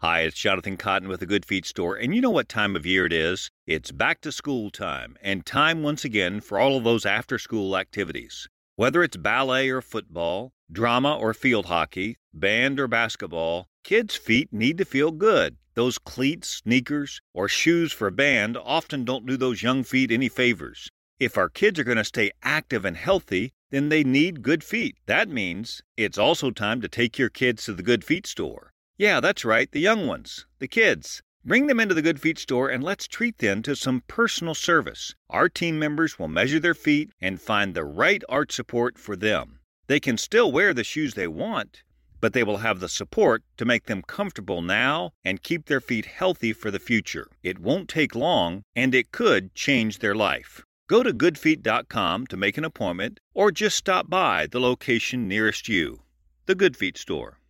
Hi, 0.00 0.20
it's 0.20 0.36
Jonathan 0.36 0.76
Cotton 0.76 1.08
with 1.08 1.20
the 1.20 1.26
Good 1.26 1.46
Feet 1.46 1.64
Store, 1.64 1.96
and 1.96 2.14
you 2.14 2.20
know 2.20 2.28
what 2.28 2.50
time 2.50 2.76
of 2.76 2.84
year 2.84 3.06
it 3.06 3.14
is? 3.14 3.50
It's 3.66 3.92
back 3.92 4.20
to 4.20 4.30
school 4.30 4.68
time, 4.68 5.16
and 5.22 5.46
time 5.46 5.82
once 5.82 6.04
again 6.04 6.42
for 6.42 6.58
all 6.58 6.76
of 6.76 6.84
those 6.84 7.06
after 7.06 7.38
school 7.38 7.78
activities. 7.78 8.46
Whether 8.74 9.02
it's 9.02 9.16
ballet 9.16 9.70
or 9.70 9.80
football, 9.80 10.52
drama 10.70 11.16
or 11.16 11.32
field 11.32 11.64
hockey, 11.64 12.18
band 12.34 12.78
or 12.78 12.88
basketball, 12.88 13.68
kids' 13.84 14.16
feet 14.16 14.52
need 14.52 14.76
to 14.76 14.84
feel 14.84 15.12
good. 15.12 15.56
Those 15.72 15.96
cleats, 15.96 16.50
sneakers, 16.62 17.22
or 17.32 17.48
shoes 17.48 17.90
for 17.90 18.10
band 18.10 18.58
often 18.58 19.02
don't 19.02 19.24
do 19.24 19.38
those 19.38 19.62
young 19.62 19.82
feet 19.82 20.12
any 20.12 20.28
favors. 20.28 20.90
If 21.18 21.38
our 21.38 21.48
kids 21.48 21.80
are 21.80 21.84
going 21.84 21.96
to 21.96 22.04
stay 22.04 22.32
active 22.42 22.84
and 22.84 22.98
healthy, 22.98 23.54
then 23.70 23.88
they 23.88 24.04
need 24.04 24.42
good 24.42 24.62
feet. 24.62 24.98
That 25.06 25.30
means 25.30 25.80
it's 25.96 26.18
also 26.18 26.50
time 26.50 26.82
to 26.82 26.88
take 26.88 27.18
your 27.18 27.30
kids 27.30 27.64
to 27.64 27.72
the 27.72 27.82
Good 27.82 28.04
Feet 28.04 28.26
store. 28.26 28.74
Yeah, 28.98 29.20
that's 29.20 29.44
right, 29.44 29.70
the 29.70 29.80
young 29.80 30.06
ones, 30.06 30.46
the 30.58 30.68
kids. 30.68 31.22
Bring 31.44 31.66
them 31.66 31.78
into 31.80 31.94
the 31.94 32.00
Good 32.00 32.18
Feet 32.18 32.38
store 32.38 32.70
and 32.70 32.82
let's 32.82 33.06
treat 33.06 33.38
them 33.38 33.62
to 33.62 33.76
some 33.76 34.02
personal 34.08 34.54
service. 34.54 35.14
Our 35.28 35.50
team 35.50 35.78
members 35.78 36.18
will 36.18 36.28
measure 36.28 36.58
their 36.58 36.74
feet 36.74 37.10
and 37.20 37.38
find 37.38 37.74
the 37.74 37.84
right 37.84 38.24
arch 38.26 38.52
support 38.52 38.98
for 38.98 39.14
them. 39.14 39.60
They 39.86 40.00
can 40.00 40.16
still 40.16 40.50
wear 40.50 40.72
the 40.72 40.82
shoes 40.82 41.12
they 41.12 41.28
want, 41.28 41.82
but 42.22 42.32
they 42.32 42.42
will 42.42 42.56
have 42.58 42.80
the 42.80 42.88
support 42.88 43.44
to 43.58 43.66
make 43.66 43.84
them 43.84 44.00
comfortable 44.00 44.62
now 44.62 45.12
and 45.22 45.42
keep 45.42 45.66
their 45.66 45.82
feet 45.82 46.06
healthy 46.06 46.54
for 46.54 46.70
the 46.70 46.80
future. 46.80 47.28
It 47.42 47.58
won't 47.58 47.90
take 47.90 48.14
long 48.14 48.62
and 48.74 48.94
it 48.94 49.12
could 49.12 49.54
change 49.54 49.98
their 49.98 50.14
life. 50.14 50.64
Go 50.88 51.02
to 51.02 51.12
goodfeet.com 51.12 52.28
to 52.28 52.36
make 52.38 52.56
an 52.56 52.64
appointment 52.64 53.20
or 53.34 53.52
just 53.52 53.76
stop 53.76 54.08
by 54.08 54.46
the 54.46 54.58
location 54.58 55.28
nearest 55.28 55.68
you. 55.68 56.00
The 56.46 56.54
Good 56.54 56.78
Feet 56.78 56.96
store. 56.96 57.40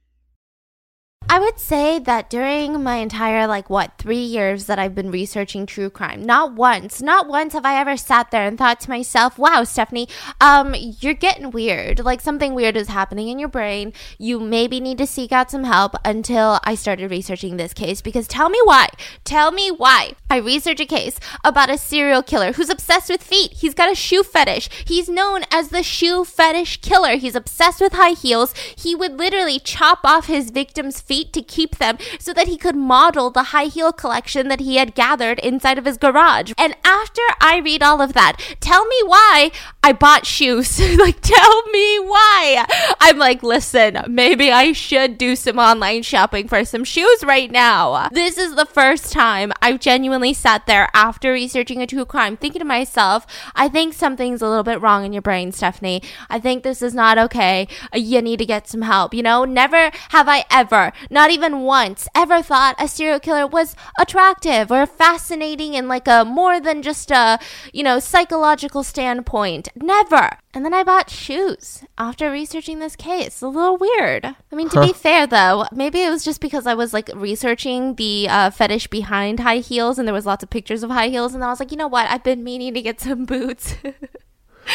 I 1.28 1.40
would 1.40 1.58
say 1.58 1.98
that 1.98 2.30
during 2.30 2.84
my 2.84 2.96
entire, 2.96 3.48
like, 3.48 3.68
what, 3.68 3.98
three 3.98 4.22
years 4.22 4.66
that 4.66 4.78
I've 4.78 4.94
been 4.94 5.10
researching 5.10 5.66
true 5.66 5.90
crime, 5.90 6.24
not 6.24 6.54
once, 6.54 7.02
not 7.02 7.26
once 7.26 7.52
have 7.52 7.66
I 7.66 7.80
ever 7.80 7.96
sat 7.96 8.30
there 8.30 8.46
and 8.46 8.56
thought 8.56 8.78
to 8.82 8.90
myself, 8.90 9.36
wow, 9.36 9.64
Stephanie, 9.64 10.08
um, 10.40 10.76
you're 11.00 11.14
getting 11.14 11.50
weird. 11.50 11.98
Like, 11.98 12.20
something 12.20 12.54
weird 12.54 12.76
is 12.76 12.88
happening 12.88 13.26
in 13.26 13.40
your 13.40 13.48
brain. 13.48 13.92
You 14.18 14.38
maybe 14.38 14.78
need 14.78 14.98
to 14.98 15.06
seek 15.06 15.32
out 15.32 15.50
some 15.50 15.64
help 15.64 15.96
until 16.04 16.60
I 16.62 16.76
started 16.76 17.10
researching 17.10 17.56
this 17.56 17.74
case. 17.74 18.00
Because 18.00 18.28
tell 18.28 18.48
me 18.48 18.60
why. 18.62 18.88
Tell 19.24 19.50
me 19.50 19.72
why. 19.72 20.12
I 20.30 20.36
research 20.36 20.78
a 20.78 20.86
case 20.86 21.18
about 21.42 21.70
a 21.70 21.76
serial 21.76 22.22
killer 22.22 22.52
who's 22.52 22.70
obsessed 22.70 23.10
with 23.10 23.22
feet. 23.22 23.52
He's 23.54 23.74
got 23.74 23.90
a 23.90 23.96
shoe 23.96 24.22
fetish. 24.22 24.68
He's 24.86 25.08
known 25.08 25.42
as 25.50 25.70
the 25.70 25.82
shoe 25.82 26.24
fetish 26.24 26.82
killer. 26.82 27.16
He's 27.16 27.34
obsessed 27.34 27.80
with 27.80 27.94
high 27.94 28.10
heels. 28.10 28.54
He 28.76 28.94
would 28.94 29.18
literally 29.18 29.58
chop 29.58 30.00
off 30.04 30.26
his 30.28 30.50
victim's 30.50 31.00
feet 31.00 31.15
feet 31.16 31.32
to 31.32 31.40
keep 31.40 31.76
them 31.76 31.96
so 32.18 32.34
that 32.34 32.46
he 32.46 32.58
could 32.58 32.76
model 32.76 33.30
the 33.30 33.44
high 33.44 33.66
heel 33.66 33.90
collection 33.92 34.48
that 34.48 34.60
he 34.60 34.76
had 34.76 34.94
gathered 34.94 35.38
inside 35.38 35.78
of 35.78 35.86
his 35.86 35.96
garage. 35.96 36.52
And 36.58 36.76
after 36.84 37.22
I 37.40 37.58
read 37.64 37.82
all 37.82 38.02
of 38.02 38.12
that, 38.12 38.36
tell 38.60 38.84
me 38.84 38.96
why 39.06 39.50
I 39.82 39.92
bought 39.92 40.26
shoes. 40.26 40.78
like, 40.98 41.20
tell 41.22 41.62
me 41.68 41.98
why. 42.00 42.66
I'm 43.00 43.16
like, 43.18 43.42
listen, 43.42 43.98
maybe 44.08 44.50
I 44.52 44.72
should 44.72 45.16
do 45.16 45.36
some 45.36 45.58
online 45.58 46.02
shopping 46.02 46.48
for 46.48 46.64
some 46.66 46.84
shoes 46.84 47.24
right 47.24 47.50
now. 47.50 48.08
This 48.12 48.36
is 48.36 48.54
the 48.54 48.66
first 48.66 49.10
time 49.12 49.52
I've 49.62 49.80
genuinely 49.80 50.34
sat 50.34 50.66
there 50.66 50.88
after 50.92 51.32
researching 51.32 51.80
a 51.80 51.86
true 51.86 52.04
crime 52.04 52.36
thinking 52.36 52.60
to 52.60 52.66
myself, 52.66 53.26
I 53.54 53.68
think 53.68 53.94
something's 53.94 54.42
a 54.42 54.48
little 54.48 54.64
bit 54.64 54.82
wrong 54.82 55.06
in 55.06 55.14
your 55.14 55.22
brain, 55.22 55.52
Stephanie. 55.52 56.02
I 56.28 56.40
think 56.40 56.62
this 56.62 56.82
is 56.82 56.92
not 56.94 57.16
okay. 57.16 57.68
You 57.94 58.20
need 58.20 58.38
to 58.40 58.46
get 58.46 58.68
some 58.68 58.82
help. 58.82 59.14
You 59.14 59.22
know, 59.22 59.44
never 59.44 59.90
have 60.10 60.28
I 60.28 60.44
ever, 60.50 60.92
not 61.10 61.30
even 61.30 61.60
once, 61.60 62.08
ever 62.14 62.42
thought 62.42 62.76
a 62.78 62.88
serial 62.88 63.20
killer 63.20 63.46
was 63.46 63.76
attractive 63.98 64.70
or 64.70 64.86
fascinating 64.86 65.74
in 65.74 65.88
like 65.88 66.08
a 66.08 66.24
more 66.24 66.60
than 66.60 66.82
just 66.82 67.10
a, 67.10 67.38
you 67.72 67.82
know, 67.82 67.98
psychological 67.98 68.82
standpoint. 68.82 69.68
Never. 69.76 70.38
And 70.54 70.64
then 70.64 70.72
I 70.72 70.84
bought 70.84 71.10
shoes 71.10 71.84
after 71.98 72.30
researching 72.30 72.78
this 72.78 72.96
case. 72.96 73.42
A 73.42 73.48
little 73.48 73.76
weird. 73.76 74.24
I 74.24 74.54
mean, 74.54 74.68
to 74.70 74.80
huh. 74.80 74.86
be 74.86 74.92
fair 74.92 75.26
though, 75.26 75.66
maybe 75.72 76.02
it 76.02 76.10
was 76.10 76.24
just 76.24 76.40
because 76.40 76.66
I 76.66 76.74
was 76.74 76.92
like 76.92 77.10
researching 77.14 77.94
the 77.96 78.26
uh, 78.28 78.50
fetish 78.50 78.86
behind 78.88 79.40
high 79.40 79.58
heels 79.58 79.98
and 79.98 80.08
there 80.08 80.14
was 80.14 80.26
lots 80.26 80.42
of 80.42 80.50
pictures 80.50 80.82
of 80.82 80.90
high 80.90 81.08
heels 81.08 81.34
and 81.34 81.44
I 81.44 81.48
was 81.48 81.60
like, 81.60 81.70
you 81.70 81.76
know 81.76 81.88
what? 81.88 82.08
I've 82.10 82.24
been 82.24 82.42
meaning 82.42 82.74
to 82.74 82.82
get 82.82 83.00
some 83.00 83.24
boots. 83.24 83.76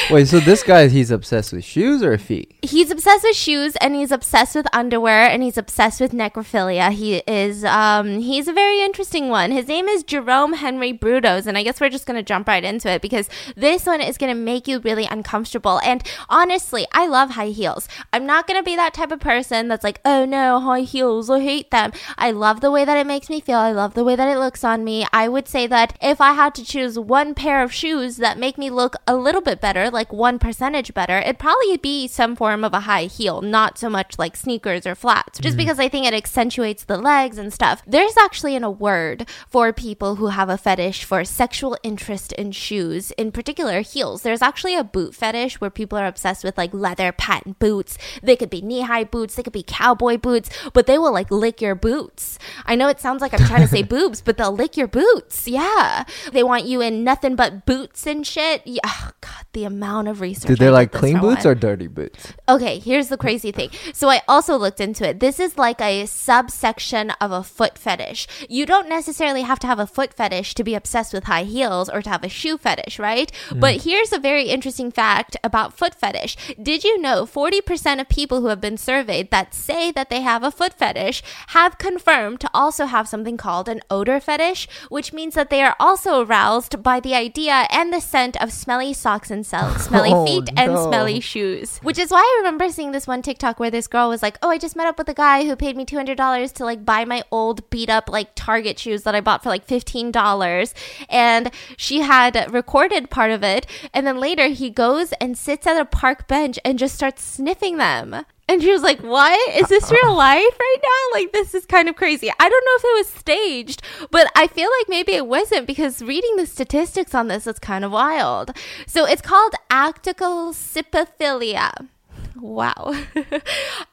Wait, 0.10 0.28
so 0.28 0.40
this 0.40 0.64
guy 0.64 0.88
he's 0.88 1.12
obsessed 1.12 1.54
with 1.54 1.64
shoes 1.64 2.04
or 2.04 2.18
feet? 2.18 2.54
He's 2.62 2.92
obsessed 2.92 3.24
with 3.24 3.36
shoes 3.36 3.76
and 3.78 3.96
he's 3.96 4.12
obsessed 4.12 4.56
with 4.56 4.68
underwear 4.74 5.30
and 5.30 5.44
he's 5.44 5.58
obsessed 5.58 6.00
with 6.00 6.12
necrophilia. 6.12 6.92
He 6.92 7.18
is 7.28 7.64
um 7.66 8.20
he's 8.20 8.48
a 8.48 8.54
very 8.54 8.82
interesting 8.82 9.30
one. 9.30 9.52
His 9.52 9.68
name 9.68 9.88
is 9.88 10.04
Jerome 10.04 10.54
Henry 10.54 10.94
Brudos 10.94 11.46
and 11.46 11.58
I 11.58 11.64
guess 11.64 11.82
we're 11.82 11.90
just 11.90 12.06
going 12.06 12.18
to 12.18 12.24
jump 12.24 12.48
right 12.48 12.64
into 12.64 12.90
it 12.90 13.02
because 13.02 13.30
this 13.56 13.86
one 13.86 14.02
is 14.02 14.18
going 14.18 14.34
to 14.34 14.40
make 14.40 14.68
you 14.68 14.80
really 14.80 15.06
uncomfortable. 15.06 15.80
And 15.84 16.04
honestly, 16.30 16.88
I 16.94 17.08
love 17.08 17.32
high 17.32 17.48
heels. 17.48 17.88
I'm 18.14 18.26
not 18.26 18.48
going 18.48 18.60
to 18.60 18.64
be 18.64 18.76
that 18.76 18.94
type 18.94 19.12
of 19.12 19.20
person 19.20 19.68
that's 19.68 19.84
like, 19.84 20.00
"Oh 20.06 20.26
no, 20.26 20.60
high 20.60 20.82
heels, 20.82 21.30
I 21.30 21.40
hate 21.40 21.72
them." 21.72 21.92
I 22.18 22.32
love 22.32 22.62
the 22.62 22.72
way 22.72 22.86
that 22.86 22.98
it 22.98 23.08
makes 23.08 23.30
me 23.30 23.42
feel. 23.42 23.58
I 23.58 23.72
love 23.72 23.94
the 23.94 24.04
way 24.04 24.16
that 24.16 24.30
it 24.30 24.40
looks 24.40 24.64
on 24.64 24.84
me. 24.84 25.06
I 25.12 25.28
would 25.28 25.48
say 25.48 25.68
that 25.68 25.98
if 26.02 26.22
I 26.22 26.34
had 26.34 26.56
to 26.56 26.66
choose 26.66 26.98
one 26.98 27.34
pair 27.34 27.62
of 27.64 27.74
shoes 27.74 28.18
that 28.18 28.38
make 28.38 28.58
me 28.58 28.70
look 28.70 28.96
a 29.08 29.16
little 29.16 29.42
bit 29.42 29.60
better 29.62 29.81
better, 29.82 29.92
like 29.92 30.14
one 30.14 30.40
percentage 30.40 30.94
better, 30.94 31.18
it'd 31.18 31.40
probably 31.40 31.78
be 31.78 32.08
some 32.08 32.36
form 32.36 32.64
of 32.64 32.74
a 32.74 32.82
high 32.82 33.06
heel, 33.06 33.42
not 33.42 33.78
so 33.78 33.90
much 33.90 34.20
like 34.20 34.36
sneakers 34.36 34.86
or 34.86 34.96
flats, 34.96 35.40
just 35.40 35.54
mm-hmm. 35.54 35.66
because 35.66 35.80
I 35.80 35.90
think 35.90 36.06
it 36.06 36.14
accentuates 36.14 36.84
the 36.84 36.98
legs 36.98 37.38
and 37.38 37.54
stuff. 37.54 37.82
There's 37.88 38.18
actually 38.18 38.56
in 38.56 38.64
a 38.64 38.72
word 38.72 39.28
for 39.48 39.74
people 39.74 40.16
who 40.16 40.28
have 40.28 40.50
a 40.50 40.58
fetish 40.58 41.04
for 41.04 41.26
sexual 41.26 41.78
interest 41.84 42.32
in 42.34 42.52
shoes, 42.52 43.12
in 43.12 43.32
particular 43.32 43.82
heels. 43.82 44.22
There's 44.22 44.42
actually 44.42 44.76
a 44.76 44.84
boot 44.84 45.16
fetish 45.16 45.60
where 45.60 45.70
people 45.70 45.98
are 45.98 46.08
obsessed 46.08 46.44
with 46.44 46.58
like 46.58 46.74
leather 46.74 47.12
patent 47.12 47.60
boots. 47.60 47.98
They 48.22 48.36
could 48.36 48.50
be 48.50 48.62
knee 48.62 48.82
high 48.82 49.04
boots, 49.04 49.36
they 49.36 49.44
could 49.44 49.54
be 49.54 49.64
cowboy 49.64 50.18
boots, 50.18 50.50
but 50.74 50.86
they 50.86 50.98
will 50.98 51.14
like 51.14 51.32
lick 51.32 51.62
your 51.62 51.76
boots. 51.76 52.38
I 52.66 52.76
know 52.76 52.88
it 52.88 53.00
sounds 53.00 53.22
like 53.22 53.34
I'm 53.34 53.48
trying 53.48 53.62
to 53.62 53.68
say 53.68 53.84
boobs, 53.98 54.22
but 54.22 54.38
they'll 54.38 54.56
lick 54.56 54.78
your 54.78 54.88
boots. 54.88 55.48
Yeah. 55.48 56.04
They 56.32 56.44
want 56.44 56.66
you 56.66 56.82
in 56.82 57.04
nothing 57.04 57.36
but 57.36 57.66
boots 57.66 58.06
and 58.06 58.26
shit. 58.26 58.62
Yeah. 58.66 58.82
Oh, 58.86 59.12
God, 59.22 59.46
the 59.54 59.66
amount 59.72 60.08
of 60.08 60.22
research. 60.22 60.50
Did 60.50 60.60
they 60.60 60.70
like 60.70 60.92
clean 60.92 61.20
boots 61.20 61.46
or 61.46 61.56
dirty 61.56 61.88
boots? 61.88 62.34
Okay, 62.48 62.80
here's 62.80 63.08
the 63.08 63.18
crazy 63.18 63.52
thing. 63.52 63.70
So 63.94 64.10
I 64.10 64.22
also 64.28 64.58
looked 64.58 64.82
into 64.82 65.08
it. 65.08 65.20
This 65.20 65.40
is 65.40 65.58
like 65.58 65.82
a 65.82 66.06
subsection 66.06 67.12
of 67.22 67.32
a 67.32 67.44
foot 67.44 67.78
fetish. 67.78 68.28
You 68.50 68.66
don't 68.66 68.90
necessarily 68.90 69.44
have 69.44 69.60
to 69.60 69.68
have 69.68 69.80
a 69.80 69.88
foot 69.88 70.14
fetish 70.14 70.54
to 70.56 70.64
be 70.64 70.76
obsessed 70.76 71.14
with 71.14 71.26
high 71.26 71.44
heels 71.44 71.90
or 71.90 72.02
to 72.02 72.10
have 72.10 72.24
a 72.24 72.30
shoe 72.30 72.58
fetish, 72.58 73.00
right? 73.00 73.32
Mm. 73.50 73.60
But 73.60 73.84
here's 73.84 74.14
a 74.14 74.20
very 74.20 74.50
interesting 74.50 74.92
fact 74.92 75.38
about 75.44 75.78
foot 75.78 75.96
fetish. 75.96 76.36
Did 76.62 76.84
you 76.84 77.00
know 77.00 77.26
40% 77.26 78.02
of 78.02 78.10
people 78.10 78.42
who 78.42 78.48
have 78.48 78.62
been 78.62 78.78
surveyed 78.78 79.32
that 79.32 79.54
say 79.54 79.92
that 79.92 80.10
they 80.10 80.22
have 80.22 80.44
a 80.44 80.52
foot 80.52 80.74
fetish 80.74 81.24
have 81.48 81.78
confirmed 81.78 82.40
to 82.42 82.50
also 82.54 82.86
have 82.86 83.08
something 83.08 83.38
called 83.38 83.70
an 83.70 83.82
odor 83.90 84.20
fetish, 84.20 84.68
which 84.90 85.14
means 85.14 85.36
that 85.36 85.50
they 85.50 85.62
are 85.62 85.76
also 85.80 86.22
aroused 86.22 86.84
by 86.84 87.00
the 87.00 87.16
idea 87.16 87.68
and 87.72 87.94
the 87.94 88.02
scent 88.02 88.42
of 88.42 88.52
smelly 88.52 88.94
socks 88.94 89.32
and 89.32 89.46
cells 89.62 89.84
smelly 89.86 90.12
oh, 90.14 90.26
feet 90.26 90.54
no. 90.54 90.64
and 90.64 90.80
smelly 90.80 91.20
shoes. 91.20 91.78
Which 91.80 91.98
is 91.98 92.12
why 92.12 92.20
I 92.20 92.40
remember 92.40 92.70
seeing 92.70 92.92
this 92.92 93.08
one 93.08 93.22
TikTok 93.22 93.60
where 93.60 93.72
this 93.72 93.88
girl 93.88 94.10
was 94.10 94.22
like, 94.22 94.38
"Oh, 94.42 94.50
I 94.50 94.58
just 94.58 94.76
met 94.76 94.88
up 94.88 94.98
with 94.98 95.10
a 95.10 95.14
guy 95.14 95.46
who 95.46 95.56
paid 95.56 95.76
me 95.76 95.86
two 95.86 95.96
hundred 95.96 96.18
dollars 96.18 96.52
to 96.54 96.66
like 96.66 96.86
buy 96.86 97.06
my 97.06 97.24
old 97.32 97.70
beat 97.70 97.90
up 97.90 98.10
like 98.10 98.36
Target 98.36 98.80
shoes 98.80 99.04
that 99.04 99.16
I 99.16 99.22
bought 99.22 99.44
for 99.44 99.50
like 99.50 99.66
fifteen 99.66 100.12
dollars," 100.12 100.74
and 101.10 101.52
she 101.78 102.02
had 102.02 102.52
recorded 102.52 103.10
part 103.10 103.32
of 103.32 103.44
it, 103.44 103.66
and 103.94 104.06
then 104.06 104.20
later 104.20 104.48
he 104.48 104.70
goes 104.70 105.14
and 105.14 105.38
sits 105.38 105.68
at 105.68 105.80
a 105.80 105.86
park 105.86 106.28
bench 106.28 106.60
and 106.66 106.80
just 106.80 106.96
starts 106.96 107.24
sniffing 107.24 107.78
them. 107.78 108.26
And 108.52 108.62
she 108.62 108.70
was 108.70 108.84
like, 108.84 109.00
What? 109.00 109.56
Is 109.56 109.70
this 109.70 109.90
real 109.90 110.14
life 110.16 110.60
right 110.60 110.78
now? 110.84 110.90
Like, 111.18 111.32
this 111.32 111.56
is 111.56 111.66
kind 111.66 111.88
of 111.88 111.96
crazy. 111.96 112.30
I 112.38 112.50
don't 112.50 112.66
know 112.66 112.76
if 112.76 112.84
it 112.84 112.98
was 112.98 113.08
staged, 113.08 113.82
but 114.12 114.30
I 114.36 114.48
feel 114.48 114.70
like 114.80 114.90
maybe 114.90 115.14
it 115.14 115.26
wasn't 115.26 115.66
because 115.66 116.02
reading 116.02 116.36
the 116.36 116.46
statistics 116.46 117.16
on 117.16 117.30
this 117.30 117.48
is 117.48 117.60
kind 117.60 117.86
of 117.86 117.94
wild. 117.94 118.52
So 118.88 119.06
it's 119.06 119.22
called 119.22 119.54
actocalcipophilia. 119.70 121.88
Wow. 122.36 122.94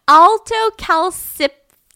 Altocalcip 0.08 1.50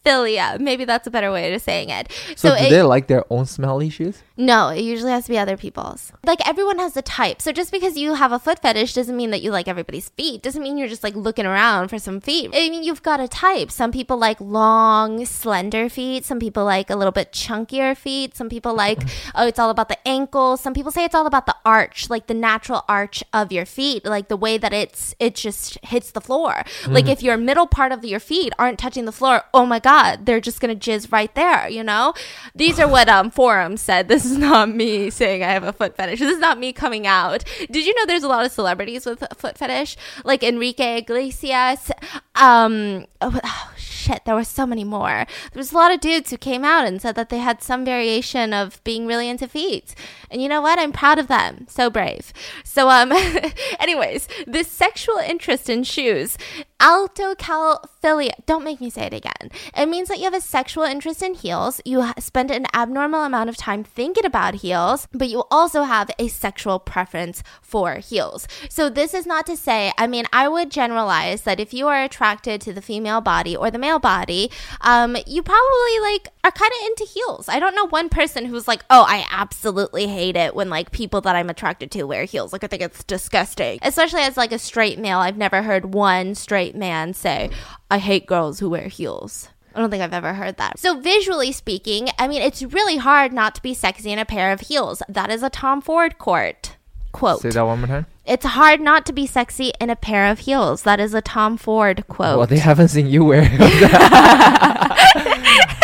Philia. 0.05 0.61
Maybe 0.61 0.85
that's 0.85 1.09
a 1.09 1.11
better 1.11 1.33
way 1.33 1.53
of 1.53 1.61
saying 1.63 1.91
it. 1.91 2.13
So, 2.37 2.51
so 2.51 2.57
do 2.57 2.65
it, 2.65 2.71
they 2.71 2.83
like 2.83 3.09
their 3.09 3.25
own 3.29 3.47
smelly 3.47 3.91
shoes? 3.91 4.23
No, 4.43 4.71
it 4.71 4.81
usually 4.81 5.13
has 5.13 5.27
to 5.27 5.31
be 5.31 5.39
other 5.39 5.57
people's. 5.57 6.13
Like 6.25 6.47
everyone 6.49 6.81
has 6.81 6.97
a 6.97 7.03
type. 7.03 7.41
So 7.41 7.53
just 7.53 7.71
because 7.71 7.97
you 7.97 8.15
have 8.15 8.33
a 8.33 8.41
foot 8.41 8.61
fetish 8.61 8.93
doesn't 8.93 9.17
mean 9.17 9.31
that 9.31 9.41
you 9.41 9.53
like 9.53 9.69
everybody's 9.69 10.09
feet. 10.09 10.43
Doesn't 10.43 10.63
mean 10.63 10.77
you're 10.77 10.89
just 10.89 11.05
like 11.05 11.15
looking 11.15 11.47
around 11.47 11.89
for 11.89 11.99
some 12.01 12.21
feet. 12.21 12.51
I 12.53 12.69
mean, 12.69 12.83
you've 12.83 13.05
got 13.05 13.21
a 13.21 13.29
type. 13.29 13.71
Some 13.71 13.93
people 13.93 14.17
like 14.17 14.41
long, 14.41 15.25
slender 15.27 15.89
feet. 15.89 16.25
Some 16.25 16.41
people 16.41 16.65
like 16.65 16.91
a 16.91 16.97
little 16.97 17.13
bit 17.13 17.31
chunkier 17.31 17.97
feet. 17.97 18.35
Some 18.35 18.49
people 18.49 18.75
like, 18.75 18.99
oh, 19.37 19.47
it's 19.47 19.61
all 19.61 19.71
about 19.71 19.89
the 19.89 20.09
ankle. 20.09 20.57
Some 20.57 20.75
people 20.75 20.91
say 20.91 21.05
it's 21.05 21.15
all 21.15 21.27
about 21.27 21.47
the 21.47 21.55
arch, 21.65 22.11
like 22.11 22.27
the 22.27 22.35
natural 22.35 22.85
arch 22.89 23.23
of 23.33 23.53
your 23.53 23.65
feet, 23.65 24.05
like 24.05 24.27
the 24.27 24.37
way 24.37 24.59
that 24.59 24.73
it's 24.73 25.15
it 25.21 25.37
just 25.37 25.79
hits 25.85 26.11
the 26.11 26.21
floor. 26.21 26.65
Like 26.89 27.07
if 27.07 27.23
your 27.23 27.37
middle 27.37 27.69
part 27.69 27.93
of 27.93 28.05
your 28.05 28.19
feet 28.21 28.53
aren't 28.59 28.81
touching 28.81 29.05
the 29.05 29.13
floor, 29.13 29.45
oh 29.55 29.67
my 29.67 29.79
god, 29.79 30.27
they're 30.27 30.41
just 30.41 30.61
gonna 30.61 30.75
jizz 30.75 31.13
right 31.13 31.33
there. 31.37 31.69
You 31.69 31.85
know, 31.85 32.13
these 32.57 32.81
are 32.81 32.89
what 32.89 33.09
um 33.09 33.31
forums 33.31 33.81
said. 33.81 34.09
This 34.09 34.32
is 34.33 34.39
not 34.39 34.75
me 34.75 35.11
saying 35.11 35.43
I 35.43 35.53
have 35.53 35.65
a 35.65 35.73
foot 35.73 35.97
fetish. 35.97 36.19
This 36.19 36.33
is 36.33 36.39
not 36.39 36.59
me 36.59 36.73
coming 36.73 37.07
out. 37.07 37.45
Did 37.71 37.87
you 37.87 37.95
know 37.95 38.07
there's 38.07 38.23
a 38.23 38.29
lot 38.29 38.45
of 38.45 38.53
celebrities 38.53 39.07
with 39.07 39.23
a 39.31 39.35
foot 39.35 39.59
fetish, 39.59 39.97
like 40.25 40.43
Enrique 40.43 40.99
Iglesias? 40.99 41.91
Um, 42.35 43.07
oh, 43.21 43.39
oh, 43.45 43.73
shit, 43.77 44.25
there 44.25 44.35
were 44.35 44.45
so 44.45 44.67
many 44.67 44.85
more. 44.85 45.27
There 45.53 45.61
was 45.61 45.73
a 45.73 45.77
lot 45.77 45.93
of 45.93 46.01
dudes 46.01 46.31
who 46.31 46.39
came 46.39 46.65
out 46.65 46.87
and 46.87 47.01
said 47.01 47.15
that 47.15 47.29
they 47.29 47.39
had 47.39 47.63
some 47.63 47.85
variation 47.85 48.53
of 48.53 48.83
being 48.85 49.07
really 49.07 49.29
into 49.29 49.47
feet. 49.47 49.95
And 50.31 50.43
you 50.43 50.49
know 50.49 50.63
what? 50.63 50.79
I'm 50.79 50.93
proud 50.93 51.19
of 51.19 51.29
them. 51.29 51.67
So 51.69 51.91
brave. 51.91 52.33
So 52.65 52.89
um, 52.89 53.13
anyways, 53.79 54.29
this 54.47 54.69
sexual 54.69 55.19
interest 55.19 55.69
in 55.69 55.85
shoes 55.85 56.39
Altocalphilia. 56.83 58.33
Don't 58.45 58.65
make 58.65 58.81
me 58.81 58.91
say 58.91 59.07
it 59.07 59.15
again. 59.15 59.53
It 59.77 59.89
means 59.89 60.09
that 60.09 60.19
you 60.19 60.25
have 60.25 60.35
a 60.35 60.41
sexual 60.41 60.83
interest 60.83 61.23
in 61.23 61.35
heels. 61.35 61.81
You 61.85 62.13
spend 62.19 62.51
an 62.51 62.67
abnormal 62.75 63.23
amount 63.23 63.49
of 63.49 63.57
time 63.57 63.85
thinking 63.85 64.25
about 64.25 64.57
heels, 64.57 65.07
but 65.13 65.29
you 65.29 65.45
also 65.49 65.85
have 65.85 66.11
a 66.19 66.27
sexual 66.27 66.81
preference 66.81 67.45
for 67.61 67.95
heels. 67.95 68.49
So 68.69 68.91
this 68.91 69.15
is 69.15 69.27
not 69.27 69.47
to 69.47 69.57
say, 69.57 69.93
I 69.97 70.09
mean, 70.09 70.25
I 70.33 70.49
would 70.49 70.73
generalize 70.73 71.43
that 71.43 71.61
if 71.61 71.73
you 71.73 71.87
are 71.87 72.03
attracted 72.03 72.61
to 72.63 72.73
the 72.73 72.83
female 72.83 73.21
body 73.21 73.55
or 73.55 73.71
the 73.71 73.79
male 73.79 74.01
body, 74.01 74.51
um, 74.81 75.17
you 75.25 75.45
probably 75.45 76.01
like 76.01 76.31
are 76.45 76.51
kind 76.51 76.73
of 76.81 76.87
into 76.87 77.05
heels. 77.05 77.49
I 77.49 77.61
don't 77.61 77.75
know 77.75 77.87
one 77.87 78.09
person 78.09 78.47
who's 78.47 78.67
like, 78.67 78.85
oh, 78.91 79.05
I 79.07 79.25
absolutely 79.31 80.09
hate 80.09 80.37
it 80.37 80.55
when 80.55 80.71
like 80.71 80.91
people 80.91 81.21
that 81.23 81.37
I'm 81.37 81.51
attracted 81.51 81.91
to 81.93 82.05
wear 82.05 82.25
heels. 82.25 82.53
Like 82.53 82.65
I 82.65 82.67
think 82.67 82.83
it's 82.83 83.05
disgusting. 83.05 83.79
Especially 83.83 84.23
as 84.23 84.37
like 84.37 84.53
a 84.53 84.59
straight 84.59 84.99
male, 84.99 85.19
I've 85.19 85.37
never 85.37 85.63
heard 85.63 85.95
one 85.95 86.35
straight 86.35 86.75
man 86.75 87.15
say, 87.15 87.51
I 87.91 87.99
hate 87.99 88.27
girls 88.27 88.59
who 88.59 88.71
wear 88.71 88.89
heels. 88.89 89.51
I 89.75 89.81
don't 89.81 89.91
think 89.91 90.03
I've 90.03 90.13
ever 90.13 90.35
heard 90.35 90.59
that. 90.59 90.79
So, 90.79 91.01
visually 91.01 91.51
speaking, 91.51 92.11
I 92.19 92.29
mean, 92.29 92.43
it's 92.43 92.63
really 92.63 92.99
hard 92.99 93.33
not 93.33 93.55
to 93.55 93.63
be 93.63 93.73
sexy 93.73 94.11
in 94.11 94.19
a 94.19 94.27
pair 94.27 94.53
of 94.53 94.61
heels. 94.61 95.03
That 95.09 95.31
is 95.31 95.43
a 95.43 95.49
Tom 95.49 95.81
Ford 95.81 96.19
quote. 96.19 96.77
Quote. 97.13 97.41
Say 97.41 97.51
that 97.51 97.63
one 97.63 97.81
more 97.81 97.89
time. 97.89 98.07
It's 98.27 98.45
hard 98.45 98.81
not 98.81 99.07
to 99.07 99.13
be 99.13 99.27
sexy 99.27 99.73
in 99.81 99.91
a 99.91 99.97
pair 99.97 100.31
of 100.31 100.41
heels. 100.41 100.83
That 100.83 101.01
is 101.01 101.15
a 101.15 101.23
Tom 101.23 101.57
Ford 101.57 102.07
quote. 102.09 102.39
Well, 102.39 102.47
they 102.47 102.59
haven't 102.59 102.89
seen 102.89 103.07
you 103.07 103.25
wear. 103.25 103.43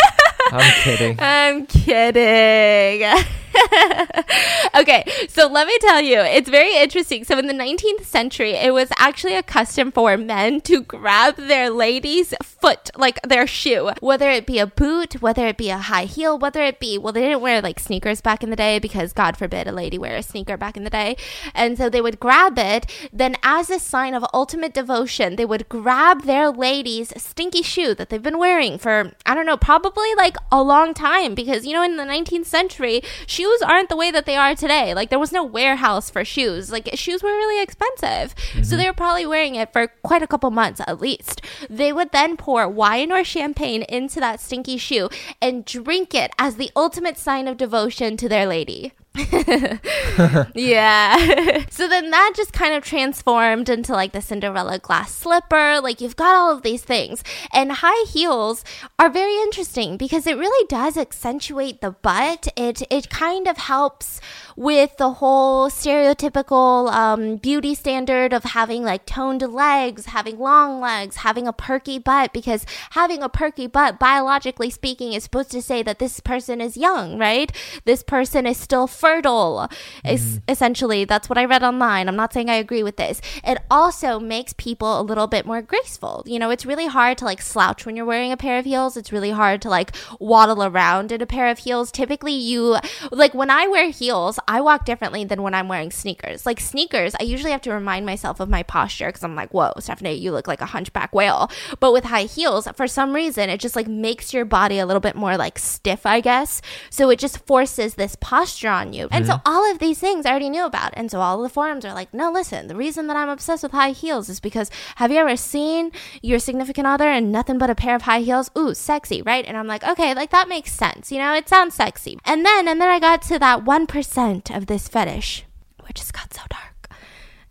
I'm 0.52 0.82
kidding. 0.82 1.16
I'm 1.20 1.66
kidding. 1.66 3.24
okay, 4.76 5.04
so 5.28 5.46
let 5.46 5.66
me 5.66 5.76
tell 5.80 6.00
you, 6.00 6.20
it's 6.20 6.48
very 6.48 6.76
interesting. 6.76 7.24
So, 7.24 7.38
in 7.38 7.46
the 7.46 7.54
19th 7.54 8.04
century, 8.04 8.52
it 8.52 8.72
was 8.72 8.88
actually 8.98 9.34
a 9.34 9.42
custom 9.42 9.90
for 9.90 10.16
men 10.16 10.60
to 10.62 10.82
grab 10.82 11.36
their 11.36 11.70
lady's 11.70 12.34
foot, 12.42 12.90
like 12.96 13.20
their 13.22 13.46
shoe, 13.46 13.90
whether 14.00 14.30
it 14.30 14.46
be 14.46 14.58
a 14.58 14.66
boot, 14.66 15.20
whether 15.20 15.46
it 15.46 15.56
be 15.56 15.70
a 15.70 15.78
high 15.78 16.04
heel, 16.04 16.38
whether 16.38 16.62
it 16.62 16.78
be, 16.78 16.98
well, 16.98 17.12
they 17.12 17.22
didn't 17.22 17.40
wear 17.40 17.60
like 17.60 17.80
sneakers 17.80 18.20
back 18.20 18.42
in 18.42 18.50
the 18.50 18.56
day 18.56 18.78
because, 18.78 19.12
God 19.12 19.36
forbid, 19.36 19.66
a 19.66 19.72
lady 19.72 19.98
wear 19.98 20.16
a 20.16 20.22
sneaker 20.22 20.56
back 20.56 20.76
in 20.76 20.84
the 20.84 20.90
day. 20.90 21.16
And 21.54 21.76
so 21.78 21.88
they 21.88 22.00
would 22.00 22.20
grab 22.20 22.58
it. 22.58 22.86
Then, 23.12 23.36
as 23.42 23.70
a 23.70 23.78
sign 23.78 24.14
of 24.14 24.24
ultimate 24.32 24.74
devotion, 24.74 25.36
they 25.36 25.44
would 25.44 25.68
grab 25.68 26.22
their 26.22 26.50
lady's 26.50 27.12
stinky 27.20 27.62
shoe 27.62 27.94
that 27.94 28.10
they've 28.10 28.22
been 28.22 28.38
wearing 28.38 28.78
for, 28.78 29.12
I 29.26 29.34
don't 29.34 29.46
know, 29.46 29.56
probably 29.56 30.14
like 30.14 30.36
a 30.50 30.62
long 30.62 30.94
time 30.94 31.34
because, 31.34 31.66
you 31.66 31.72
know, 31.72 31.82
in 31.82 31.96
the 31.96 32.04
19th 32.04 32.46
century, 32.46 33.02
shoes 33.26 33.62
aren't 33.62 33.88
the 33.88 33.96
way 33.96 34.10
that 34.10 34.26
they 34.26 34.36
are 34.36 34.54
today. 34.54 34.94
Like 34.94 35.10
there 35.10 35.18
was 35.18 35.32
no 35.32 35.44
warehouse 35.44 36.10
for 36.10 36.24
shoes. 36.24 36.70
Like 36.70 36.88
shoes 36.94 37.22
were 37.22 37.30
really 37.30 37.62
expensive. 37.62 38.34
Mm-hmm. 38.34 38.62
So 38.62 38.76
they 38.76 38.86
were 38.86 38.92
probably 38.92 39.26
wearing 39.26 39.54
it 39.54 39.72
for 39.72 39.88
quite 40.02 40.22
a 40.22 40.26
couple 40.26 40.50
months 40.50 40.80
at 40.86 41.00
least. 41.00 41.42
They 41.68 41.92
would 41.92 42.12
then 42.12 42.36
pour 42.36 42.68
wine 42.68 43.12
or 43.12 43.24
champagne 43.24 43.82
into 43.82 44.20
that 44.20 44.40
stinky 44.40 44.78
shoe 44.78 45.08
and 45.40 45.64
drink 45.64 46.14
it 46.14 46.30
as 46.38 46.56
the 46.56 46.70
ultimate 46.74 47.18
sign 47.18 47.48
of 47.48 47.56
devotion 47.56 48.16
to 48.16 48.28
their 48.28 48.46
lady. 48.46 48.92
yeah. 50.54 51.64
so 51.70 51.88
then 51.88 52.10
that 52.10 52.32
just 52.36 52.52
kind 52.52 52.74
of 52.74 52.84
transformed 52.84 53.68
into 53.68 53.92
like 53.92 54.12
the 54.12 54.20
Cinderella 54.20 54.78
glass 54.78 55.14
slipper. 55.14 55.80
Like 55.80 56.00
you've 56.00 56.16
got 56.16 56.34
all 56.36 56.54
of 56.54 56.62
these 56.62 56.82
things. 56.82 57.24
And 57.52 57.72
high 57.72 58.04
heels 58.08 58.64
are 58.98 59.10
very 59.10 59.36
interesting 59.36 59.96
because 59.96 60.26
it 60.26 60.36
really 60.36 60.66
does 60.68 60.96
accentuate 60.96 61.80
the 61.80 61.90
butt. 61.90 62.48
It 62.56 62.82
it 62.90 63.10
kind 63.10 63.46
of 63.48 63.56
helps 63.56 64.20
with 64.58 64.96
the 64.96 65.12
whole 65.12 65.70
stereotypical 65.70 66.92
um, 66.92 67.36
beauty 67.36 67.76
standard 67.76 68.32
of 68.32 68.42
having 68.42 68.82
like 68.82 69.06
toned 69.06 69.40
legs, 69.40 70.06
having 70.06 70.36
long 70.36 70.80
legs, 70.80 71.18
having 71.18 71.46
a 71.46 71.52
perky 71.52 71.96
butt 71.96 72.32
because 72.32 72.66
having 72.90 73.22
a 73.22 73.28
perky 73.28 73.68
butt 73.68 74.00
biologically 74.00 74.68
speaking 74.68 75.12
is 75.12 75.22
supposed 75.22 75.52
to 75.52 75.62
say 75.62 75.80
that 75.84 76.00
this 76.00 76.18
person 76.18 76.60
is 76.60 76.76
young, 76.76 77.18
right? 77.18 77.52
This 77.84 78.02
person 78.02 78.48
is 78.48 78.56
still 78.56 78.88
fertile. 78.88 79.68
Mm. 80.04 80.42
essentially, 80.48 81.04
that's 81.04 81.28
what 81.28 81.38
I 81.38 81.44
read 81.44 81.62
online. 81.62 82.08
I'm 82.08 82.16
not 82.16 82.32
saying 82.32 82.50
I 82.50 82.54
agree 82.54 82.82
with 82.82 82.96
this. 82.96 83.20
It 83.44 83.58
also 83.70 84.18
makes 84.18 84.54
people 84.54 85.00
a 85.00 85.02
little 85.02 85.28
bit 85.28 85.46
more 85.46 85.62
graceful. 85.62 86.24
You 86.26 86.40
know, 86.40 86.50
it's 86.50 86.66
really 86.66 86.88
hard 86.88 87.16
to 87.18 87.24
like 87.24 87.40
slouch 87.40 87.86
when 87.86 87.94
you're 87.94 88.04
wearing 88.04 88.32
a 88.32 88.36
pair 88.36 88.58
of 88.58 88.64
heels. 88.64 88.96
It's 88.96 89.12
really 89.12 89.30
hard 89.30 89.62
to 89.62 89.68
like 89.68 89.94
waddle 90.18 90.64
around 90.64 91.12
in 91.12 91.22
a 91.22 91.26
pair 91.26 91.48
of 91.48 91.58
heels. 91.58 91.92
Typically, 91.92 92.32
you 92.32 92.78
like 93.12 93.34
when 93.34 93.50
I 93.50 93.68
wear 93.68 93.90
heels, 93.90 94.40
I 94.48 94.62
walk 94.62 94.86
differently 94.86 95.24
than 95.24 95.42
when 95.42 95.52
I'm 95.52 95.68
wearing 95.68 95.90
sneakers. 95.90 96.46
Like 96.46 96.58
sneakers, 96.58 97.14
I 97.20 97.24
usually 97.24 97.50
have 97.50 97.60
to 97.62 97.70
remind 97.70 98.06
myself 98.06 98.40
of 98.40 98.48
my 98.48 98.62
posture 98.62 99.08
because 99.08 99.22
I'm 99.22 99.36
like, 99.36 99.52
whoa, 99.52 99.74
Stephanie, 99.78 100.14
you 100.14 100.32
look 100.32 100.48
like 100.48 100.62
a 100.62 100.66
hunchback 100.66 101.14
whale. 101.14 101.50
But 101.80 101.92
with 101.92 102.04
high 102.04 102.22
heels, 102.22 102.66
for 102.74 102.88
some 102.88 103.12
reason, 103.12 103.50
it 103.50 103.60
just 103.60 103.76
like 103.76 103.86
makes 103.86 104.32
your 104.32 104.46
body 104.46 104.78
a 104.78 104.86
little 104.86 105.02
bit 105.02 105.14
more 105.14 105.36
like 105.36 105.58
stiff, 105.58 106.06
I 106.06 106.22
guess. 106.22 106.62
So 106.88 107.10
it 107.10 107.18
just 107.18 107.46
forces 107.46 107.94
this 107.94 108.16
posture 108.16 108.70
on 108.70 108.94
you. 108.94 109.08
And 109.10 109.26
mm-hmm. 109.26 109.34
so 109.34 109.42
all 109.44 109.70
of 109.70 109.80
these 109.80 109.98
things 109.98 110.24
I 110.24 110.30
already 110.30 110.48
knew 110.48 110.64
about. 110.64 110.94
And 110.94 111.10
so 111.10 111.20
all 111.20 111.36
of 111.36 111.42
the 111.42 111.52
forums 111.52 111.84
are 111.84 111.92
like, 111.92 112.14
no, 112.14 112.32
listen, 112.32 112.68
the 112.68 112.76
reason 112.76 113.06
that 113.08 113.18
I'm 113.18 113.28
obsessed 113.28 113.62
with 113.62 113.72
high 113.72 113.90
heels 113.90 114.30
is 114.30 114.40
because 114.40 114.70
have 114.96 115.12
you 115.12 115.18
ever 115.18 115.36
seen 115.36 115.92
your 116.22 116.38
significant 116.38 116.86
other 116.86 117.08
and 117.08 117.30
nothing 117.30 117.58
but 117.58 117.68
a 117.68 117.74
pair 117.74 117.94
of 117.94 118.02
high 118.02 118.20
heels? 118.20 118.50
Ooh, 118.56 118.72
sexy, 118.72 119.20
right? 119.20 119.44
And 119.44 119.58
I'm 119.58 119.66
like, 119.66 119.84
okay, 119.84 120.14
like 120.14 120.30
that 120.30 120.48
makes 120.48 120.72
sense. 120.72 121.12
You 121.12 121.18
know, 121.18 121.34
it 121.34 121.50
sounds 121.50 121.74
sexy. 121.74 122.18
And 122.24 122.46
then, 122.46 122.66
and 122.66 122.80
then 122.80 122.88
I 122.88 122.98
got 122.98 123.20
to 123.22 123.38
that 123.38 123.66
1% 123.66 124.37
of 124.50 124.66
this 124.66 124.88
fetish, 124.88 125.44
which 125.86 125.98
has 125.98 126.10
got 126.10 126.32
so 126.32 126.42
dark. 126.48 126.90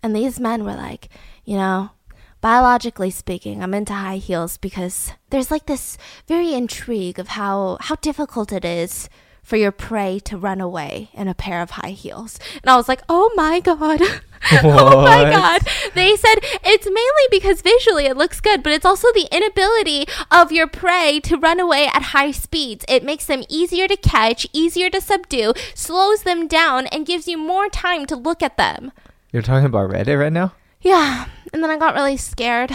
And 0.02 0.16
these 0.16 0.40
men 0.40 0.64
were 0.64 0.76
like, 0.76 1.10
you 1.44 1.56
know, 1.58 1.92
biologically 2.42 3.10
speaking, 3.10 3.62
I'm 3.62 3.74
into 3.74 3.94
high 3.94 4.18
heels 4.18 4.58
because 4.58 5.12
there's 5.30 5.52
like 5.52 5.66
this 5.66 5.98
very 6.28 6.54
intrigue 6.54 7.20
of 7.20 7.30
how 7.30 7.78
how 7.82 7.96
difficult 7.96 8.52
it 8.52 8.66
is 8.66 9.10
for 9.48 9.56
your 9.56 9.72
prey 9.72 10.20
to 10.20 10.38
run 10.38 10.60
away 10.60 11.10
in 11.14 11.30
a 11.30 11.34
pair 11.34 11.62
of 11.62 11.70
high 11.70 11.92
heels. 11.92 12.38
And 12.62 12.70
I 12.70 12.76
was 12.76 12.90
like, 12.90 13.02
oh 13.08 13.32
my 13.38 13.62
God. 13.62 14.02
oh 14.62 15.04
my 15.04 15.24
God. 15.24 15.62
They 15.94 16.18
said 16.18 16.40
it's 16.66 16.86
mainly 16.86 17.28
because 17.32 17.62
visually 17.62 18.08
it 18.08 18.18
looks 18.18 18.42
good, 18.42 18.62
but 18.62 18.74
it's 18.74 18.86
also 18.86 19.08
the 19.14 19.30
inability 19.32 20.06
of 20.30 20.52
your 20.52 20.68
prey 20.68 21.22
to 21.22 21.38
run 21.38 21.62
away 21.62 21.88
at 21.88 22.12
high 22.12 22.32
speeds. 22.32 22.84
It 22.90 23.06
makes 23.06 23.26
them 23.26 23.46
easier 23.48 23.88
to 23.88 23.96
catch, 23.96 24.46
easier 24.52 24.90
to 24.90 25.00
subdue, 25.00 25.54
slows 25.74 26.24
them 26.24 26.50
down, 26.50 26.88
and 26.88 27.06
gives 27.06 27.26
you 27.26 27.38
more 27.38 27.70
time 27.70 28.06
to 28.08 28.18
look 28.18 28.44
at 28.44 28.58
them. 28.58 28.92
You're 29.32 29.44
talking 29.44 29.68
about 29.68 29.90
Reddit 29.90 30.20
right 30.20 30.34
now? 30.34 30.56
Yeah. 30.82 31.28
And 31.54 31.64
then 31.64 31.70
I 31.70 31.78
got 31.78 31.96
really 31.96 32.18
scared. 32.18 32.74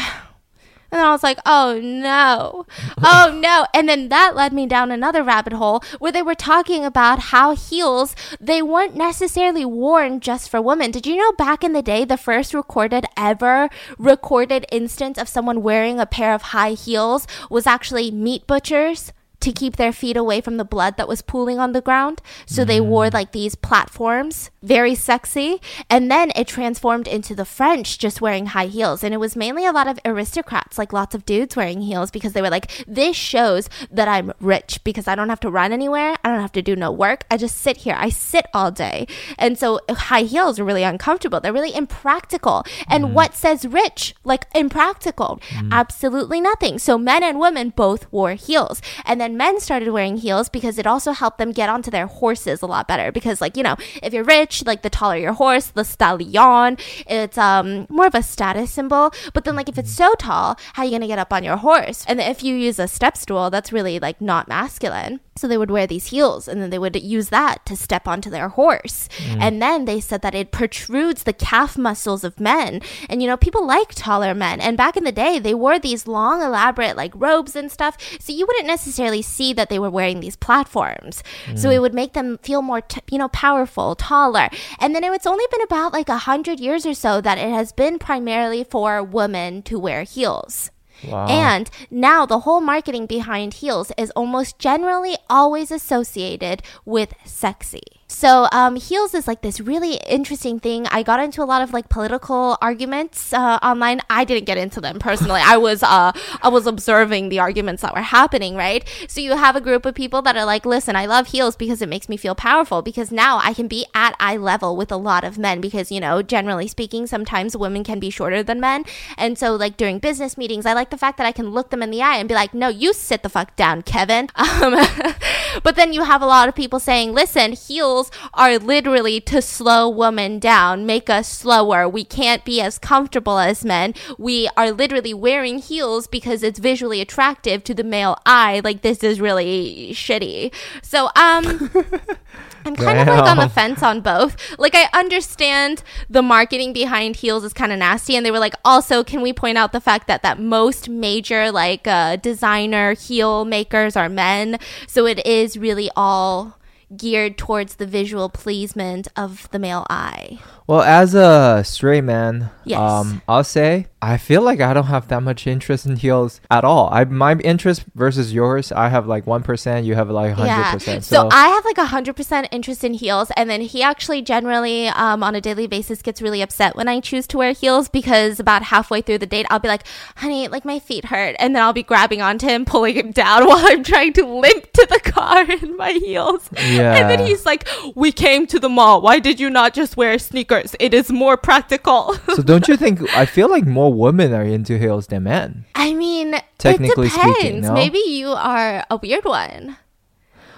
And 0.92 0.98
then 0.98 1.06
I 1.06 1.12
was 1.12 1.22
like, 1.22 1.38
oh 1.46 1.80
no, 1.82 2.66
oh 3.02 3.32
no. 3.42 3.66
And 3.72 3.88
then 3.88 4.10
that 4.10 4.36
led 4.36 4.52
me 4.52 4.66
down 4.66 4.90
another 4.90 5.22
rabbit 5.22 5.54
hole 5.54 5.82
where 5.98 6.12
they 6.12 6.20
were 6.20 6.34
talking 6.34 6.84
about 6.84 7.18
how 7.18 7.56
heels, 7.56 8.14
they 8.38 8.60
weren't 8.60 8.94
necessarily 8.94 9.64
worn 9.64 10.20
just 10.20 10.50
for 10.50 10.60
women. 10.60 10.90
Did 10.90 11.06
you 11.06 11.16
know 11.16 11.32
back 11.32 11.64
in 11.64 11.72
the 11.72 11.80
day, 11.80 12.04
the 12.04 12.18
first 12.18 12.52
recorded 12.52 13.06
ever 13.16 13.70
recorded 13.96 14.66
instance 14.70 15.16
of 15.16 15.30
someone 15.30 15.62
wearing 15.62 15.98
a 15.98 16.04
pair 16.04 16.34
of 16.34 16.42
high 16.42 16.72
heels 16.72 17.26
was 17.48 17.66
actually 17.66 18.10
meat 18.10 18.46
butchers? 18.46 19.14
To 19.42 19.52
keep 19.52 19.76
their 19.76 19.92
feet 19.92 20.16
away 20.16 20.40
from 20.40 20.56
the 20.56 20.64
blood 20.64 20.96
that 20.96 21.08
was 21.08 21.22
pooling 21.22 21.58
on 21.58 21.72
the 21.72 21.80
ground. 21.80 22.20
So 22.46 22.64
they 22.64 22.80
wore 22.80 23.06
Mm. 23.06 23.14
like 23.14 23.32
these 23.32 23.54
platforms, 23.54 24.50
very 24.62 24.94
sexy. 24.94 25.60
And 25.90 26.10
then 26.10 26.30
it 26.36 26.46
transformed 26.46 27.08
into 27.08 27.34
the 27.34 27.44
French 27.44 27.98
just 27.98 28.20
wearing 28.20 28.46
high 28.46 28.66
heels. 28.66 29.02
And 29.04 29.12
it 29.12 29.18
was 29.18 29.36
mainly 29.36 29.66
a 29.66 29.72
lot 29.72 29.88
of 29.88 29.98
aristocrats, 30.04 30.78
like 30.78 30.92
lots 30.92 31.14
of 31.14 31.26
dudes 31.26 31.56
wearing 31.56 31.80
heels 31.82 32.10
because 32.10 32.32
they 32.32 32.42
were 32.42 32.50
like, 32.50 32.70
this 32.86 33.16
shows 33.16 33.68
that 33.90 34.08
I'm 34.08 34.32
rich 34.40 34.82
because 34.84 35.08
I 35.08 35.14
don't 35.14 35.28
have 35.28 35.40
to 35.40 35.50
run 35.50 35.72
anywhere. 35.72 36.14
I 36.24 36.28
don't 36.30 36.40
have 36.40 36.52
to 36.52 36.62
do 36.62 36.76
no 36.76 36.90
work. 36.92 37.24
I 37.30 37.36
just 37.36 37.56
sit 37.56 37.78
here. 37.78 37.96
I 37.98 38.08
sit 38.08 38.46
all 38.54 38.70
day. 38.70 39.06
And 39.38 39.58
so 39.58 39.80
uh, 39.88 39.94
high 39.94 40.22
heels 40.22 40.58
are 40.60 40.64
really 40.64 40.84
uncomfortable. 40.84 41.40
They're 41.40 41.52
really 41.52 41.74
impractical. 41.74 42.64
And 42.88 43.04
mm. 43.06 43.12
what 43.12 43.34
says 43.34 43.66
rich? 43.66 44.14
Like 44.24 44.46
impractical? 44.54 45.40
Mm. 45.50 45.72
Absolutely 45.72 46.40
nothing. 46.40 46.78
So 46.78 46.96
men 46.98 47.22
and 47.22 47.40
women 47.40 47.70
both 47.70 48.10
wore 48.12 48.34
heels. 48.34 48.80
And 49.04 49.20
then 49.20 49.31
men 49.36 49.60
started 49.60 49.90
wearing 49.90 50.16
heels 50.16 50.48
because 50.48 50.78
it 50.78 50.86
also 50.86 51.12
helped 51.12 51.38
them 51.38 51.52
get 51.52 51.68
onto 51.68 51.90
their 51.90 52.06
horses 52.06 52.62
a 52.62 52.66
lot 52.66 52.88
better. 52.88 53.12
Because 53.12 53.40
like, 53.40 53.56
you 53.56 53.62
know, 53.62 53.76
if 54.02 54.12
you're 54.12 54.24
rich, 54.24 54.64
like 54.64 54.82
the 54.82 54.90
taller 54.90 55.16
your 55.16 55.32
horse, 55.32 55.66
the 55.66 55.84
stallion, 55.84 56.76
it's 57.06 57.38
um 57.38 57.86
more 57.88 58.06
of 58.06 58.14
a 58.14 58.22
status 58.22 58.70
symbol. 58.70 59.12
But 59.32 59.44
then 59.44 59.56
like 59.56 59.68
if 59.68 59.78
it's 59.78 59.92
so 59.92 60.14
tall, 60.14 60.58
how 60.74 60.82
are 60.82 60.84
you 60.84 60.90
gonna 60.90 61.06
get 61.06 61.18
up 61.18 61.32
on 61.32 61.44
your 61.44 61.56
horse? 61.56 62.04
And 62.08 62.20
if 62.20 62.42
you 62.42 62.54
use 62.54 62.78
a 62.78 62.88
step 62.88 63.16
stool, 63.16 63.50
that's 63.50 63.72
really 63.72 63.98
like 63.98 64.20
not 64.20 64.48
masculine. 64.48 65.20
So 65.34 65.48
they 65.48 65.56
would 65.56 65.70
wear 65.70 65.86
these 65.86 66.08
heels 66.08 66.46
and 66.46 66.60
then 66.60 66.70
they 66.70 66.78
would 66.78 66.94
use 66.94 67.30
that 67.30 67.64
to 67.66 67.74
step 67.74 68.06
onto 68.06 68.28
their 68.28 68.50
horse. 68.50 69.08
And 69.40 69.62
then 69.62 69.86
they 69.86 69.98
said 69.98 70.20
that 70.22 70.34
it 70.34 70.52
protrudes 70.52 71.22
the 71.22 71.32
calf 71.32 71.78
muscles 71.78 72.22
of 72.22 72.38
men. 72.38 72.80
And 73.08 73.22
you 73.22 73.28
know, 73.28 73.38
people 73.38 73.66
like 73.66 73.94
taller 73.94 74.34
men. 74.34 74.60
And 74.60 74.76
back 74.76 74.96
in 74.96 75.04
the 75.04 75.12
day, 75.12 75.38
they 75.38 75.54
wore 75.54 75.78
these 75.78 76.06
long, 76.06 76.42
elaborate 76.42 76.96
like 76.96 77.12
robes 77.14 77.56
and 77.56 77.72
stuff. 77.72 77.96
So 78.20 78.32
you 78.32 78.46
wouldn't 78.46 78.66
necessarily 78.66 79.21
see 79.22 79.52
that 79.54 79.68
they 79.68 79.78
were 79.78 79.90
wearing 79.90 80.20
these 80.20 80.36
platforms. 80.36 81.22
So 81.54 81.70
it 81.70 81.80
would 81.80 81.94
make 81.94 82.12
them 82.12 82.38
feel 82.38 82.62
more, 82.62 82.80
t- 82.80 83.00
you 83.10 83.18
know, 83.18 83.28
powerful, 83.28 83.94
taller. 83.94 84.48
And 84.80 84.94
then 84.94 85.04
it's 85.04 85.26
only 85.26 85.44
been 85.50 85.62
about 85.62 85.92
like 85.92 86.08
a 86.08 86.18
hundred 86.18 86.60
years 86.60 86.84
or 86.84 86.94
so 86.94 87.20
that 87.20 87.38
it 87.38 87.50
has 87.50 87.72
been 87.72 87.98
primarily 87.98 88.64
for 88.64 89.02
women 89.02 89.62
to 89.62 89.78
wear 89.78 90.02
heels. 90.02 90.70
Wow. 91.06 91.26
And 91.26 91.70
now 91.90 92.26
the 92.26 92.40
whole 92.40 92.60
marketing 92.60 93.06
behind 93.06 93.54
heels 93.54 93.92
is 93.98 94.10
almost 94.12 94.58
generally 94.58 95.16
always 95.28 95.70
associated 95.70 96.62
with 96.84 97.14
sexy. 97.24 98.01
So 98.12 98.46
um, 98.52 98.76
heels 98.76 99.14
is 99.14 99.26
like 99.26 99.40
this 99.40 99.58
really 99.58 99.94
interesting 100.06 100.60
thing. 100.60 100.86
I 100.88 101.02
got 101.02 101.18
into 101.18 101.42
a 101.42 101.48
lot 101.48 101.62
of 101.62 101.72
like 101.72 101.88
political 101.88 102.58
arguments 102.60 103.32
uh, 103.32 103.58
online. 103.62 104.00
I 104.10 104.24
didn't 104.24 104.44
get 104.44 104.58
into 104.58 104.80
them 104.80 104.98
personally. 104.98 105.40
I 105.42 105.56
was 105.56 105.82
uh, 105.82 106.12
I 106.42 106.48
was 106.48 106.66
observing 106.66 107.30
the 107.30 107.38
arguments 107.38 107.82
that 107.82 107.94
were 107.94 108.02
happening. 108.02 108.54
Right. 108.54 108.86
So 109.08 109.20
you 109.20 109.36
have 109.36 109.56
a 109.56 109.60
group 109.60 109.86
of 109.86 109.94
people 109.94 110.20
that 110.22 110.36
are 110.36 110.44
like, 110.44 110.66
listen, 110.66 110.94
I 110.94 111.06
love 111.06 111.28
heels 111.28 111.56
because 111.56 111.80
it 111.80 111.88
makes 111.88 112.08
me 112.08 112.16
feel 112.16 112.34
powerful. 112.34 112.82
Because 112.82 113.10
now 113.10 113.40
I 113.42 113.54
can 113.54 113.66
be 113.66 113.86
at 113.94 114.14
eye 114.20 114.36
level 114.36 114.76
with 114.76 114.92
a 114.92 114.96
lot 114.96 115.24
of 115.24 115.38
men. 115.38 115.60
Because 115.60 115.90
you 115.90 115.98
know, 115.98 116.22
generally 116.22 116.68
speaking, 116.68 117.06
sometimes 117.06 117.56
women 117.56 117.82
can 117.82 117.98
be 117.98 118.10
shorter 118.10 118.42
than 118.42 118.60
men. 118.60 118.84
And 119.16 119.38
so 119.38 119.56
like 119.56 119.76
during 119.78 119.98
business 119.98 120.36
meetings, 120.36 120.66
I 120.66 120.74
like 120.74 120.90
the 120.90 120.98
fact 120.98 121.16
that 121.16 121.26
I 121.26 121.32
can 121.32 121.50
look 121.50 121.70
them 121.70 121.82
in 121.82 121.90
the 121.90 122.02
eye 122.02 122.18
and 122.18 122.28
be 122.28 122.34
like, 122.34 122.52
no, 122.52 122.68
you 122.68 122.92
sit 122.92 123.22
the 123.22 123.30
fuck 123.30 123.56
down, 123.56 123.82
Kevin. 123.82 124.28
Um, 124.52 124.74
but 125.62 125.76
then 125.76 125.92
you 125.92 126.02
have 126.02 126.20
a 126.20 126.26
lot 126.26 126.48
of 126.48 126.54
people 126.54 126.78
saying, 126.78 127.14
listen, 127.14 127.52
heels 127.52 128.01
are 128.34 128.58
literally 128.58 129.20
to 129.20 129.42
slow 129.42 129.88
women 129.88 130.38
down, 130.38 130.86
make 130.86 131.10
us 131.10 131.28
slower. 131.28 131.88
We 131.88 132.04
can't 132.04 132.44
be 132.44 132.60
as 132.60 132.78
comfortable 132.78 133.38
as 133.38 133.64
men. 133.64 133.94
We 134.18 134.48
are 134.56 134.70
literally 134.70 135.14
wearing 135.14 135.58
heels 135.58 136.06
because 136.06 136.42
it's 136.42 136.58
visually 136.58 137.00
attractive 137.00 137.64
to 137.64 137.74
the 137.74 137.84
male 137.84 138.18
eye. 138.24 138.60
Like 138.64 138.82
this 138.82 139.02
is 139.02 139.20
really 139.20 139.90
shitty. 139.92 140.52
So, 140.82 141.06
um, 141.16 141.70
I'm 142.64 142.76
kind 142.76 142.98
of 142.98 143.06
like 143.08 143.28
on 143.28 143.36
the 143.38 143.48
fence 143.48 143.82
on 143.82 144.00
both. 144.00 144.36
Like 144.58 144.74
I 144.74 144.88
understand 144.92 145.82
the 146.08 146.22
marketing 146.22 146.72
behind 146.72 147.16
heels 147.16 147.44
is 147.44 147.52
kind 147.52 147.72
of 147.72 147.78
nasty 147.78 148.16
and 148.16 148.24
they 148.24 148.30
were 148.30 148.38
like 148.38 148.54
also 148.64 149.02
can 149.02 149.20
we 149.20 149.32
point 149.32 149.58
out 149.58 149.72
the 149.72 149.80
fact 149.80 150.06
that 150.06 150.22
that 150.22 150.38
most 150.38 150.88
major 150.88 151.50
like 151.50 151.86
uh 151.86 152.16
designer 152.16 152.94
heel 152.94 153.44
makers 153.44 153.96
are 153.96 154.08
men. 154.08 154.58
So 154.86 155.06
it 155.06 155.24
is 155.26 155.56
really 155.56 155.90
all 155.96 156.58
geared 156.96 157.38
towards 157.38 157.76
the 157.76 157.86
visual 157.86 158.28
pleasement 158.28 159.08
of 159.16 159.48
the 159.50 159.58
male 159.58 159.86
eye. 159.88 160.38
Well, 160.72 160.80
as 160.80 161.14
a 161.14 161.60
straight 161.66 162.00
man, 162.00 162.48
Yes. 162.64 162.80
um, 162.80 163.20
I'll 163.28 163.44
say 163.44 163.88
I 164.00 164.16
feel 164.16 164.40
like 164.42 164.60
I 164.60 164.72
don't 164.74 164.86
have 164.86 165.06
that 165.08 165.22
much 165.22 165.46
interest 165.46 165.84
in 165.86 165.94
heels 165.96 166.40
at 166.50 166.64
all. 166.64 166.88
I 166.90 167.04
my 167.04 167.34
interest 167.34 167.84
versus 167.94 168.32
yours, 168.32 168.72
I 168.72 168.88
have 168.88 169.06
like 169.06 169.26
one 169.26 169.42
percent. 169.42 169.84
You 169.84 169.94
have 169.96 170.08
like 170.10 170.32
hundred 170.32 170.48
Yeah. 170.48 170.72
percent. 170.72 171.04
So, 171.04 171.28
I 171.30 171.48
have 171.48 171.64
like 171.64 171.76
a 171.78 171.84
hundred 171.86 172.16
percent 172.16 172.48
interest 172.50 172.82
in 172.84 172.94
heels, 172.94 173.30
and 173.36 173.50
then 173.50 173.60
he 173.60 173.82
actually 173.82 174.22
generally, 174.22 174.88
um, 174.88 175.22
on 175.22 175.34
a 175.34 175.40
daily 175.42 175.66
basis, 175.66 176.00
gets 176.02 176.22
really 176.22 176.40
upset 176.40 176.74
when 176.74 176.88
I 176.88 177.00
choose 177.00 177.26
to 177.28 177.38
wear 177.38 177.52
heels 177.52 177.88
because 177.88 178.40
about 178.40 178.62
halfway 178.74 179.02
through 179.02 179.18
the 179.18 179.26
date, 179.26 179.46
I'll 179.50 179.60
be 179.60 179.68
like, 179.68 179.84
"Honey, 180.16 180.48
like 180.48 180.64
my 180.64 180.78
feet 180.78 181.04
hurt," 181.06 181.36
and 181.38 181.54
then 181.54 181.62
I'll 181.62 181.72
be 181.74 181.82
grabbing 181.84 182.22
onto 182.22 182.46
him, 182.48 182.64
pulling 182.64 182.94
him 182.96 183.10
down 183.12 183.46
while 183.48 183.64
I'm 183.66 183.84
trying 183.84 184.14
to 184.14 184.24
limp 184.24 184.72
to 184.72 184.86
the 184.88 185.00
car 185.00 185.42
in 185.50 185.76
my 185.76 185.92
heels. 185.92 186.48
Yeah. 186.56 186.96
And 186.96 187.10
then 187.10 187.20
he's 187.26 187.44
like, 187.44 187.68
"We 187.94 188.10
came 188.10 188.46
to 188.48 188.58
the 188.58 188.68
mall. 188.70 189.02
Why 189.02 189.18
did 189.18 189.38
you 189.38 189.50
not 189.50 189.74
just 189.74 189.96
wear 189.96 190.18
sneakers? 190.18 190.61
It 190.78 190.94
is 190.94 191.10
more 191.10 191.36
practical." 191.36 192.14
so 192.34 192.42
don't 192.42 192.68
you 192.68 192.76
think? 192.76 193.02
I 193.14 193.26
feel 193.26 193.48
like 193.50 193.66
more 193.66 193.92
women 193.92 194.32
are 194.32 194.42
into 194.42 194.78
heels 194.78 195.06
than 195.06 195.24
men. 195.24 195.64
I 195.74 195.94
mean, 195.94 196.36
Technically 196.58 197.08
it 197.08 197.12
depends. 197.12 197.38
speaking, 197.38 197.60
no? 197.62 197.74
Maybe 197.74 197.98
you 197.98 198.30
are 198.30 198.84
a 198.90 198.96
weird 198.96 199.24
one. 199.24 199.76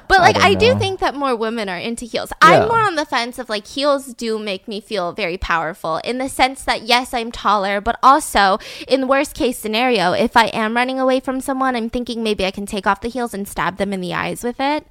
But 0.08 0.20
like 0.20 0.34
don't 0.34 0.44
I, 0.44 0.54
do 0.54 0.78
think 0.78 1.00
that 1.00 1.14
more 1.14 1.34
women 1.34 1.68
are 1.68 1.78
into 1.78 2.04
heels. 2.04 2.30
Yeah. 2.42 2.62
I'm 2.62 2.68
more 2.68 2.80
on 2.80 2.94
the 2.96 3.06
fence 3.06 3.38
of 3.38 3.48
like 3.48 3.66
heels 3.66 4.12
do 4.14 4.38
make 4.38 4.68
me 4.68 4.80
feel 4.80 5.12
very 5.12 5.38
powerful 5.38 5.98
in 6.04 6.18
the 6.18 6.28
sense 6.28 6.64
that 6.64 6.82
yes, 6.82 7.14
I'm 7.14 7.32
taller, 7.32 7.80
but 7.80 7.98
also 8.02 8.58
in 8.86 9.02
the 9.02 9.06
worst 9.06 9.34
case 9.34 9.58
scenario, 9.58 10.12
if 10.12 10.36
I 10.36 10.46
am 10.46 10.76
running 10.76 11.00
away 11.00 11.20
from 11.20 11.40
someone, 11.40 11.74
I'm 11.74 11.90
thinking 11.90 12.22
maybe 12.22 12.44
I 12.44 12.50
can 12.50 12.66
take 12.66 12.86
off 12.86 13.00
the 13.00 13.08
heels 13.08 13.34
and 13.34 13.48
stab 13.48 13.78
them 13.78 13.92
in 13.92 14.00
the 14.00 14.14
eyes 14.14 14.44
with 14.44 14.60
it. 14.60 14.86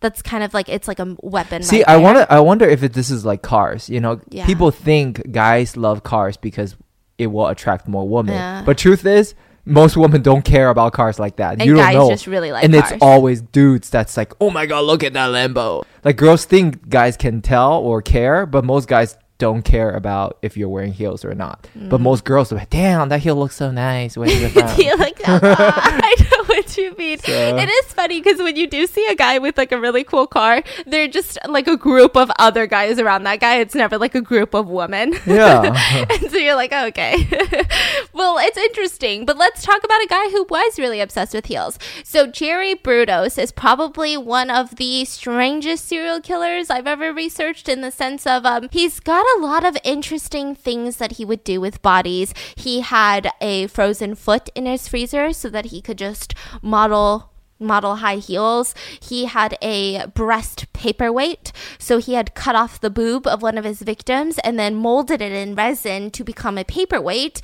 That's 0.00 0.22
kind 0.22 0.44
of 0.44 0.54
like 0.54 0.68
it's 0.68 0.86
like 0.86 1.00
a 1.00 1.16
weapon. 1.22 1.62
See, 1.62 1.78
right 1.78 1.88
I 1.88 1.96
want 1.96 2.18
to. 2.18 2.32
I 2.32 2.40
wonder 2.40 2.68
if 2.68 2.82
it, 2.82 2.92
this 2.92 3.10
is 3.10 3.24
like 3.24 3.42
cars. 3.42 3.88
You 3.90 4.00
know, 4.00 4.20
Yeah. 4.30 4.46
people 4.46 4.70
think 4.70 5.32
guys 5.32 5.76
love 5.76 6.02
cars 6.04 6.36
because 6.36 6.76
it 7.18 7.26
will 7.28 7.48
attract 7.48 7.88
more 7.88 8.08
women. 8.08 8.34
Yeah. 8.34 8.62
But 8.64 8.78
truth 8.78 9.04
is, 9.04 9.34
most 9.64 9.96
women 9.96 10.22
don't 10.22 10.44
care 10.44 10.70
about 10.70 10.92
cars 10.92 11.18
like 11.18 11.36
that. 11.36 11.54
And 11.54 11.64
you 11.66 11.74
don't 11.74 11.92
know. 11.92 12.08
just 12.10 12.26
really 12.28 12.52
like 12.52 12.64
and 12.64 12.72
cars. 12.72 12.92
it's 12.92 13.02
always 13.02 13.40
dudes 13.42 13.90
that's 13.90 14.16
like, 14.16 14.32
oh 14.40 14.50
my 14.50 14.66
god, 14.66 14.84
look 14.84 15.02
at 15.02 15.12
that 15.14 15.30
Lambo. 15.30 15.84
Like 16.04 16.16
girls 16.16 16.44
think 16.44 16.88
guys 16.88 17.16
can 17.16 17.42
tell 17.42 17.72
or 17.74 18.00
care, 18.00 18.46
but 18.46 18.64
most 18.64 18.86
guys 18.88 19.16
don't 19.38 19.62
care 19.62 19.90
about 19.90 20.36
if 20.42 20.56
you're 20.56 20.68
wearing 20.68 20.92
heels 20.92 21.24
or 21.24 21.34
not. 21.34 21.68
Mm. 21.76 21.88
But 21.90 22.00
most 22.00 22.24
girls 22.24 22.50
are 22.52 22.56
like, 22.56 22.70
damn, 22.70 23.08
that 23.10 23.20
heel 23.20 23.36
looks 23.36 23.54
so 23.56 23.70
nice. 23.70 24.16
Where's 24.16 24.32
it 24.40 24.50
from? 24.50 24.62
like 24.98 25.18
that. 25.18 25.40
I 25.44 26.14
know 26.30 26.37
what 26.68 26.76
you 26.76 26.94
mean. 26.98 27.18
So- 27.18 27.56
It 27.56 27.68
is 27.68 27.92
funny 27.92 28.20
because 28.20 28.38
when 28.38 28.56
you 28.56 28.66
do 28.66 28.86
see 28.86 29.06
a 29.06 29.14
guy 29.14 29.38
with 29.38 29.56
like 29.58 29.72
a 29.72 29.78
really 29.80 30.04
cool 30.04 30.26
car, 30.26 30.62
they're 30.86 31.08
just 31.08 31.38
like 31.48 31.66
a 31.68 31.76
group 31.76 32.16
of 32.16 32.30
other 32.38 32.66
guys 32.66 32.98
around 32.98 33.24
that 33.24 33.40
guy. 33.40 33.56
It's 33.56 33.74
never 33.74 33.98
like 33.98 34.14
a 34.14 34.20
group 34.20 34.54
of 34.54 34.68
women. 34.68 35.14
Yeah. 35.26 36.06
and 36.10 36.30
so 36.30 36.36
you're 36.36 36.54
like, 36.56 36.72
oh, 36.72 36.86
okay. 36.88 37.26
well, 38.12 38.38
it's 38.38 38.56
interesting, 38.58 39.24
but 39.24 39.36
let's 39.36 39.62
talk 39.62 39.84
about 39.84 40.02
a 40.02 40.06
guy 40.06 40.30
who 40.30 40.44
was 40.48 40.78
really 40.78 41.00
obsessed 41.00 41.34
with 41.34 41.46
heels. 41.46 41.78
So 42.04 42.26
Jerry 42.26 42.74
Brudos 42.74 43.38
is 43.38 43.52
probably 43.52 44.16
one 44.16 44.50
of 44.50 44.76
the 44.76 45.04
strangest 45.04 45.86
serial 45.86 46.20
killers 46.20 46.70
I've 46.70 46.86
ever 46.86 47.12
researched 47.12 47.68
in 47.68 47.80
the 47.80 47.90
sense 47.90 48.26
of 48.26 48.44
um, 48.46 48.68
he's 48.72 49.00
got 49.00 49.24
a 49.36 49.40
lot 49.40 49.64
of 49.64 49.76
interesting 49.84 50.54
things 50.54 50.96
that 50.96 51.12
he 51.12 51.24
would 51.24 51.44
do 51.44 51.60
with 51.60 51.82
bodies. 51.82 52.34
He 52.56 52.80
had 52.80 53.30
a 53.40 53.66
frozen 53.68 54.14
foot 54.14 54.48
in 54.54 54.66
his 54.66 54.88
freezer 54.88 55.32
so 55.32 55.48
that 55.50 55.66
he 55.66 55.80
could 55.80 55.98
just 55.98 56.34
model 56.62 57.30
model 57.60 57.96
high 57.96 58.16
heels. 58.16 58.74
He 59.00 59.24
had 59.24 59.58
a 59.60 60.06
breast 60.08 60.72
paperweight. 60.72 61.52
So 61.78 61.98
he 61.98 62.14
had 62.14 62.34
cut 62.34 62.54
off 62.54 62.80
the 62.80 62.90
boob 62.90 63.26
of 63.26 63.42
one 63.42 63.58
of 63.58 63.64
his 63.64 63.82
victims 63.82 64.38
and 64.44 64.58
then 64.58 64.76
molded 64.76 65.20
it 65.20 65.32
in 65.32 65.54
resin 65.54 66.10
to 66.12 66.22
become 66.24 66.56
a 66.56 66.64
paperweight. 66.64 67.42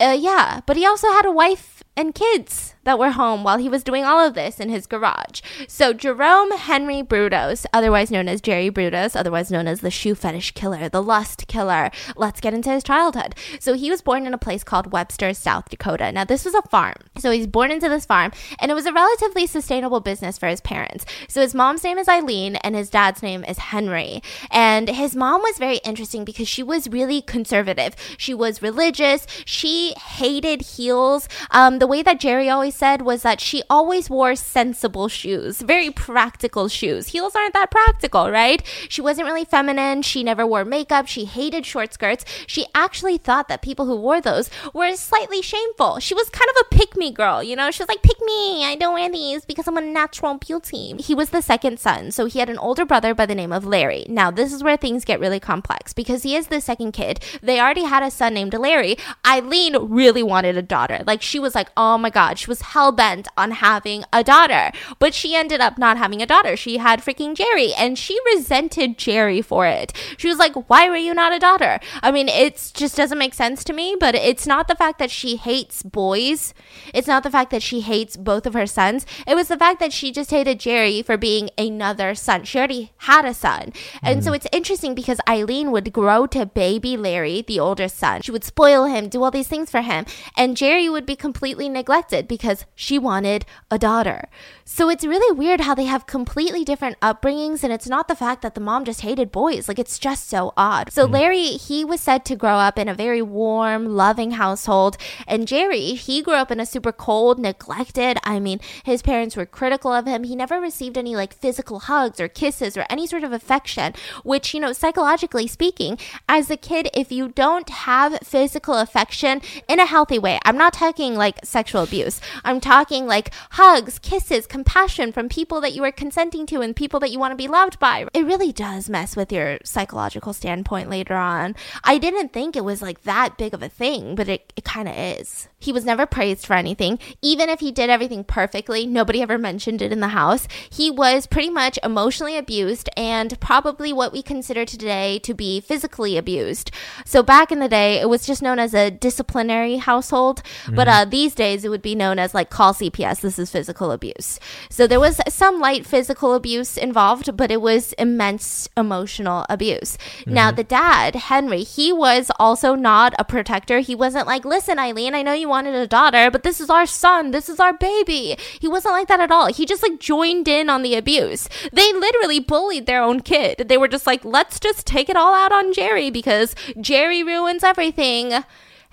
Uh, 0.00 0.16
yeah, 0.18 0.60
but 0.66 0.76
he 0.76 0.86
also 0.86 1.08
had 1.08 1.26
a 1.26 1.30
wife 1.30 1.82
and 1.96 2.14
kids 2.14 2.74
that 2.84 2.98
were 2.98 3.10
home 3.10 3.44
while 3.44 3.58
he 3.58 3.68
was 3.68 3.84
doing 3.84 4.04
all 4.04 4.24
of 4.24 4.34
this 4.34 4.60
in 4.60 4.68
his 4.68 4.86
garage. 4.86 5.40
So 5.68 5.92
Jerome 5.92 6.52
Henry 6.52 7.02
Brudos, 7.02 7.66
otherwise 7.72 8.10
known 8.10 8.28
as 8.28 8.40
Jerry 8.40 8.70
Brudos, 8.70 9.16
otherwise 9.16 9.50
known 9.50 9.66
as 9.66 9.80
the 9.80 9.90
shoe 9.90 10.14
fetish 10.14 10.52
killer, 10.52 10.88
the 10.88 11.02
lust 11.02 11.46
killer. 11.46 11.90
Let's 12.16 12.40
get 12.40 12.54
into 12.54 12.70
his 12.70 12.82
childhood. 12.82 13.34
So 13.60 13.74
he 13.74 13.90
was 13.90 14.02
born 14.02 14.26
in 14.26 14.34
a 14.34 14.38
place 14.38 14.64
called 14.64 14.92
Webster, 14.92 15.34
South 15.34 15.68
Dakota. 15.68 16.10
Now 16.12 16.24
this 16.24 16.44
was 16.44 16.54
a 16.54 16.62
farm. 16.62 16.94
So 17.18 17.30
he's 17.30 17.46
born 17.46 17.70
into 17.70 17.88
this 17.88 18.06
farm 18.06 18.32
and 18.58 18.70
it 18.70 18.74
was 18.74 18.86
a 18.86 18.92
relatively 18.92 19.46
sustainable 19.46 20.00
business 20.00 20.38
for 20.38 20.48
his 20.48 20.60
parents. 20.60 21.04
So 21.28 21.40
his 21.40 21.54
mom's 21.54 21.84
name 21.84 21.98
is 21.98 22.08
Eileen 22.08 22.56
and 22.56 22.74
his 22.74 22.90
dad's 22.90 23.22
name 23.22 23.44
is 23.44 23.58
Henry. 23.58 24.22
And 24.50 24.88
his 24.88 25.14
mom 25.14 25.42
was 25.42 25.58
very 25.58 25.78
interesting 25.78 26.24
because 26.24 26.48
she 26.48 26.62
was 26.62 26.88
really 26.88 27.22
conservative. 27.22 27.94
She 28.18 28.34
was 28.34 28.62
religious. 28.62 29.26
She 29.44 29.94
hated 29.94 30.62
heels. 30.62 31.28
Um, 31.50 31.78
the 31.78 31.86
way 31.86 32.02
that 32.02 32.20
Jerry 32.20 32.48
always 32.48 32.71
said 32.72 33.02
was 33.02 33.22
that 33.22 33.40
she 33.40 33.62
always 33.70 34.10
wore 34.10 34.34
sensible 34.34 35.08
shoes, 35.08 35.60
very 35.60 35.90
practical 35.90 36.68
shoes. 36.68 37.08
Heels 37.08 37.36
aren't 37.36 37.54
that 37.54 37.70
practical, 37.70 38.30
right? 38.30 38.62
She 38.88 39.00
wasn't 39.00 39.28
really 39.28 39.44
feminine. 39.44 40.02
She 40.02 40.24
never 40.24 40.46
wore 40.46 40.64
makeup. 40.64 41.06
She 41.06 41.24
hated 41.24 41.64
short 41.66 41.92
skirts. 41.92 42.24
She 42.46 42.66
actually 42.74 43.18
thought 43.18 43.48
that 43.48 43.62
people 43.62 43.86
who 43.86 43.96
wore 43.96 44.20
those 44.20 44.50
were 44.72 44.94
slightly 44.96 45.42
shameful. 45.42 46.00
She 46.00 46.14
was 46.14 46.30
kind 46.30 46.50
of 46.50 46.56
a 46.62 46.74
pick 46.74 46.96
me 46.96 47.12
girl, 47.12 47.42
you 47.42 47.54
know? 47.54 47.70
She 47.70 47.82
was 47.82 47.88
like, 47.88 48.02
pick 48.02 48.20
me. 48.22 48.64
I 48.64 48.76
don't 48.78 48.94
wear 48.94 49.10
these 49.10 49.44
because 49.44 49.68
I'm 49.68 49.76
a 49.76 49.80
natural 49.80 50.38
beauty. 50.38 50.94
He 50.98 51.14
was 51.14 51.30
the 51.30 51.42
second 51.42 51.78
son, 51.78 52.10
so 52.10 52.26
he 52.26 52.38
had 52.38 52.48
an 52.48 52.58
older 52.58 52.84
brother 52.84 53.14
by 53.14 53.26
the 53.26 53.34
name 53.34 53.52
of 53.52 53.66
Larry. 53.66 54.06
Now, 54.08 54.30
this 54.30 54.52
is 54.52 54.62
where 54.62 54.76
things 54.76 55.04
get 55.04 55.20
really 55.20 55.40
complex 55.40 55.92
because 55.92 56.22
he 56.22 56.34
is 56.34 56.46
the 56.46 56.60
second 56.60 56.92
kid. 56.92 57.20
They 57.42 57.60
already 57.60 57.84
had 57.84 58.02
a 58.02 58.10
son 58.10 58.34
named 58.34 58.54
Larry. 58.54 58.96
Eileen 59.26 59.76
really 59.76 60.22
wanted 60.22 60.56
a 60.56 60.62
daughter. 60.62 61.00
Like, 61.06 61.22
she 61.22 61.38
was 61.38 61.54
like, 61.54 61.68
oh 61.76 61.98
my 61.98 62.10
God, 62.10 62.38
she 62.38 62.48
was 62.48 62.61
hell 62.62 62.92
bent 62.92 63.28
on 63.36 63.50
having 63.52 64.04
a 64.12 64.22
daughter. 64.24 64.72
But 64.98 65.14
she 65.14 65.34
ended 65.34 65.60
up 65.60 65.78
not 65.78 65.98
having 65.98 66.22
a 66.22 66.26
daughter. 66.26 66.56
She 66.56 66.78
had 66.78 67.00
freaking 67.00 67.34
Jerry, 67.34 67.72
and 67.74 67.98
she 67.98 68.18
resented 68.34 68.98
Jerry 68.98 69.42
for 69.42 69.66
it. 69.66 69.92
She 70.16 70.28
was 70.28 70.38
like, 70.38 70.54
why 70.68 70.88
were 70.88 70.96
you 70.96 71.14
not 71.14 71.32
a 71.32 71.38
daughter? 71.38 71.78
I 72.02 72.10
mean, 72.10 72.28
it 72.28 72.72
just 72.74 72.96
doesn't 72.96 73.18
make 73.18 73.34
sense 73.34 73.64
to 73.64 73.72
me, 73.72 73.96
but 73.98 74.14
it's 74.14 74.46
not 74.46 74.68
the 74.68 74.74
fact 74.74 74.98
that 74.98 75.10
she 75.10 75.36
hates 75.36 75.82
boys. 75.82 76.54
It's 76.94 77.08
not 77.08 77.22
the 77.22 77.30
fact 77.30 77.50
that 77.50 77.62
she 77.62 77.80
hates 77.80 78.16
both 78.16 78.46
of 78.46 78.54
her 78.54 78.66
sons. 78.66 79.06
It 79.26 79.34
was 79.34 79.48
the 79.48 79.58
fact 79.58 79.80
that 79.80 79.92
she 79.92 80.12
just 80.12 80.30
hated 80.30 80.60
Jerry 80.60 81.02
for 81.02 81.16
being 81.16 81.50
another 81.58 82.14
son. 82.14 82.44
She 82.44 82.58
already 82.58 82.92
had 82.98 83.24
a 83.24 83.34
son. 83.34 83.72
And 84.02 84.20
Mm. 84.20 84.24
so 84.24 84.32
it's 84.32 84.46
interesting 84.52 84.94
because 84.94 85.18
Eileen 85.28 85.70
would 85.70 85.92
grow 85.92 86.26
to 86.28 86.46
baby 86.46 86.96
Larry, 86.96 87.42
the 87.42 87.58
older 87.60 87.88
son. 87.88 88.22
She 88.22 88.30
would 88.30 88.44
spoil 88.44 88.84
him, 88.84 89.08
do 89.08 89.22
all 89.22 89.30
these 89.30 89.48
things 89.48 89.70
for 89.70 89.80
him. 89.80 90.04
And 90.36 90.56
Jerry 90.56 90.88
would 90.88 91.06
be 91.06 91.16
completely 91.16 91.68
neglected 91.68 92.28
because 92.28 92.51
she 92.74 92.98
wanted 92.98 93.44
a 93.70 93.78
daughter. 93.78 94.28
So 94.64 94.88
it's 94.88 95.04
really 95.04 95.36
weird 95.36 95.60
how 95.60 95.74
they 95.74 95.84
have 95.84 96.06
completely 96.06 96.64
different 96.64 96.98
upbringings. 97.00 97.62
And 97.62 97.72
it's 97.72 97.88
not 97.88 98.08
the 98.08 98.14
fact 98.14 98.42
that 98.42 98.54
the 98.54 98.60
mom 98.60 98.84
just 98.84 99.02
hated 99.02 99.30
boys. 99.32 99.68
Like 99.68 99.78
it's 99.78 99.98
just 99.98 100.28
so 100.28 100.52
odd. 100.56 100.92
So 100.92 101.04
mm-hmm. 101.04 101.14
Larry, 101.14 101.42
he 101.42 101.84
was 101.84 102.00
said 102.00 102.24
to 102.26 102.36
grow 102.36 102.56
up 102.56 102.78
in 102.78 102.88
a 102.88 102.94
very 102.94 103.22
warm, 103.22 103.96
loving 103.96 104.32
household. 104.32 104.96
And 105.26 105.48
Jerry, 105.48 105.94
he 105.94 106.22
grew 106.22 106.34
up 106.34 106.50
in 106.50 106.60
a 106.60 106.66
super 106.66 106.92
cold, 106.92 107.38
neglected. 107.38 108.18
I 108.24 108.40
mean, 108.40 108.60
his 108.84 109.02
parents 109.02 109.36
were 109.36 109.46
critical 109.46 109.92
of 109.92 110.06
him. 110.06 110.24
He 110.24 110.36
never 110.36 110.60
received 110.60 110.96
any 110.96 111.14
like 111.16 111.34
physical 111.34 111.80
hugs 111.80 112.20
or 112.20 112.28
kisses 112.28 112.76
or 112.76 112.86
any 112.88 113.06
sort 113.06 113.24
of 113.24 113.32
affection, 113.32 113.94
which, 114.24 114.54
you 114.54 114.60
know, 114.60 114.72
psychologically 114.72 115.46
speaking, 115.46 115.98
as 116.28 116.50
a 116.50 116.56
kid, 116.56 116.88
if 116.94 117.12
you 117.12 117.28
don't 117.28 117.68
have 117.68 118.18
physical 118.20 118.74
affection 118.74 119.40
in 119.68 119.80
a 119.80 119.86
healthy 119.86 120.18
way, 120.18 120.38
I'm 120.44 120.56
not 120.56 120.72
talking 120.72 121.14
like 121.14 121.44
sexual 121.44 121.82
abuse, 121.82 122.20
I'm 122.44 122.60
talking 122.60 123.06
like 123.06 123.32
hugs, 123.52 123.98
kisses, 123.98 124.46
compassion 124.46 125.12
from 125.12 125.28
people 125.28 125.60
that 125.60 125.72
you 125.72 125.84
are 125.84 125.92
consenting 125.92 126.46
to 126.46 126.60
and 126.60 126.74
people 126.74 127.00
that 127.00 127.10
you 127.10 127.18
want 127.18 127.32
to 127.32 127.36
be 127.36 127.48
loved 127.48 127.78
by. 127.78 128.06
It 128.12 128.26
really 128.26 128.52
does 128.52 128.88
mess 128.90 129.16
with 129.16 129.32
your 129.32 129.58
psychological 129.64 130.32
standpoint 130.32 130.90
later 130.90 131.14
on. 131.14 131.54
I 131.84 131.98
didn't 131.98 132.32
think 132.32 132.56
it 132.56 132.64
was 132.64 132.82
like 132.82 133.02
that 133.02 133.38
big 133.38 133.54
of 133.54 133.62
a 133.62 133.68
thing, 133.68 134.14
but 134.14 134.28
it, 134.28 134.52
it 134.56 134.64
kind 134.64 134.88
of 134.88 134.96
is. 134.96 135.48
He 135.62 135.72
was 135.72 135.84
never 135.84 136.06
praised 136.06 136.46
for 136.46 136.54
anything. 136.54 136.98
Even 137.22 137.48
if 137.48 137.60
he 137.60 137.70
did 137.70 137.90
everything 137.90 138.24
perfectly, 138.24 138.86
nobody 138.86 139.22
ever 139.22 139.38
mentioned 139.38 139.80
it 139.80 139.92
in 139.92 140.00
the 140.00 140.08
house. 140.08 140.48
He 140.70 140.90
was 140.90 141.26
pretty 141.26 141.50
much 141.50 141.78
emotionally 141.82 142.36
abused 142.36 142.88
and 142.96 143.38
probably 143.40 143.92
what 143.92 144.12
we 144.12 144.22
consider 144.22 144.64
today 144.64 145.18
to 145.20 145.34
be 145.34 145.60
physically 145.60 146.16
abused. 146.16 146.70
So 147.04 147.22
back 147.22 147.52
in 147.52 147.60
the 147.60 147.68
day, 147.68 148.00
it 148.00 148.08
was 148.08 148.26
just 148.26 148.42
known 148.42 148.58
as 148.58 148.74
a 148.74 148.90
disciplinary 148.90 149.76
household, 149.76 150.42
but 150.74 150.88
uh, 150.88 151.04
these 151.04 151.34
days 151.34 151.64
it 151.64 151.68
would 151.68 151.82
be 151.82 151.94
known 151.94 152.18
as 152.18 152.34
like 152.34 152.50
call 152.50 152.74
CPS. 152.74 153.20
This 153.20 153.38
is 153.38 153.50
physical 153.50 153.92
abuse. 153.92 154.40
So 154.70 154.86
there 154.86 155.00
was 155.00 155.20
some 155.28 155.60
light 155.60 155.86
physical 155.86 156.34
abuse 156.34 156.76
involved, 156.76 157.36
but 157.36 157.50
it 157.50 157.60
was 157.60 157.92
immense 157.94 158.68
emotional 158.76 159.46
abuse. 159.48 159.96
Now, 160.26 160.50
the 160.50 160.64
dad, 160.64 161.14
Henry, 161.14 161.62
he 161.62 161.92
was 161.92 162.30
also 162.38 162.74
not 162.74 163.14
a 163.18 163.24
protector. 163.24 163.78
He 163.80 163.94
wasn't 163.94 164.26
like, 164.26 164.44
listen, 164.44 164.78
Eileen, 164.78 165.14
I 165.14 165.22
know 165.22 165.32
you 165.32 165.48
wanted 165.52 165.74
a 165.74 165.86
daughter, 165.86 166.30
but 166.30 166.44
this 166.44 166.60
is 166.62 166.70
our 166.70 166.86
son. 166.86 167.30
This 167.30 167.50
is 167.50 167.60
our 167.60 167.74
baby. 167.74 168.36
He 168.58 168.66
wasn't 168.66 168.94
like 168.94 169.08
that 169.08 169.20
at 169.20 169.30
all. 169.30 169.52
He 169.52 169.66
just 169.66 169.82
like 169.82 170.00
joined 170.00 170.48
in 170.48 170.70
on 170.70 170.82
the 170.82 170.94
abuse. 170.94 171.46
They 171.72 171.92
literally 171.92 172.40
bullied 172.40 172.86
their 172.86 173.02
own 173.02 173.20
kid. 173.20 173.68
They 173.68 173.76
were 173.76 173.86
just 173.86 174.06
like, 174.06 174.24
let's 174.24 174.58
just 174.58 174.86
take 174.86 175.10
it 175.10 175.16
all 175.16 175.34
out 175.34 175.52
on 175.52 175.74
Jerry 175.74 176.08
because 176.08 176.54
Jerry 176.80 177.22
ruins 177.22 177.62
everything. 177.62 178.32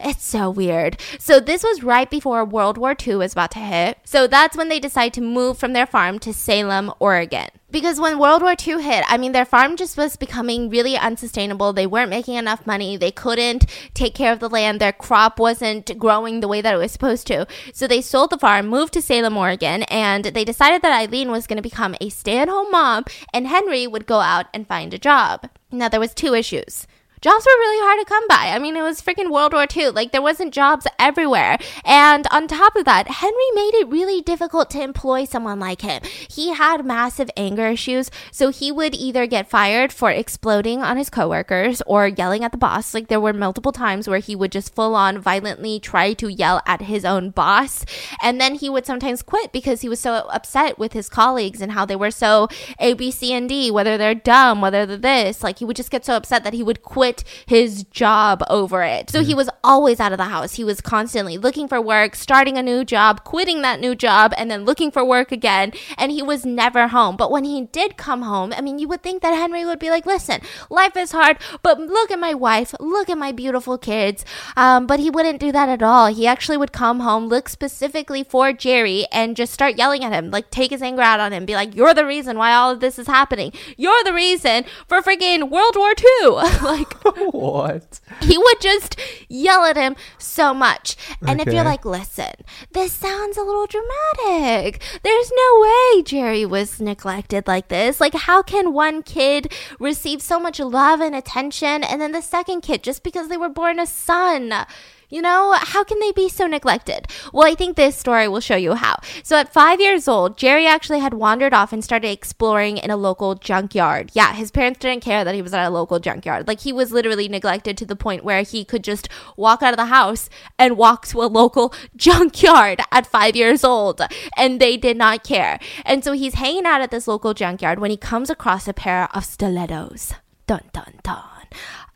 It's 0.01 0.25
so 0.25 0.49
weird. 0.49 0.99
So 1.17 1.39
this 1.39 1.63
was 1.63 1.81
right 1.81 2.09
before 2.09 2.43
World 2.43 2.77
War 2.77 2.93
II 3.07 3.15
was 3.15 3.31
about 3.31 3.51
to 3.51 3.59
hit. 3.59 3.99
So 4.03 4.27
that's 4.27 4.57
when 4.57 4.67
they 4.67 4.79
decide 4.81 5.13
to 5.13 5.21
move 5.21 5.57
from 5.57 5.71
their 5.71 5.87
farm 5.87 6.19
to 6.19 6.33
Salem, 6.33 6.91
Oregon. 6.99 7.49
Because 7.71 7.99
when 7.99 8.17
World 8.17 8.41
War 8.41 8.55
II 8.67 8.81
hit, 8.81 9.03
I 9.07 9.17
mean, 9.17 9.31
their 9.31 9.45
farm 9.45 9.75
just 9.75 9.95
was 9.95 10.15
becoming 10.15 10.69
really 10.69 10.97
unsustainable. 10.97 11.71
They 11.71 11.85
weren't 11.85 12.09
making 12.09 12.33
enough 12.35 12.65
money. 12.65 12.97
They 12.97 13.11
couldn't 13.11 13.65
take 13.93 14.15
care 14.15 14.33
of 14.33 14.39
the 14.39 14.49
land. 14.49 14.79
Their 14.79 14.91
crop 14.91 15.39
wasn't 15.39 15.97
growing 15.99 16.39
the 16.39 16.47
way 16.47 16.61
that 16.61 16.73
it 16.73 16.77
was 16.77 16.91
supposed 16.91 17.27
to. 17.27 17.45
So 17.73 17.87
they 17.87 18.01
sold 18.01 18.31
the 18.31 18.39
farm, 18.39 18.67
moved 18.67 18.93
to 18.93 19.03
Salem, 19.03 19.37
Oregon, 19.37 19.83
and 19.83 20.25
they 20.25 20.43
decided 20.43 20.81
that 20.81 20.99
Eileen 20.99 21.29
was 21.29 21.45
going 21.45 21.57
to 21.57 21.61
become 21.61 21.95
a 22.01 22.09
stay-at-home 22.09 22.71
mom 22.71 23.05
and 23.33 23.47
Henry 23.47 23.85
would 23.85 24.07
go 24.07 24.19
out 24.19 24.47
and 24.51 24.67
find 24.67 24.91
a 24.93 24.97
job. 24.97 25.47
Now, 25.71 25.89
there 25.89 25.99
was 25.99 26.15
two 26.15 26.33
issues 26.33 26.87
jobs 27.21 27.45
were 27.45 27.59
really 27.59 27.85
hard 27.85 27.99
to 27.99 28.05
come 28.05 28.27
by. 28.27 28.53
I 28.53 28.59
mean, 28.59 28.77
it 28.77 28.81
was 28.81 29.01
freaking 29.01 29.31
World 29.31 29.53
War 29.53 29.65
II. 29.75 29.89
Like, 29.89 30.11
there 30.11 30.21
wasn't 30.21 30.53
jobs 30.53 30.87
everywhere. 30.97 31.57
And 31.83 32.25
on 32.31 32.47
top 32.47 32.75
of 32.75 32.85
that, 32.85 33.07
Henry 33.07 33.51
made 33.55 33.73
it 33.75 33.89
really 33.89 34.21
difficult 34.21 34.69
to 34.71 34.81
employ 34.81 35.25
someone 35.25 35.59
like 35.59 35.81
him. 35.81 36.01
He 36.29 36.53
had 36.53 36.85
massive 36.85 37.29
anger 37.35 37.67
issues, 37.67 38.09
so 38.31 38.49
he 38.49 38.71
would 38.71 38.95
either 38.95 39.27
get 39.27 39.49
fired 39.49 39.91
for 39.91 40.11
exploding 40.11 40.81
on 40.81 40.97
his 40.97 41.09
coworkers 41.09 41.81
or 41.85 42.07
yelling 42.07 42.43
at 42.43 42.51
the 42.51 42.57
boss. 42.57 42.93
Like, 42.93 43.07
there 43.07 43.19
were 43.19 43.33
multiple 43.33 43.71
times 43.71 44.07
where 44.07 44.19
he 44.19 44.35
would 44.35 44.51
just 44.51 44.73
full 44.73 44.95
on 44.95 45.19
violently 45.19 45.79
try 45.79 46.13
to 46.13 46.29
yell 46.29 46.61
at 46.65 46.83
his 46.83 47.03
own 47.03 47.31
boss. 47.31 47.85
And 48.23 48.39
then 48.39 48.55
he 48.55 48.69
would 48.69 48.85
sometimes 48.85 49.21
quit 49.21 49.51
because 49.51 49.81
he 49.81 49.89
was 49.89 49.99
so 49.99 50.13
upset 50.29 50.79
with 50.79 50.93
his 50.93 51.09
colleagues 51.09 51.61
and 51.61 51.73
how 51.73 51.85
they 51.85 51.95
were 51.95 52.11
so 52.11 52.47
A, 52.79 52.93
B, 52.93 53.11
C, 53.11 53.33
and 53.33 53.49
D, 53.49 53.71
whether 53.71 53.97
they're 53.97 54.15
dumb, 54.15 54.61
whether 54.61 54.85
they're 54.85 54.97
this. 54.97 55.43
Like, 55.43 55.59
he 55.59 55.65
would 55.65 55.75
just 55.75 55.91
get 55.91 56.05
so 56.05 56.15
upset 56.15 56.43
that 56.43 56.53
he 56.53 56.63
would 56.63 56.81
quit 56.81 57.08
his 57.45 57.83
job 57.85 58.43
over 58.49 58.83
it. 58.83 59.09
So 59.09 59.23
he 59.23 59.33
was 59.33 59.49
always 59.63 59.99
out 59.99 60.11
of 60.11 60.17
the 60.17 60.25
house. 60.25 60.55
He 60.55 60.63
was 60.63 60.81
constantly 60.81 61.37
looking 61.37 61.67
for 61.67 61.81
work, 61.81 62.15
starting 62.15 62.57
a 62.57 62.63
new 62.63 62.83
job, 62.83 63.23
quitting 63.23 63.61
that 63.61 63.79
new 63.79 63.95
job, 63.95 64.33
and 64.37 64.49
then 64.49 64.65
looking 64.65 64.91
for 64.91 65.03
work 65.03 65.31
again. 65.31 65.73
And 65.97 66.11
he 66.11 66.21
was 66.21 66.45
never 66.45 66.87
home. 66.87 67.17
But 67.17 67.31
when 67.31 67.43
he 67.43 67.65
did 67.65 67.97
come 67.97 68.21
home, 68.21 68.53
I 68.55 68.61
mean, 68.61 68.79
you 68.79 68.87
would 68.87 69.03
think 69.03 69.21
that 69.21 69.33
Henry 69.33 69.65
would 69.65 69.79
be 69.79 69.89
like, 69.89 70.05
listen, 70.05 70.41
life 70.69 70.95
is 70.97 71.11
hard, 71.11 71.37
but 71.63 71.79
look 71.79 72.11
at 72.11 72.19
my 72.19 72.33
wife, 72.33 72.73
look 72.79 73.09
at 73.09 73.17
my 73.17 73.31
beautiful 73.31 73.77
kids. 73.77 74.25
Um, 74.55 74.87
but 74.87 74.99
he 74.99 75.09
wouldn't 75.09 75.39
do 75.39 75.51
that 75.51 75.69
at 75.69 75.83
all. 75.83 76.07
He 76.07 76.27
actually 76.27 76.57
would 76.57 76.71
come 76.71 77.01
home, 77.01 77.27
look 77.27 77.49
specifically 77.49 78.23
for 78.23 78.53
Jerry, 78.53 79.05
and 79.11 79.35
just 79.35 79.53
start 79.53 79.77
yelling 79.77 80.03
at 80.03 80.13
him, 80.13 80.31
like 80.31 80.49
take 80.49 80.71
his 80.71 80.81
anger 80.81 81.01
out 81.01 81.19
on 81.19 81.33
him, 81.33 81.45
be 81.45 81.55
like, 81.55 81.75
you're 81.75 81.93
the 81.93 82.05
reason 82.05 82.37
why 82.37 82.53
all 82.53 82.71
of 82.71 82.79
this 82.79 82.99
is 82.99 83.07
happening. 83.07 83.51
You're 83.77 84.03
the 84.03 84.13
reason 84.13 84.65
for 84.87 85.01
freaking 85.01 85.49
World 85.49 85.75
War 85.75 85.93
II. 85.97 86.29
like, 86.61 86.98
what? 87.31 87.99
he 88.21 88.37
would 88.37 88.61
just 88.61 88.99
yell 89.27 89.63
at 89.65 89.77
him 89.77 89.95
so 90.17 90.53
much. 90.53 90.95
And 91.25 91.41
if 91.41 91.51
you're 91.53 91.63
like, 91.63 91.85
listen, 91.85 92.33
this 92.71 92.93
sounds 92.93 93.37
a 93.37 93.43
little 93.43 93.67
dramatic. 93.67 94.81
There's 95.03 95.31
no 95.35 95.61
way 95.61 96.03
Jerry 96.03 96.45
was 96.45 96.79
neglected 96.79 97.47
like 97.47 97.67
this. 97.67 97.99
Like, 97.99 98.13
how 98.13 98.41
can 98.41 98.73
one 98.73 99.03
kid 99.03 99.53
receive 99.79 100.21
so 100.21 100.39
much 100.39 100.59
love 100.59 100.99
and 101.01 101.15
attention 101.15 101.83
and 101.83 102.01
then 102.01 102.11
the 102.11 102.21
second 102.21 102.61
kid 102.61 102.83
just 102.83 103.03
because 103.03 103.27
they 103.27 103.37
were 103.37 103.49
born 103.49 103.79
a 103.79 103.85
son? 103.85 104.65
You 105.11 105.23
know, 105.23 105.55
how 105.57 105.83
can 105.83 105.99
they 105.99 106.11
be 106.11 106.29
so 106.29 106.45
neglected? 106.45 107.07
Well, 107.33 107.47
I 107.47 107.55
think 107.55 107.75
this 107.75 107.97
story 107.97 108.27
will 108.27 108.41
show 108.41 108.55
you 108.55 108.75
how. 108.75 108.99
So, 109.23 109.37
at 109.37 109.51
five 109.51 109.81
years 109.81 110.07
old, 110.07 110.37
Jerry 110.37 110.67
actually 110.67 110.99
had 110.99 111.15
wandered 111.15 111.51
off 111.51 111.73
and 111.73 111.83
started 111.83 112.11
exploring 112.11 112.77
in 112.77 112.91
a 112.91 112.95
local 112.95 113.33
junkyard. 113.33 114.11
Yeah, 114.13 114.35
his 114.35 114.51
parents 114.51 114.77
didn't 114.77 115.03
care 115.03 115.23
that 115.23 115.33
he 115.33 115.41
was 115.41 115.51
at 115.51 115.65
a 115.65 115.71
local 115.71 115.97
junkyard. 115.97 116.47
Like, 116.47 116.59
he 116.59 116.71
was 116.71 116.91
literally 116.91 117.27
neglected 117.27 117.75
to 117.77 117.87
the 117.87 117.95
point 117.95 118.23
where 118.23 118.43
he 118.43 118.63
could 118.63 118.83
just 118.83 119.09
walk 119.35 119.63
out 119.63 119.73
of 119.73 119.77
the 119.77 119.85
house 119.85 120.29
and 120.59 120.77
walk 120.77 121.07
to 121.07 121.23
a 121.23 121.25
local 121.25 121.73
junkyard 121.95 122.79
at 122.91 123.07
five 123.07 123.35
years 123.35 123.63
old. 123.63 124.01
And 124.37 124.59
they 124.59 124.77
did 124.77 124.95
not 124.95 125.23
care. 125.23 125.59
And 125.85 126.03
so, 126.03 126.11
he's 126.11 126.35
hanging 126.35 126.67
out 126.67 126.81
at 126.81 126.91
this 126.91 127.07
local 127.07 127.33
junkyard 127.33 127.79
when 127.79 127.89
he 127.89 127.97
comes 127.97 128.29
across 128.29 128.67
a 128.67 128.73
pair 128.73 129.09
of 129.15 129.25
stilettos. 129.25 130.13
Dun, 130.45 130.61
dun, 130.71 130.93
dun 131.01 131.23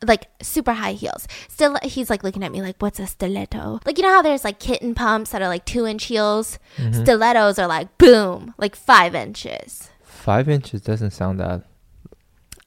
like 0.02 0.28
super 0.42 0.72
high 0.72 0.92
heels. 0.92 1.26
Still, 1.48 1.76
he's 1.82 2.10
like 2.10 2.24
looking 2.24 2.42
at 2.42 2.52
me 2.52 2.62
like, 2.62 2.76
"What's 2.80 2.98
a 2.98 3.06
stiletto?" 3.06 3.80
Like 3.84 3.98
you 3.98 4.02
know 4.02 4.10
how 4.10 4.22
there's 4.22 4.44
like 4.44 4.58
kitten 4.58 4.94
pumps 4.94 5.30
that 5.30 5.42
are 5.42 5.48
like 5.48 5.64
two 5.64 5.86
inch 5.86 6.04
heels. 6.04 6.58
Mm-hmm. 6.76 7.02
Stilettos 7.02 7.58
are 7.58 7.66
like 7.66 7.96
boom, 7.98 8.54
like 8.58 8.76
five 8.76 9.14
inches. 9.14 9.90
Five 10.02 10.48
inches 10.48 10.80
doesn't 10.80 11.10
sound 11.10 11.40
that. 11.40 11.62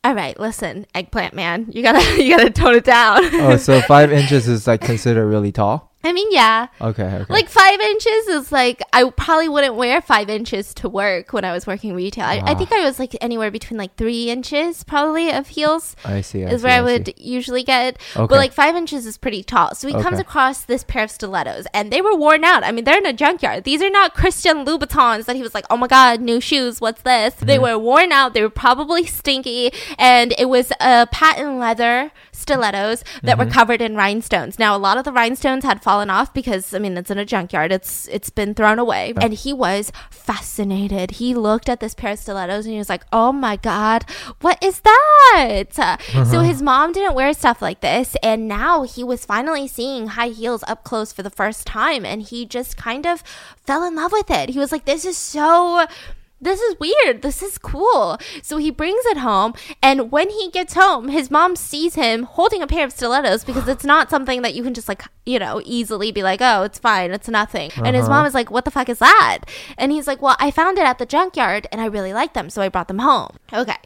All 0.03 0.13
right, 0.13 0.39
listen, 0.39 0.85
eggplant 0.95 1.33
man, 1.33 1.67
you 1.71 1.81
gotta 1.81 2.01
you 2.23 2.35
gotta 2.35 2.49
tone 2.49 2.75
it 2.75 2.85
down. 2.85 3.23
Oh, 3.35 3.57
so 3.57 3.81
five 3.81 4.11
inches 4.21 4.47
is 4.47 4.67
like 4.67 4.81
considered 4.81 5.27
really 5.27 5.51
tall. 5.51 5.86
I 6.03 6.13
mean, 6.13 6.31
yeah. 6.31 6.67
Okay. 6.79 7.03
Okay. 7.03 7.25
Like 7.33 7.49
five 7.49 7.79
inches 7.81 8.27
is 8.27 8.51
like 8.51 8.81
I 8.93 9.09
probably 9.09 9.49
wouldn't 9.49 9.75
wear 9.75 9.99
five 10.01 10.29
inches 10.29 10.73
to 10.75 10.87
work 10.87 11.33
when 11.33 11.43
I 11.43 11.51
was 11.51 11.67
working 11.67 11.93
retail. 11.95 12.23
I, 12.25 12.35
I 12.37 12.51
Ah. 12.51 12.55
think 12.55 12.71
I 12.71 12.83
was 12.85 12.97
like 12.99 13.15
anywhere 13.19 13.51
between 13.51 13.77
like 13.77 13.95
three 13.97 14.29
inches 14.29 14.83
probably 14.83 15.31
of 15.31 15.47
heels 15.47 15.95
I 16.05 16.21
see. 16.21 16.45
I 16.45 16.49
is 16.49 16.61
see, 16.61 16.65
where 16.67 16.75
I, 16.75 16.85
see. 16.87 16.93
would 16.93 17.13
usually 17.17 17.63
get. 17.63 17.97
Okay. 18.15 18.27
But 18.27 18.37
like 18.37 18.53
five 18.53 18.75
inches 18.75 19.05
is 19.05 19.17
pretty 19.17 19.43
tall. 19.43 19.75
So 19.75 19.87
he 19.87 19.93
comes 19.95 20.19
across 20.19 20.61
this 20.61 20.83
pair 20.83 21.03
of 21.03 21.11
stilettos 21.11 21.65
and 21.73 21.91
they 21.91 22.01
were 22.01 22.15
worn 22.15 22.43
out. 22.43 22.63
I 22.63 22.71
mean, 22.71 22.85
they're 22.85 22.97
in 22.99 23.05
a 23.05 23.11
junkyard. 23.13 23.63
These 23.65 23.81
are 23.81 23.89
not 23.89 24.13
Christian 24.13 24.65
Louboutins 24.65 25.25
that 25.25 25.35
he 25.35 25.41
was 25.41 25.53
like, 25.53 25.65
oh 25.69 25.77
my 25.77 25.87
God, 25.87 26.21
new 26.21 26.39
shoes. 26.39 26.79
What's 26.79 27.01
this? 27.01 27.33
Mm-hmm. 27.35 27.45
They 27.47 27.59
were 27.59 27.77
worn 27.77 28.11
out. 28.13 28.33
They 28.33 28.43
were 28.43 28.49
probably 28.49 29.05
stinky. 29.05 29.71
And 29.97 30.33
it 30.37 30.47
was 30.47 30.71
uh, 30.79 31.07
patent 31.07 31.59
leather 31.59 32.11
stilettos 32.31 33.03
that 33.23 33.37
Mm-hmm. 33.37 33.47
were 33.49 33.51
covered 33.53 33.81
in 33.81 33.95
rhinestones. 33.95 34.57
Now, 34.59 34.75
a 34.75 34.77
lot 34.77 34.97
of 34.97 35.03
the 35.03 35.11
rhinestones 35.11 35.63
had 35.65 35.81
fallen 35.87 36.09
off 36.09 36.33
because, 36.33 36.73
I 36.73 36.79
mean, 36.79 36.97
it's 36.97 37.09
in 37.09 37.17
a 37.17 37.23
junkyard. 37.23 37.71
It's 37.71 38.09
It's 38.09 38.29
been 38.29 38.53
thrown 38.53 38.77
away. 38.77 39.13
And 39.21 39.33
he 39.33 39.53
was 39.53 39.89
fascinated. 40.11 41.11
He 41.11 41.33
looked 41.33 41.69
at 41.69 41.79
this 41.79 41.93
pair 41.93 42.11
of 42.11 42.19
stilettos 42.19 42.65
and 42.65 42.73
he 42.73 42.77
was 42.77 42.89
like, 42.89 43.05
oh 43.13 43.31
my 43.31 43.55
God, 43.55 44.03
what 44.41 44.61
is 44.61 44.81
that? 44.81 45.63
Uh-huh. 45.77 46.25
So 46.25 46.41
his 46.41 46.61
mom 46.61 46.91
didn't 46.91 47.15
wear 47.15 47.31
stuff 47.31 47.61
like 47.61 47.79
this. 47.79 48.17
And 48.21 48.49
now 48.49 48.83
he 48.83 49.01
was 49.01 49.23
finally 49.23 49.65
seeing 49.65 50.07
high 50.07 50.33
heels 50.39 50.61
up 50.67 50.83
close 50.83 51.13
for 51.13 51.23
the 51.23 51.29
first 51.29 51.65
time. 51.65 52.05
And 52.05 52.21
he 52.21 52.45
just 52.45 52.75
kind 52.75 53.07
of 53.07 53.23
fell 53.65 53.85
in 53.85 53.95
love 53.95 54.11
with 54.11 54.29
it. 54.29 54.49
He 54.49 54.59
was 54.59 54.73
like, 54.73 54.83
this 54.83 55.05
is 55.05 55.17
so. 55.17 55.87
This 56.39 56.61
is 56.61 56.79
weird. 56.79 57.23
This 57.23 57.41
is 57.41 57.57
cool. 57.57 58.17
So 58.43 58.57
he 58.57 58.69
brings 58.69 59.03
it 59.05 59.17
home, 59.17 59.53
and 59.81 60.11
when 60.11 60.29
he 60.29 60.49
gets 60.51 60.75
home, 60.75 61.07
his 61.07 61.31
mom 61.31 61.55
sees 61.55 61.95
him 61.95 62.23
holding 62.23 62.61
a 62.61 62.67
pair 62.67 62.85
of 62.85 62.91
stilettos 62.91 63.43
because 63.43 63.67
it's 63.67 63.83
not 63.83 64.09
something 64.09 64.43
that 64.43 64.53
you 64.53 64.63
can 64.63 64.73
just 64.73 64.87
like, 64.87 65.03
you 65.25 65.39
know, 65.39 65.61
easily 65.65 66.11
be 66.11 66.23
like, 66.23 66.41
oh, 66.41 66.63
it's 66.63 66.79
fine, 66.79 67.11
it's 67.11 67.27
nothing. 67.27 67.71
And 67.77 67.95
his 67.95 68.07
mom 68.07 68.19
uh-huh. 68.19 68.27
is 68.27 68.33
like, 68.33 68.51
what 68.51 68.65
the 68.65 68.71
fuck 68.71 68.89
is 68.89 68.99
that? 68.99 69.39
And 69.77 69.91
he's 69.91 70.07
like, 70.07 70.21
well, 70.21 70.35
I 70.39 70.51
found 70.51 70.77
it 70.77 70.85
at 70.85 70.99
the 70.99 71.05
junkyard 71.05 71.67
and 71.71 71.81
I 71.81 71.85
really 71.85 72.13
like 72.13 72.33
them, 72.33 72.49
so 72.49 72.61
I 72.61 72.69
brought 72.69 72.87
them 72.87 72.99
home. 72.99 73.37
Okay. 73.51 73.77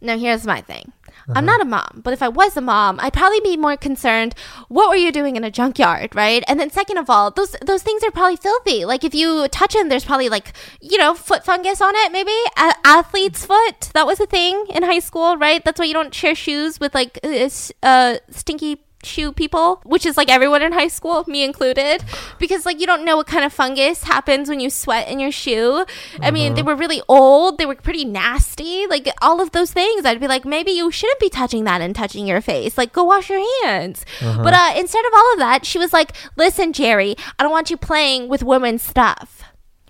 Now 0.00 0.18
here's 0.18 0.46
my 0.46 0.60
thing. 0.60 0.92
I'm 1.34 1.44
not 1.46 1.60
a 1.60 1.64
mom, 1.64 2.00
but 2.04 2.12
if 2.12 2.22
I 2.22 2.28
was 2.28 2.56
a 2.56 2.60
mom, 2.60 2.98
I'd 3.00 3.12
probably 3.12 3.40
be 3.40 3.56
more 3.56 3.76
concerned. 3.76 4.34
What 4.68 4.88
were 4.90 4.96
you 4.96 5.10
doing 5.12 5.36
in 5.36 5.44
a 5.44 5.50
junkyard, 5.50 6.14
right? 6.14 6.44
And 6.46 6.58
then 6.60 6.70
second 6.70 6.98
of 6.98 7.08
all, 7.08 7.30
those 7.30 7.56
those 7.64 7.82
things 7.82 8.02
are 8.04 8.10
probably 8.10 8.36
filthy. 8.36 8.84
Like 8.84 9.04
if 9.04 9.14
you 9.14 9.48
touch 9.48 9.74
them, 9.74 9.88
there's 9.88 10.04
probably 10.04 10.28
like 10.28 10.52
you 10.80 10.98
know 10.98 11.14
foot 11.14 11.44
fungus 11.44 11.80
on 11.80 11.94
it. 11.96 12.12
Maybe 12.12 12.32
a- 12.56 12.74
athlete's 12.84 13.46
foot. 13.46 13.90
That 13.94 14.06
was 14.06 14.20
a 14.20 14.26
thing 14.26 14.66
in 14.68 14.82
high 14.82 14.98
school, 14.98 15.36
right? 15.36 15.64
That's 15.64 15.78
why 15.78 15.86
you 15.86 15.94
don't 15.94 16.14
share 16.14 16.34
shoes 16.34 16.78
with 16.80 16.94
like 16.94 17.18
uh, 17.24 17.28
s- 17.28 17.72
uh, 17.82 18.18
stinky 18.30 18.82
shoe 19.04 19.32
people, 19.32 19.80
which 19.84 20.06
is 20.06 20.16
like 20.16 20.30
everyone 20.30 20.62
in 20.62 20.72
high 20.72 20.88
school, 20.88 21.24
me 21.26 21.44
included, 21.44 22.04
because 22.38 22.66
like 22.66 22.80
you 22.80 22.86
don't 22.86 23.04
know 23.04 23.16
what 23.16 23.26
kind 23.26 23.44
of 23.44 23.52
fungus 23.52 24.04
happens 24.04 24.48
when 24.48 24.60
you 24.60 24.70
sweat 24.70 25.08
in 25.08 25.20
your 25.20 25.32
shoe. 25.32 25.84
I 26.20 26.30
mean, 26.30 26.54
they 26.54 26.62
were 26.62 26.74
really 26.76 27.02
old, 27.08 27.58
they 27.58 27.66
were 27.66 27.74
pretty 27.74 28.04
nasty, 28.04 28.86
like 28.86 29.08
all 29.22 29.40
of 29.40 29.52
those 29.52 29.72
things. 29.72 30.04
I'd 30.04 30.20
be 30.20 30.28
like, 30.28 30.44
maybe 30.44 30.70
you 30.72 30.90
shouldn't 30.90 31.20
be 31.20 31.28
touching 31.30 31.64
that 31.64 31.80
and 31.80 31.94
touching 31.94 32.26
your 32.26 32.40
face. 32.40 32.78
Like, 32.78 32.92
go 32.92 33.04
wash 33.04 33.30
your 33.30 33.44
hands. 33.64 34.04
But 34.20 34.54
uh, 34.54 34.72
instead 34.76 35.04
of 35.04 35.12
all 35.14 35.32
of 35.32 35.38
that, 35.38 35.64
she 35.66 35.78
was 35.78 35.92
like, 35.92 36.12
listen, 36.36 36.72
Jerry, 36.72 37.16
I 37.38 37.42
don't 37.42 37.52
want 37.52 37.70
you 37.70 37.76
playing 37.76 38.28
with 38.28 38.42
women's 38.42 38.82
stuff. 38.82 39.42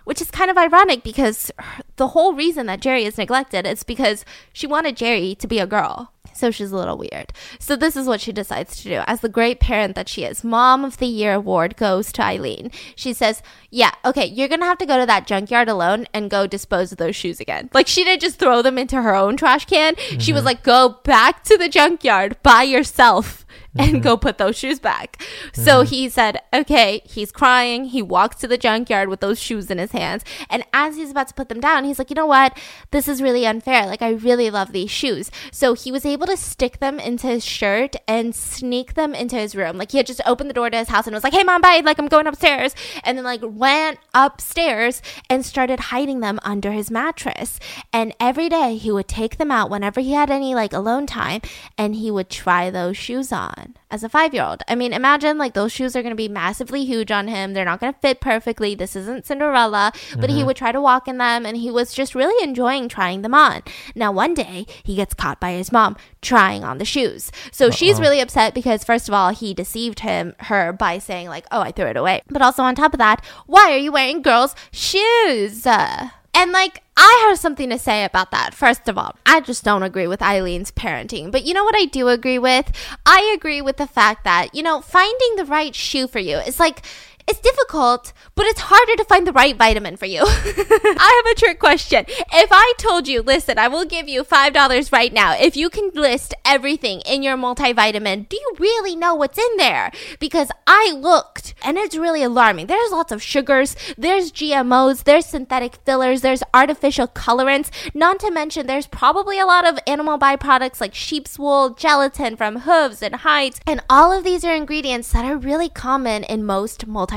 Which 0.04 0.20
is 0.20 0.30
kind 0.30 0.50
of 0.50 0.58
ironic 0.58 1.02
because 1.02 1.50
the 1.96 2.08
whole 2.08 2.34
reason 2.34 2.66
that 2.66 2.80
Jerry 2.80 3.04
is 3.04 3.16
neglected 3.16 3.66
is 3.66 3.82
because 3.84 4.24
she 4.52 4.66
wanted 4.66 4.98
Jerry 4.98 5.34
to 5.36 5.46
be 5.46 5.58
a 5.58 5.66
girl. 5.66 6.12
So 6.34 6.50
she's 6.50 6.72
a 6.72 6.76
little 6.76 6.98
weird. 6.98 7.32
So 7.58 7.76
this 7.76 7.96
is 7.96 8.06
what 8.06 8.20
she 8.20 8.32
decides 8.32 8.82
to 8.82 8.88
do. 8.88 9.02
As 9.06 9.20
the 9.20 9.28
great 9.28 9.60
parent 9.60 9.94
that 9.94 10.08
she 10.08 10.24
is, 10.24 10.44
Mom 10.44 10.84
of 10.84 10.98
the 10.98 11.06
Year 11.06 11.34
award 11.34 11.76
goes 11.76 12.12
to 12.12 12.22
Eileen. 12.22 12.70
She 12.96 13.12
says, 13.12 13.42
Yeah, 13.70 13.92
okay, 14.04 14.26
you're 14.26 14.48
gonna 14.48 14.66
have 14.66 14.78
to 14.78 14.86
go 14.86 14.98
to 14.98 15.06
that 15.06 15.26
junkyard 15.26 15.68
alone 15.68 16.06
and 16.12 16.30
go 16.30 16.46
dispose 16.46 16.92
of 16.92 16.98
those 16.98 17.16
shoes 17.16 17.40
again. 17.40 17.70
Like 17.72 17.86
she 17.86 18.04
didn't 18.04 18.22
just 18.22 18.38
throw 18.38 18.62
them 18.62 18.78
into 18.78 19.00
her 19.00 19.14
own 19.14 19.36
trash 19.36 19.64
can. 19.66 19.96
She 20.18 20.32
was 20.32 20.40
mm-hmm. 20.40 20.46
like, 20.46 20.62
Go 20.62 21.00
back 21.04 21.44
to 21.44 21.56
the 21.56 21.68
junkyard 21.68 22.36
by 22.42 22.62
yourself 22.62 23.44
and 23.76 23.92
mm-hmm. 23.92 24.00
go 24.00 24.16
put 24.16 24.38
those 24.38 24.56
shoes 24.56 24.78
back. 24.78 25.22
So 25.52 25.82
mm-hmm. 25.82 25.88
he 25.90 26.08
said, 26.08 26.40
okay, 26.52 27.02
he's 27.04 27.32
crying. 27.32 27.86
He 27.86 28.02
walks 28.02 28.36
to 28.36 28.48
the 28.48 28.58
junkyard 28.58 29.08
with 29.08 29.20
those 29.20 29.40
shoes 29.40 29.70
in 29.70 29.78
his 29.78 29.92
hands. 29.92 30.24
And 30.48 30.64
as 30.72 30.96
he's 30.96 31.10
about 31.10 31.28
to 31.28 31.34
put 31.34 31.48
them 31.48 31.60
down, 31.60 31.84
he's 31.84 31.98
like, 31.98 32.10
you 32.10 32.14
know 32.14 32.26
what? 32.26 32.56
This 32.90 33.08
is 33.08 33.22
really 33.22 33.46
unfair. 33.46 33.86
Like, 33.86 34.02
I 34.02 34.10
really 34.10 34.50
love 34.50 34.72
these 34.72 34.90
shoes. 34.90 35.30
So 35.50 35.74
he 35.74 35.90
was 35.90 36.06
able 36.06 36.26
to 36.26 36.36
stick 36.36 36.78
them 36.78 37.00
into 37.00 37.26
his 37.26 37.44
shirt 37.44 37.96
and 38.06 38.34
sneak 38.34 38.94
them 38.94 39.14
into 39.14 39.36
his 39.36 39.56
room. 39.56 39.76
Like, 39.76 39.90
he 39.90 39.98
had 39.98 40.06
just 40.06 40.20
opened 40.26 40.50
the 40.50 40.54
door 40.54 40.70
to 40.70 40.76
his 40.76 40.88
house 40.88 41.06
and 41.06 41.14
was 41.14 41.24
like, 41.24 41.32
hey, 41.32 41.42
mom, 41.42 41.60
bye. 41.60 41.82
Like, 41.84 41.98
I'm 41.98 42.08
going 42.08 42.26
upstairs. 42.26 42.74
And 43.02 43.18
then, 43.18 43.24
like, 43.24 43.40
went 43.42 43.98
upstairs 44.12 45.02
and 45.28 45.44
started 45.44 45.80
hiding 45.80 46.20
them 46.20 46.38
under 46.42 46.72
his 46.72 46.90
mattress. 46.90 47.58
And 47.92 48.14
every 48.20 48.48
day 48.48 48.76
he 48.76 48.92
would 48.92 49.08
take 49.08 49.38
them 49.38 49.50
out 49.50 49.70
whenever 49.70 50.00
he 50.00 50.12
had 50.12 50.30
any, 50.30 50.54
like, 50.54 50.72
alone 50.72 51.06
time 51.06 51.40
and 51.76 51.96
he 51.96 52.10
would 52.10 52.30
try 52.30 52.70
those 52.70 52.96
shoes 52.96 53.32
on 53.32 53.63
as 53.90 54.02
a 54.04 54.08
five 54.08 54.34
year 54.34 54.44
old. 54.44 54.62
I 54.68 54.74
mean, 54.74 54.92
imagine 54.92 55.38
like 55.38 55.54
those 55.54 55.72
shoes 55.72 55.94
are 55.96 56.02
going 56.02 56.12
to 56.12 56.16
be 56.16 56.28
massively 56.28 56.84
huge 56.84 57.10
on 57.10 57.28
him. 57.28 57.52
They're 57.52 57.64
not 57.64 57.80
going 57.80 57.92
to 57.92 57.98
fit 58.00 58.20
perfectly. 58.20 58.74
This 58.74 58.96
isn't 58.96 59.26
Cinderella, 59.26 59.92
but 60.18 60.30
he 60.30 60.36
mm-hmm. 60.36 60.46
would 60.46 60.56
try 60.56 60.72
to 60.72 60.80
walk 60.80 61.08
in 61.08 61.18
them 61.18 61.46
and 61.46 61.56
he 61.56 61.70
was 61.70 61.94
just 61.94 62.14
really 62.14 62.42
enjoying 62.42 62.88
trying 62.88 63.22
them 63.22 63.34
on. 63.34 63.62
Now, 63.94 64.12
one 64.12 64.34
day 64.34 64.66
he 64.82 64.94
gets 64.94 65.14
caught 65.14 65.40
by 65.40 65.52
his 65.52 65.72
mom 65.72 65.96
trying 66.22 66.64
on 66.64 66.78
the 66.78 66.84
shoes. 66.84 67.30
So 67.52 67.70
she's 67.70 68.00
really 68.00 68.20
upset 68.20 68.54
because, 68.54 68.84
first 68.84 69.08
of 69.08 69.14
all, 69.14 69.30
he 69.30 69.54
deceived 69.54 70.00
him, 70.00 70.34
her 70.40 70.72
by 70.72 70.98
saying, 70.98 71.28
like, 71.28 71.46
oh, 71.50 71.60
I 71.60 71.70
threw 71.70 71.86
it 71.86 71.96
away. 71.96 72.22
But 72.28 72.42
also, 72.42 72.62
on 72.62 72.74
top 72.74 72.94
of 72.94 72.98
that, 72.98 73.24
why 73.46 73.70
are 73.72 73.78
you 73.78 73.92
wearing 73.92 74.22
girls' 74.22 74.54
shoes? 74.72 75.66
And 75.66 76.52
like, 76.52 76.82
I 76.96 77.26
have 77.28 77.38
something 77.38 77.70
to 77.70 77.78
say 77.78 78.04
about 78.04 78.30
that. 78.30 78.54
First 78.54 78.88
of 78.88 78.96
all, 78.96 79.16
I 79.26 79.40
just 79.40 79.64
don't 79.64 79.82
agree 79.82 80.06
with 80.06 80.20
Eileen's 80.20 80.70
parenting. 80.70 81.32
But 81.32 81.44
you 81.44 81.52
know 81.52 81.64
what 81.64 81.76
I 81.76 81.86
do 81.86 82.08
agree 82.08 82.38
with? 82.38 82.70
I 83.04 83.32
agree 83.36 83.60
with 83.60 83.78
the 83.78 83.86
fact 83.86 84.24
that, 84.24 84.54
you 84.54 84.62
know, 84.62 84.80
finding 84.80 85.36
the 85.36 85.44
right 85.44 85.74
shoe 85.74 86.06
for 86.06 86.20
you 86.20 86.38
is 86.38 86.60
like, 86.60 86.84
it's 87.26 87.40
difficult, 87.40 88.12
but 88.34 88.44
it's 88.46 88.60
harder 88.60 88.96
to 88.96 89.04
find 89.04 89.26
the 89.26 89.32
right 89.32 89.56
vitamin 89.56 89.96
for 89.96 90.04
you. 90.06 90.22
I 90.26 91.22
have 91.24 91.32
a 91.32 91.38
trick 91.38 91.58
question. 91.58 92.04
If 92.08 92.50
I 92.52 92.74
told 92.76 93.08
you, 93.08 93.22
listen, 93.22 93.58
I 93.58 93.68
will 93.68 93.86
give 93.86 94.08
you 94.08 94.24
$5 94.24 94.92
right 94.92 95.12
now 95.12 95.34
if 95.38 95.56
you 95.56 95.70
can 95.70 95.90
list 95.94 96.34
everything 96.44 97.00
in 97.00 97.22
your 97.22 97.36
multivitamin, 97.36 98.28
do 98.28 98.36
you 98.36 98.54
really 98.58 98.94
know 98.94 99.14
what's 99.14 99.38
in 99.38 99.56
there? 99.56 99.90
Because 100.18 100.50
I 100.66 100.92
looked 100.92 101.54
and 101.62 101.78
it's 101.78 101.96
really 101.96 102.22
alarming. 102.22 102.66
There's 102.66 102.92
lots 102.92 103.12
of 103.12 103.22
sugars, 103.22 103.74
there's 103.96 104.30
GMOs, 104.30 105.04
there's 105.04 105.26
synthetic 105.26 105.76
fillers, 105.86 106.20
there's 106.20 106.42
artificial 106.52 107.08
colorants, 107.08 107.70
not 107.94 108.20
to 108.20 108.30
mention 108.30 108.66
there's 108.66 108.86
probably 108.86 109.38
a 109.38 109.46
lot 109.46 109.66
of 109.66 109.78
animal 109.86 110.18
byproducts 110.18 110.80
like 110.80 110.94
sheep's 110.94 111.38
wool, 111.38 111.70
gelatin 111.70 112.36
from 112.36 112.60
hooves 112.60 113.02
and 113.02 113.16
hides, 113.16 113.60
and 113.66 113.82
all 113.88 114.12
of 114.12 114.24
these 114.24 114.44
are 114.44 114.54
ingredients 114.54 115.12
that 115.12 115.24
are 115.24 115.38
really 115.38 115.70
common 115.70 116.24
in 116.24 116.44
most 116.44 116.86
multivitamins. 116.86 117.13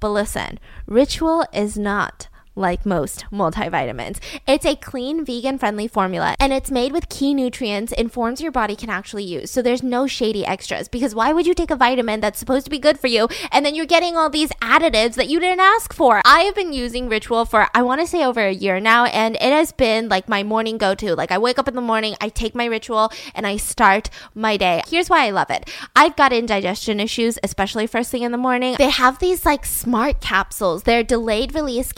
But 0.00 0.10
listen, 0.10 0.58
Ritual 0.86 1.44
is 1.52 1.76
not 1.76 2.28
like 2.56 2.86
most 2.86 3.26
multivitamins. 3.30 4.18
It's 4.46 4.64
a 4.64 4.74
clean, 4.74 5.24
vegan 5.24 5.58
friendly 5.58 5.86
formula 5.86 6.34
and 6.40 6.52
it's 6.52 6.70
made 6.70 6.92
with 6.92 7.08
key 7.08 7.34
nutrients 7.34 7.92
and 7.92 8.10
forms 8.10 8.40
your 8.40 8.50
body 8.50 8.74
can 8.74 8.90
actually 8.90 9.24
use. 9.24 9.50
So 9.50 9.62
there's 9.62 9.82
no 9.82 10.06
shady 10.06 10.44
extras 10.44 10.88
because 10.88 11.14
why 11.14 11.32
would 11.32 11.46
you 11.46 11.54
take 11.54 11.70
a 11.70 11.76
vitamin 11.76 12.20
that's 12.20 12.38
supposed 12.38 12.64
to 12.64 12.70
be 12.70 12.78
good 12.78 12.98
for 12.98 13.06
you 13.06 13.28
and 13.52 13.64
then 13.64 13.74
you're 13.74 13.86
getting 13.86 14.16
all 14.16 14.30
these 14.30 14.50
additives 14.62 15.14
that 15.14 15.28
you 15.28 15.38
didn't 15.38 15.60
ask 15.60 15.92
for? 15.92 16.22
I 16.24 16.40
have 16.40 16.54
been 16.54 16.72
using 16.72 17.08
Ritual 17.08 17.44
for, 17.44 17.68
I 17.74 17.82
want 17.82 18.00
to 18.00 18.06
say 18.06 18.24
over 18.24 18.40
a 18.40 18.52
year 18.52 18.80
now 18.80 19.04
and 19.04 19.36
it 19.36 19.42
has 19.42 19.72
been 19.72 20.08
like 20.08 20.28
my 20.28 20.42
morning 20.42 20.78
go 20.78 20.94
to. 20.94 21.14
Like 21.14 21.30
I 21.30 21.38
wake 21.38 21.58
up 21.58 21.68
in 21.68 21.74
the 21.74 21.80
morning, 21.80 22.16
I 22.20 22.30
take 22.30 22.54
my 22.54 22.64
Ritual 22.64 23.12
and 23.34 23.46
I 23.46 23.58
start 23.58 24.08
my 24.34 24.56
day. 24.56 24.82
Here's 24.88 25.10
why 25.10 25.26
I 25.26 25.30
love 25.30 25.50
it. 25.50 25.68
I've 25.94 26.16
got 26.16 26.32
indigestion 26.32 27.00
issues, 27.00 27.38
especially 27.42 27.86
first 27.86 28.10
thing 28.10 28.22
in 28.22 28.32
the 28.32 28.38
morning. 28.38 28.76
They 28.78 28.90
have 28.90 29.18
these 29.18 29.44
like 29.44 29.66
smart 29.66 30.20
capsules. 30.20 30.84
They're 30.84 31.04
delayed 31.04 31.54
release 31.54 31.92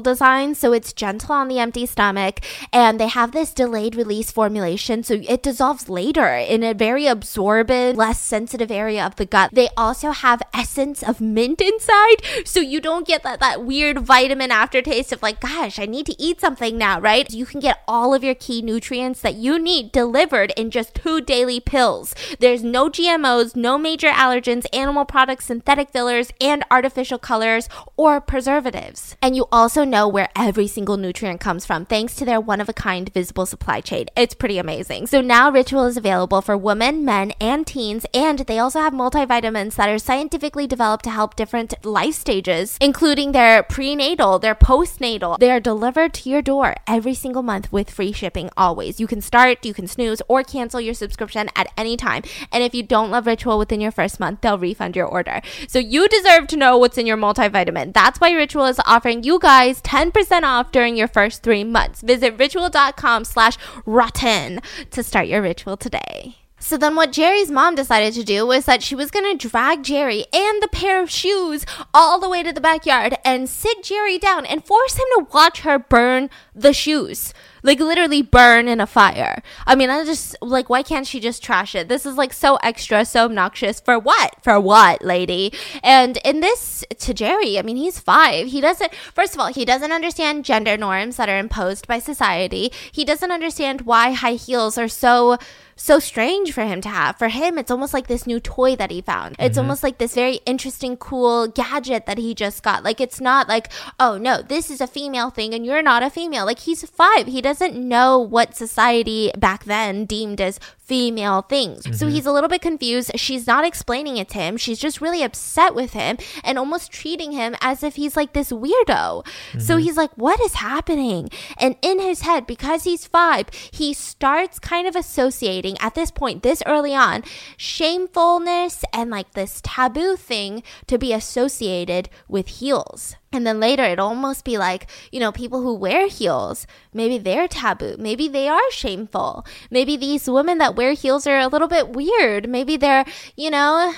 capsule 0.00 0.12
design, 0.12 0.54
so 0.54 0.72
it's 0.72 0.92
gentle 0.92 1.34
on 1.34 1.48
the 1.48 1.58
empty 1.58 1.86
stomach, 1.86 2.40
and 2.72 2.98
they 2.98 3.08
have 3.08 3.32
this 3.32 3.52
delayed 3.52 3.94
release 3.94 4.30
formulation, 4.30 5.02
so 5.02 5.14
it 5.28 5.42
dissolves 5.42 5.88
later 5.88 6.36
in 6.36 6.62
a 6.62 6.74
very 6.74 7.06
absorbent, 7.06 7.96
less 7.96 8.20
sensitive 8.20 8.70
area 8.70 9.04
of 9.04 9.16
the 9.16 9.26
gut. 9.26 9.50
They 9.52 9.68
also 9.76 10.10
have 10.10 10.42
essence 10.54 11.02
of 11.02 11.20
mint 11.20 11.60
inside, 11.60 12.22
so 12.44 12.60
you 12.60 12.80
don't 12.80 13.06
get 13.06 13.22
that, 13.22 13.40
that 13.40 13.64
weird 13.64 14.00
vitamin 14.00 14.50
aftertaste 14.50 15.12
of 15.12 15.22
like, 15.22 15.40
gosh, 15.40 15.78
I 15.78 15.86
need 15.86 16.06
to 16.06 16.16
eat 16.18 16.40
something 16.40 16.78
now, 16.78 17.00
right? 17.00 17.30
You 17.30 17.46
can 17.46 17.60
get 17.60 17.82
all 17.86 18.14
of 18.14 18.24
your 18.24 18.34
key 18.34 18.62
nutrients 18.62 19.20
that 19.20 19.34
you 19.34 19.58
need 19.58 19.92
delivered 19.92 20.52
in 20.56 20.70
just 20.70 20.94
two 20.94 21.20
daily 21.20 21.60
pills. 21.60 22.14
There's 22.38 22.62
no 22.62 22.88
GMOs, 22.88 23.56
no 23.56 23.78
major 23.78 24.10
allergens, 24.10 24.66
animal 24.72 25.04
products, 25.04 25.46
synthetic 25.46 25.90
fillers, 25.90 26.32
and 26.40 26.64
artificial 26.70 27.18
colors 27.18 27.68
or 27.96 28.20
preservatives. 28.20 29.16
And 29.22 29.36
you 29.36 29.46
also 29.52 29.84
know 29.90 30.08
where 30.08 30.30
every 30.34 30.66
single 30.66 30.96
nutrient 30.96 31.40
comes 31.40 31.66
from 31.66 31.84
thanks 31.84 32.14
to 32.16 32.24
their 32.24 32.40
one 32.40 32.60
of 32.60 32.68
a 32.68 32.72
kind 32.72 33.12
visible 33.12 33.44
supply 33.44 33.80
chain. 33.80 34.06
It's 34.16 34.34
pretty 34.34 34.58
amazing. 34.58 35.08
So 35.08 35.20
now 35.20 35.50
Ritual 35.50 35.86
is 35.86 35.96
available 35.96 36.40
for 36.40 36.56
women, 36.56 37.04
men, 37.04 37.32
and 37.40 37.66
teens, 37.66 38.06
and 38.14 38.38
they 38.40 38.58
also 38.58 38.80
have 38.80 38.92
multivitamins 38.92 39.74
that 39.74 39.88
are 39.88 39.98
scientifically 39.98 40.66
developed 40.66 41.04
to 41.04 41.10
help 41.10 41.36
different 41.36 41.74
life 41.84 42.14
stages, 42.14 42.78
including 42.80 43.32
their 43.32 43.62
prenatal, 43.62 44.38
their 44.38 44.54
postnatal. 44.54 45.38
They 45.38 45.50
are 45.50 45.60
delivered 45.60 46.14
to 46.14 46.30
your 46.30 46.42
door 46.42 46.76
every 46.86 47.14
single 47.14 47.42
month 47.42 47.72
with 47.72 47.90
free 47.90 48.12
shipping 48.12 48.50
always. 48.56 49.00
You 49.00 49.06
can 49.06 49.20
start, 49.20 49.64
you 49.64 49.74
can 49.74 49.88
snooze, 49.88 50.22
or 50.28 50.42
cancel 50.42 50.80
your 50.80 50.94
subscription 50.94 51.50
at 51.56 51.72
any 51.76 51.96
time. 51.96 52.22
And 52.52 52.62
if 52.62 52.74
you 52.74 52.82
don't 52.82 53.10
love 53.10 53.26
Ritual 53.26 53.58
within 53.58 53.80
your 53.80 53.90
first 53.90 54.20
month, 54.20 54.40
they'll 54.40 54.58
refund 54.58 54.94
your 54.94 55.06
order. 55.06 55.40
So 55.66 55.78
you 55.78 56.08
deserve 56.08 56.46
to 56.48 56.56
know 56.56 56.78
what's 56.78 56.98
in 56.98 57.06
your 57.06 57.16
multivitamin. 57.16 57.92
That's 57.92 58.20
why 58.20 58.32
Ritual 58.32 58.66
is 58.66 58.80
offering 58.86 59.24
you 59.24 59.38
guys 59.38 59.79
10% 59.80 60.42
off 60.42 60.72
during 60.72 60.96
your 60.96 61.08
first 61.08 61.42
three 61.42 61.64
months. 61.64 62.02
Visit 62.02 62.38
ritual.com 62.38 63.24
slash 63.24 63.56
rotten 63.86 64.60
to 64.90 65.02
start 65.02 65.26
your 65.26 65.42
ritual 65.42 65.76
today. 65.76 66.36
So 66.62 66.76
then 66.76 66.94
what 66.94 67.10
Jerry's 67.10 67.50
mom 67.50 67.74
decided 67.74 68.12
to 68.14 68.22
do 68.22 68.46
was 68.46 68.66
that 68.66 68.82
she 68.82 68.94
was 68.94 69.10
going 69.10 69.36
to 69.36 69.48
drag 69.48 69.82
Jerry 69.82 70.26
and 70.32 70.62
the 70.62 70.68
pair 70.68 71.02
of 71.02 71.10
shoes 71.10 71.64
all 71.94 72.20
the 72.20 72.28
way 72.28 72.42
to 72.42 72.52
the 72.52 72.60
backyard 72.60 73.16
and 73.24 73.48
sit 73.48 73.82
Jerry 73.82 74.18
down 74.18 74.44
and 74.44 74.64
force 74.64 74.94
him 74.94 75.06
to 75.16 75.26
watch 75.32 75.60
her 75.60 75.78
burn 75.78 76.28
the 76.54 76.74
shoes. 76.74 77.32
Like 77.62 77.80
literally 77.80 78.22
burn 78.22 78.68
in 78.68 78.80
a 78.80 78.86
fire. 78.86 79.42
I 79.66 79.74
mean, 79.74 79.90
I 79.90 80.04
just 80.04 80.36
like 80.40 80.70
why 80.70 80.82
can't 80.82 81.06
she 81.06 81.20
just 81.20 81.42
trash 81.42 81.74
it? 81.74 81.88
This 81.88 82.06
is 82.06 82.16
like 82.16 82.32
so 82.32 82.56
extra, 82.56 83.04
so 83.04 83.24
obnoxious. 83.24 83.80
For 83.80 83.98
what? 83.98 84.36
For 84.42 84.58
what, 84.60 85.04
lady? 85.04 85.52
And 85.82 86.18
in 86.24 86.40
this 86.40 86.84
to 86.98 87.14
Jerry, 87.14 87.58
I 87.58 87.62
mean, 87.62 87.76
he's 87.76 87.98
5. 87.98 88.48
He 88.48 88.60
doesn't 88.60 88.92
First 89.14 89.34
of 89.34 89.40
all, 89.40 89.52
he 89.52 89.64
doesn't 89.64 89.92
understand 89.92 90.44
gender 90.44 90.76
norms 90.76 91.16
that 91.16 91.28
are 91.28 91.38
imposed 91.38 91.86
by 91.86 91.98
society. 91.98 92.72
He 92.92 93.04
doesn't 93.04 93.30
understand 93.30 93.82
why 93.82 94.12
high 94.12 94.34
heels 94.34 94.78
are 94.78 94.88
so 94.88 95.38
so 95.80 95.98
strange 95.98 96.52
for 96.52 96.62
him 96.62 96.82
to 96.82 96.90
have. 96.90 97.16
For 97.16 97.28
him, 97.28 97.56
it's 97.56 97.70
almost 97.70 97.94
like 97.94 98.06
this 98.06 98.26
new 98.26 98.38
toy 98.38 98.76
that 98.76 98.90
he 98.90 99.00
found. 99.00 99.36
It's 99.38 99.54
mm-hmm. 99.54 99.60
almost 99.60 99.82
like 99.82 99.96
this 99.96 100.14
very 100.14 100.40
interesting, 100.44 100.98
cool 100.98 101.48
gadget 101.48 102.04
that 102.04 102.18
he 102.18 102.34
just 102.34 102.62
got. 102.62 102.84
Like, 102.84 103.00
it's 103.00 103.20
not 103.20 103.48
like, 103.48 103.72
oh 103.98 104.18
no, 104.18 104.42
this 104.42 104.70
is 104.70 104.82
a 104.82 104.86
female 104.86 105.30
thing 105.30 105.54
and 105.54 105.64
you're 105.64 105.82
not 105.82 106.02
a 106.02 106.10
female. 106.10 106.44
Like, 106.44 106.60
he's 106.60 106.88
five. 106.88 107.26
He 107.26 107.40
doesn't 107.40 107.76
know 107.76 108.18
what 108.18 108.54
society 108.54 109.32
back 109.38 109.64
then 109.64 110.04
deemed 110.04 110.40
as 110.40 110.60
female 110.90 111.42
things. 111.42 111.84
Mm-hmm. 111.84 111.92
So 111.92 112.08
he's 112.08 112.26
a 112.26 112.32
little 112.32 112.48
bit 112.48 112.60
confused. 112.60 113.12
She's 113.14 113.46
not 113.46 113.64
explaining 113.64 114.16
it 114.16 114.28
to 114.30 114.38
him. 114.38 114.56
She's 114.56 114.80
just 114.80 115.00
really 115.00 115.22
upset 115.22 115.72
with 115.72 115.92
him 115.92 116.18
and 116.42 116.58
almost 116.58 116.90
treating 116.90 117.30
him 117.30 117.54
as 117.60 117.84
if 117.84 117.94
he's 117.94 118.16
like 118.16 118.32
this 118.32 118.50
weirdo. 118.50 119.22
Mm-hmm. 119.22 119.60
So 119.60 119.76
he's 119.76 119.96
like, 119.96 120.10
what 120.16 120.40
is 120.40 120.54
happening? 120.54 121.30
And 121.58 121.76
in 121.80 122.00
his 122.00 122.22
head, 122.22 122.44
because 122.44 122.82
he's 122.82 123.06
five, 123.06 123.50
he 123.70 123.94
starts 123.94 124.58
kind 124.58 124.88
of 124.88 124.96
associating 124.96 125.78
at 125.78 125.94
this 125.94 126.10
point, 126.10 126.42
this 126.42 126.60
early 126.66 126.92
on, 126.92 127.22
shamefulness 127.56 128.84
and 128.92 129.10
like 129.10 129.34
this 129.34 129.60
taboo 129.62 130.16
thing 130.16 130.64
to 130.88 130.98
be 130.98 131.12
associated 131.12 132.10
with 132.26 132.48
heels. 132.48 133.14
And 133.32 133.46
then 133.46 133.60
later, 133.60 133.84
it'll 133.84 134.08
almost 134.08 134.44
be 134.44 134.58
like, 134.58 134.90
you 135.12 135.20
know, 135.20 135.30
people 135.30 135.62
who 135.62 135.72
wear 135.74 136.08
heels, 136.08 136.66
maybe 136.92 137.16
they're 137.16 137.46
taboo. 137.46 137.94
Maybe 137.96 138.26
they 138.26 138.48
are 138.48 138.70
shameful. 138.72 139.46
Maybe 139.70 139.96
these 139.96 140.28
women 140.28 140.58
that 140.58 140.74
wear 140.74 140.94
heels 140.94 141.28
are 141.28 141.38
a 141.38 141.46
little 141.46 141.68
bit 141.68 141.90
weird. 141.90 142.48
Maybe 142.48 142.76
they're, 142.76 143.04
you 143.36 143.50
know, 143.50 143.94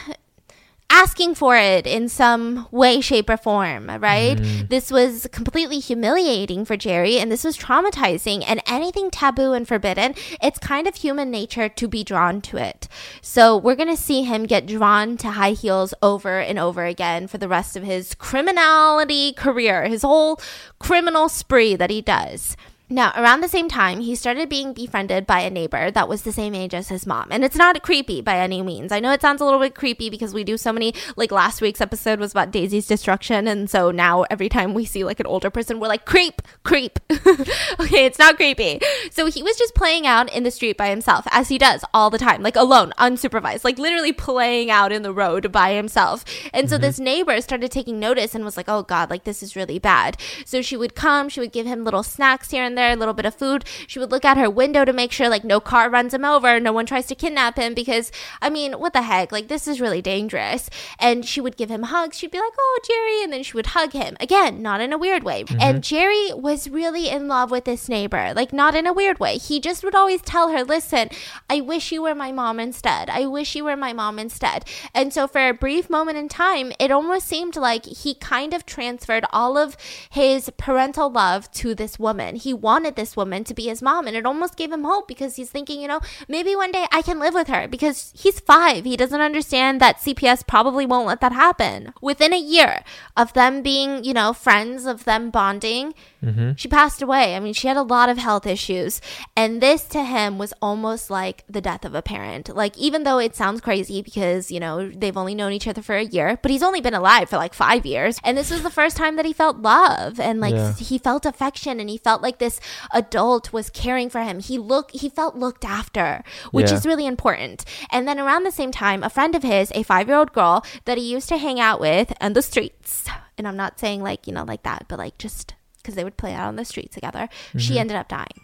asking 0.93 1.35
for 1.35 1.57
it 1.57 1.87
in 1.87 2.07
some 2.09 2.69
way, 2.71 3.01
shape, 3.01 3.31
or 3.31 3.39
form, 3.39 3.89
right? 3.99 4.37
Mm. 4.37 4.69
This 4.69 4.91
was 4.91 5.27
completely 5.33 5.79
humiliating 5.79 6.67
for 6.67 6.77
Jerry 6.77 7.19
and 7.19 7.33
this 7.33 7.45
was 7.45 7.57
traumatizing. 7.57 8.45
And 8.47 8.61
anything 8.67 9.11
taboo 9.11 9.55
and 9.55 9.67
forbidden, 9.67 10.15
it's 10.43 10.59
kind 10.59 10.87
of 10.87 10.97
human 10.97 11.31
nature 11.31 11.71
to 11.71 11.89
be 11.89 12.05
drawn 12.05 12.43
to 12.43 12.59
it. 12.59 12.89
So 13.23 13.57
we're 13.57 13.75
going 13.75 13.89
to 13.89 13.97
see 13.97 14.25
him 14.25 14.45
get 14.45 14.67
drawn 14.67 15.17
to 15.19 15.31
high 15.31 15.53
heels 15.53 15.95
over 16.03 16.39
and 16.39 16.59
over 16.59 16.85
again 16.85 17.27
for 17.27 17.39
the 17.39 17.49
rest 17.49 17.75
of 17.75 17.85
his 17.85 18.15
criminality 18.15 19.33
career, 19.33 19.85
his 19.85 20.03
whole 20.03 20.39
criminal 20.79 21.31
spree 21.31 21.75
that 21.75 21.91
he 21.91 22.03
does. 22.03 22.55
Now, 22.93 23.11
around 23.17 23.41
the 23.41 23.49
same 23.49 23.71
time, 23.71 24.01
he 24.01 24.15
started 24.15 24.51
being 24.51 24.75
befriended 24.75 25.27
by 25.27 25.41
a 25.41 25.49
neighbor 25.49 25.91
that 25.91 26.11
was 26.11 26.23
the 26.23 26.31
same 26.31 26.55
age 26.55 26.75
as 26.75 26.91
his 26.91 27.07
mom. 27.07 27.29
And 27.31 27.43
it's 27.43 27.57
not 27.57 27.83
creepy 27.83 28.21
by 28.21 28.37
any 28.37 28.61
means. 28.61 28.93
I 28.93 29.01
know 29.01 29.13
it 29.13 29.23
sounds 29.23 29.41
a 29.41 29.47
little 29.47 29.61
bit 29.61 29.75
creepy 29.75 30.11
because 30.11 30.35
we 30.35 30.45
do 30.45 30.59
so 30.59 30.75
many, 30.75 30.93
like 31.17 31.33
last 31.33 31.63
week's 31.63 31.81
episode 31.81 32.21
was 32.21 32.33
about 32.33 32.51
Daisy's 32.51 32.87
destruction. 32.87 33.49
And 33.49 33.71
so 33.71 33.93
now 33.93 34.25
every 34.25 34.51
time 34.51 34.75
we 34.75 34.85
see 34.85 35.05
like 35.05 35.21
an 35.21 35.27
older 35.27 35.49
person, 35.49 35.81
we're 35.81 35.89
like, 35.89 36.05
creep, 36.05 36.43
creep. 36.65 36.99
okay, 37.11 38.05
it's 38.05 38.19
not 38.19 38.37
creepy. 38.37 38.79
So 39.11 39.25
he 39.25 39.43
was 39.43 39.57
just 39.57 39.75
playing 39.75 40.07
out 40.07 40.31
in 40.31 40.43
the 40.43 40.51
street 40.51 40.77
by 40.77 40.91
himself, 40.91 41.27
as 41.31 41.49
he 41.49 41.57
does 41.57 41.87
all 41.95 42.11
the 42.11 42.19
time, 42.19 42.43
like 42.43 42.57
alone, 42.57 42.93
unsupervised, 42.99 43.65
like 43.65 43.79
literally 43.79 44.13
playing 44.13 44.71
out 44.71 44.93
in 44.93 45.01
the 45.01 45.15
road 45.15 45.51
by 45.51 45.73
himself. 45.73 46.27
And 46.53 46.69
so 46.69 46.77
mm-hmm. 46.77 46.83
this 46.83 47.01
neighbor 47.01 47.41
started 47.41 47.73
taking 47.73 47.99
notice 47.99 48.35
and 48.35 48.45
was 48.45 48.59
like, 48.59 48.69
oh 48.69 48.83
God, 48.83 49.09
like 49.09 49.25
this 49.25 49.43
is 49.43 49.57
really 49.57 49.79
bad. 49.79 50.19
So 50.45 50.61
she 50.61 50.77
would 50.77 50.95
come, 50.95 51.31
she 51.31 51.41
would 51.41 51.53
give 51.53 51.65
him 51.65 51.85
little 51.85 52.03
snacks 52.03 52.51
here 52.51 52.63
and 52.63 52.77
there 52.77 52.82
there, 52.83 52.93
a 52.93 52.97
little 52.97 53.15
bit 53.15 53.27
of 53.27 53.35
food. 53.35 53.65
She 53.87 53.99
would 53.99 54.11
look 54.11 54.25
out 54.25 54.37
her 54.37 54.51
window 54.51 54.85
to 54.85 54.93
make 54.93 55.13
sure 55.13 55.29
like 55.29 55.45
no 55.45 55.61
car 55.61 55.89
runs 55.89 56.13
him 56.13 56.25
over, 56.25 56.59
no 56.59 56.73
one 56.73 56.87
tries 56.87 57.07
to 57.07 57.15
kidnap 57.15 57.57
him 57.57 57.75
because 57.75 58.11
I 58.41 58.51
mean, 58.51 58.73
what 58.73 58.93
the 58.93 59.03
heck? 59.03 59.31
Like 59.31 59.49
this 59.49 59.69
is 59.69 59.81
really 59.81 60.03
dangerous. 60.03 60.69
And 60.99 61.25
she 61.25 61.41
would 61.41 61.57
give 61.57 61.71
him 61.71 61.85
hugs. 61.85 62.19
She'd 62.19 62.31
be 62.31 62.41
like, 62.41 62.53
"Oh, 62.59 62.79
Jerry," 62.87 63.23
and 63.23 63.33
then 63.33 63.43
she 63.43 63.57
would 63.57 63.67
hug 63.69 63.93
him. 63.93 64.17
Again, 64.21 64.63
not 64.63 64.81
in 64.81 64.93
a 64.93 64.99
weird 64.99 65.23
way. 65.23 65.45
Mm-hmm. 65.45 65.61
And 65.61 65.85
Jerry 65.85 66.33
was 66.35 66.69
really 66.69 67.09
in 67.09 67.29
love 67.29 67.51
with 67.51 67.65
this 67.65 67.89
neighbor, 67.89 68.33
like 68.35 68.53
not 68.53 68.75
in 68.75 68.87
a 68.87 68.93
weird 68.93 69.21
way. 69.21 69.39
He 69.39 69.61
just 69.61 69.85
would 69.85 69.95
always 69.95 70.23
tell 70.23 70.49
her, 70.51 70.65
"Listen, 70.65 71.09
I 71.49 71.61
wish 71.61 71.93
you 71.93 72.03
were 72.03 72.15
my 72.15 72.33
mom 72.33 72.59
instead. 72.59 73.09
I 73.11 73.27
wish 73.27 73.55
you 73.55 73.65
were 73.65 73.77
my 73.77 73.93
mom 73.93 74.19
instead." 74.19 74.65
And 74.95 75.13
so 75.13 75.27
for 75.29 75.49
a 75.49 75.55
brief 75.55 75.89
moment 75.89 76.19
in 76.19 76.29
time, 76.29 76.73
it 76.79 76.91
almost 76.91 77.29
seemed 77.29 77.57
like 77.57 77.87
he 77.87 78.15
kind 78.15 78.53
of 78.55 78.67
transferred 78.67 79.25
all 79.33 79.57
of 79.57 79.77
his 80.11 80.51
parental 80.57 81.11
love 81.11 81.51
to 81.53 81.75
this 81.75 81.99
woman. 81.99 82.37
He 82.37 82.53
wanted 82.53 82.72
wanted 82.73 82.97
this 82.97 83.17
woman 83.17 83.45
to 83.45 83.55
be 83.55 83.65
his 83.65 83.83
mom. 83.83 84.07
And 84.07 84.17
it 84.17 84.25
almost 84.25 84.57
gave 84.57 84.73
him 84.73 84.85
hope 84.85 85.07
because 85.07 85.37
he's 85.37 85.51
thinking, 85.51 85.79
you 85.81 85.89
know, 85.89 86.01
maybe 86.27 86.57
one 86.57 86.73
day 86.73 86.87
I 86.91 87.03
can 87.03 87.19
live 87.19 87.35
with 87.35 87.49
her 87.49 87.69
because 87.69 88.13
he's 88.17 88.41
five. 88.41 88.85
He 88.85 88.97
doesn't 88.97 89.21
understand 89.21 89.81
that 89.81 89.99
CPS 89.99 90.47
probably 90.47 90.87
won't 90.87 91.07
let 91.07 91.21
that 91.21 91.33
happen. 91.33 91.93
Within 92.01 92.33
a 92.33 92.47
year 92.57 92.83
of 93.15 93.35
them 93.35 93.63
being, 93.63 94.05
you 94.05 94.15
know, 94.15 94.33
friends, 94.33 94.87
of 94.87 95.05
them 95.05 95.31
bonding, 95.31 95.93
mm-hmm. 96.25 96.53
she 96.57 96.69
passed 96.69 97.03
away. 97.03 97.37
I 97.37 97.41
mean, 97.41 97.53
she 97.53 97.69
had 97.69 97.77
a 97.77 97.83
lot 97.83 98.09
of 98.09 98.17
health 98.17 98.47
issues. 98.47 99.03
And 99.37 99.61
this 99.61 99.85
to 99.89 100.03
him 100.03 100.39
was 100.39 100.55
almost 100.63 101.11
like 101.11 101.45
the 101.49 101.61
death 101.61 101.85
of 101.85 101.95
a 101.95 102.03
parent. 102.03 102.57
Like, 102.57 102.79
even 102.79 103.05
though 103.05 103.19
it 103.19 103.37
sounds 103.37 103.61
crazy 103.61 104.01
because, 104.01 104.51
you 104.51 104.61
know, 104.61 104.89
they've 104.89 105.17
only 105.17 105.35
known 105.35 105.53
each 105.53 105.69
other 105.69 105.83
for 105.83 105.97
a 105.97 106.05
year, 106.05 106.39
but 106.41 106.51
he's 106.51 106.63
only 106.63 106.81
been 106.81 106.95
alive 106.95 107.29
for 107.29 107.37
like 107.37 107.53
five 107.53 107.85
years. 107.85 108.19
And 108.25 108.39
this 108.39 108.51
was 108.51 108.63
the 108.63 108.71
first 108.71 108.97
time 108.97 109.17
that 109.17 109.27
he 109.27 109.35
felt 109.35 109.59
love 109.59 110.19
and 110.19 110.41
like 110.41 110.55
yeah. 110.55 110.73
he 110.75 110.97
felt 110.99 111.27
affection 111.27 111.79
and 111.79 111.91
he 111.91 111.99
felt 111.99 112.23
like 112.23 112.39
this 112.39 112.52
adult 112.93 113.53
was 113.53 113.71
caring 113.71 114.11
for 114.11 114.23
him. 114.23 114.41
He 114.41 114.59
looked 114.59 114.93
he 114.93 115.09
felt 115.09 115.37
looked 115.37 115.65
after, 115.65 116.23
which 116.51 116.71
yeah. 116.71 116.77
is 116.77 116.87
really 116.87 117.07
important. 117.07 117.65
And 117.91 118.07
then 118.07 118.19
around 118.19 118.45
the 118.45 118.51
same 118.51 118.73
time, 118.73 119.03
a 119.03 119.11
friend 119.11 119.35
of 119.35 119.43
his, 119.43 119.71
a 119.73 119.85
5-year-old 119.85 120.33
girl 120.33 120.65
that 120.85 120.99
he 120.99 121.11
used 121.11 121.29
to 121.29 121.37
hang 121.37 121.61
out 121.61 121.81
with 121.81 122.13
on 122.21 122.33
the 122.33 122.43
streets. 122.43 123.07
And 123.39 123.49
I'm 123.49 123.57
not 123.57 123.81
saying 123.81 124.03
like, 124.03 124.27
you 124.27 124.33
know, 124.33 124.45
like 124.45 124.63
that, 124.63 124.87
but 124.89 124.99
like 124.99 125.19
just 125.19 125.55
because 125.79 125.95
they 125.95 126.05
would 126.05 126.17
play 126.17 126.33
out 126.35 126.49
on 126.49 126.57
the 126.57 126.65
streets 126.65 126.95
together. 126.95 127.29
Mm-hmm. 127.49 127.59
She 127.59 127.79
ended 127.79 127.97
up 127.97 128.09
dying. 128.09 128.41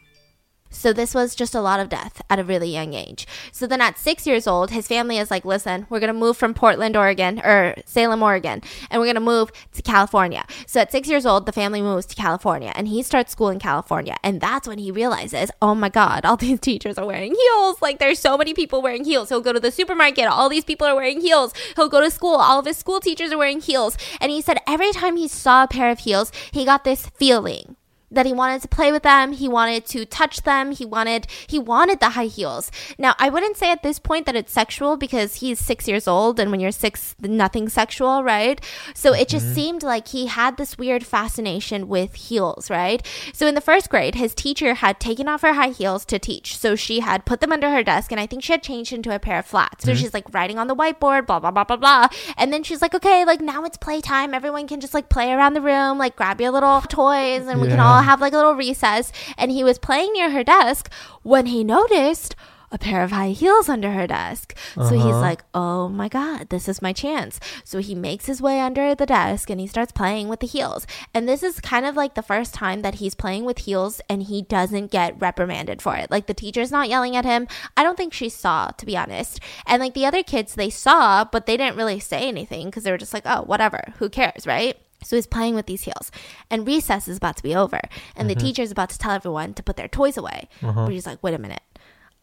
So 0.70 0.92
this 0.92 1.14
was 1.14 1.34
just 1.34 1.54
a 1.54 1.60
lot 1.60 1.80
of 1.80 1.88
death 1.88 2.20
at 2.28 2.38
a 2.38 2.44
really 2.44 2.68
young 2.68 2.94
age. 2.94 3.26
So 3.52 3.66
then 3.66 3.80
at 3.80 3.98
six 3.98 4.26
years 4.26 4.46
old, 4.46 4.70
his 4.70 4.86
family 4.86 5.18
is 5.18 5.30
like, 5.30 5.44
listen, 5.44 5.86
we're 5.88 6.00
going 6.00 6.12
to 6.12 6.18
move 6.18 6.36
from 6.36 6.54
Portland, 6.54 6.96
Oregon, 6.96 7.40
or 7.40 7.74
Salem, 7.86 8.22
Oregon, 8.22 8.62
and 8.90 9.00
we're 9.00 9.06
going 9.06 9.14
to 9.14 9.20
move 9.20 9.50
to 9.72 9.82
California. 9.82 10.44
So 10.66 10.80
at 10.80 10.92
six 10.92 11.08
years 11.08 11.24
old, 11.24 11.46
the 11.46 11.52
family 11.52 11.80
moves 11.80 12.06
to 12.06 12.14
California 12.14 12.72
and 12.74 12.88
he 12.88 13.02
starts 13.02 13.32
school 13.32 13.48
in 13.48 13.58
California. 13.58 14.16
And 14.22 14.40
that's 14.40 14.68
when 14.68 14.78
he 14.78 14.90
realizes, 14.90 15.50
oh 15.62 15.74
my 15.74 15.88
God, 15.88 16.24
all 16.24 16.36
these 16.48 16.60
teachers 16.60 16.98
are 16.98 17.06
wearing 17.06 17.34
heels. 17.34 17.80
Like 17.80 17.98
there's 17.98 18.18
so 18.18 18.36
many 18.36 18.54
people 18.54 18.82
wearing 18.82 19.04
heels. 19.04 19.30
He'll 19.30 19.40
go 19.40 19.52
to 19.52 19.60
the 19.60 19.72
supermarket, 19.72 20.26
all 20.26 20.48
these 20.48 20.64
people 20.64 20.86
are 20.86 20.94
wearing 20.94 21.20
heels. 21.20 21.54
He'll 21.76 21.88
go 21.88 22.00
to 22.00 22.10
school, 22.10 22.36
all 22.36 22.58
of 22.58 22.66
his 22.66 22.76
school 22.76 23.00
teachers 23.00 23.32
are 23.32 23.38
wearing 23.38 23.60
heels. 23.60 23.96
And 24.20 24.30
he 24.30 24.42
said 24.42 24.58
every 24.66 24.92
time 24.92 25.16
he 25.16 25.28
saw 25.28 25.64
a 25.64 25.68
pair 25.68 25.90
of 25.90 26.00
heels, 26.00 26.30
he 26.52 26.64
got 26.64 26.84
this 26.84 27.06
feeling 27.06 27.76
that 28.10 28.26
he 28.26 28.32
wanted 28.32 28.62
to 28.62 28.68
play 28.68 28.90
with 28.90 29.02
them. 29.02 29.32
He 29.32 29.48
wanted 29.48 29.86
to 29.86 30.04
touch 30.04 30.42
them. 30.42 30.72
He 30.72 30.84
wanted 30.84 31.26
he 31.46 31.58
wanted 31.58 32.00
the 32.00 32.10
high 32.10 32.26
heels. 32.26 32.70
Now 32.98 33.14
i 33.18 33.28
wouldn't 33.28 33.56
say 33.56 33.70
at 33.70 33.82
this 33.82 33.98
point 33.98 34.26
that 34.26 34.36
it's 34.36 34.52
sexual 34.52 34.96
because 34.96 35.36
he's 35.36 35.58
six 35.58 35.86
years 35.86 36.08
old 36.08 36.40
and 36.40 36.50
when 36.50 36.60
you're 36.60 36.72
six 36.72 37.14
nothing 37.20 37.68
sexual 37.68 38.22
right? 38.22 38.60
So 38.94 39.12
it 39.12 39.28
just 39.28 39.46
mm-hmm. 39.46 39.54
seemed 39.54 39.82
like 39.82 40.08
he 40.08 40.26
had 40.26 40.56
this 40.56 40.78
weird 40.78 41.04
fascination 41.04 41.88
with 41.88 42.14
heels 42.14 42.70
right? 42.70 43.04
So 43.32 43.46
in 43.46 43.54
the 43.54 43.60
first 43.60 43.90
grade 43.90 44.14
his 44.14 44.34
teacher 44.34 44.74
had 44.74 45.00
taken 45.00 45.28
off 45.28 45.42
her 45.42 45.54
high 45.54 45.70
heels 45.70 46.04
to 46.06 46.18
teach. 46.18 46.56
So 46.56 46.76
she 46.76 47.00
had 47.00 47.24
put 47.24 47.40
them 47.40 47.52
under 47.52 47.70
her 47.70 47.82
desk 47.82 48.10
and 48.10 48.20
i 48.20 48.26
think 48.26 48.42
she 48.42 48.52
had 48.52 48.62
changed 48.62 48.92
into 48.92 49.14
a 49.14 49.18
pair 49.18 49.38
of 49.38 49.46
flats. 49.46 49.84
So 49.84 49.92
mm-hmm. 49.92 50.00
she's 50.00 50.14
like 50.14 50.32
writing 50.32 50.58
on 50.58 50.66
the 50.66 50.76
whiteboard 50.76 51.26
blah 51.26 51.40
blah 51.40 51.50
blah 51.50 51.64
blah 51.64 51.76
blah. 51.76 52.08
And 52.36 52.52
then 52.52 52.62
she's 52.62 52.82
like 52.82 52.94
okay 52.94 53.24
like 53.24 53.40
now 53.40 53.64
it's 53.64 53.76
playtime. 53.76 54.32
Everyone 54.34 54.66
can 54.66 54.80
just 54.80 54.94
like 54.94 55.08
play 55.08 55.32
around 55.32 55.54
the 55.54 55.60
room 55.60 55.98
like 55.98 56.16
grab 56.16 56.40
your 56.40 56.50
little 56.50 56.80
toys 56.82 57.46
and 57.46 57.60
we 57.60 57.68
can 57.68 57.78
Yeah. 57.78 57.97
All 57.98 58.04
have 58.04 58.20
like 58.20 58.32
a 58.32 58.36
little 58.36 58.54
recess. 58.54 59.12
And 59.36 59.50
he 59.50 59.64
was 59.64 59.78
playing 59.78 60.12
near 60.12 60.30
her 60.30 60.44
desk 60.44 60.90
when 61.22 61.46
he 61.46 61.64
noticed 61.64 62.34
a 62.70 62.76
pair 62.76 63.02
of 63.02 63.12
high 63.12 63.30
heels 63.30 63.66
under 63.66 63.92
her 63.92 64.06
desk. 64.06 64.54
So 64.74 64.90
he's 64.90 65.00
Uh-huh. 65.04 65.20
like, 65.20 65.42
oh 65.54 65.88
my 65.88 66.06
God, 66.06 66.50
this 66.50 66.68
is 66.68 66.82
my 66.82 66.92
chance. 66.92 67.40
So 67.64 67.78
he 67.78 67.94
makes 67.94 68.26
his 68.26 68.42
way 68.42 68.60
under 68.60 68.94
the 68.94 69.06
desk 69.06 69.48
and 69.48 69.58
he 69.58 69.66
starts 69.66 69.90
playing 69.90 70.28
with 70.28 70.40
the 70.40 70.46
heels. 70.46 70.86
And 71.14 71.26
this 71.26 71.42
is 71.42 71.60
kind 71.60 71.86
of 71.86 71.96
like 71.96 72.12
the 72.14 72.20
first 72.22 72.52
time 72.52 72.82
that 72.82 72.96
he's 72.96 73.14
playing 73.14 73.46
with 73.46 73.60
heels 73.60 74.02
and 74.10 74.24
he 74.24 74.42
doesn't 74.42 74.90
get 74.90 75.18
reprimanded 75.18 75.80
for 75.80 75.96
it. 75.96 76.10
Like 76.10 76.26
the 76.26 76.34
teacher's 76.34 76.70
not 76.70 76.90
yelling 76.90 77.16
at 77.16 77.24
him. 77.24 77.48
I 77.74 77.82
don't 77.82 77.96
think 77.96 78.12
she 78.12 78.28
saw, 78.28 78.68
to 78.72 78.84
be 78.84 78.98
honest. 78.98 79.40
And 79.66 79.80
like 79.80 79.94
the 79.94 80.04
other 80.04 80.22
kids, 80.22 80.54
they 80.54 80.68
saw, 80.68 81.24
but 81.24 81.46
they 81.46 81.56
didn't 81.56 81.78
really 81.78 82.00
say 82.00 82.28
anything 82.28 82.66
because 82.66 82.82
they 82.84 82.90
were 82.90 82.98
just 82.98 83.14
like, 83.14 83.24
oh, 83.24 83.44
whatever, 83.44 83.94
who 83.98 84.10
cares, 84.10 84.46
right? 84.46 84.76
So 85.02 85.16
he's 85.16 85.26
playing 85.26 85.54
with 85.54 85.66
these 85.66 85.82
heels, 85.82 86.10
and 86.50 86.66
recess 86.66 87.06
is 87.08 87.16
about 87.18 87.36
to 87.36 87.42
be 87.42 87.54
over, 87.54 87.80
and 88.16 88.28
the 88.28 88.34
teacher's 88.34 88.70
about 88.72 88.90
to 88.90 88.98
tell 88.98 89.12
everyone 89.12 89.54
to 89.54 89.62
put 89.62 89.76
their 89.76 89.88
toys 89.88 90.16
away. 90.16 90.48
But 90.60 90.88
he's 90.92 91.06
like, 91.06 91.22
wait 91.22 91.34
a 91.34 91.38
minute, 91.38 91.62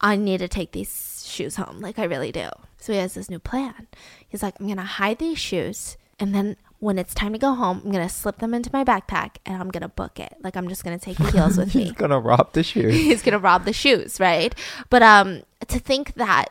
I 0.00 0.16
need 0.16 0.38
to 0.38 0.48
take 0.48 0.72
these 0.72 1.24
shoes 1.26 1.56
home. 1.56 1.80
Like, 1.80 1.98
I 1.98 2.04
really 2.04 2.32
do. 2.32 2.48
So 2.78 2.92
he 2.92 2.98
has 2.98 3.14
this 3.14 3.30
new 3.30 3.38
plan. 3.38 3.86
He's 4.28 4.42
like, 4.42 4.54
I'm 4.60 4.66
going 4.66 4.76
to 4.76 4.82
hide 4.84 5.18
these 5.18 5.38
shoes, 5.38 5.96
and 6.20 6.34
then 6.34 6.56
when 6.78 6.98
it's 6.98 7.14
time 7.14 7.32
to 7.32 7.38
go 7.38 7.54
home, 7.54 7.80
I'm 7.82 7.90
going 7.90 8.06
to 8.06 8.14
slip 8.14 8.38
them 8.38 8.52
into 8.52 8.68
my 8.70 8.84
backpack 8.84 9.36
and 9.46 9.56
I'm 9.56 9.70
going 9.70 9.80
to 9.80 9.88
book 9.88 10.20
it. 10.20 10.34
Like, 10.42 10.56
I'm 10.56 10.68
just 10.68 10.84
going 10.84 10.98
to 10.98 11.02
take 11.02 11.16
the 11.16 11.30
heels 11.30 11.56
with 11.56 11.74
me. 11.74 11.84
He's 11.84 11.92
gonna 11.92 12.20
rob 12.20 12.52
the 12.52 12.62
shoes. 12.70 12.94
He's 12.94 13.22
going 13.22 13.32
to 13.32 13.38
rob 13.38 13.64
the 13.64 13.72
shoes, 13.72 14.20
right? 14.20 14.54
But 14.90 15.02
um, 15.02 15.42
to 15.68 15.78
think 15.78 16.14
that 16.14 16.48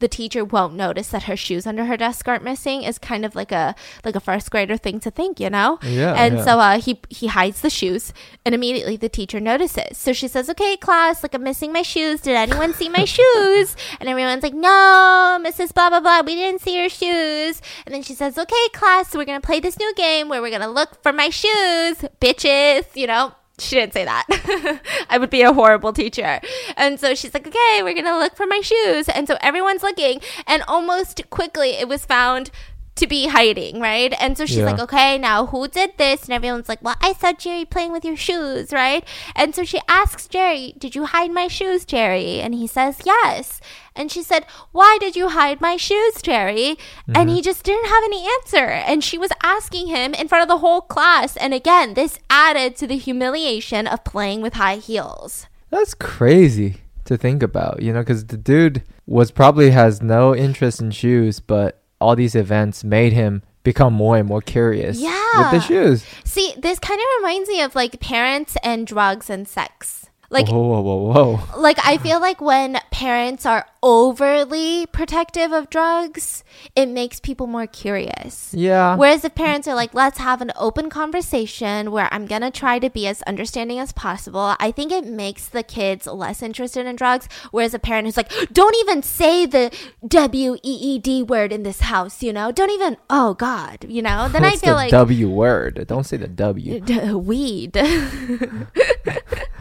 the 0.00 0.08
teacher 0.08 0.44
won't 0.44 0.74
notice 0.74 1.08
that 1.08 1.22
her 1.24 1.36
shoes 1.36 1.66
under 1.66 1.84
her 1.86 1.96
desk 1.96 2.26
aren't 2.28 2.42
missing 2.44 2.82
is 2.82 2.98
kind 2.98 3.24
of 3.24 3.34
like 3.34 3.52
a 3.52 3.74
like 4.04 4.14
a 4.16 4.20
first 4.20 4.50
grader 4.50 4.76
thing 4.76 5.00
to 5.00 5.10
think, 5.10 5.40
you 5.40 5.48
know? 5.48 5.78
Yeah, 5.82 6.12
And 6.14 6.38
yeah. 6.38 6.44
so 6.44 6.58
uh, 6.58 6.80
he 6.80 7.00
he 7.08 7.28
hides 7.28 7.60
the 7.60 7.70
shoes, 7.70 8.12
and 8.44 8.54
immediately 8.54 8.96
the 8.96 9.08
teacher 9.08 9.40
notices. 9.40 9.96
So 9.96 10.12
she 10.12 10.28
says, 10.28 10.50
"Okay, 10.50 10.76
class, 10.78 11.22
like 11.22 11.34
I'm 11.34 11.42
missing 11.44 11.72
my 11.72 11.82
shoes. 11.82 12.20
Did 12.20 12.34
anyone 12.36 12.74
see 12.74 12.88
my 12.88 13.04
shoes?" 13.04 13.76
And 14.00 14.08
everyone's 14.08 14.42
like, 14.42 14.54
"No, 14.54 15.38
Mrs. 15.42 15.72
Blah 15.72 15.90
blah 15.90 16.00
blah. 16.00 16.22
We 16.22 16.34
didn't 16.34 16.60
see 16.60 16.76
your 16.76 16.88
shoes." 16.88 17.62
And 17.86 17.94
then 17.94 18.02
she 18.02 18.14
says, 18.14 18.36
"Okay, 18.36 18.66
class, 18.72 19.10
so 19.10 19.18
we're 19.18 19.24
gonna 19.24 19.40
play 19.40 19.60
this 19.60 19.78
new 19.78 19.94
game 19.94 20.28
where 20.28 20.42
we're 20.42 20.50
gonna 20.50 20.68
look 20.68 21.02
for 21.02 21.12
my 21.12 21.30
shoes, 21.30 21.96
bitches." 22.20 22.84
You 22.94 23.06
know. 23.06 23.32
She 23.58 23.76
didn't 23.76 23.92
say 23.92 24.04
that. 24.04 24.80
I 25.10 25.18
would 25.18 25.30
be 25.30 25.42
a 25.42 25.52
horrible 25.52 25.92
teacher. 25.92 26.40
And 26.76 26.98
so 26.98 27.14
she's 27.14 27.32
like, 27.32 27.46
okay, 27.46 27.82
we're 27.82 27.94
going 27.94 28.04
to 28.04 28.18
look 28.18 28.36
for 28.36 28.46
my 28.46 28.60
shoes. 28.60 29.08
And 29.08 29.28
so 29.28 29.36
everyone's 29.40 29.82
looking, 29.82 30.20
and 30.46 30.64
almost 30.66 31.30
quickly 31.30 31.70
it 31.70 31.86
was 31.86 32.04
found 32.04 32.50
to 32.96 33.06
be 33.06 33.26
hiding, 33.26 33.80
right? 33.80 34.14
And 34.20 34.38
so 34.38 34.46
she's 34.46 34.58
Yeah. 34.58 34.66
like, 34.66 34.78
okay, 34.78 35.18
now 35.18 35.46
who 35.46 35.66
did 35.66 35.98
this? 35.98 36.24
And 36.24 36.32
everyone's 36.32 36.68
like, 36.68 36.82
well, 36.82 36.94
I 37.00 37.12
saw 37.12 37.32
Jerry 37.32 37.64
playing 37.64 37.92
with 37.92 38.04
your 38.04 38.16
shoes, 38.16 38.72
right? 38.72 39.04
And 39.34 39.54
so 39.54 39.64
she 39.64 39.80
asks 39.88 40.28
Jerry, 40.28 40.74
did 40.78 40.94
you 40.94 41.06
hide 41.06 41.32
my 41.32 41.48
shoes, 41.48 41.84
Jerry? 41.84 42.40
And 42.40 42.54
he 42.54 42.66
says, 42.66 43.00
yes. 43.04 43.60
And 43.96 44.10
she 44.10 44.22
said, 44.22 44.46
why 44.72 44.98
did 45.00 45.16
you 45.16 45.28
hide 45.30 45.60
my 45.60 45.76
shoes, 45.76 46.22
Jerry? 46.22 46.76
And 47.14 47.28
he 47.28 47.36
mm-hmm. 47.36 47.44
just 47.44 47.64
didn't 47.64 47.86
have 47.86 48.04
any 48.04 48.26
answer. 48.26 48.66
And 48.66 49.02
she 49.02 49.18
was 49.18 49.30
asking 49.42 49.88
him 49.88 50.14
in 50.14 50.28
front 50.28 50.42
of 50.42 50.48
the 50.48 50.58
whole 50.58 50.80
class. 50.80 51.36
And 51.36 51.54
again, 51.54 51.94
this 51.94 52.18
added 52.30 52.76
to 52.76 52.86
the 52.86 52.96
humiliation 52.96 53.86
of 53.86 54.04
playing 54.04 54.40
with 54.40 54.54
high 54.54 54.76
heels. 54.76 55.46
That's 55.70 55.94
crazy 55.94 56.76
to 57.04 57.16
think 57.16 57.42
about, 57.42 57.82
you 57.82 57.92
know, 57.92 58.00
because 58.00 58.26
the 58.26 58.36
dude 58.36 58.82
was 59.06 59.30
probably 59.30 59.70
has 59.70 60.02
no 60.02 60.34
interest 60.34 60.80
in 60.80 60.90
shoes, 60.90 61.38
but 61.40 61.80
all 62.04 62.14
these 62.14 62.34
events 62.34 62.84
made 62.84 63.12
him 63.12 63.42
become 63.62 63.94
more 63.94 64.18
and 64.18 64.28
more 64.28 64.42
curious 64.42 65.00
yeah. 65.00 65.38
with 65.38 65.50
the 65.50 65.60
shoes. 65.66 66.04
See, 66.24 66.52
this 66.58 66.78
kind 66.78 67.00
of 67.00 67.06
reminds 67.18 67.48
me 67.48 67.62
of 67.62 67.74
like 67.74 67.98
parents 67.98 68.56
and 68.62 68.86
drugs 68.86 69.30
and 69.30 69.48
sex. 69.48 70.10
Like, 70.34 70.48
whoa, 70.48 70.58
whoa, 70.58 70.80
whoa, 70.80 71.36
whoa. 71.36 71.60
like 71.60 71.78
I 71.84 71.96
feel 71.96 72.20
like 72.20 72.40
when 72.40 72.80
parents 72.90 73.46
are 73.46 73.66
overly 73.84 74.84
protective 74.86 75.52
of 75.52 75.70
drugs, 75.70 76.42
it 76.74 76.86
makes 76.86 77.20
people 77.20 77.46
more 77.46 77.68
curious. 77.68 78.52
Yeah. 78.52 78.96
Whereas 78.96 79.24
if 79.24 79.36
parents 79.36 79.68
are 79.68 79.76
like, 79.76 79.94
let's 79.94 80.18
have 80.18 80.42
an 80.42 80.50
open 80.56 80.90
conversation 80.90 81.92
where 81.92 82.08
I'm 82.10 82.26
gonna 82.26 82.50
try 82.50 82.80
to 82.80 82.90
be 82.90 83.06
as 83.06 83.22
understanding 83.22 83.78
as 83.78 83.92
possible, 83.92 84.56
I 84.58 84.72
think 84.72 84.90
it 84.90 85.06
makes 85.06 85.46
the 85.46 85.62
kids 85.62 86.04
less 86.08 86.42
interested 86.42 86.84
in 86.84 86.96
drugs. 86.96 87.28
Whereas 87.52 87.72
a 87.72 87.78
parent 87.78 88.08
who's 88.08 88.16
like, 88.16 88.32
don't 88.52 88.74
even 88.78 89.04
say 89.04 89.46
the 89.46 89.70
W 90.08 90.56
E 90.64 90.78
E 90.94 90.98
D 90.98 91.22
word 91.22 91.52
in 91.52 91.62
this 91.62 91.80
house, 91.80 92.24
you 92.24 92.32
know? 92.32 92.50
Don't 92.50 92.70
even, 92.70 92.96
oh 93.08 93.34
God, 93.34 93.84
you 93.88 94.02
know? 94.02 94.28
Then 94.28 94.42
What's 94.42 94.56
I 94.56 94.66
feel 94.66 94.74
like 94.74 94.90
the 94.90 94.96
like. 94.96 95.08
W 95.08 95.30
word? 95.30 95.86
Don't 95.86 96.02
say 96.02 96.16
the 96.16 96.26
W. 96.26 96.80
D- 96.80 97.12
weed. 97.12 97.76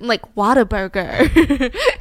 I'm 0.00 0.06
like 0.06 0.34
Whataburger. 0.34 1.30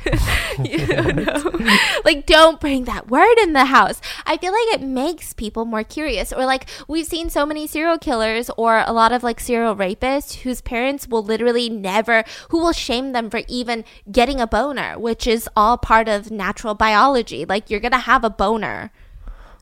you 0.65 0.87
know? 1.13 2.01
like, 2.05 2.25
don't 2.25 2.59
bring 2.59 2.85
that 2.85 3.09
word 3.09 3.37
in 3.41 3.53
the 3.53 3.65
house. 3.65 4.01
I 4.25 4.37
feel 4.37 4.51
like 4.51 4.79
it 4.79 4.85
makes 4.85 5.33
people 5.33 5.65
more 5.65 5.83
curious. 5.83 6.33
Or 6.33 6.45
like 6.45 6.69
we've 6.87 7.05
seen 7.05 7.29
so 7.29 7.45
many 7.45 7.67
serial 7.67 7.97
killers 7.97 8.49
or 8.57 8.83
a 8.85 8.93
lot 8.93 9.11
of 9.11 9.23
like 9.23 9.39
serial 9.39 9.75
rapists 9.75 10.41
whose 10.41 10.61
parents 10.61 11.07
will 11.07 11.23
literally 11.23 11.69
never, 11.69 12.23
who 12.49 12.59
will 12.59 12.73
shame 12.73 13.11
them 13.11 13.29
for 13.29 13.41
even 13.47 13.85
getting 14.11 14.39
a 14.39 14.47
boner, 14.47 14.97
which 14.97 15.27
is 15.27 15.49
all 15.55 15.77
part 15.77 16.07
of 16.07 16.31
natural 16.31 16.75
biology. 16.75 17.45
Like 17.45 17.69
you're 17.69 17.79
gonna 17.79 17.99
have 17.99 18.23
a 18.23 18.29
boner. 18.29 18.91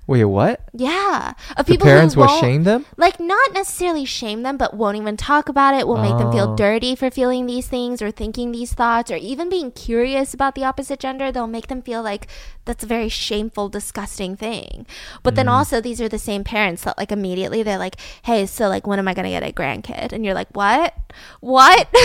Wait, 0.08 0.24
what? 0.24 0.62
Yeah, 0.74 1.34
of 1.58 1.66
The 1.66 1.74
people 1.74 1.86
parents 1.86 2.14
who 2.14 2.22
will 2.22 2.28
won't- 2.28 2.40
shame 2.40 2.64
them? 2.64 2.86
like 2.96 3.20
not 3.20 3.54
necessarily 3.54 4.06
shame 4.06 4.44
them 4.44 4.56
but 4.56 4.74
won't 4.74 4.96
even 4.96 5.18
talk 5.18 5.50
about 5.50 5.76
it 5.76 5.86
will 5.86 5.98
make 5.98 6.18
them 6.18 6.32
feel 6.32 6.52
Oh. 6.52 6.56
dirty 6.56 6.96
for 6.96 7.12
feeling 7.12 7.46
these 7.46 7.68
things 7.68 8.02
or 8.02 8.10
thinking 8.10 8.52
these 8.54 8.74
thoughts 8.74 9.12
or 9.12 9.18
even 9.18 9.50
being 9.50 9.70
curious 9.72 10.34
about 10.34 10.56
the 10.56 10.64
opposite 10.64 11.00
gender. 11.02 11.30
They'll 11.32 11.46
make 11.48 11.68
them 11.68 11.82
feel 11.82 12.02
like 12.02 12.28
that's 12.64 12.84
a 12.84 12.88
very 12.88 13.10
shameful 13.10 13.68
disgusting 13.70 14.36
thing. 14.38 14.86
But 15.24 15.36
then 15.36 15.48
mm. 15.48 15.52
also 15.52 15.82
these 15.82 16.00
are 16.00 16.10
the 16.10 16.20
same 16.20 16.44
parents 16.44 16.84
that 16.84 16.98
like 16.98 17.12
immediately 17.12 17.62
they're 17.64 17.78
like 17.78 17.96
hey 18.24 18.46
so 18.46 18.68
like 18.70 18.86
when 18.88 19.00
am 19.00 19.08
i 19.08 19.14
going 19.14 19.26
to 19.26 19.30
get 19.30 19.44
a 19.44 19.52
grandkid? 19.52 20.14
And 20.14 20.24
you're 20.24 20.34
like 20.34 20.50
what? 20.56 20.94
What? 21.42 21.88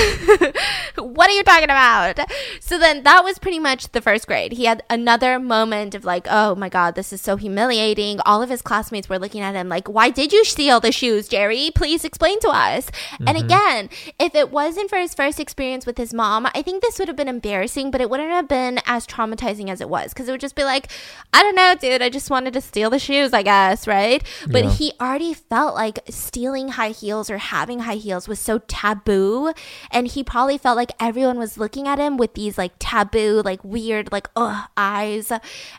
What 0.96 1.30
are 1.30 1.32
you 1.34 1.42
talking 1.42 1.64
about? 1.64 2.18
So 2.60 2.78
then 2.78 3.02
that 3.04 3.22
was 3.24 3.38
pretty 3.38 3.58
much 3.58 3.92
the 3.92 4.00
first 4.00 4.26
grade. 4.26 4.52
He 4.52 4.64
had 4.64 4.82
another 4.90 5.38
moment 5.38 5.94
of 5.94 6.04
like 6.04 6.26
oh 6.30 6.54
my 6.56 6.68
god 6.68 6.94
this 6.96 7.12
is 7.12 7.20
so 7.20 7.36
humiliating 7.36 7.91
all 8.26 8.42
of 8.42 8.50
his 8.50 8.62
classmates 8.62 9.08
were 9.08 9.18
looking 9.18 9.40
at 9.40 9.54
him 9.54 9.68
like 9.68 9.88
why 9.88 10.10
did 10.10 10.32
you 10.32 10.44
steal 10.44 10.80
the 10.80 10.92
shoes 10.92 11.28
jerry? 11.28 11.70
Please 11.74 12.04
explain 12.04 12.40
to 12.40 12.48
us. 12.48 12.90
And 13.18 13.36
mm-hmm. 13.36 13.44
again 13.46 13.90
if 14.18 14.34
it 14.34 14.50
wasn't 14.50 14.90
for 14.90 14.98
his 14.98 15.14
first 15.14 15.38
experience 15.38 15.86
with 15.86 15.98
his 15.98 16.12
mom 16.12 16.46
i 16.54 16.62
think 16.62 16.82
this 16.82 16.98
would 16.98 17.08
have 17.08 17.16
been 17.16 17.28
embarrassing 17.28 17.90
but 17.90 18.00
it 18.00 18.10
wouldn't 18.10 18.30
have 18.30 18.48
been 18.48 18.80
as 18.86 19.06
traumatizing 19.06 19.68
as 19.68 19.80
it 19.80 19.88
was 19.88 20.12
because 20.12 20.28
it 20.28 20.32
would 20.32 20.40
just 20.40 20.56
be 20.56 20.64
like 20.64 20.88
i 21.32 21.42
don't 21.42 21.54
know 21.54 21.74
dude 21.74 22.02
i 22.02 22.08
just 22.08 22.30
wanted 22.30 22.52
to 22.52 22.60
steal 22.60 22.90
the 22.90 22.98
shoes 22.98 23.32
i 23.32 23.42
guess 23.42 23.86
right? 23.86 24.22
But 24.46 24.64
Yeah. 24.64 24.70
he 24.70 24.92
already 25.00 25.34
felt 25.34 25.74
like 25.74 26.00
stealing 26.08 26.68
high 26.68 26.90
heels 26.90 27.30
or 27.30 27.38
having 27.38 27.80
high 27.80 27.96
heels 27.96 28.28
was 28.28 28.38
so 28.38 28.58
taboo 28.58 29.52
and 29.90 30.06
he 30.08 30.24
probably 30.24 30.58
felt 30.58 30.76
like 30.76 30.92
everyone 31.00 31.38
was 31.38 31.58
looking 31.58 31.86
at 31.86 31.98
him 31.98 32.16
with 32.16 32.34
these 32.34 32.58
like 32.58 32.72
taboo 32.78 33.42
like 33.44 33.62
weird 33.64 34.12
like 34.12 34.28
ugh 34.36 34.64
eyes. 34.76 35.32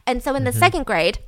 And 0.05 0.21
so 0.21 0.35
in 0.35 0.43
the 0.43 0.51
mm-hmm. 0.51 0.59
second 0.59 0.85
grade 0.85 1.19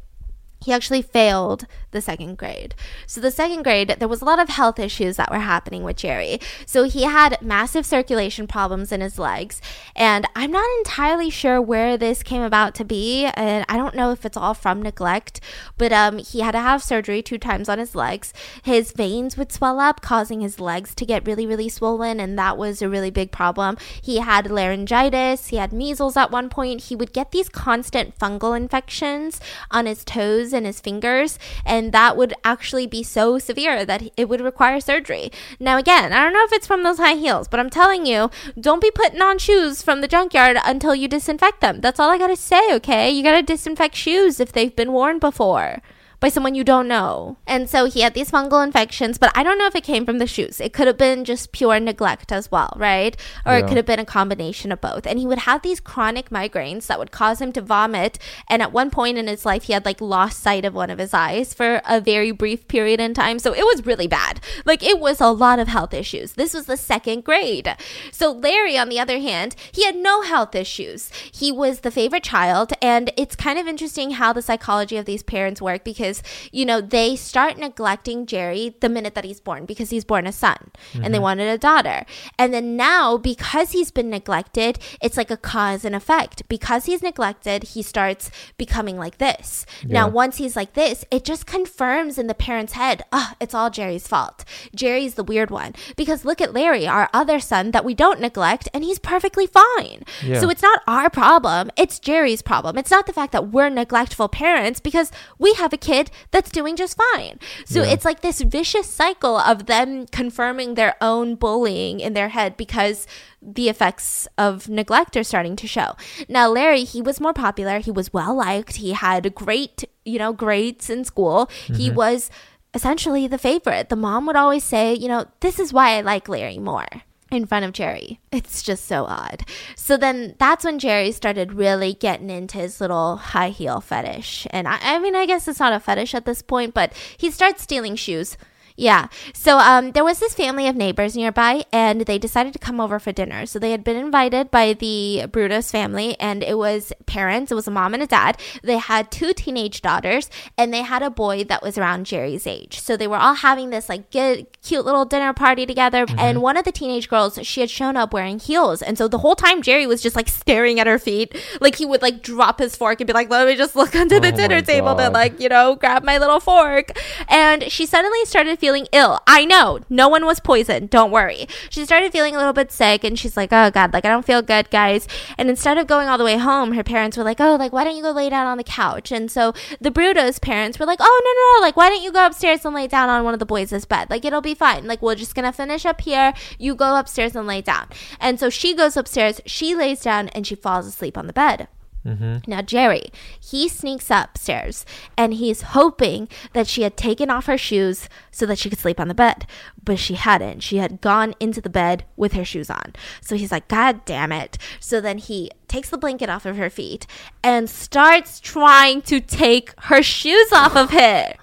he 0.65 0.73
actually 0.73 1.03
failed 1.03 1.67
the 1.91 2.01
second 2.01 2.39
grade. 2.39 2.73
So, 3.05 3.21
the 3.21 3.29
second 3.29 3.61
grade, 3.61 3.95
there 3.99 4.07
was 4.07 4.23
a 4.23 4.25
lot 4.25 4.39
of 4.39 4.49
health 4.49 4.79
issues 4.79 5.15
that 5.17 5.29
were 5.29 5.37
happening 5.37 5.83
with 5.83 5.97
Jerry. 5.97 6.39
So, 6.65 6.83
he 6.85 7.03
had 7.03 7.39
massive 7.39 7.85
circulation 7.85 8.47
problems 8.47 8.91
in 8.91 8.99
his 8.99 9.19
legs. 9.19 9.61
And 9.95 10.25
I'm 10.35 10.51
not 10.51 10.65
entirely 10.79 11.29
sure 11.29 11.61
where 11.61 11.97
this 11.97 12.23
came 12.23 12.41
about 12.41 12.73
to 12.75 12.83
be. 12.83 13.25
And 13.25 13.63
I 13.69 13.77
don't 13.77 13.93
know 13.93 14.11
if 14.11 14.25
it's 14.25 14.35
all 14.35 14.55
from 14.55 14.81
neglect, 14.81 15.39
but 15.77 15.93
um, 15.93 16.17
he 16.17 16.39
had 16.39 16.53
to 16.53 16.59
have 16.59 16.81
surgery 16.81 17.21
two 17.21 17.37
times 17.37 17.69
on 17.69 17.77
his 17.77 17.93
legs. 17.93 18.33
His 18.63 18.91
veins 18.91 19.37
would 19.37 19.51
swell 19.51 19.79
up, 19.79 20.01
causing 20.01 20.41
his 20.41 20.59
legs 20.59 20.95
to 20.95 21.05
get 21.05 21.27
really, 21.27 21.45
really 21.45 21.69
swollen. 21.69 22.19
And 22.19 22.39
that 22.39 22.57
was 22.57 22.81
a 22.81 22.89
really 22.89 23.11
big 23.11 23.31
problem. 23.31 23.77
He 24.01 24.17
had 24.17 24.49
laryngitis, 24.49 25.49
he 25.49 25.57
had 25.57 25.71
measles 25.71 26.17
at 26.17 26.31
one 26.31 26.49
point. 26.49 26.85
He 26.85 26.95
would 26.95 27.13
get 27.13 27.29
these 27.29 27.49
constant 27.49 28.17
fungal 28.17 28.57
infections 28.57 29.39
on 29.69 29.85
his 29.85 30.03
toes 30.03 30.54
in 30.55 30.65
his 30.65 30.79
fingers, 30.79 31.37
and 31.65 31.91
that 31.91 32.17
would 32.17 32.33
actually 32.43 32.87
be 32.87 33.03
so 33.03 33.37
severe 33.37 33.85
that 33.85 34.09
it 34.17 34.27
would 34.27 34.41
require 34.41 34.79
surgery. 34.79 35.31
Now, 35.59 35.77
again, 35.77 36.11
I 36.11 36.23
don't 36.23 36.33
know 36.33 36.45
if 36.45 36.53
it's 36.53 36.67
from 36.67 36.83
those 36.83 36.97
high 36.97 37.15
heels, 37.15 37.47
but 37.47 37.59
I'm 37.59 37.69
telling 37.69 38.05
you, 38.05 38.31
don't 38.59 38.81
be 38.81 38.91
putting 38.91 39.21
on 39.21 39.37
shoes 39.37 39.83
from 39.83 40.01
the 40.01 40.07
junkyard 40.07 40.57
until 40.65 40.95
you 40.95 41.07
disinfect 41.07 41.61
them. 41.61 41.81
That's 41.81 41.99
all 41.99 42.09
I 42.09 42.17
gotta 42.17 42.35
say, 42.35 42.73
okay? 42.75 43.11
You 43.11 43.21
gotta 43.21 43.43
disinfect 43.43 43.95
shoes 43.95 44.39
if 44.39 44.51
they've 44.51 44.75
been 44.75 44.93
worn 44.93 45.19
before 45.19 45.81
by 46.25 46.29
someone 46.29 46.55
you 46.55 46.63
don't 46.63 46.87
know. 46.87 47.37
And 47.45 47.69
so 47.69 47.85
he 47.85 48.01
had 48.01 48.15
these 48.15 48.31
fungal 48.31 48.65
infections, 48.65 49.19
but 49.19 49.31
I 49.35 49.43
don't 49.43 49.59
know 49.59 49.67
if 49.67 49.75
it 49.75 49.83
came 49.83 50.07
from 50.07 50.17
the 50.17 50.25
shoes. 50.25 50.59
It 50.59 50.73
could 50.73 50.87
have 50.87 50.97
been 50.97 51.23
just 51.23 51.51
pure 51.51 51.79
neglect 51.79 52.31
as 52.31 52.49
well, 52.49 52.73
right? 52.77 53.15
Or 53.45 53.51
yeah. 53.53 53.59
it 53.59 53.67
could 53.67 53.77
have 53.77 53.85
been 53.85 53.99
a 53.99 54.05
combination 54.05 54.71
of 54.71 54.81
both. 54.81 55.05
And 55.05 55.19
he 55.19 55.27
would 55.27 55.37
have 55.37 55.61
these 55.61 55.79
chronic 55.79 56.31
migraines 56.31 56.87
that 56.87 56.97
would 56.97 57.11
cause 57.11 57.39
him 57.39 57.51
to 57.51 57.61
vomit. 57.61 58.17
And 58.49 58.63
at 58.63 58.73
one 58.73 58.89
point 58.89 59.19
in 59.19 59.27
his 59.27 59.45
life, 59.45 59.65
he 59.65 59.73
had 59.73 59.85
like 59.85 60.01
lost 60.01 60.39
sight 60.39 60.65
of 60.65 60.73
one 60.73 60.89
of 60.89 60.97
his 60.97 61.13
eyes 61.13 61.53
for 61.53 61.79
a 61.87 62.01
very 62.01 62.31
brief 62.31 62.67
period 62.67 62.99
in 62.99 63.13
time. 63.13 63.37
So 63.37 63.53
it 63.53 63.63
was 63.63 63.85
really 63.85 64.07
bad. 64.07 64.39
Like 64.65 64.81
it 64.81 64.99
was 64.99 65.21
a 65.21 65.29
lot 65.29 65.59
of 65.59 65.67
health 65.67 65.93
issues. 65.93 66.33
This 66.33 66.55
was 66.55 66.65
the 66.65 66.75
second 66.75 67.23
grade. 67.23 67.75
So 68.11 68.31
Larry, 68.31 68.79
on 68.79 68.89
the 68.89 68.99
other 68.99 69.19
hand, 69.19 69.55
he 69.71 69.85
had 69.85 69.95
no 69.95 70.23
health 70.23 70.55
issues. 70.55 71.11
He 71.31 71.51
was 71.51 71.81
the 71.81 71.91
favorite 71.91 72.23
child. 72.23 72.73
And 72.81 73.11
it's 73.15 73.35
kind 73.35 73.59
of 73.59 73.67
interesting 73.67 74.09
how 74.09 74.33
the 74.33 74.41
psychology 74.41 74.97
of 74.97 75.05
these 75.05 75.21
parents 75.21 75.61
work 75.61 75.83
because 75.83 76.14
you 76.51 76.65
know, 76.65 76.81
they 76.81 77.15
start 77.15 77.57
neglecting 77.57 78.25
Jerry 78.25 78.75
the 78.79 78.89
minute 78.89 79.15
that 79.15 79.25
he's 79.25 79.39
born 79.39 79.65
because 79.65 79.89
he's 79.89 80.05
born 80.05 80.27
a 80.27 80.31
son 80.31 80.57
mm-hmm. 80.57 81.03
and 81.03 81.13
they 81.13 81.17
mm-hmm. 81.17 81.23
wanted 81.23 81.47
a 81.47 81.57
daughter. 81.57 82.05
And 82.37 82.53
then 82.53 82.75
now, 82.75 83.17
because 83.17 83.71
he's 83.71 83.91
been 83.91 84.09
neglected, 84.09 84.79
it's 85.01 85.17
like 85.17 85.31
a 85.31 85.37
cause 85.37 85.85
and 85.85 85.95
effect. 85.95 86.47
Because 86.49 86.85
he's 86.85 87.01
neglected, 87.01 87.63
he 87.63 87.81
starts 87.81 88.31
becoming 88.57 88.97
like 88.97 89.17
this. 89.17 89.65
Yeah. 89.81 89.93
Now, 89.93 90.09
once 90.09 90.37
he's 90.37 90.55
like 90.55 90.73
this, 90.73 91.05
it 91.11 91.23
just 91.23 91.45
confirms 91.45 92.17
in 92.17 92.27
the 92.27 92.33
parent's 92.33 92.73
head, 92.73 93.03
oh, 93.11 93.33
it's 93.39 93.53
all 93.53 93.69
Jerry's 93.69 94.07
fault. 94.07 94.43
Jerry's 94.75 95.15
the 95.15 95.23
weird 95.23 95.49
one. 95.49 95.73
Because 95.95 96.25
look 96.25 96.41
at 96.41 96.53
Larry, 96.53 96.87
our 96.87 97.09
other 97.13 97.39
son 97.39 97.71
that 97.71 97.85
we 97.85 97.93
don't 97.93 98.19
neglect, 98.19 98.69
and 98.73 98.83
he's 98.83 98.99
perfectly 98.99 99.47
fine. 99.47 100.03
Yeah. 100.23 100.39
So 100.39 100.49
it's 100.49 100.61
not 100.61 100.81
our 100.87 101.09
problem, 101.09 101.71
it's 101.77 101.99
Jerry's 101.99 102.41
problem. 102.41 102.77
It's 102.77 102.91
not 102.91 103.05
the 103.05 103.13
fact 103.13 103.31
that 103.31 103.49
we're 103.49 103.69
neglectful 103.69 104.29
parents 104.29 104.79
because 104.79 105.11
we 105.37 105.53
have 105.53 105.73
a 105.73 105.77
kid 105.77 105.94
kid 105.95 106.11
that's 106.31 106.51
doing 106.51 106.75
just 106.75 106.97
fine. 106.97 107.39
So 107.65 107.83
yeah. 107.83 107.91
it's 107.93 108.05
like 108.05 108.21
this 108.21 108.41
vicious 108.41 108.89
cycle 108.89 109.37
of 109.37 109.65
them 109.65 110.07
confirming 110.07 110.75
their 110.75 110.95
own 111.01 111.35
bullying 111.35 111.99
in 111.99 112.13
their 112.13 112.29
head 112.29 112.57
because 112.57 113.07
the 113.41 113.69
effects 113.69 114.27
of 114.37 114.67
neglect 114.67 115.15
are 115.15 115.23
starting 115.23 115.55
to 115.57 115.67
show. 115.67 115.95
Now, 116.27 116.49
Larry, 116.49 116.83
he 116.83 117.01
was 117.01 117.21
more 117.21 117.33
popular. 117.33 117.79
He 117.79 117.91
was 117.91 118.13
well 118.13 118.35
liked. 118.35 118.77
He 118.77 118.93
had 118.93 119.35
great, 119.35 119.83
you 120.03 120.19
know, 120.19 120.33
grades 120.33 120.89
in 120.89 121.05
school. 121.05 121.47
Mm-hmm. 121.47 121.73
He 121.75 121.91
was 121.91 122.29
essentially 122.73 123.27
the 123.27 123.37
favorite. 123.37 123.89
The 123.89 123.95
mom 123.95 124.25
would 124.25 124.35
always 124.35 124.63
say, 124.63 124.93
you 124.93 125.07
know, 125.07 125.25
this 125.39 125.59
is 125.59 125.71
why 125.71 125.97
I 125.97 126.01
like 126.01 126.27
Larry 126.27 126.57
more 126.59 126.87
in 127.31 127.45
front 127.45 127.65
of 127.65 127.73
Jerry. 127.73 128.19
It's 128.31 128.61
just 128.61 128.85
so 128.85 129.05
odd. 129.05 129.45
So 129.75 129.97
then 129.97 130.35
that's 130.39 130.65
when 130.65 130.79
Jerry 130.79 131.11
started 131.11 131.53
really 131.53 131.93
getting 131.93 132.29
into 132.29 132.57
his 132.57 132.79
little 132.79 133.17
high 133.17 133.49
heel 133.49 133.81
fetish. 133.81 134.47
And 134.51 134.67
I, 134.67 134.77
I 134.81 134.99
mean, 134.99 135.15
I 135.15 135.25
guess 135.25 135.47
it's 135.47 135.59
not 135.59 135.73
a 135.73 135.79
fetish 135.79 136.13
at 136.13 136.25
this 136.25 136.41
point, 136.41 136.73
but 136.73 136.93
he 137.17 137.31
starts 137.31 137.63
stealing 137.63 137.95
shoes 137.95 138.37
yeah. 138.77 139.07
So 139.33 139.57
um, 139.57 139.91
there 139.91 140.03
was 140.03 140.19
this 140.19 140.33
family 140.33 140.67
of 140.67 140.75
neighbors 140.75 141.15
nearby, 141.15 141.63
and 141.71 142.01
they 142.01 142.17
decided 142.17 142.51
to 142.53 142.59
come 142.59 142.81
over 142.81 142.99
for 142.99 143.11
dinner. 143.13 143.45
So 143.45 143.57
they 143.57 143.71
had 143.71 143.83
been 143.83 143.95
invited 143.95 144.51
by 144.51 144.73
the 144.73 145.23
Brudos 145.27 145.71
family, 145.71 146.19
and 146.19 146.43
it 146.43 146.57
was 146.57 146.91
parents. 147.05 147.51
It 147.51 147.55
was 147.55 147.67
a 147.67 147.71
mom 147.71 147.93
and 147.93 148.03
a 148.03 148.07
dad. 148.07 148.37
They 148.63 148.77
had 148.77 149.11
two 149.11 149.33
teenage 149.33 149.81
daughters, 149.81 150.29
and 150.57 150.73
they 150.73 150.81
had 150.81 151.03
a 151.03 151.09
boy 151.09 151.45
that 151.45 151.63
was 151.63 151.77
around 151.77 152.05
Jerry's 152.05 152.45
age. 152.45 152.79
So 152.81 152.97
they 152.97 153.07
were 153.07 153.17
all 153.17 153.35
having 153.35 153.69
this 153.69 153.87
like 153.87 154.11
good, 154.11 154.47
cute 154.61 154.83
little 154.83 155.05
dinner 155.05 155.33
party 155.33 155.65
together. 155.65 156.05
Mm-hmm. 156.05 156.19
And 156.19 156.41
one 156.41 156.57
of 156.57 156.65
the 156.65 156.71
teenage 156.73 157.07
girls, 157.07 157.39
she 157.43 157.61
had 157.61 157.69
shown 157.69 157.95
up 157.95 158.13
wearing 158.13 158.39
heels, 158.39 158.81
and 158.81 158.97
so 158.97 159.07
the 159.07 159.19
whole 159.19 159.35
time 159.35 159.61
Jerry 159.61 159.87
was 159.87 160.01
just 160.01 160.17
like 160.17 160.27
staring 160.27 160.81
at 160.81 160.87
her 160.87 160.99
feet, 160.99 161.33
like 161.61 161.75
he 161.75 161.85
would 161.85 162.01
like 162.01 162.21
drop 162.21 162.59
his 162.59 162.75
fork 162.75 162.99
and 162.99 163.07
be 163.07 163.13
like, 163.13 163.29
"Let 163.29 163.47
me 163.47 163.55
just 163.55 163.75
look 163.75 163.95
under 163.95 164.19
the 164.19 164.33
oh 164.33 164.35
dinner 164.35 164.61
table 164.61 164.95
to 164.95 165.09
like 165.09 165.39
you 165.39 165.47
know 165.47 165.75
grab 165.75 166.03
my 166.03 166.17
little 166.17 166.41
fork." 166.41 166.91
And 167.29 167.71
she 167.71 167.85
suddenly 167.85 168.25
started 168.25 168.59
feeling 168.65 168.87
ill. 168.91 169.19
I 169.27 169.45
know, 169.45 169.81
no 169.91 170.09
one 170.09 170.25
was 170.25 170.39
poisoned. 170.39 170.89
Don't 170.89 171.11
worry. 171.11 171.47
She 171.69 171.85
started 171.85 172.11
feeling 172.11 172.33
a 172.33 172.39
little 172.39 172.51
bit 172.51 172.71
sick 172.71 173.03
and 173.03 173.17
she's 173.17 173.37
like, 173.37 173.53
oh 173.53 173.69
God, 173.69 173.93
like 173.93 174.05
I 174.05 174.09
don't 174.09 174.25
feel 174.25 174.41
good, 174.41 174.71
guys. 174.71 175.07
And 175.37 175.51
instead 175.51 175.77
of 175.77 175.85
going 175.85 176.07
all 176.07 176.17
the 176.17 176.23
way 176.23 176.39
home, 176.39 176.71
her 176.71 176.83
parents 176.83 177.15
were 177.15 177.23
like, 177.23 177.39
oh, 177.39 177.57
like 177.57 177.71
why 177.71 177.83
don't 177.83 177.95
you 177.95 178.01
go 178.01 178.09
lay 178.09 178.27
down 178.27 178.47
on 178.47 178.57
the 178.57 178.63
couch? 178.63 179.11
And 179.11 179.29
so 179.29 179.53
the 179.79 179.91
Brudos 179.91 180.41
parents 180.41 180.79
were 180.79 180.87
like, 180.87 180.97
oh, 180.99 181.21
no, 181.23 181.31
no, 181.31 181.59
no, 181.59 181.67
like 181.67 181.77
why 181.77 181.89
don't 181.89 182.01
you 182.01 182.11
go 182.11 182.25
upstairs 182.25 182.65
and 182.65 182.73
lay 182.73 182.87
down 182.87 183.07
on 183.07 183.23
one 183.23 183.35
of 183.35 183.39
the 183.39 183.45
boys' 183.45 183.85
bed? 183.85 184.09
Like 184.09 184.25
it'll 184.25 184.41
be 184.41 184.55
fine. 184.55 184.87
Like 184.87 185.03
we're 185.03 185.13
just 185.13 185.35
gonna 185.35 185.53
finish 185.53 185.85
up 185.85 186.01
here. 186.01 186.33
You 186.57 186.73
go 186.73 186.97
upstairs 186.97 187.35
and 187.35 187.45
lay 187.45 187.61
down. 187.61 187.89
And 188.19 188.39
so 188.39 188.49
she 188.49 188.73
goes 188.73 188.97
upstairs, 188.97 189.41
she 189.45 189.75
lays 189.75 190.01
down 190.01 190.29
and 190.29 190.47
she 190.47 190.55
falls 190.55 190.87
asleep 190.87 191.19
on 191.19 191.27
the 191.27 191.33
bed. 191.33 191.67
Mm-hmm. 192.05 192.49
Now, 192.49 192.61
Jerry, 192.61 193.11
he 193.39 193.67
sneaks 193.67 194.11
upstairs 194.11 194.85
and 195.17 195.33
he's 195.33 195.61
hoping 195.61 196.27
that 196.53 196.67
she 196.67 196.83
had 196.83 196.97
taken 196.97 197.29
off 197.29 197.47
her 197.47 197.57
shoes 197.57 198.07
so 198.31 198.45
that 198.45 198.59
she 198.59 198.69
could 198.69 198.79
sleep 198.79 198.99
on 198.99 199.07
the 199.07 199.13
bed. 199.13 199.47
But 199.83 199.99
she 199.99 200.13
hadn't. 200.13 200.61
She 200.61 200.77
had 200.77 201.01
gone 201.01 201.33
into 201.39 201.61
the 201.61 201.69
bed 201.69 202.05
with 202.15 202.33
her 202.33 202.45
shoes 202.45 202.69
on. 202.69 202.93
So 203.21 203.35
he's 203.35 203.51
like, 203.51 203.67
God 203.67 204.05
damn 204.05 204.31
it. 204.31 204.57
So 204.79 205.01
then 205.01 205.17
he 205.17 205.51
takes 205.67 205.89
the 205.89 205.97
blanket 205.97 206.29
off 206.29 206.45
of 206.45 206.57
her 206.57 206.69
feet 206.69 207.07
and 207.43 207.69
starts 207.69 208.39
trying 208.39 209.01
to 209.03 209.19
take 209.19 209.73
her 209.83 210.03
shoes 210.03 210.51
off 210.51 210.75
of 210.75 210.91
her 210.91 211.33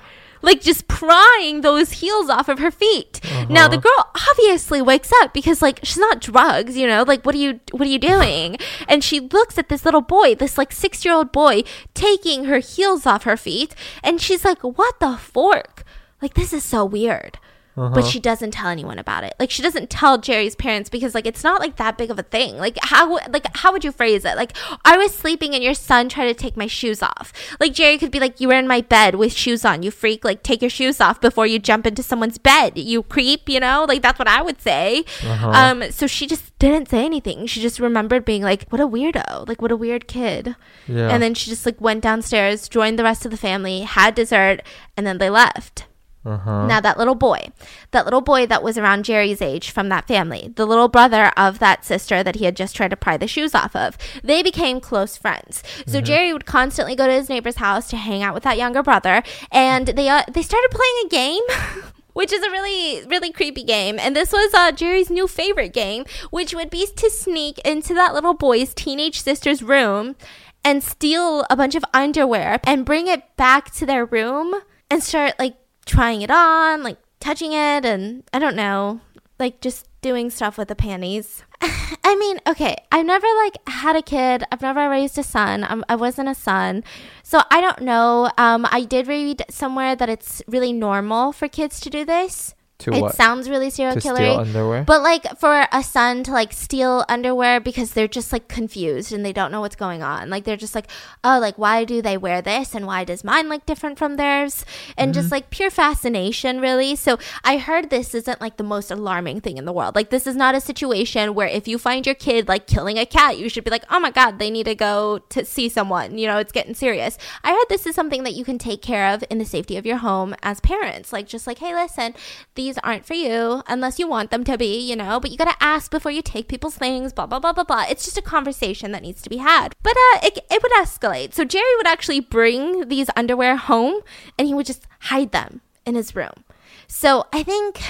like 0.42 0.60
just 0.60 0.88
prying 0.88 1.60
those 1.60 1.92
heels 1.92 2.28
off 2.28 2.48
of 2.48 2.58
her 2.58 2.70
feet. 2.70 3.20
Uh-huh. 3.24 3.46
Now 3.48 3.68
the 3.68 3.78
girl 3.78 4.10
obviously 4.30 4.82
wakes 4.82 5.12
up 5.22 5.32
because 5.32 5.62
like 5.62 5.80
she's 5.82 5.98
not 5.98 6.20
drugs, 6.20 6.76
you 6.76 6.86
know, 6.86 7.04
like 7.04 7.24
what 7.24 7.34
are 7.34 7.38
you 7.38 7.60
what 7.70 7.86
are 7.86 7.90
you 7.90 7.98
doing? 7.98 8.56
And 8.88 9.02
she 9.02 9.20
looks 9.20 9.56
at 9.58 9.68
this 9.68 9.84
little 9.84 10.00
boy, 10.00 10.34
this 10.34 10.58
like 10.58 10.70
6-year-old 10.70 11.32
boy 11.32 11.62
taking 11.94 12.44
her 12.44 12.58
heels 12.58 13.06
off 13.06 13.22
her 13.22 13.36
feet 13.36 13.74
and 14.02 14.20
she's 14.20 14.44
like, 14.44 14.62
"What 14.62 15.00
the 15.00 15.16
fork?" 15.16 15.84
Like 16.20 16.34
this 16.34 16.52
is 16.52 16.64
so 16.64 16.84
weird. 16.84 17.38
Uh-huh. 17.74 17.94
But 17.94 18.04
she 18.04 18.20
doesn't 18.20 18.50
tell 18.50 18.68
anyone 18.68 18.98
about 18.98 19.24
it. 19.24 19.34
Like 19.40 19.50
she 19.50 19.62
doesn't 19.62 19.88
tell 19.88 20.18
Jerry's 20.18 20.54
parents 20.54 20.90
because 20.90 21.14
like 21.14 21.26
it's 21.26 21.42
not 21.42 21.60
like 21.60 21.76
that 21.76 21.96
big 21.96 22.10
of 22.10 22.18
a 22.18 22.22
thing. 22.22 22.58
Like 22.58 22.78
how 22.82 23.18
like 23.30 23.56
how 23.56 23.72
would 23.72 23.82
you 23.82 23.92
phrase 23.92 24.26
it? 24.26 24.36
Like 24.36 24.54
I 24.84 24.98
was 24.98 25.14
sleeping 25.14 25.54
and 25.54 25.64
your 25.64 25.72
son 25.72 26.10
tried 26.10 26.26
to 26.26 26.34
take 26.34 26.54
my 26.54 26.66
shoes 26.66 27.02
off. 27.02 27.32
Like 27.60 27.72
Jerry 27.72 27.96
could 27.96 28.10
be 28.10 28.20
like 28.20 28.40
you 28.40 28.48
were 28.48 28.58
in 28.58 28.68
my 28.68 28.82
bed 28.82 29.14
with 29.14 29.32
shoes 29.32 29.64
on. 29.64 29.82
You 29.82 29.90
freak. 29.90 30.22
Like 30.22 30.42
take 30.42 30.60
your 30.60 30.70
shoes 30.70 31.00
off 31.00 31.20
before 31.20 31.46
you 31.46 31.58
jump 31.58 31.86
into 31.86 32.02
someone's 32.02 32.36
bed. 32.36 32.76
You 32.76 33.02
creep, 33.02 33.48
you 33.48 33.60
know? 33.60 33.86
Like 33.88 34.02
that's 34.02 34.18
what 34.18 34.28
I 34.28 34.42
would 34.42 34.60
say. 34.60 35.04
Uh-huh. 35.24 35.50
Um 35.50 35.90
so 35.90 36.06
she 36.06 36.26
just 36.26 36.56
didn't 36.58 36.90
say 36.90 37.06
anything. 37.06 37.46
She 37.46 37.62
just 37.62 37.80
remembered 37.80 38.26
being 38.26 38.42
like 38.42 38.68
what 38.68 38.82
a 38.82 38.86
weirdo. 38.86 39.48
Like 39.48 39.62
what 39.62 39.72
a 39.72 39.76
weird 39.76 40.06
kid. 40.08 40.56
Yeah. 40.86 41.08
And 41.08 41.22
then 41.22 41.32
she 41.32 41.48
just 41.48 41.64
like 41.64 41.80
went 41.80 42.02
downstairs, 42.02 42.68
joined 42.68 42.98
the 42.98 43.04
rest 43.04 43.24
of 43.24 43.30
the 43.30 43.38
family, 43.38 43.80
had 43.80 44.14
dessert, 44.14 44.60
and 44.94 45.06
then 45.06 45.16
they 45.16 45.30
left. 45.30 45.86
Uh-huh. 46.24 46.66
Now, 46.66 46.80
that 46.80 46.98
little 46.98 47.16
boy, 47.16 47.48
that 47.90 48.04
little 48.04 48.20
boy 48.20 48.46
that 48.46 48.62
was 48.62 48.78
around 48.78 49.04
Jerry's 49.04 49.42
age 49.42 49.70
from 49.70 49.88
that 49.88 50.06
family, 50.06 50.52
the 50.54 50.66
little 50.66 50.88
brother 50.88 51.32
of 51.36 51.58
that 51.58 51.84
sister 51.84 52.22
that 52.22 52.36
he 52.36 52.44
had 52.44 52.54
just 52.54 52.76
tried 52.76 52.90
to 52.90 52.96
pry 52.96 53.16
the 53.16 53.26
shoes 53.26 53.54
off 53.54 53.74
of, 53.74 53.98
they 54.22 54.42
became 54.42 54.80
close 54.80 55.16
friends. 55.16 55.62
So 55.86 55.98
mm-hmm. 55.98 56.04
Jerry 56.04 56.32
would 56.32 56.46
constantly 56.46 56.94
go 56.94 57.06
to 57.06 57.12
his 57.12 57.28
neighbor's 57.28 57.56
house 57.56 57.88
to 57.90 57.96
hang 57.96 58.22
out 58.22 58.34
with 58.34 58.44
that 58.44 58.56
younger 58.56 58.82
brother, 58.82 59.22
and 59.50 59.88
they 59.88 60.08
uh, 60.08 60.22
they 60.28 60.42
started 60.42 60.70
playing 60.70 61.06
a 61.06 61.08
game. 61.08 61.42
which 62.12 62.30
is 62.30 62.42
a 62.42 62.50
really 62.50 63.06
really 63.06 63.32
creepy 63.32 63.64
game 63.64 63.98
and 63.98 64.14
this 64.14 64.32
was 64.32 64.52
uh, 64.52 64.70
jerry's 64.70 65.08
new 65.08 65.26
favorite 65.26 65.72
game 65.72 66.04
which 66.28 66.54
would 66.54 66.68
be 66.68 66.86
to 66.94 67.08
sneak 67.08 67.58
into 67.60 67.94
that 67.94 68.12
little 68.12 68.34
boy's 68.34 68.74
teenage 68.74 69.22
sister's 69.22 69.62
room 69.62 70.14
and 70.62 70.82
steal 70.82 71.46
a 71.48 71.56
bunch 71.56 71.74
of 71.74 71.82
underwear 71.94 72.60
and 72.64 72.84
bring 72.84 73.08
it 73.08 73.34
back 73.38 73.72
to 73.72 73.86
their 73.86 74.04
room 74.04 74.54
and 74.90 75.02
start 75.02 75.32
like 75.38 75.56
trying 75.86 76.22
it 76.22 76.30
on, 76.30 76.82
like 76.82 76.98
touching 77.20 77.52
it, 77.52 77.84
and 77.84 78.24
I 78.32 78.38
don't 78.38 78.56
know, 78.56 79.00
like 79.38 79.60
just 79.60 79.88
doing 80.00 80.30
stuff 80.30 80.58
with 80.58 80.68
the 80.68 80.74
panties. 80.74 81.44
I 82.04 82.16
mean, 82.16 82.40
okay, 82.46 82.76
I've 82.90 83.06
never 83.06 83.26
like 83.44 83.56
had 83.68 83.96
a 83.96 84.02
kid. 84.02 84.44
I've 84.50 84.62
never 84.62 84.88
raised 84.88 85.18
a 85.18 85.22
son. 85.22 85.64
I'm, 85.64 85.84
I 85.88 85.96
was 85.96 86.18
not 86.18 86.28
a 86.28 86.34
son, 86.34 86.84
so 87.22 87.40
I 87.50 87.60
don't 87.60 87.82
know. 87.82 88.30
Um, 88.38 88.66
I 88.70 88.84
did 88.84 89.06
read 89.06 89.44
somewhere 89.48 89.94
that 89.96 90.08
it's 90.08 90.42
really 90.46 90.72
normal 90.72 91.32
for 91.32 91.48
kids 91.48 91.80
to 91.80 91.90
do 91.90 92.04
this 92.04 92.54
To 92.82 92.92
it 92.92 93.00
what? 93.00 93.14
sounds 93.14 93.48
really 93.48 93.70
serial 93.70 93.94
to 93.94 94.00
killer. 94.00 94.16
steal 94.16 94.38
underwear? 94.38 94.84
But 94.84 95.02
like 95.02 95.38
for 95.38 95.66
a 95.70 95.82
son 95.82 96.24
to 96.24 96.32
like 96.32 96.52
steal 96.52 97.04
underwear 97.08 97.60
because 97.60 97.92
they're 97.92 98.08
just 98.08 98.32
like 98.32 98.48
confused 98.48 99.12
and 99.12 99.24
they 99.24 99.32
don't 99.32 99.52
know 99.52 99.60
what's 99.60 99.76
going 99.76 100.02
on. 100.02 100.30
Like 100.30 100.44
they're 100.44 100.56
just 100.56 100.74
like, 100.74 100.88
oh, 101.22 101.38
like 101.38 101.56
why 101.58 101.84
do 101.84 102.02
they 102.02 102.16
wear 102.16 102.42
this 102.42 102.74
and 102.74 102.86
why 102.86 103.04
does 103.04 103.24
mine 103.24 103.48
look 103.48 103.64
different 103.66 103.98
from 103.98 104.16
theirs? 104.16 104.64
And 104.96 105.14
just 105.14 105.26
mm-hmm. 105.26 105.34
like 105.34 105.50
pure 105.50 105.70
fascination, 105.70 106.60
really. 106.60 106.96
So 106.96 107.18
I 107.44 107.58
heard 107.58 107.90
this 107.90 108.14
isn't 108.14 108.40
like 108.40 108.56
the 108.56 108.64
most 108.64 108.90
alarming 108.90 109.40
thing 109.40 109.58
in 109.58 109.64
the 109.64 109.72
world. 109.72 109.94
Like 109.94 110.10
this 110.10 110.26
is 110.26 110.36
not 110.36 110.54
a 110.54 110.60
situation 110.60 111.34
where 111.34 111.48
if 111.48 111.68
you 111.68 111.78
find 111.78 112.04
your 112.04 112.14
kid 112.14 112.48
like 112.48 112.66
killing 112.66 112.98
a 112.98 113.06
cat, 113.06 113.38
you 113.38 113.48
should 113.48 113.64
be 113.64 113.70
like, 113.70 113.84
oh 113.90 114.00
my 114.00 114.10
god, 114.10 114.38
they 114.38 114.50
need 114.50 114.64
to 114.64 114.74
go 114.74 115.18
to 115.28 115.44
see 115.44 115.68
someone. 115.68 116.18
You 116.18 116.26
know, 116.26 116.38
it's 116.38 116.52
getting 116.52 116.74
serious. 116.74 117.18
I 117.44 117.52
heard 117.52 117.66
this 117.68 117.86
is 117.86 117.94
something 117.94 118.24
that 118.24 118.34
you 118.34 118.44
can 118.44 118.58
take 118.58 118.82
care 118.82 119.12
of 119.12 119.22
in 119.30 119.38
the 119.38 119.44
safety 119.44 119.76
of 119.76 119.86
your 119.86 119.98
home 119.98 120.34
as 120.42 120.60
parents. 120.60 121.12
Like 121.12 121.26
just 121.26 121.46
like, 121.46 121.58
hey, 121.58 121.74
listen, 121.74 122.14
these 122.54 122.71
aren't 122.82 123.06
for 123.06 123.14
you 123.14 123.62
unless 123.66 123.98
you 123.98 124.06
want 124.06 124.30
them 124.30 124.44
to 124.44 124.58
be, 124.58 124.78
you 124.78 124.96
know, 124.96 125.20
but 125.20 125.30
you 125.30 125.36
gotta 125.36 125.56
ask 125.60 125.90
before 125.90 126.12
you 126.12 126.22
take 126.22 126.48
people's 126.48 126.76
things, 126.76 127.12
blah, 127.12 127.26
blah, 127.26 127.38
blah, 127.38 127.52
blah, 127.52 127.64
blah. 127.64 127.84
It's 127.88 128.04
just 128.04 128.18
a 128.18 128.22
conversation 128.22 128.92
that 128.92 129.02
needs 129.02 129.22
to 129.22 129.30
be 129.30 129.38
had. 129.38 129.74
But 129.82 129.96
uh, 129.96 130.18
it, 130.22 130.38
it 130.50 130.62
would 130.62 130.72
escalate. 130.72 131.34
So 131.34 131.44
Jerry 131.44 131.76
would 131.76 131.86
actually 131.86 132.20
bring 132.20 132.88
these 132.88 133.10
underwear 133.16 133.56
home 133.56 134.00
and 134.38 134.46
he 134.46 134.54
would 134.54 134.66
just 134.66 134.86
hide 135.00 135.32
them 135.32 135.60
in 135.84 135.94
his 135.94 136.14
room. 136.14 136.44
So 136.86 137.26
I 137.32 137.42
think, 137.42 137.80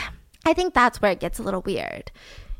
I 0.44 0.54
think 0.54 0.74
that's 0.74 1.00
where 1.00 1.12
it 1.12 1.20
gets 1.20 1.38
a 1.38 1.42
little 1.42 1.62
weird. 1.62 2.10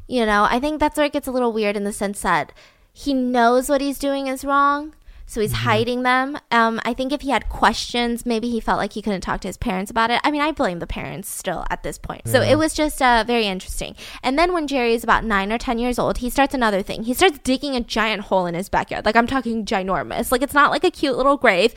You 0.07 0.27
know, 0.27 0.45
I 0.45 0.61
think 0.61 0.81
that's 0.81 0.97
where 0.97 1.07
it 1.07 1.13
gets 1.13 1.29
a 1.29 1.33
little 1.33 1.53
weird 1.53 1.77
in 1.77 1.85
the 1.85 1.93
sense 1.93 2.21
that 2.23 2.53
he 2.93 3.15
knows 3.15 3.69
what 3.69 3.81
he's 3.81 3.99
doing 3.99 4.27
is 4.27 4.45
wrong. 4.45 4.95
So 5.33 5.41
he's 5.41 5.53
hiding 5.53 6.03
them. 6.03 6.37
Um, 6.51 6.79
I 6.85 6.93
think 6.93 7.11
if 7.11 7.23
he 7.23 7.31
had 7.31 7.49
questions, 7.49 8.27
maybe 8.27 8.51
he 8.51 8.61
felt 8.61 8.77
like 8.77 8.93
he 8.93 9.01
couldn't 9.01 9.23
talk 9.23 9.41
to 9.41 9.49
his 9.49 9.57
parents 9.57 9.91
about 9.91 10.11
it. 10.11 10.21
I 10.23 10.31
mean, 10.31 10.43
I 10.43 10.53
blame 10.53 10.79
the 10.79 10.87
parents 10.87 11.31
still 11.31 11.65
at 11.71 11.83
this 11.83 11.97
point. 11.97 12.29
So 12.29 12.43
it 12.43 12.57
was 12.57 12.75
just 12.75 13.01
uh, 13.01 13.25
very 13.27 13.47
interesting. 13.47 13.97
And 14.23 14.39
then 14.39 14.53
when 14.53 14.67
Jerry 14.67 14.93
is 14.93 15.03
about 15.03 15.25
nine 15.25 15.51
or 15.51 15.57
10 15.57 15.79
years 15.79 15.99
old, 15.99 16.19
he 16.19 16.29
starts 16.29 16.53
another 16.53 16.83
thing. 16.83 17.05
He 17.05 17.15
starts 17.15 17.39
digging 17.39 17.75
a 17.75 17.81
giant 17.81 18.25
hole 18.25 18.45
in 18.45 18.55
his 18.55 18.69
backyard. 18.69 19.07
Like, 19.07 19.17
I'm 19.17 19.27
talking 19.27 19.65
ginormous. 19.65 20.31
Like, 20.31 20.43
it's 20.43 20.53
not 20.53 20.71
like 20.71 20.85
a 20.85 20.91
cute 20.91 21.17
little 21.17 21.39
grave. 21.39 21.75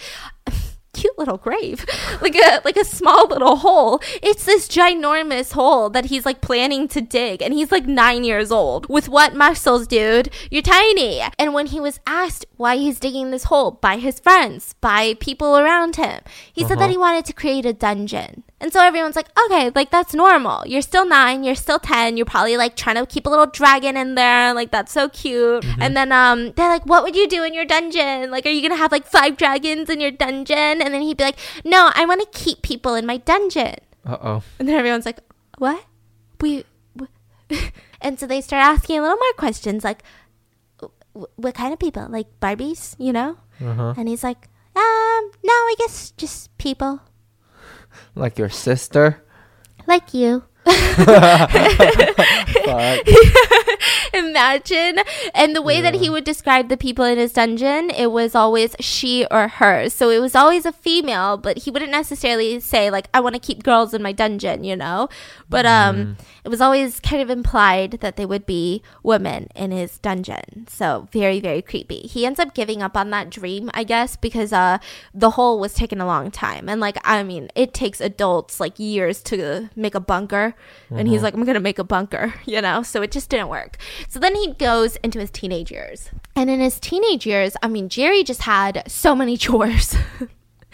Cute 1.05 1.17
little 1.17 1.37
grave. 1.37 1.85
Like 2.21 2.35
a 2.35 2.61
like 2.63 2.77
a 2.77 2.85
small 2.85 3.27
little 3.27 3.57
hole. 3.57 3.99
It's 4.23 4.45
this 4.45 4.67
ginormous 4.67 5.51
hole 5.51 5.89
that 5.89 6.05
he's 6.05 6.25
like 6.25 6.39
planning 6.39 6.87
to 6.87 7.01
dig 7.01 7.41
and 7.41 7.53
he's 7.53 7.71
like 7.71 7.85
nine 7.85 8.23
years 8.23 8.51
old. 8.51 8.87
With 8.89 9.09
what 9.09 9.35
muscles 9.35 9.85
dude? 9.85 10.29
You're 10.49 10.61
tiny. 10.61 11.21
And 11.37 11.53
when 11.53 11.67
he 11.67 11.79
was 11.79 11.99
asked 12.07 12.45
why 12.57 12.77
he's 12.77 12.99
digging 12.99 13.31
this 13.31 13.45
hole 13.45 13.71
by 13.71 13.97
his 13.97 14.19
friends 14.19 14.75
by 14.81 15.15
people 15.15 15.57
around 15.57 15.97
him 15.97 16.21
he 16.53 16.63
said 16.63 16.79
that 16.79 16.85
uh-huh. 16.85 16.91
he 16.91 16.97
wanted 16.97 17.25
to 17.25 17.33
create 17.33 17.65
a 17.65 17.73
dungeon 17.73 18.43
and 18.61 18.71
so 18.71 18.81
everyone's 18.81 19.15
like, 19.17 19.27
okay, 19.45 19.69
like 19.75 19.91
that's 19.91 20.13
normal. 20.13 20.65
You're 20.65 20.81
still 20.81 21.05
nine, 21.05 21.43
you're 21.43 21.55
still 21.55 21.77
10, 21.77 22.15
you're 22.15 22.25
probably 22.25 22.55
like 22.55 22.75
trying 22.75 22.95
to 22.95 23.05
keep 23.05 23.25
a 23.25 23.29
little 23.29 23.45
dragon 23.47 23.97
in 23.97 24.15
there. 24.15 24.53
Like 24.53 24.71
that's 24.71 24.91
so 24.93 25.09
cute. 25.09 25.65
And 25.79 25.95
then 25.95 26.11
um, 26.13 26.53
they're 26.53 26.69
like, 26.69 26.85
what 26.85 27.03
would 27.03 27.15
you 27.15 27.27
do 27.27 27.43
in 27.43 27.53
your 27.53 27.65
dungeon? 27.65 28.31
Like, 28.31 28.45
are 28.45 28.49
you 28.49 28.61
going 28.61 28.71
to 28.71 28.77
have 28.77 28.91
like 28.93 29.05
five 29.05 29.35
dragons 29.35 29.89
in 29.89 29.99
your 29.99 30.11
dungeon? 30.11 30.81
And 30.81 30.93
then 30.93 31.01
he'd 31.01 31.17
be 31.17 31.25
like, 31.25 31.39
no, 31.65 31.91
I 31.95 32.05
want 32.05 32.21
to 32.21 32.39
keep 32.39 32.61
people 32.61 32.95
in 32.95 33.05
my 33.05 33.17
dungeon. 33.17 33.75
Uh 34.05 34.17
oh. 34.21 34.43
And 34.57 34.67
then 34.69 34.75
everyone's 34.75 35.05
like, 35.05 35.19
what? 35.57 35.83
We. 36.39 36.63
w-" 36.95 37.11
and 38.01 38.19
so 38.19 38.25
they 38.25 38.39
start 38.39 38.63
asking 38.63 38.99
a 38.99 39.01
little 39.01 39.17
more 39.17 39.33
questions 39.37 39.83
like, 39.83 40.01
"Wh- 41.13 41.27
what 41.35 41.55
kind 41.55 41.73
of 41.73 41.79
people? 41.79 42.07
Like 42.09 42.27
Barbies, 42.39 42.95
you 42.99 43.11
know? 43.11 43.37
Uh 43.59 43.73
huh. 43.73 43.93
And 43.97 44.07
he's 44.07 44.23
like, 44.23 44.47
um, 44.75 45.31
no, 45.43 45.53
I 45.53 45.75
guess 45.77 46.11
just 46.11 46.55
people 46.57 47.01
Like 48.15 48.37
your 48.39 48.49
sister. 48.49 49.21
like 49.87 50.13
you. 50.13 50.43
Fuck. 50.65 51.05
Imagine. 54.13 54.99
And 55.33 55.55
the 55.55 55.61
way 55.61 55.81
that 55.81 55.95
he 55.95 56.09
would 56.09 56.23
describe 56.23 56.69
the 56.69 56.77
people 56.77 57.05
in 57.05 57.17
his 57.17 57.33
dungeon, 57.33 57.89
it 57.89 58.11
was 58.11 58.35
always 58.35 58.75
she 58.79 59.25
or 59.31 59.47
her. 59.47 59.89
So 59.89 60.09
it 60.09 60.19
was 60.19 60.35
always 60.35 60.65
a 60.65 60.71
female, 60.71 61.37
but 61.37 61.59
he 61.59 61.71
wouldn't 61.71 61.91
necessarily 61.91 62.59
say, 62.59 62.89
like, 62.89 63.07
I 63.13 63.19
want 63.19 63.35
to 63.35 63.39
keep 63.39 63.63
girls 63.63 63.93
in 63.93 64.01
my 64.01 64.11
dungeon, 64.11 64.63
you 64.63 64.75
know? 64.75 65.09
But 65.49 65.65
um, 65.65 66.17
it 66.43 66.49
was 66.49 66.61
always 66.61 66.99
kind 66.99 67.21
of 67.21 67.29
implied 67.29 67.99
that 68.01 68.15
they 68.15 68.25
would 68.25 68.45
be 68.45 68.81
women 69.03 69.47
in 69.55 69.71
his 69.71 69.97
dungeon. 69.99 70.67
So 70.67 71.07
very, 71.11 71.39
very 71.39 71.61
creepy. 71.61 72.01
He 72.01 72.25
ends 72.25 72.39
up 72.39 72.53
giving 72.53 72.81
up 72.81 72.97
on 72.97 73.09
that 73.11 73.29
dream, 73.29 73.69
I 73.73 73.83
guess, 73.83 74.15
because 74.15 74.51
uh, 74.53 74.79
the 75.13 75.31
hole 75.31 75.59
was 75.59 75.73
taking 75.73 75.99
a 75.99 76.05
long 76.05 76.31
time. 76.31 76.67
And, 76.69 76.81
like, 76.81 76.97
I 77.03 77.23
mean, 77.23 77.49
it 77.55 77.73
takes 77.73 78.01
adults, 78.01 78.59
like, 78.59 78.79
years 78.79 79.21
to 79.23 79.69
make 79.75 79.95
a 79.95 79.99
bunker. 79.99 80.55
And 80.89 81.07
he's 81.07 81.21
like, 81.23 81.33
I'm 81.33 81.43
going 81.43 81.55
to 81.55 81.59
make 81.59 81.79
a 81.79 81.83
bunker, 81.83 82.33
you 82.45 82.61
know? 82.61 82.83
So 82.83 83.01
it 83.01 83.11
just 83.11 83.29
didn't 83.29 83.49
work. 83.49 83.74
So 84.07 84.19
then 84.19 84.35
he 84.35 84.53
goes 84.53 84.95
into 84.97 85.19
his 85.19 85.31
teenage 85.31 85.71
years. 85.71 86.09
And 86.35 86.49
in 86.49 86.59
his 86.59 86.79
teenage 86.79 87.25
years, 87.25 87.55
I 87.61 87.67
mean, 87.67 87.89
Jerry 87.89 88.23
just 88.23 88.43
had 88.43 88.83
so 88.87 89.15
many 89.15 89.37
chores. 89.45 89.95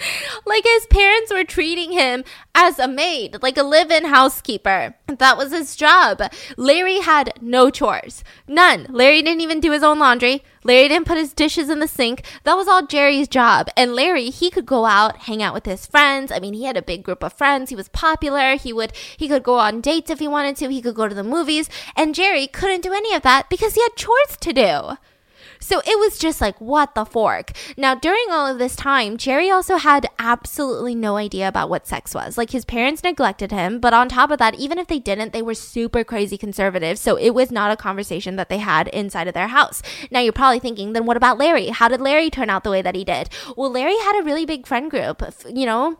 like 0.45 0.63
his 0.63 0.85
parents 0.87 1.31
were 1.31 1.43
treating 1.43 1.91
him 1.91 2.23
as 2.53 2.79
a 2.79 2.87
maid, 2.87 3.37
like 3.41 3.57
a 3.57 3.63
live 3.63 3.91
in 3.91 4.05
housekeeper. 4.05 4.95
That 5.07 5.37
was 5.37 5.51
his 5.51 5.75
job. 5.75 6.21
Larry 6.57 6.99
had 6.99 7.33
no 7.41 7.69
chores. 7.69 8.23
None. 8.47 8.87
Larry 8.89 9.21
didn't 9.21 9.41
even 9.41 9.59
do 9.59 9.71
his 9.71 9.83
own 9.83 9.99
laundry. 9.99 10.43
Larry 10.63 10.89
didn't 10.89 11.07
put 11.07 11.17
his 11.17 11.33
dishes 11.33 11.69
in 11.69 11.79
the 11.79 11.87
sink. 11.87 12.23
That 12.43 12.55
was 12.55 12.67
all 12.67 12.85
Jerry's 12.85 13.27
job. 13.27 13.67
And 13.75 13.95
Larry, 13.95 14.29
he 14.29 14.51
could 14.51 14.65
go 14.65 14.85
out, 14.85 15.17
hang 15.17 15.41
out 15.41 15.53
with 15.53 15.65
his 15.65 15.85
friends. 15.85 16.31
I 16.31 16.39
mean, 16.39 16.53
he 16.53 16.65
had 16.65 16.77
a 16.77 16.81
big 16.81 17.03
group 17.03 17.23
of 17.23 17.33
friends. 17.33 17.69
He 17.69 17.75
was 17.75 17.89
popular. 17.89 18.55
He 18.55 18.71
would 18.71 18.93
he 19.17 19.27
could 19.27 19.43
go 19.43 19.55
on 19.55 19.81
dates 19.81 20.11
if 20.11 20.19
he 20.19 20.27
wanted 20.27 20.55
to. 20.57 20.69
He 20.69 20.81
could 20.81 20.95
go 20.95 21.07
to 21.07 21.15
the 21.15 21.23
movies. 21.23 21.69
And 21.95 22.15
Jerry 22.15 22.47
couldn't 22.47 22.81
do 22.81 22.93
any 22.93 23.13
of 23.15 23.23
that 23.23 23.49
because 23.49 23.73
he 23.73 23.81
had 23.81 23.95
chores 23.95 24.37
to 24.39 24.53
do. 24.53 24.97
So 25.61 25.79
it 25.85 25.97
was 25.99 26.17
just 26.17 26.41
like, 26.41 26.59
what 26.59 26.95
the 26.95 27.05
fork? 27.05 27.51
Now, 27.77 27.95
during 27.95 28.25
all 28.29 28.47
of 28.47 28.57
this 28.57 28.75
time, 28.75 29.15
Jerry 29.15 29.49
also 29.49 29.77
had 29.77 30.09
absolutely 30.19 30.95
no 30.95 31.15
idea 31.15 31.47
about 31.47 31.69
what 31.69 31.87
sex 31.87 32.13
was. 32.13 32.37
Like, 32.37 32.49
his 32.49 32.65
parents 32.65 33.03
neglected 33.03 33.51
him, 33.51 33.79
but 33.79 33.93
on 33.93 34.09
top 34.09 34.31
of 34.31 34.39
that, 34.39 34.55
even 34.55 34.77
if 34.77 34.87
they 34.87 34.99
didn't, 34.99 35.31
they 35.31 35.41
were 35.41 35.53
super 35.53 36.03
crazy 36.03 36.37
conservative. 36.37 36.97
So 36.97 37.15
it 37.15 37.29
was 37.29 37.51
not 37.51 37.71
a 37.71 37.77
conversation 37.77 38.35
that 38.35 38.49
they 38.49 38.57
had 38.57 38.87
inside 38.89 39.27
of 39.27 39.33
their 39.33 39.49
house. 39.49 39.81
Now, 40.09 40.19
you're 40.19 40.33
probably 40.33 40.59
thinking, 40.59 40.93
then 40.93 41.05
what 41.05 41.17
about 41.17 41.37
Larry? 41.37 41.67
How 41.67 41.87
did 41.87 42.01
Larry 42.01 42.29
turn 42.29 42.49
out 42.49 42.63
the 42.63 42.71
way 42.71 42.81
that 42.81 42.95
he 42.95 43.05
did? 43.05 43.29
Well, 43.55 43.71
Larry 43.71 43.97
had 43.97 44.19
a 44.19 44.25
really 44.25 44.45
big 44.45 44.65
friend 44.65 44.89
group, 44.89 45.23
you 45.47 45.65
know? 45.65 45.99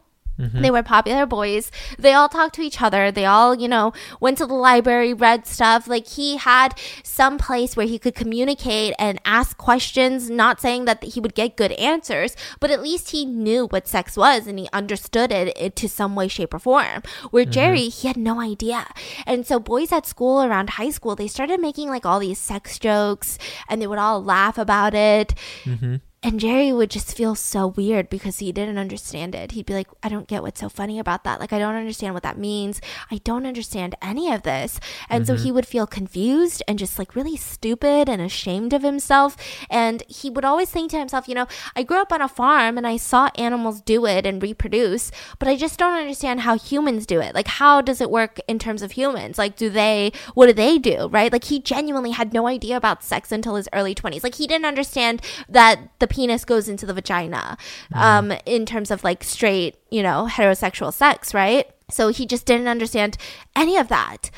They 0.50 0.72
were 0.72 0.84
popular 0.84 1.26
boys. 1.26 1.72
They 1.98 2.14
all 2.14 2.30
talked 2.30 2.56
to 2.56 2.62
each 2.62 2.82
other. 2.82 3.12
They 3.12 3.26
all, 3.26 3.56
you 3.56 3.68
know, 3.68 3.94
went 4.20 4.38
to 4.40 4.46
the 4.46 4.54
library, 4.54 5.14
read 5.14 5.48
stuff. 5.48 5.88
Like 5.88 6.08
he 6.08 6.38
had 6.38 6.78
some 7.04 7.38
place 7.38 7.76
where 7.76 7.88
he 7.88 8.00
could 8.00 8.16
communicate 8.16 8.94
and 8.98 9.20
ask 9.26 9.58
questions, 9.58 10.30
not 10.30 10.60
saying 10.60 10.86
that 10.86 11.04
he 11.04 11.20
would 11.20 11.36
get 11.36 11.58
good 11.58 11.72
answers, 11.74 12.36
but 12.60 12.72
at 12.72 12.82
least 12.82 13.12
he 13.12 13.26
knew 13.26 13.68
what 13.68 13.88
sex 13.88 14.18
was 14.18 14.48
and 14.48 14.60
he 14.60 14.68
understood 14.74 15.32
it, 15.32 15.56
it 15.58 15.76
to 15.78 15.90
some 15.90 16.16
way, 16.16 16.28
shape, 16.28 16.54
or 16.54 16.60
form. 16.60 17.04
Where 17.32 17.44
mm-hmm. 17.44 17.52
Jerry, 17.52 17.90
he 17.90 18.08
had 18.08 18.18
no 18.18 18.40
idea. 18.40 18.88
And 19.26 19.46
so 19.46 19.60
boys 19.60 19.92
at 19.92 20.06
school 20.06 20.44
around 20.44 20.72
high 20.72 20.90
school, 20.90 21.16
they 21.16 21.28
started 21.28 21.60
making 21.60 21.90
like 21.90 22.06
all 22.06 22.20
these 22.20 22.40
sex 22.40 22.80
jokes 22.80 23.38
and 23.68 23.82
they 23.82 23.88
would 23.88 24.00
all 24.00 24.24
laugh 24.24 24.58
about 24.58 24.94
it. 24.94 25.34
Mm-hmm. 25.64 25.96
And 26.24 26.40
Jerry 26.40 26.72
would 26.72 26.92
just 26.92 27.18
feel 27.18 27.34
so 27.34 27.66
weird 27.66 28.08
because 28.08 28.38
he 28.38 28.52
didn't 28.52 28.78
understand 28.78 29.34
it. 29.34 29.54
He'd 29.54 29.66
be 29.66 29.74
like, 29.74 29.88
I 30.04 30.10
don't 30.10 30.28
get 30.28 30.44
what's 30.44 30.62
so 30.62 30.70
funny 30.70 31.00
about 31.00 31.24
that. 31.24 31.40
Like, 31.40 31.52
I 31.52 31.58
don't 31.58 31.74
understand 31.74 32.14
what 32.14 32.22
that 32.22 32.38
means. 32.38 32.80
I 33.10 33.18
don't 33.24 33.48
understand 33.48 33.96
any 34.04 34.32
of 34.32 34.44
this. 34.44 34.80
And 35.10 35.26
so 35.26 35.34
mm-hmm. 35.34 35.44
he 35.46 35.52
would 35.52 35.66
feel 35.66 35.88
confused 35.88 36.62
and 36.68 36.78
just 36.78 37.00
like 37.00 37.16
really 37.16 37.36
stupid 37.36 38.08
and 38.08 38.22
ashamed 38.22 38.72
of 38.72 38.84
himself. 38.84 39.36
And 39.68 40.04
he 40.08 40.30
would 40.30 40.46
always 40.46 40.70
think 40.70 40.92
to 40.92 41.00
himself, 41.00 41.28
you 41.28 41.34
know, 41.34 41.48
I 41.76 41.82
grew 41.82 42.00
up 42.00 42.14
on 42.14 42.22
a 42.22 42.28
farm 42.28 42.78
and 42.78 42.86
I 42.86 42.98
saw 42.98 43.32
animals 43.34 43.82
do 43.82 44.06
it 44.06 44.24
and 44.28 44.44
reproduce, 44.44 45.12
but 45.40 45.48
I 45.48 45.56
just 45.56 45.80
don't 45.80 45.98
understand 45.98 46.42
how 46.42 46.56
humans 46.56 47.08
do 47.08 47.20
it. 47.20 47.34
Like, 47.34 47.48
how 47.48 47.82
does 47.82 48.00
it 48.00 48.12
work 48.12 48.40
in 48.48 48.60
terms 48.60 48.84
of 48.84 48.92
humans? 48.92 49.40
Like, 49.40 49.56
do 49.56 49.72
they, 49.72 50.12
what 50.36 50.46
do 50.46 50.54
they 50.54 50.78
do? 50.78 51.08
Right? 51.08 51.34
Like, 51.34 51.46
he 51.46 51.60
genuinely 51.60 52.12
had 52.12 52.32
no 52.32 52.46
idea 52.46 52.78
about 52.78 53.04
sex 53.04 53.32
until 53.32 53.56
his 53.56 53.68
early 53.74 53.96
20s. 53.96 54.24
Like, 54.24 54.36
he 54.36 54.46
didn't 54.46 54.66
understand 54.66 55.24
that 55.50 55.80
the 55.98 56.11
penis 56.12 56.46
goes 56.46 56.68
into 56.68 56.86
the 56.86 56.94
vagina 56.94 57.58
um, 57.94 58.34
in 58.46 58.66
terms 58.66 58.92
of 58.92 59.04
like 59.04 59.24
straight, 59.24 59.76
you 59.90 60.04
know, 60.04 60.28
heterosexual 60.30 60.94
sex, 60.94 61.34
right? 61.34 61.66
So 61.90 62.08
he 62.08 62.26
just 62.26 62.46
didn't 62.46 62.68
understand 62.70 63.18
any 63.54 63.76
of 63.78 63.90
that. 63.90 64.32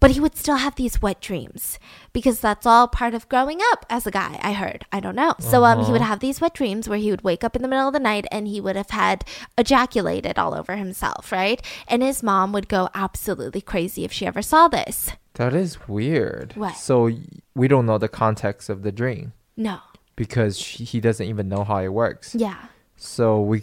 But 0.00 0.12
he 0.12 0.20
would 0.20 0.36
still 0.36 0.56
have 0.56 0.76
these 0.76 1.02
wet 1.02 1.20
dreams 1.20 1.78
because 2.12 2.38
that's 2.38 2.66
all 2.66 2.86
part 2.86 3.14
of 3.14 3.28
growing 3.28 3.58
up 3.72 3.84
as 3.90 4.06
a 4.06 4.12
guy, 4.12 4.38
I 4.42 4.52
heard. 4.52 4.86
I 4.92 5.00
don't 5.00 5.16
know. 5.16 5.34
So 5.40 5.64
um, 5.64 5.84
he 5.84 5.90
would 5.92 6.00
have 6.00 6.20
these 6.20 6.40
wet 6.40 6.54
dreams 6.54 6.88
where 6.88 6.98
he 6.98 7.10
would 7.10 7.24
wake 7.24 7.42
up 7.42 7.56
in 7.56 7.62
the 7.62 7.68
middle 7.68 7.88
of 7.88 7.94
the 7.94 7.98
night 8.00 8.26
and 8.30 8.46
he 8.46 8.60
would 8.60 8.76
have 8.76 8.90
had 8.90 9.24
ejaculated 9.58 10.38
all 10.38 10.54
over 10.54 10.76
himself, 10.76 11.32
right? 11.32 11.60
And 11.88 12.00
his 12.02 12.22
mom 12.22 12.52
would 12.52 12.68
go 12.68 12.88
absolutely 12.94 13.60
crazy 13.60 14.04
if 14.04 14.12
she 14.12 14.26
ever 14.26 14.42
saw 14.42 14.68
this. 14.68 15.10
That 15.34 15.52
is 15.52 15.88
weird. 15.88 16.52
What? 16.54 16.76
So 16.76 17.10
we 17.56 17.66
don't 17.66 17.86
know 17.86 17.98
the 17.98 18.08
context 18.08 18.68
of 18.68 18.82
the 18.82 18.92
dream 18.92 19.32
No. 19.56 19.78
Because 20.16 20.58
sh- 20.58 20.78
he 20.90 21.00
doesn't 21.00 21.26
even 21.26 21.48
know 21.48 21.64
how 21.64 21.78
it 21.78 21.88
works. 21.88 22.34
Yeah. 22.34 22.56
So 22.96 23.40
we 23.40 23.62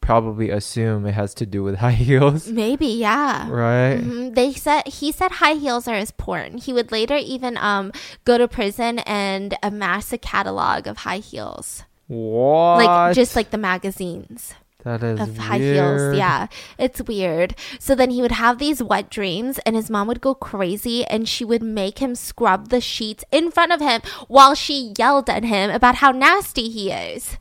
probably 0.00 0.50
assume 0.50 1.06
it 1.06 1.12
has 1.12 1.34
to 1.34 1.46
do 1.46 1.62
with 1.62 1.76
high 1.84 1.92
heels, 1.92 2.48
Maybe, 2.48 2.86
yeah. 2.86 3.48
right? 3.50 4.00
Mhm. 4.00 4.34
They 4.34 4.52
said 4.52 4.86
he 4.88 5.12
said 5.12 5.32
high 5.32 5.54
heels 5.54 5.86
are 5.86 5.96
his 5.96 6.10
porn. 6.10 6.58
He 6.58 6.72
would 6.72 6.90
later 6.90 7.16
even 7.16 7.56
um 7.58 7.92
go 8.24 8.38
to 8.38 8.48
prison 8.48 9.00
and 9.00 9.56
amass 9.62 10.12
a 10.12 10.18
catalog 10.18 10.86
of 10.86 10.98
high 10.98 11.18
heels, 11.18 11.84
What? 12.06 12.84
like 12.84 13.14
just 13.14 13.36
like 13.36 13.50
the 13.50 13.58
magazines. 13.58 14.54
That 14.84 15.02
is 15.02 15.20
of 15.20 15.36
high 15.36 15.58
weird. 15.58 15.74
heels. 15.74 16.16
Yeah, 16.16 16.46
it's 16.78 17.02
weird. 17.02 17.54
So 17.78 17.94
then 17.94 18.10
he 18.10 18.22
would 18.22 18.32
have 18.32 18.58
these 18.58 18.82
wet 18.82 19.10
dreams, 19.10 19.58
and 19.66 19.76
his 19.76 19.90
mom 19.90 20.08
would 20.08 20.20
go 20.20 20.34
crazy, 20.34 21.04
and 21.04 21.28
she 21.28 21.44
would 21.44 21.62
make 21.62 21.98
him 21.98 22.14
scrub 22.14 22.68
the 22.68 22.80
sheets 22.80 23.24
in 23.30 23.50
front 23.50 23.72
of 23.72 23.80
him 23.80 24.00
while 24.28 24.54
she 24.54 24.92
yelled 24.96 25.28
at 25.28 25.44
him 25.44 25.70
about 25.70 25.96
how 25.96 26.10
nasty 26.10 26.68
he 26.68 26.90
is. 26.90 27.36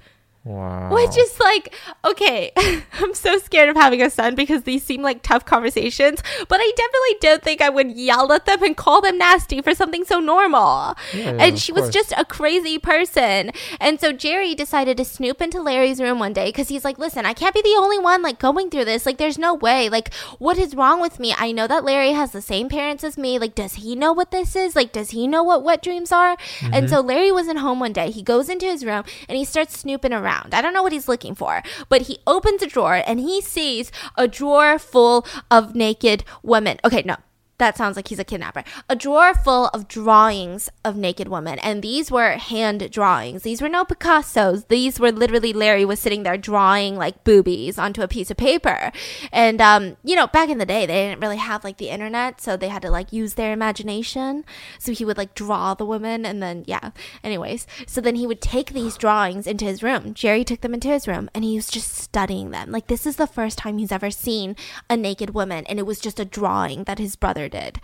Wow. 0.45 0.93
Which 0.93 1.17
is 1.17 1.37
like, 1.39 1.75
okay, 2.05 2.51
I'm 2.93 3.13
so 3.13 3.37
scared 3.39 3.67
of 3.67 3.75
having 3.75 4.01
a 4.01 4.09
son 4.09 4.35
because 4.35 4.63
these 4.63 4.83
seem 4.83 5.01
like 5.01 5.21
tough 5.21 5.45
conversations, 5.45 6.23
but 6.47 6.59
I 6.61 6.71
definitely 6.77 7.17
don't 7.19 7.43
think 7.43 7.61
I 7.61 7.69
would 7.69 7.91
yell 7.91 8.31
at 8.31 8.45
them 8.45 8.63
and 8.63 8.75
call 8.75 9.01
them 9.01 9.17
nasty 9.17 9.61
for 9.61 9.75
something 9.75 10.05
so 10.05 10.19
normal. 10.19 10.95
Yeah, 11.13 11.33
yeah, 11.33 11.43
and 11.43 11.59
she 11.59 11.73
was 11.73 11.83
course. 11.83 11.93
just 11.93 12.13
a 12.17 12.23
crazy 12.23 12.79
person. 12.79 13.51
And 13.81 13.99
so 13.99 14.13
Jerry 14.13 14.55
decided 14.55 14.95
to 14.97 15.05
snoop 15.05 15.41
into 15.41 15.61
Larry's 15.61 15.99
room 15.99 16.19
one 16.19 16.31
day 16.31 16.47
because 16.47 16.69
he's 16.69 16.85
like, 16.85 16.97
listen, 16.97 17.25
I 17.25 17.33
can't 17.33 17.53
be 17.53 17.61
the 17.61 17.75
only 17.77 17.99
one 17.99 18.21
like 18.21 18.39
going 18.39 18.69
through 18.69 18.85
this. 18.85 19.05
Like, 19.05 19.17
there's 19.17 19.37
no 19.37 19.53
way. 19.53 19.89
Like, 19.89 20.13
what 20.39 20.57
is 20.57 20.73
wrong 20.73 21.01
with 21.01 21.19
me? 21.19 21.35
I 21.37 21.51
know 21.51 21.67
that 21.67 21.83
Larry 21.83 22.13
has 22.13 22.31
the 22.31 22.41
same 22.41 22.69
parents 22.69 23.03
as 23.03 23.17
me. 23.17 23.37
Like, 23.37 23.55
does 23.55 23.73
he 23.75 23.93
know 23.93 24.13
what 24.13 24.31
this 24.31 24.55
is? 24.55 24.73
Like, 24.73 24.93
does 24.93 25.09
he 25.09 25.27
know 25.27 25.43
what 25.43 25.63
wet 25.63 25.83
dreams 25.83 26.13
are? 26.13 26.37
Mm-hmm. 26.37 26.73
And 26.73 26.89
so 26.89 27.01
Larry 27.01 27.31
wasn't 27.31 27.59
home 27.59 27.81
one 27.81 27.93
day. 27.93 28.09
He 28.09 28.23
goes 28.23 28.47
into 28.47 28.65
his 28.65 28.85
room 28.85 29.03
and 29.27 29.37
he 29.37 29.43
starts 29.43 29.77
snooping 29.77 30.13
around. 30.13 30.28
I 30.29 30.61
don't 30.61 30.73
know 30.73 30.83
what 30.83 30.91
he's 30.91 31.07
looking 31.07 31.35
for, 31.35 31.61
but 31.89 32.03
he 32.03 32.19
opens 32.27 32.61
a 32.61 32.67
drawer 32.67 33.03
and 33.05 33.19
he 33.19 33.41
sees 33.41 33.91
a 34.17 34.27
drawer 34.27 34.79
full 34.79 35.25
of 35.49 35.75
naked 35.75 36.23
women. 36.43 36.79
Okay, 36.83 37.03
no. 37.05 37.15
That 37.59 37.77
sounds 37.77 37.97
like 37.97 38.07
he's 38.07 38.19
a 38.19 38.23
kidnapper. 38.23 38.63
A 38.89 38.95
drawer 38.95 39.33
full 39.33 39.67
of 39.67 39.89
drawings 39.89 40.69
of 40.85 40.95
naked 40.95 41.27
women. 41.27 41.59
And 41.59 41.83
these 41.83 42.09
were 42.09 42.31
hand 42.31 42.89
drawings. 42.89 43.43
These 43.43 43.61
were 43.61 43.67
no 43.67 43.83
Picasso's. 43.83 44.65
These 44.65 44.97
were 44.97 45.11
literally 45.11 45.51
Larry 45.51 45.83
was 45.83 45.99
sitting 45.99 46.23
there 46.23 46.37
drawing 46.37 46.95
like 46.95 47.25
boobies 47.25 47.77
onto 47.77 48.01
a 48.01 48.07
piece 48.07 48.31
of 48.31 48.37
paper. 48.37 48.93
And, 49.33 49.59
um, 49.59 49.97
you 50.05 50.15
know, 50.15 50.27
back 50.27 50.49
in 50.49 50.57
the 50.57 50.65
day, 50.65 50.85
they 50.85 51.09
didn't 51.09 51.19
really 51.19 51.37
have 51.37 51.65
like 51.65 51.77
the 51.77 51.89
internet. 51.89 52.39
So 52.39 52.55
they 52.55 52.69
had 52.69 52.81
to 52.83 52.89
like 52.89 53.11
use 53.11 53.33
their 53.33 53.51
imagination. 53.51 54.45
So 54.79 54.93
he 54.93 55.03
would 55.03 55.17
like 55.17 55.35
draw 55.35 55.73
the 55.73 55.85
women 55.85 56.25
and 56.25 56.41
then, 56.41 56.63
yeah. 56.65 56.91
Anyways, 57.25 57.67
so 57.85 57.99
then 57.99 58.15
he 58.15 58.25
would 58.25 58.39
take 58.39 58.71
these 58.71 58.95
drawings 58.95 59.45
into 59.45 59.65
his 59.65 59.83
room. 59.83 60.13
Jerry 60.13 60.45
took 60.45 60.61
them 60.61 60.73
into 60.73 60.87
his 60.87 61.09
room 61.09 61.29
and 61.35 61.43
he 61.43 61.57
was 61.57 61.67
just 61.67 61.93
studying 61.93 62.51
them. 62.51 62.71
Like, 62.71 62.87
this 62.87 63.05
is 63.05 63.17
the 63.17 63.27
first 63.27 63.57
time 63.57 63.79
he's 63.79 63.91
ever 63.91 64.11
seen 64.11 64.55
a 64.89 64.95
naked 64.95 65.31
woman. 65.31 65.65
And 65.65 65.77
it 65.77 65.85
was 65.85 65.99
just 65.99 66.21
a 66.21 66.25
drawing 66.25 66.85
that 66.85 66.99
his 66.99 67.17
brother 67.17 67.48
did. 67.49 67.81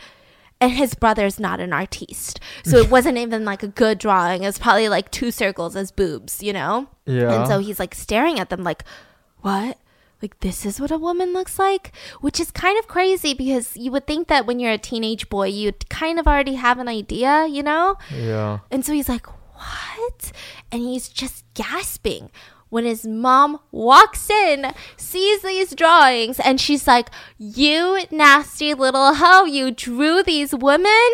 And 0.62 0.72
his 0.72 0.96
brother's 0.96 1.40
not 1.40 1.60
an 1.60 1.74
artiste. 1.74 2.40
So 2.64 2.78
it 2.78 2.90
wasn't 2.90 3.18
even 3.18 3.44
like 3.44 3.62
a 3.62 3.68
good 3.68 3.98
drawing. 3.98 4.44
It 4.44 4.48
was 4.48 4.58
probably 4.58 4.88
like 4.88 5.12
two 5.12 5.30
circles 5.30 5.76
as 5.76 5.92
boobs, 5.92 6.42
you 6.42 6.54
know? 6.54 6.88
Yeah. 7.06 7.34
And 7.34 7.48
so 7.48 7.60
he's 7.60 7.78
like 7.78 7.94
staring 7.94 8.40
at 8.40 8.50
them 8.50 8.64
like, 8.64 8.84
what? 9.42 9.78
Like, 10.22 10.40
this 10.40 10.66
is 10.66 10.80
what 10.80 10.92
a 10.92 10.98
woman 10.98 11.34
looks 11.34 11.60
like? 11.60 11.92
Which 12.22 12.40
is 12.40 12.50
kind 12.50 12.80
of 12.80 12.88
crazy 12.88 13.34
because 13.34 13.76
you 13.76 13.92
would 13.92 14.08
think 14.08 14.30
that 14.30 14.46
when 14.46 14.60
you're 14.62 14.72
a 14.72 14.78
teenage 14.78 15.30
boy, 15.30 15.48
you'd 15.48 15.90
kind 15.90 16.20
of 16.20 16.26
already 16.26 16.56
have 16.56 16.80
an 16.80 16.88
idea, 16.88 17.46
you 17.46 17.62
know? 17.62 17.98
yeah. 18.10 18.60
And 18.72 18.86
so 18.86 18.94
he's 18.94 19.10
like, 19.10 19.28
What? 19.28 20.32
And 20.72 20.82
he's 20.82 21.10
just 21.10 21.44
gasping 21.54 22.32
when 22.70 22.86
his 22.86 23.06
mom 23.06 23.60
walks 23.72 24.30
in, 24.30 24.74
sees 24.98 25.42
these 25.42 25.74
drawings, 25.76 26.40
and 26.40 26.60
she's 26.60 26.88
like, 26.88 27.10
You 27.38 28.00
nasty 28.12 28.74
little 28.74 29.16
hoe, 29.16 29.46
you 29.46 29.72
drew 29.72 30.24
these 30.24 30.54
women? 30.54 31.10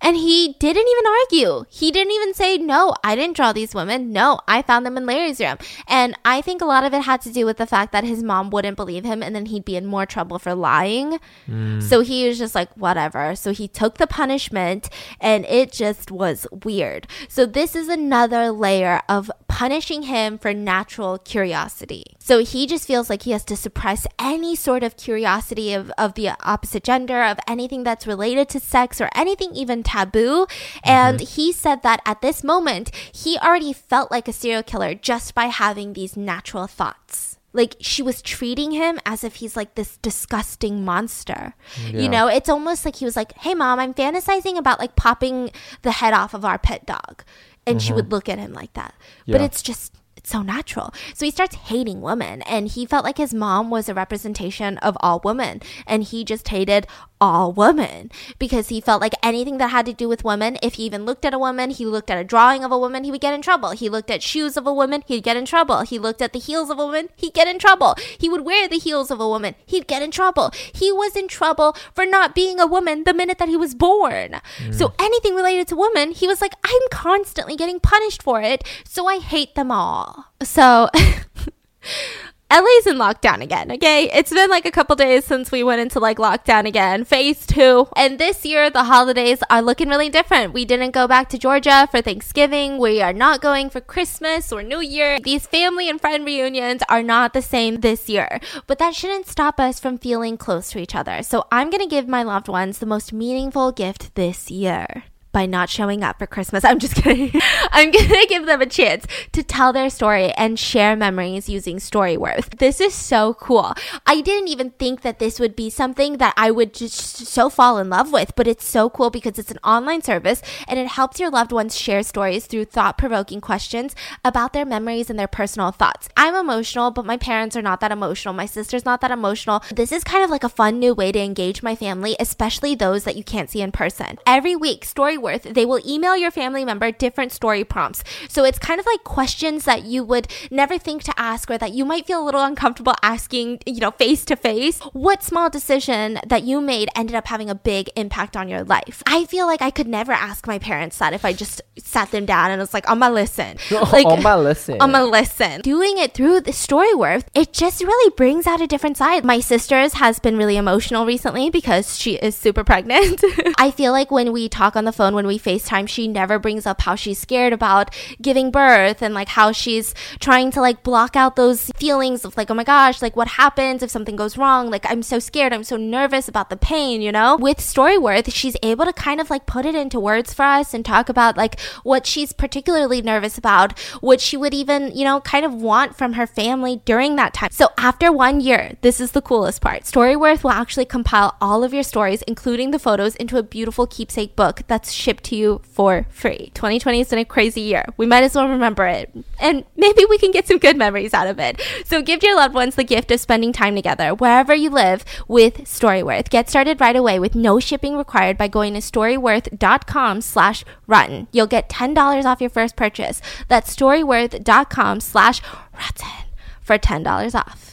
And 0.00 0.16
he 0.16 0.56
didn't 0.60 0.86
even 0.86 1.06
argue. 1.06 1.64
He 1.70 1.90
didn't 1.90 2.12
even 2.12 2.34
say, 2.34 2.58
No, 2.58 2.94
I 3.02 3.16
didn't 3.16 3.36
draw 3.36 3.52
these 3.52 3.74
women. 3.74 4.12
No, 4.12 4.40
I 4.46 4.62
found 4.62 4.84
them 4.84 4.96
in 4.96 5.06
Larry's 5.06 5.40
room. 5.40 5.56
And 5.88 6.16
I 6.24 6.42
think 6.42 6.60
a 6.60 6.66
lot 6.66 6.84
of 6.84 6.92
it 6.92 7.02
had 7.02 7.22
to 7.22 7.32
do 7.32 7.46
with 7.46 7.56
the 7.56 7.66
fact 7.66 7.92
that 7.92 8.04
his 8.04 8.22
mom 8.22 8.50
wouldn't 8.50 8.76
believe 8.76 9.04
him 9.04 9.22
and 9.22 9.34
then 9.34 9.46
he'd 9.46 9.64
be 9.64 9.76
in 9.76 9.86
more 9.86 10.06
trouble 10.06 10.38
for 10.38 10.54
lying. 10.54 11.18
Hmm. 11.46 11.80
So 11.80 12.00
he 12.00 12.28
was 12.28 12.38
just 12.38 12.54
like, 12.54 12.70
whatever. 12.74 13.34
So 13.36 13.52
he 13.52 13.68
took 13.68 13.98
the 13.98 14.06
punishment 14.06 14.90
and 15.20 15.44
it 15.46 15.72
just 15.72 16.10
was 16.10 16.46
weird. 16.64 17.06
So 17.28 17.46
this 17.46 17.74
is 17.74 17.88
another 17.88 18.50
layer 18.50 19.02
of 19.08 19.30
punishing 19.48 20.02
him 20.02 20.36
for 20.36 20.52
natural 20.52 21.05
curiosity. 21.24 22.04
So 22.18 22.42
he 22.42 22.66
just 22.66 22.86
feels 22.86 23.08
like 23.08 23.22
he 23.22 23.30
has 23.30 23.44
to 23.46 23.56
suppress 23.56 24.06
any 24.18 24.56
sort 24.56 24.82
of 24.82 24.96
curiosity 24.96 25.72
of, 25.72 25.90
of 25.96 26.14
the 26.14 26.30
opposite 26.42 26.84
gender, 26.84 27.22
of 27.22 27.38
anything 27.46 27.84
that's 27.84 28.06
related 28.06 28.48
to 28.50 28.60
sex 28.60 29.00
or 29.00 29.08
anything 29.14 29.54
even 29.54 29.82
taboo. 29.82 30.46
Mm-hmm. 30.46 30.90
And 30.90 31.20
he 31.20 31.52
said 31.52 31.82
that 31.82 32.00
at 32.04 32.20
this 32.20 32.42
moment, 32.42 32.94
he 33.12 33.38
already 33.38 33.72
felt 33.72 34.10
like 34.10 34.28
a 34.28 34.32
serial 34.32 34.62
killer 34.62 34.94
just 34.94 35.34
by 35.34 35.46
having 35.46 35.92
these 35.92 36.16
natural 36.16 36.66
thoughts 36.66 37.36
like 37.56 37.76
she 37.80 38.02
was 38.02 38.20
treating 38.20 38.72
him 38.72 39.00
as 39.06 39.24
if 39.24 39.36
he's 39.36 39.56
like 39.56 39.74
this 39.74 39.96
disgusting 39.96 40.84
monster. 40.84 41.54
Yeah. 41.90 42.00
You 42.00 42.08
know, 42.08 42.28
it's 42.28 42.50
almost 42.50 42.84
like 42.84 42.96
he 42.96 43.06
was 43.06 43.16
like, 43.16 43.32
"Hey 43.38 43.54
mom, 43.54 43.80
I'm 43.80 43.94
fantasizing 43.94 44.58
about 44.58 44.78
like 44.78 44.94
popping 44.94 45.50
the 45.82 45.92
head 45.92 46.12
off 46.12 46.34
of 46.34 46.44
our 46.44 46.58
pet 46.58 46.84
dog." 46.84 47.24
And 47.66 47.80
she 47.82 47.88
mm-hmm. 47.88 47.96
would 47.96 48.12
look 48.12 48.28
at 48.28 48.38
him 48.38 48.52
like 48.52 48.74
that. 48.74 48.94
But 49.26 49.40
it's 49.40 49.62
just 49.62 49.92
so 50.28 50.42
natural. 50.42 50.92
So 51.14 51.24
he 51.24 51.30
starts 51.30 51.56
hating 51.56 52.00
women 52.00 52.42
and 52.42 52.68
he 52.68 52.86
felt 52.86 53.04
like 53.04 53.18
his 53.18 53.32
mom 53.32 53.70
was 53.70 53.88
a 53.88 53.94
representation 53.94 54.78
of 54.78 54.96
all 55.00 55.20
women 55.24 55.62
and 55.86 56.02
he 56.02 56.24
just 56.24 56.48
hated 56.48 56.86
all 57.20 57.52
women 57.52 58.10
because 58.38 58.68
he 58.68 58.80
felt 58.80 59.00
like 59.00 59.14
anything 59.22 59.58
that 59.58 59.70
had 59.70 59.86
to 59.86 59.92
do 59.92 60.08
with 60.08 60.24
women, 60.24 60.56
if 60.62 60.74
he 60.74 60.84
even 60.84 61.04
looked 61.04 61.24
at 61.24 61.34
a 61.34 61.38
woman, 61.38 61.70
he 61.70 61.86
looked 61.86 62.10
at 62.10 62.18
a 62.18 62.24
drawing 62.24 62.64
of 62.64 62.72
a 62.72 62.78
woman, 62.78 63.04
he 63.04 63.10
would 63.10 63.20
get 63.20 63.34
in 63.34 63.42
trouble. 63.42 63.70
He 63.70 63.88
looked 63.88 64.10
at 64.10 64.22
shoes 64.22 64.56
of 64.56 64.66
a 64.66 64.74
woman, 64.74 65.02
he'd 65.06 65.24
get 65.24 65.36
in 65.36 65.46
trouble. 65.46 65.80
He 65.80 65.98
looked 65.98 66.22
at 66.22 66.32
the 66.32 66.38
heels 66.38 66.70
of 66.70 66.78
a 66.78 66.86
woman, 66.86 67.08
he'd 67.16 67.34
get 67.34 67.48
in 67.48 67.58
trouble. 67.58 67.96
He 68.18 68.28
would 68.28 68.44
wear 68.44 68.68
the 68.68 68.78
heels 68.78 69.10
of 69.10 69.20
a 69.20 69.28
woman, 69.28 69.54
he'd 69.64 69.86
get 69.86 70.02
in 70.02 70.10
trouble. 70.10 70.50
He 70.74 70.92
was 70.92 71.16
in 71.16 71.28
trouble 71.28 71.76
for 71.94 72.06
not 72.06 72.34
being 72.34 72.60
a 72.60 72.66
woman 72.66 73.04
the 73.04 73.14
minute 73.14 73.38
that 73.38 73.48
he 73.48 73.56
was 73.56 73.74
born. 73.74 74.40
So 74.70 74.88
mm. 74.88 74.94
anything 74.98 75.34
related 75.34 75.68
to 75.68 75.76
women, 75.76 76.12
he 76.12 76.26
was 76.26 76.40
like, 76.40 76.54
I'm 76.64 76.88
constantly 76.90 77.56
getting 77.56 77.80
punished 77.80 78.22
for 78.22 78.40
it, 78.40 78.64
so 78.84 79.06
I 79.06 79.18
hate 79.18 79.54
them 79.54 79.70
all. 79.70 80.26
So 80.42 80.88
LA's 82.48 82.86
in 82.86 82.96
lockdown 82.96 83.42
again, 83.42 83.72
okay? 83.72 84.08
It's 84.12 84.32
been 84.32 84.48
like 84.48 84.64
a 84.66 84.70
couple 84.70 84.94
days 84.94 85.24
since 85.24 85.50
we 85.50 85.64
went 85.64 85.80
into 85.80 85.98
like 85.98 86.18
lockdown 86.18 86.64
again, 86.64 87.04
phase 87.04 87.44
two. 87.44 87.88
And 87.96 88.18
this 88.18 88.46
year, 88.46 88.70
the 88.70 88.84
holidays 88.84 89.40
are 89.50 89.60
looking 89.60 89.88
really 89.88 90.08
different. 90.08 90.52
We 90.52 90.64
didn't 90.64 90.92
go 90.92 91.08
back 91.08 91.28
to 91.30 91.38
Georgia 91.38 91.88
for 91.90 92.00
Thanksgiving. 92.00 92.78
We 92.78 93.02
are 93.02 93.12
not 93.12 93.40
going 93.40 93.68
for 93.68 93.80
Christmas 93.80 94.52
or 94.52 94.62
New 94.62 94.80
Year. 94.80 95.18
These 95.18 95.48
family 95.48 95.90
and 95.90 96.00
friend 96.00 96.24
reunions 96.24 96.82
are 96.88 97.02
not 97.02 97.32
the 97.32 97.42
same 97.42 97.80
this 97.80 98.08
year. 98.08 98.40
But 98.68 98.78
that 98.78 98.94
shouldn't 98.94 99.26
stop 99.26 99.58
us 99.58 99.80
from 99.80 99.98
feeling 99.98 100.36
close 100.36 100.70
to 100.70 100.78
each 100.78 100.94
other. 100.94 101.24
So 101.24 101.46
I'm 101.50 101.68
gonna 101.68 101.88
give 101.88 102.06
my 102.06 102.22
loved 102.22 102.46
ones 102.46 102.78
the 102.78 102.86
most 102.86 103.12
meaningful 103.12 103.72
gift 103.72 104.14
this 104.14 104.52
year 104.52 105.04
by 105.36 105.44
not 105.44 105.68
showing 105.68 106.02
up 106.02 106.18
for 106.18 106.26
Christmas. 106.26 106.64
I'm 106.64 106.78
just 106.78 106.94
kidding. 107.02 107.30
I'm 107.70 107.90
gonna 107.90 108.26
give 108.26 108.46
them 108.46 108.62
a 108.62 108.66
chance 108.66 109.06
to 109.32 109.42
tell 109.42 109.70
their 109.70 109.90
story 109.90 110.32
and 110.32 110.58
share 110.58 110.96
memories 110.96 111.46
using 111.46 111.76
Storyworth. 111.76 112.56
This 112.56 112.80
is 112.80 112.94
so 112.94 113.34
cool. 113.34 113.74
I 114.06 114.22
didn't 114.22 114.48
even 114.48 114.70
think 114.70 115.02
that 115.02 115.18
this 115.18 115.38
would 115.38 115.54
be 115.54 115.68
something 115.68 116.16
that 116.16 116.32
I 116.38 116.50
would 116.50 116.72
just 116.72 117.26
so 117.26 117.50
fall 117.50 117.76
in 117.76 117.90
love 117.90 118.14
with, 118.14 118.34
but 118.34 118.46
it's 118.46 118.64
so 118.64 118.88
cool 118.88 119.10
because 119.10 119.38
it's 119.38 119.50
an 119.50 119.58
online 119.62 120.00
service 120.00 120.40
and 120.66 120.78
it 120.78 120.86
helps 120.86 121.20
your 121.20 121.28
loved 121.28 121.52
ones 121.52 121.76
share 121.78 122.02
stories 122.02 122.46
through 122.46 122.64
thought 122.64 122.96
provoking 122.96 123.42
questions 123.42 123.94
about 124.24 124.54
their 124.54 124.64
memories 124.64 125.10
and 125.10 125.18
their 125.18 125.28
personal 125.28 125.70
thoughts. 125.70 126.08
I'm 126.16 126.34
emotional, 126.34 126.90
but 126.90 127.04
my 127.04 127.18
parents 127.18 127.56
are 127.56 127.68
not 127.70 127.80
that 127.80 127.92
emotional. 127.92 128.32
My 128.32 128.46
sister's 128.46 128.86
not 128.86 129.02
that 129.02 129.10
emotional. 129.10 129.62
This 129.70 129.92
is 129.92 130.02
kind 130.02 130.24
of 130.24 130.30
like 130.30 130.44
a 130.44 130.48
fun 130.48 130.78
new 130.78 130.94
way 130.94 131.12
to 131.12 131.20
engage 131.20 131.62
my 131.62 131.76
family, 131.76 132.16
especially 132.18 132.74
those 132.74 133.04
that 133.04 133.16
you 133.16 133.22
can't 133.22 133.50
see 133.50 133.60
in 133.60 133.70
person. 133.70 134.18
Every 134.26 134.56
week, 134.56 134.86
Storyworth, 134.86 135.25
they 135.34 135.66
will 135.66 135.80
email 135.86 136.16
your 136.16 136.30
family 136.30 136.64
member 136.64 136.90
different 136.90 137.32
story 137.32 137.64
prompts. 137.64 138.02
So 138.28 138.44
it's 138.44 138.58
kind 138.58 138.80
of 138.80 138.86
like 138.86 139.04
questions 139.04 139.64
that 139.64 139.84
you 139.84 140.04
would 140.04 140.28
never 140.50 140.78
think 140.78 141.02
to 141.04 141.14
ask 141.16 141.50
or 141.50 141.58
that 141.58 141.72
you 141.72 141.84
might 141.84 142.06
feel 142.06 142.22
a 142.22 142.24
little 142.24 142.42
uncomfortable 142.42 142.94
asking, 143.02 143.60
you 143.66 143.80
know, 143.80 143.90
face 143.90 144.24
to 144.26 144.36
face. 144.36 144.80
What 144.92 145.22
small 145.22 145.50
decision 145.50 146.18
that 146.26 146.44
you 146.44 146.60
made 146.60 146.88
ended 146.94 147.14
up 147.14 147.26
having 147.26 147.50
a 147.50 147.54
big 147.54 147.90
impact 147.96 148.36
on 148.36 148.48
your 148.48 148.64
life? 148.64 149.02
I 149.06 149.24
feel 149.26 149.46
like 149.46 149.62
I 149.62 149.70
could 149.70 149.88
never 149.88 150.12
ask 150.12 150.46
my 150.46 150.58
parents 150.58 150.98
that 150.98 151.12
if 151.12 151.24
I 151.24 151.32
just 151.32 151.62
sat 151.78 152.10
them 152.10 152.26
down 152.26 152.50
and 152.50 152.60
was 152.60 152.74
like, 152.74 152.88
I'm 152.88 153.00
gonna 153.00 153.14
listen. 153.14 153.56
Oh, 153.76 153.90
like, 153.92 154.06
on 154.06 154.22
my 154.22 154.34
listen. 154.36 154.78
I'm 154.80 154.92
gonna 154.92 155.04
listen. 155.04 155.60
Doing 155.60 155.98
it 155.98 156.14
through 156.14 156.40
the 156.40 156.52
Storyworth, 156.52 157.24
it 157.34 157.52
just 157.52 157.82
really 157.82 158.10
brings 158.16 158.46
out 158.46 158.62
a 158.62 158.66
different 158.66 158.96
side. 158.96 159.22
My 159.22 159.38
sister's 159.40 159.94
has 159.94 160.18
been 160.18 160.38
really 160.38 160.56
emotional 160.56 161.04
recently 161.04 161.50
because 161.50 161.98
she 161.98 162.14
is 162.14 162.34
super 162.34 162.64
pregnant. 162.64 163.22
I 163.58 163.70
feel 163.70 163.92
like 163.92 164.10
when 164.10 164.32
we 164.32 164.48
talk 164.48 164.76
on 164.76 164.84
the 164.84 164.92
phone 164.92 165.05
phone 165.06 165.14
when 165.14 165.26
we 165.26 165.38
FaceTime, 165.38 165.88
she 165.88 166.08
never 166.08 166.38
brings 166.38 166.66
up 166.66 166.80
how 166.80 166.96
she's 166.96 167.18
scared 167.18 167.52
about 167.52 167.94
giving 168.20 168.50
birth 168.50 169.02
and 169.02 169.14
like 169.14 169.28
how 169.28 169.52
she's 169.52 169.94
trying 170.18 170.50
to 170.50 170.60
like 170.60 170.82
block 170.82 171.14
out 171.14 171.36
those 171.36 171.70
feelings 171.76 172.24
of 172.24 172.36
like, 172.36 172.50
oh 172.50 172.54
my 172.54 172.64
gosh, 172.64 173.00
like 173.00 173.14
what 173.14 173.28
happens 173.28 173.82
if 173.82 173.90
something 173.90 174.16
goes 174.16 174.36
wrong? 174.36 174.68
Like 174.68 174.84
I'm 174.88 175.02
so 175.02 175.18
scared, 175.18 175.52
I'm 175.52 175.62
so 175.62 175.76
nervous 175.76 176.28
about 176.28 176.50
the 176.50 176.56
pain, 176.56 177.00
you 177.02 177.12
know? 177.12 177.36
With 177.36 177.58
Storyworth, 177.58 178.32
she's 178.32 178.56
able 178.62 178.84
to 178.84 178.92
kind 178.92 179.20
of 179.20 179.30
like 179.30 179.46
put 179.46 179.64
it 179.64 179.74
into 179.76 180.00
words 180.00 180.34
for 180.34 180.42
us 180.42 180.74
and 180.74 180.84
talk 180.84 181.08
about 181.08 181.36
like 181.36 181.60
what 181.84 182.04
she's 182.04 182.32
particularly 182.32 183.00
nervous 183.00 183.38
about, 183.38 183.78
what 184.00 184.20
she 184.20 184.36
would 184.36 184.54
even, 184.54 184.90
you 184.96 185.04
know, 185.04 185.20
kind 185.20 185.44
of 185.44 185.54
want 185.54 185.96
from 185.96 186.14
her 186.14 186.26
family 186.26 186.82
during 186.84 187.14
that 187.16 187.32
time. 187.32 187.50
So 187.52 187.68
after 187.78 188.10
one 188.10 188.40
year, 188.40 188.72
this 188.80 189.00
is 189.00 189.12
the 189.12 189.22
coolest 189.22 189.62
part. 189.62 189.82
Storyworth 189.82 190.42
will 190.42 190.50
actually 190.50 190.86
compile 190.86 191.36
all 191.40 191.62
of 191.62 191.72
your 191.72 191.84
stories, 191.84 192.22
including 192.22 192.72
the 192.72 192.80
photos, 192.80 193.14
into 193.16 193.38
a 193.38 193.42
beautiful 193.44 193.86
keepsake 193.86 194.34
book 194.34 194.62
that's 194.66 194.95
shipped 194.96 195.24
to 195.24 195.36
you 195.36 195.60
for 195.64 196.06
free. 196.10 196.50
2020 196.54 196.98
has 196.98 197.10
been 197.10 197.18
a 197.18 197.24
crazy 197.24 197.60
year. 197.60 197.84
We 197.96 198.06
might 198.06 198.24
as 198.24 198.34
well 198.34 198.48
remember 198.48 198.86
it. 198.86 199.10
And 199.38 199.64
maybe 199.76 200.04
we 200.08 200.18
can 200.18 200.30
get 200.30 200.46
some 200.46 200.58
good 200.58 200.76
memories 200.76 201.14
out 201.14 201.26
of 201.26 201.38
it. 201.38 201.60
So 201.84 202.02
give 202.02 202.22
your 202.22 202.36
loved 202.36 202.54
ones 202.54 202.74
the 202.74 202.84
gift 202.84 203.10
of 203.10 203.20
spending 203.20 203.52
time 203.52 203.76
together 203.76 204.14
wherever 204.14 204.54
you 204.54 204.70
live 204.70 205.04
with 205.28 205.64
Storyworth. 205.64 206.30
Get 206.30 206.48
started 206.48 206.80
right 206.80 206.96
away 206.96 207.18
with 207.18 207.34
no 207.34 207.60
shipping 207.60 207.96
required 207.96 208.38
by 208.38 208.48
going 208.48 208.74
to 208.74 208.80
storyworth.com 208.80 210.20
slash 210.20 210.64
rotten. 210.86 211.28
You'll 211.32 211.46
get 211.46 211.68
$10 211.68 212.24
off 212.24 212.40
your 212.40 212.50
first 212.50 212.76
purchase. 212.76 213.20
That's 213.48 213.74
storyworth.com 213.74 215.00
slash 215.00 215.40
rotten 215.74 216.26
for 216.62 216.78
$10 216.78 217.34
off. 217.34 217.65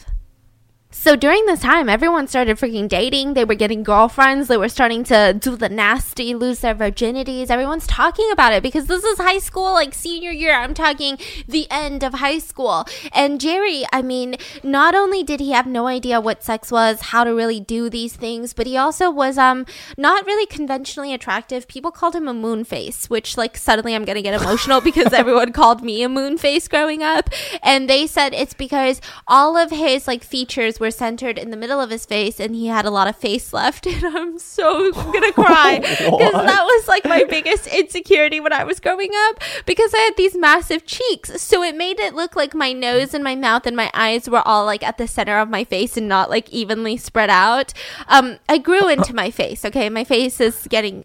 So 1.04 1.16
during 1.16 1.44
this 1.44 1.60
time, 1.60 1.90
everyone 1.90 2.28
started 2.28 2.56
freaking 2.56 2.88
dating. 2.88 3.34
They 3.34 3.44
were 3.44 3.54
getting 3.54 3.82
girlfriends. 3.82 4.48
They 4.48 4.56
were 4.56 4.70
starting 4.70 5.04
to 5.04 5.36
do 5.38 5.54
the 5.54 5.68
nasty, 5.68 6.34
lose 6.34 6.60
their 6.60 6.74
virginities. 6.74 7.50
Everyone's 7.50 7.86
talking 7.86 8.30
about 8.32 8.54
it 8.54 8.62
because 8.62 8.86
this 8.86 9.04
is 9.04 9.18
high 9.18 9.36
school, 9.36 9.74
like 9.74 9.92
senior 9.92 10.30
year. 10.30 10.54
I'm 10.54 10.72
talking 10.72 11.18
the 11.46 11.66
end 11.70 12.02
of 12.04 12.14
high 12.14 12.38
school. 12.38 12.86
And 13.12 13.38
Jerry, 13.38 13.84
I 13.92 14.00
mean, 14.00 14.36
not 14.62 14.94
only 14.94 15.22
did 15.22 15.40
he 15.40 15.50
have 15.50 15.66
no 15.66 15.88
idea 15.88 16.22
what 16.22 16.42
sex 16.42 16.72
was, 16.72 17.02
how 17.02 17.22
to 17.24 17.34
really 17.34 17.60
do 17.60 17.90
these 17.90 18.16
things, 18.16 18.54
but 18.54 18.66
he 18.66 18.78
also 18.78 19.10
was 19.10 19.36
um 19.36 19.66
not 19.98 20.24
really 20.24 20.46
conventionally 20.46 21.12
attractive. 21.12 21.68
People 21.68 21.90
called 21.90 22.16
him 22.16 22.28
a 22.28 22.32
moon 22.32 22.64
face, 22.64 23.10
which 23.10 23.36
like 23.36 23.58
suddenly 23.58 23.94
I'm 23.94 24.06
gonna 24.06 24.22
get 24.22 24.40
emotional 24.40 24.80
because 24.90 25.12
everyone 25.12 25.52
called 25.52 25.82
me 25.82 26.02
a 26.02 26.08
moon 26.08 26.38
face 26.38 26.66
growing 26.66 27.02
up. 27.02 27.28
And 27.62 27.90
they 27.90 28.06
said 28.06 28.32
it's 28.32 28.54
because 28.54 29.02
all 29.28 29.58
of 29.58 29.70
his 29.70 30.06
like 30.06 30.24
features 30.24 30.80
were 30.80 30.93
centered 30.96 31.38
in 31.38 31.50
the 31.50 31.56
middle 31.56 31.80
of 31.80 31.90
his 31.90 32.04
face 32.06 32.38
and 32.40 32.54
he 32.54 32.66
had 32.68 32.84
a 32.84 32.90
lot 32.90 33.08
of 33.08 33.16
face 33.16 33.52
left 33.52 33.86
and 33.94 34.04
i'm 34.04 34.38
so 34.38 34.92
gonna 34.92 35.32
cry 35.32 35.78
because 35.80 36.32
that 36.32 36.64
was 36.64 36.88
like 36.88 37.04
my 37.04 37.24
biggest 37.24 37.66
insecurity 37.66 38.40
when 38.40 38.52
i 38.52 38.64
was 38.64 38.80
growing 38.80 39.10
up 39.28 39.40
because 39.66 39.92
i 39.94 39.98
had 39.98 40.16
these 40.16 40.36
massive 40.36 40.84
cheeks. 40.86 41.40
So 41.42 41.62
it 41.62 41.76
made 41.76 41.98
it 42.00 42.14
look 42.14 42.36
like 42.36 42.54
my 42.54 42.72
nose 42.72 43.14
and 43.14 43.22
my 43.24 43.34
mouth 43.34 43.66
and 43.66 43.76
my 43.76 43.90
eyes 43.94 44.28
were 44.28 44.46
all 44.46 44.64
like 44.64 44.82
at 44.82 44.98
the 44.98 45.06
center 45.06 45.38
of 45.38 45.48
my 45.48 45.64
face 45.64 45.96
and 45.96 46.08
not 46.08 46.30
like 46.30 46.48
evenly 46.50 46.96
spread 46.96 47.30
out. 47.30 47.72
Um 48.08 48.38
i 48.48 48.58
grew 48.58 48.88
into 48.88 49.14
my 49.14 49.30
face 49.30 49.64
okay? 49.64 49.88
My 49.88 50.04
face 50.04 50.40
is 50.40 50.66
getting 50.68 51.04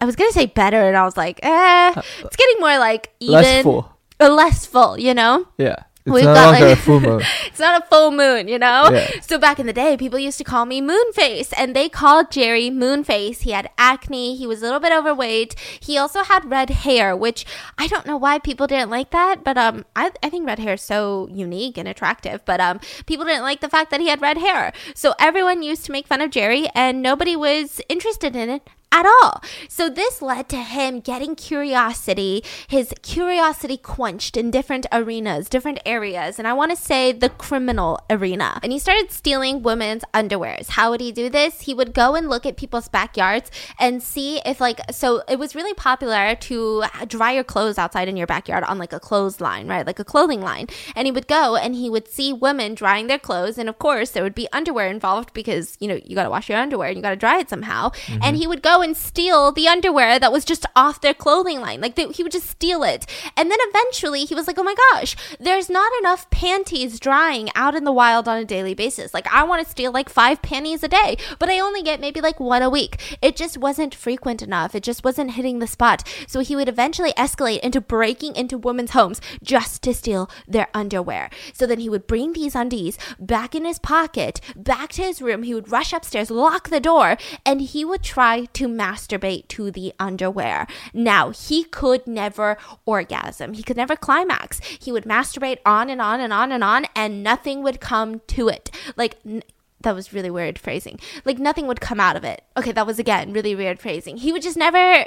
i 0.00 0.04
was 0.04 0.16
gonna 0.16 0.32
say 0.32 0.46
better 0.46 0.86
and 0.88 0.96
i 0.96 1.02
was 1.04 1.16
like 1.16 1.40
eh 1.42 1.92
it's 2.20 2.36
getting 2.36 2.60
more 2.60 2.78
like 2.78 3.12
even 3.20 3.32
Less 3.34 3.62
full. 3.64 3.92
uh, 4.20 4.28
less 4.28 4.66
full 4.66 4.98
you 4.98 5.14
know? 5.14 5.46
Yeah. 5.58 5.76
It's 6.08 6.14
We've 6.14 6.24
got, 6.24 6.50
like- 6.60 6.62
a 6.62 6.76
full 6.76 7.00
moon. 7.08 7.22
it's 7.46 7.58
not 7.60 7.82
a 7.82 7.86
full 7.86 8.10
moon, 8.10 8.48
you 8.48 8.58
know? 8.58 8.88
Yeah. 8.92 9.08
So 9.20 9.38
back 9.38 9.58
in 9.58 9.66
the 9.66 9.72
day, 9.72 9.96
people 9.96 10.18
used 10.18 10.38
to 10.38 10.44
call 10.44 10.64
me 10.66 10.80
Moonface, 10.80 11.52
and 11.56 11.74
they 11.76 11.88
called 11.88 12.30
Jerry 12.30 12.70
Moonface. 12.70 13.40
He 13.42 13.50
had 13.52 13.68
acne, 13.78 14.36
he 14.36 14.46
was 14.46 14.60
a 14.62 14.64
little 14.64 14.80
bit 14.80 14.92
overweight. 14.92 15.54
He 15.80 15.96
also 15.98 16.22
had 16.24 16.50
red 16.50 16.70
hair, 16.70 17.14
which 17.16 17.44
I 17.76 17.86
don't 17.86 18.06
know 18.06 18.16
why 18.16 18.38
people 18.38 18.66
didn't 18.66 18.90
like 18.90 19.10
that, 19.10 19.44
but 19.44 19.56
um 19.58 19.84
I, 19.96 20.10
I 20.22 20.30
think 20.30 20.46
red 20.46 20.58
hair 20.58 20.74
is 20.74 20.82
so 20.82 21.28
unique 21.30 21.76
and 21.78 21.86
attractive, 21.88 22.44
but 22.44 22.60
um 22.60 22.80
people 23.06 23.24
didn't 23.24 23.42
like 23.42 23.60
the 23.60 23.68
fact 23.68 23.90
that 23.90 24.00
he 24.00 24.08
had 24.08 24.20
red 24.22 24.38
hair. 24.38 24.72
So 24.94 25.14
everyone 25.18 25.62
used 25.62 25.84
to 25.86 25.92
make 25.92 26.06
fun 26.06 26.20
of 26.20 26.30
Jerry 26.30 26.68
and 26.74 27.02
nobody 27.02 27.36
was 27.36 27.80
interested 27.88 28.34
in 28.36 28.48
it 28.50 28.62
at 28.90 29.06
all. 29.06 29.42
So 29.68 29.88
this 29.88 30.22
led 30.22 30.48
to 30.50 30.56
him 30.56 31.00
getting 31.00 31.36
curiosity, 31.36 32.42
his 32.66 32.92
curiosity 33.02 33.76
quenched 33.76 34.36
in 34.36 34.50
different 34.50 34.86
arenas, 34.92 35.48
different 35.48 35.78
areas, 35.84 36.38
and 36.38 36.48
I 36.48 36.52
want 36.52 36.70
to 36.70 36.76
say 36.76 37.12
the 37.12 37.28
criminal 37.28 38.00
arena. 38.10 38.58
And 38.62 38.72
he 38.72 38.78
started 38.78 39.10
stealing 39.10 39.62
women's 39.62 40.04
underwears. 40.14 40.70
How 40.70 40.90
would 40.90 41.00
he 41.00 41.12
do 41.12 41.28
this? 41.28 41.62
He 41.62 41.74
would 41.74 41.92
go 41.92 42.14
and 42.14 42.28
look 42.28 42.46
at 42.46 42.56
people's 42.56 42.88
backyards 42.88 43.50
and 43.78 44.02
see 44.02 44.40
if 44.44 44.60
like 44.60 44.80
so 44.90 45.22
it 45.28 45.38
was 45.38 45.54
really 45.54 45.74
popular 45.74 46.34
to 46.34 46.84
dry 47.06 47.32
your 47.32 47.44
clothes 47.44 47.78
outside 47.78 48.08
in 48.08 48.16
your 48.16 48.26
backyard 48.26 48.64
on 48.64 48.78
like 48.78 48.92
a 48.92 49.00
clothesline, 49.00 49.68
right? 49.68 49.86
Like 49.86 49.98
a 49.98 50.04
clothing 50.04 50.40
line. 50.40 50.66
And 50.96 51.06
he 51.06 51.12
would 51.12 51.28
go 51.28 51.56
and 51.56 51.74
he 51.74 51.90
would 51.90 52.08
see 52.08 52.32
women 52.32 52.74
drying 52.74 53.06
their 53.06 53.18
clothes 53.18 53.58
and 53.58 53.68
of 53.68 53.78
course 53.78 54.10
there 54.10 54.22
would 54.22 54.34
be 54.34 54.48
underwear 54.52 54.88
involved 54.88 55.32
because, 55.34 55.76
you 55.80 55.88
know, 55.88 55.98
you 56.04 56.14
got 56.14 56.24
to 56.24 56.30
wash 56.30 56.48
your 56.48 56.58
underwear 56.58 56.88
and 56.88 56.96
you 56.96 57.02
got 57.02 57.10
to 57.10 57.16
dry 57.16 57.38
it 57.38 57.50
somehow. 57.50 57.90
Mm-hmm. 57.90 58.20
And 58.22 58.36
he 58.36 58.46
would 58.46 58.62
go 58.62 58.77
and 58.82 58.96
steal 58.96 59.52
the 59.52 59.68
underwear 59.68 60.18
that 60.18 60.32
was 60.32 60.44
just 60.44 60.66
off 60.74 61.00
their 61.00 61.14
clothing 61.14 61.60
line. 61.60 61.80
Like 61.80 61.94
they, 61.94 62.06
he 62.08 62.22
would 62.22 62.32
just 62.32 62.50
steal 62.50 62.82
it. 62.82 63.06
And 63.36 63.50
then 63.50 63.58
eventually 63.62 64.24
he 64.24 64.34
was 64.34 64.46
like, 64.46 64.58
oh 64.58 64.62
my 64.62 64.74
gosh, 64.92 65.16
there's 65.38 65.70
not 65.70 65.92
enough 66.00 66.30
panties 66.30 67.00
drying 67.00 67.50
out 67.54 67.74
in 67.74 67.84
the 67.84 67.92
wild 67.92 68.28
on 68.28 68.38
a 68.38 68.44
daily 68.44 68.74
basis. 68.74 69.12
Like 69.14 69.26
I 69.32 69.42
want 69.44 69.64
to 69.64 69.70
steal 69.70 69.92
like 69.92 70.08
five 70.08 70.42
panties 70.42 70.82
a 70.82 70.88
day, 70.88 71.16
but 71.38 71.48
I 71.48 71.60
only 71.60 71.82
get 71.82 72.00
maybe 72.00 72.20
like 72.20 72.40
one 72.40 72.62
a 72.62 72.70
week. 72.70 73.18
It 73.20 73.36
just 73.36 73.58
wasn't 73.58 73.94
frequent 73.94 74.42
enough. 74.42 74.74
It 74.74 74.82
just 74.82 75.04
wasn't 75.04 75.32
hitting 75.32 75.58
the 75.58 75.66
spot. 75.66 76.06
So 76.26 76.40
he 76.40 76.56
would 76.56 76.68
eventually 76.68 77.12
escalate 77.12 77.60
into 77.60 77.80
breaking 77.80 78.36
into 78.36 78.58
women's 78.58 78.92
homes 78.92 79.20
just 79.42 79.82
to 79.82 79.94
steal 79.94 80.30
their 80.46 80.68
underwear. 80.74 81.30
So 81.52 81.66
then 81.66 81.80
he 81.80 81.88
would 81.88 82.06
bring 82.06 82.32
these 82.32 82.54
undies 82.54 82.98
back 83.18 83.54
in 83.54 83.64
his 83.64 83.78
pocket, 83.78 84.40
back 84.56 84.90
to 84.92 85.02
his 85.02 85.22
room. 85.22 85.42
He 85.42 85.54
would 85.54 85.72
rush 85.72 85.92
upstairs, 85.92 86.30
lock 86.30 86.68
the 86.68 86.80
door, 86.80 87.16
and 87.44 87.60
he 87.60 87.84
would 87.84 88.02
try 88.02 88.44
to 88.44 88.67
masturbate 88.76 89.48
to 89.48 89.70
the 89.70 89.92
underwear. 89.98 90.66
Now, 90.92 91.30
he 91.30 91.64
could 91.64 92.06
never 92.06 92.56
orgasm. 92.84 93.52
He 93.52 93.62
could 93.62 93.76
never 93.76 93.96
climax. 93.96 94.60
He 94.60 94.92
would 94.92 95.04
masturbate 95.04 95.58
on 95.64 95.90
and 95.90 96.00
on 96.00 96.20
and 96.20 96.32
on 96.32 96.52
and 96.52 96.64
on, 96.64 96.86
and 96.94 97.22
nothing 97.22 97.62
would 97.62 97.80
come 97.80 98.20
to 98.28 98.48
it. 98.48 98.70
Like, 98.96 99.16
n- 99.24 99.42
that 99.80 99.94
was 99.94 100.12
really 100.12 100.30
weird 100.30 100.58
phrasing. 100.58 100.98
Like 101.24 101.38
nothing 101.38 101.66
would 101.68 101.80
come 101.80 102.00
out 102.00 102.16
of 102.16 102.24
it. 102.24 102.42
Okay, 102.56 102.72
that 102.72 102.86
was 102.86 102.98
again 102.98 103.32
really 103.32 103.54
weird 103.54 103.78
phrasing. 103.78 104.16
He 104.16 104.32
would 104.32 104.42
just 104.42 104.56
never 104.56 105.04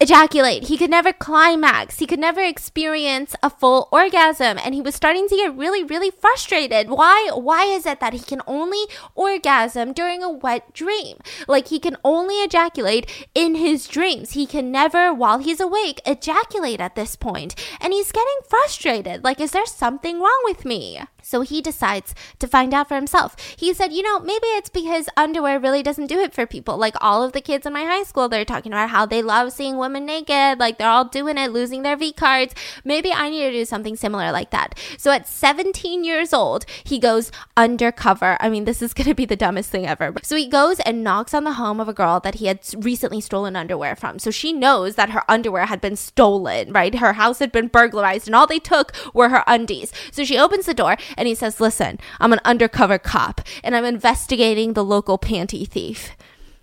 ejaculate. 0.00 0.64
He 0.64 0.76
could 0.76 0.90
never 0.90 1.12
climax. 1.12 1.98
He 1.98 2.06
could 2.06 2.20
never 2.20 2.40
experience 2.40 3.34
a 3.42 3.50
full 3.50 3.88
orgasm 3.90 4.58
and 4.62 4.74
he 4.74 4.80
was 4.80 4.94
starting 4.94 5.28
to 5.28 5.36
get 5.36 5.56
really 5.56 5.82
really 5.82 6.10
frustrated. 6.10 6.88
Why 6.88 7.30
why 7.34 7.64
is 7.64 7.84
it 7.84 7.98
that 8.00 8.12
he 8.12 8.20
can 8.20 8.40
only 8.46 8.84
orgasm 9.14 9.92
during 9.92 10.22
a 10.22 10.30
wet 10.30 10.72
dream? 10.72 11.18
Like 11.48 11.68
he 11.68 11.80
can 11.80 11.96
only 12.04 12.36
ejaculate 12.36 13.28
in 13.34 13.56
his 13.56 13.88
dreams. 13.88 14.32
He 14.32 14.46
can 14.46 14.70
never 14.70 15.12
while 15.12 15.38
he's 15.38 15.60
awake 15.60 16.00
ejaculate 16.06 16.80
at 16.80 16.94
this 16.94 17.16
point. 17.16 17.54
And 17.80 17.92
he's 17.92 18.12
getting 18.12 18.38
frustrated. 18.48 19.24
Like 19.24 19.40
is 19.40 19.50
there 19.50 19.66
something 19.66 20.20
wrong 20.20 20.40
with 20.44 20.64
me? 20.64 21.00
So 21.28 21.42
he 21.42 21.60
decides 21.60 22.14
to 22.38 22.48
find 22.48 22.72
out 22.72 22.88
for 22.88 22.94
himself. 22.94 23.36
He 23.54 23.74
said, 23.74 23.92
you 23.92 24.02
know, 24.02 24.18
maybe 24.18 24.46
it's 24.46 24.70
because 24.70 25.10
underwear 25.14 25.60
really 25.60 25.82
doesn't 25.82 26.06
do 26.06 26.18
it 26.20 26.32
for 26.32 26.46
people. 26.46 26.78
Like 26.78 26.94
all 27.02 27.22
of 27.22 27.32
the 27.32 27.42
kids 27.42 27.66
in 27.66 27.74
my 27.74 27.84
high 27.84 28.04
school, 28.04 28.30
they're 28.30 28.46
talking 28.46 28.72
about 28.72 28.88
how 28.88 29.04
they 29.04 29.20
love 29.20 29.52
seeing 29.52 29.76
women 29.76 30.06
naked. 30.06 30.58
Like 30.58 30.78
they're 30.78 30.88
all 30.88 31.04
doing 31.04 31.36
it, 31.36 31.52
losing 31.52 31.82
their 31.82 31.98
V 31.98 32.14
cards. 32.14 32.54
Maybe 32.82 33.12
I 33.12 33.28
need 33.28 33.42
to 33.42 33.52
do 33.52 33.66
something 33.66 33.94
similar 33.94 34.32
like 34.32 34.50
that. 34.52 34.78
So 34.96 35.10
at 35.10 35.28
17 35.28 36.02
years 36.02 36.32
old, 36.32 36.64
he 36.82 36.98
goes 36.98 37.30
undercover. 37.58 38.38
I 38.40 38.48
mean, 38.48 38.64
this 38.64 38.80
is 38.80 38.94
going 38.94 39.08
to 39.08 39.14
be 39.14 39.26
the 39.26 39.36
dumbest 39.36 39.68
thing 39.68 39.86
ever. 39.86 40.14
So 40.22 40.34
he 40.34 40.48
goes 40.48 40.80
and 40.80 41.04
knocks 41.04 41.34
on 41.34 41.44
the 41.44 41.52
home 41.52 41.78
of 41.78 41.90
a 41.90 41.92
girl 41.92 42.20
that 42.20 42.36
he 42.36 42.46
had 42.46 42.60
recently 42.74 43.20
stolen 43.20 43.54
underwear 43.54 43.96
from. 43.96 44.18
So 44.18 44.30
she 44.30 44.54
knows 44.54 44.94
that 44.94 45.10
her 45.10 45.30
underwear 45.30 45.66
had 45.66 45.82
been 45.82 45.96
stolen, 45.96 46.72
right? 46.72 46.94
Her 46.94 47.12
house 47.12 47.38
had 47.38 47.52
been 47.52 47.68
burglarized 47.68 48.28
and 48.28 48.34
all 48.34 48.46
they 48.46 48.58
took 48.58 48.94
were 49.12 49.28
her 49.28 49.44
undies. 49.46 49.92
So 50.10 50.24
she 50.24 50.38
opens 50.38 50.64
the 50.64 50.72
door 50.72 50.96
and 51.18 51.28
he 51.28 51.34
says, 51.34 51.60
Listen, 51.60 51.98
I'm 52.20 52.32
an 52.32 52.40
undercover 52.44 52.98
cop 52.98 53.42
and 53.62 53.76
I'm 53.76 53.84
investigating 53.84 54.72
the 54.72 54.84
local 54.84 55.18
panty 55.18 55.68
thief. 55.68 56.12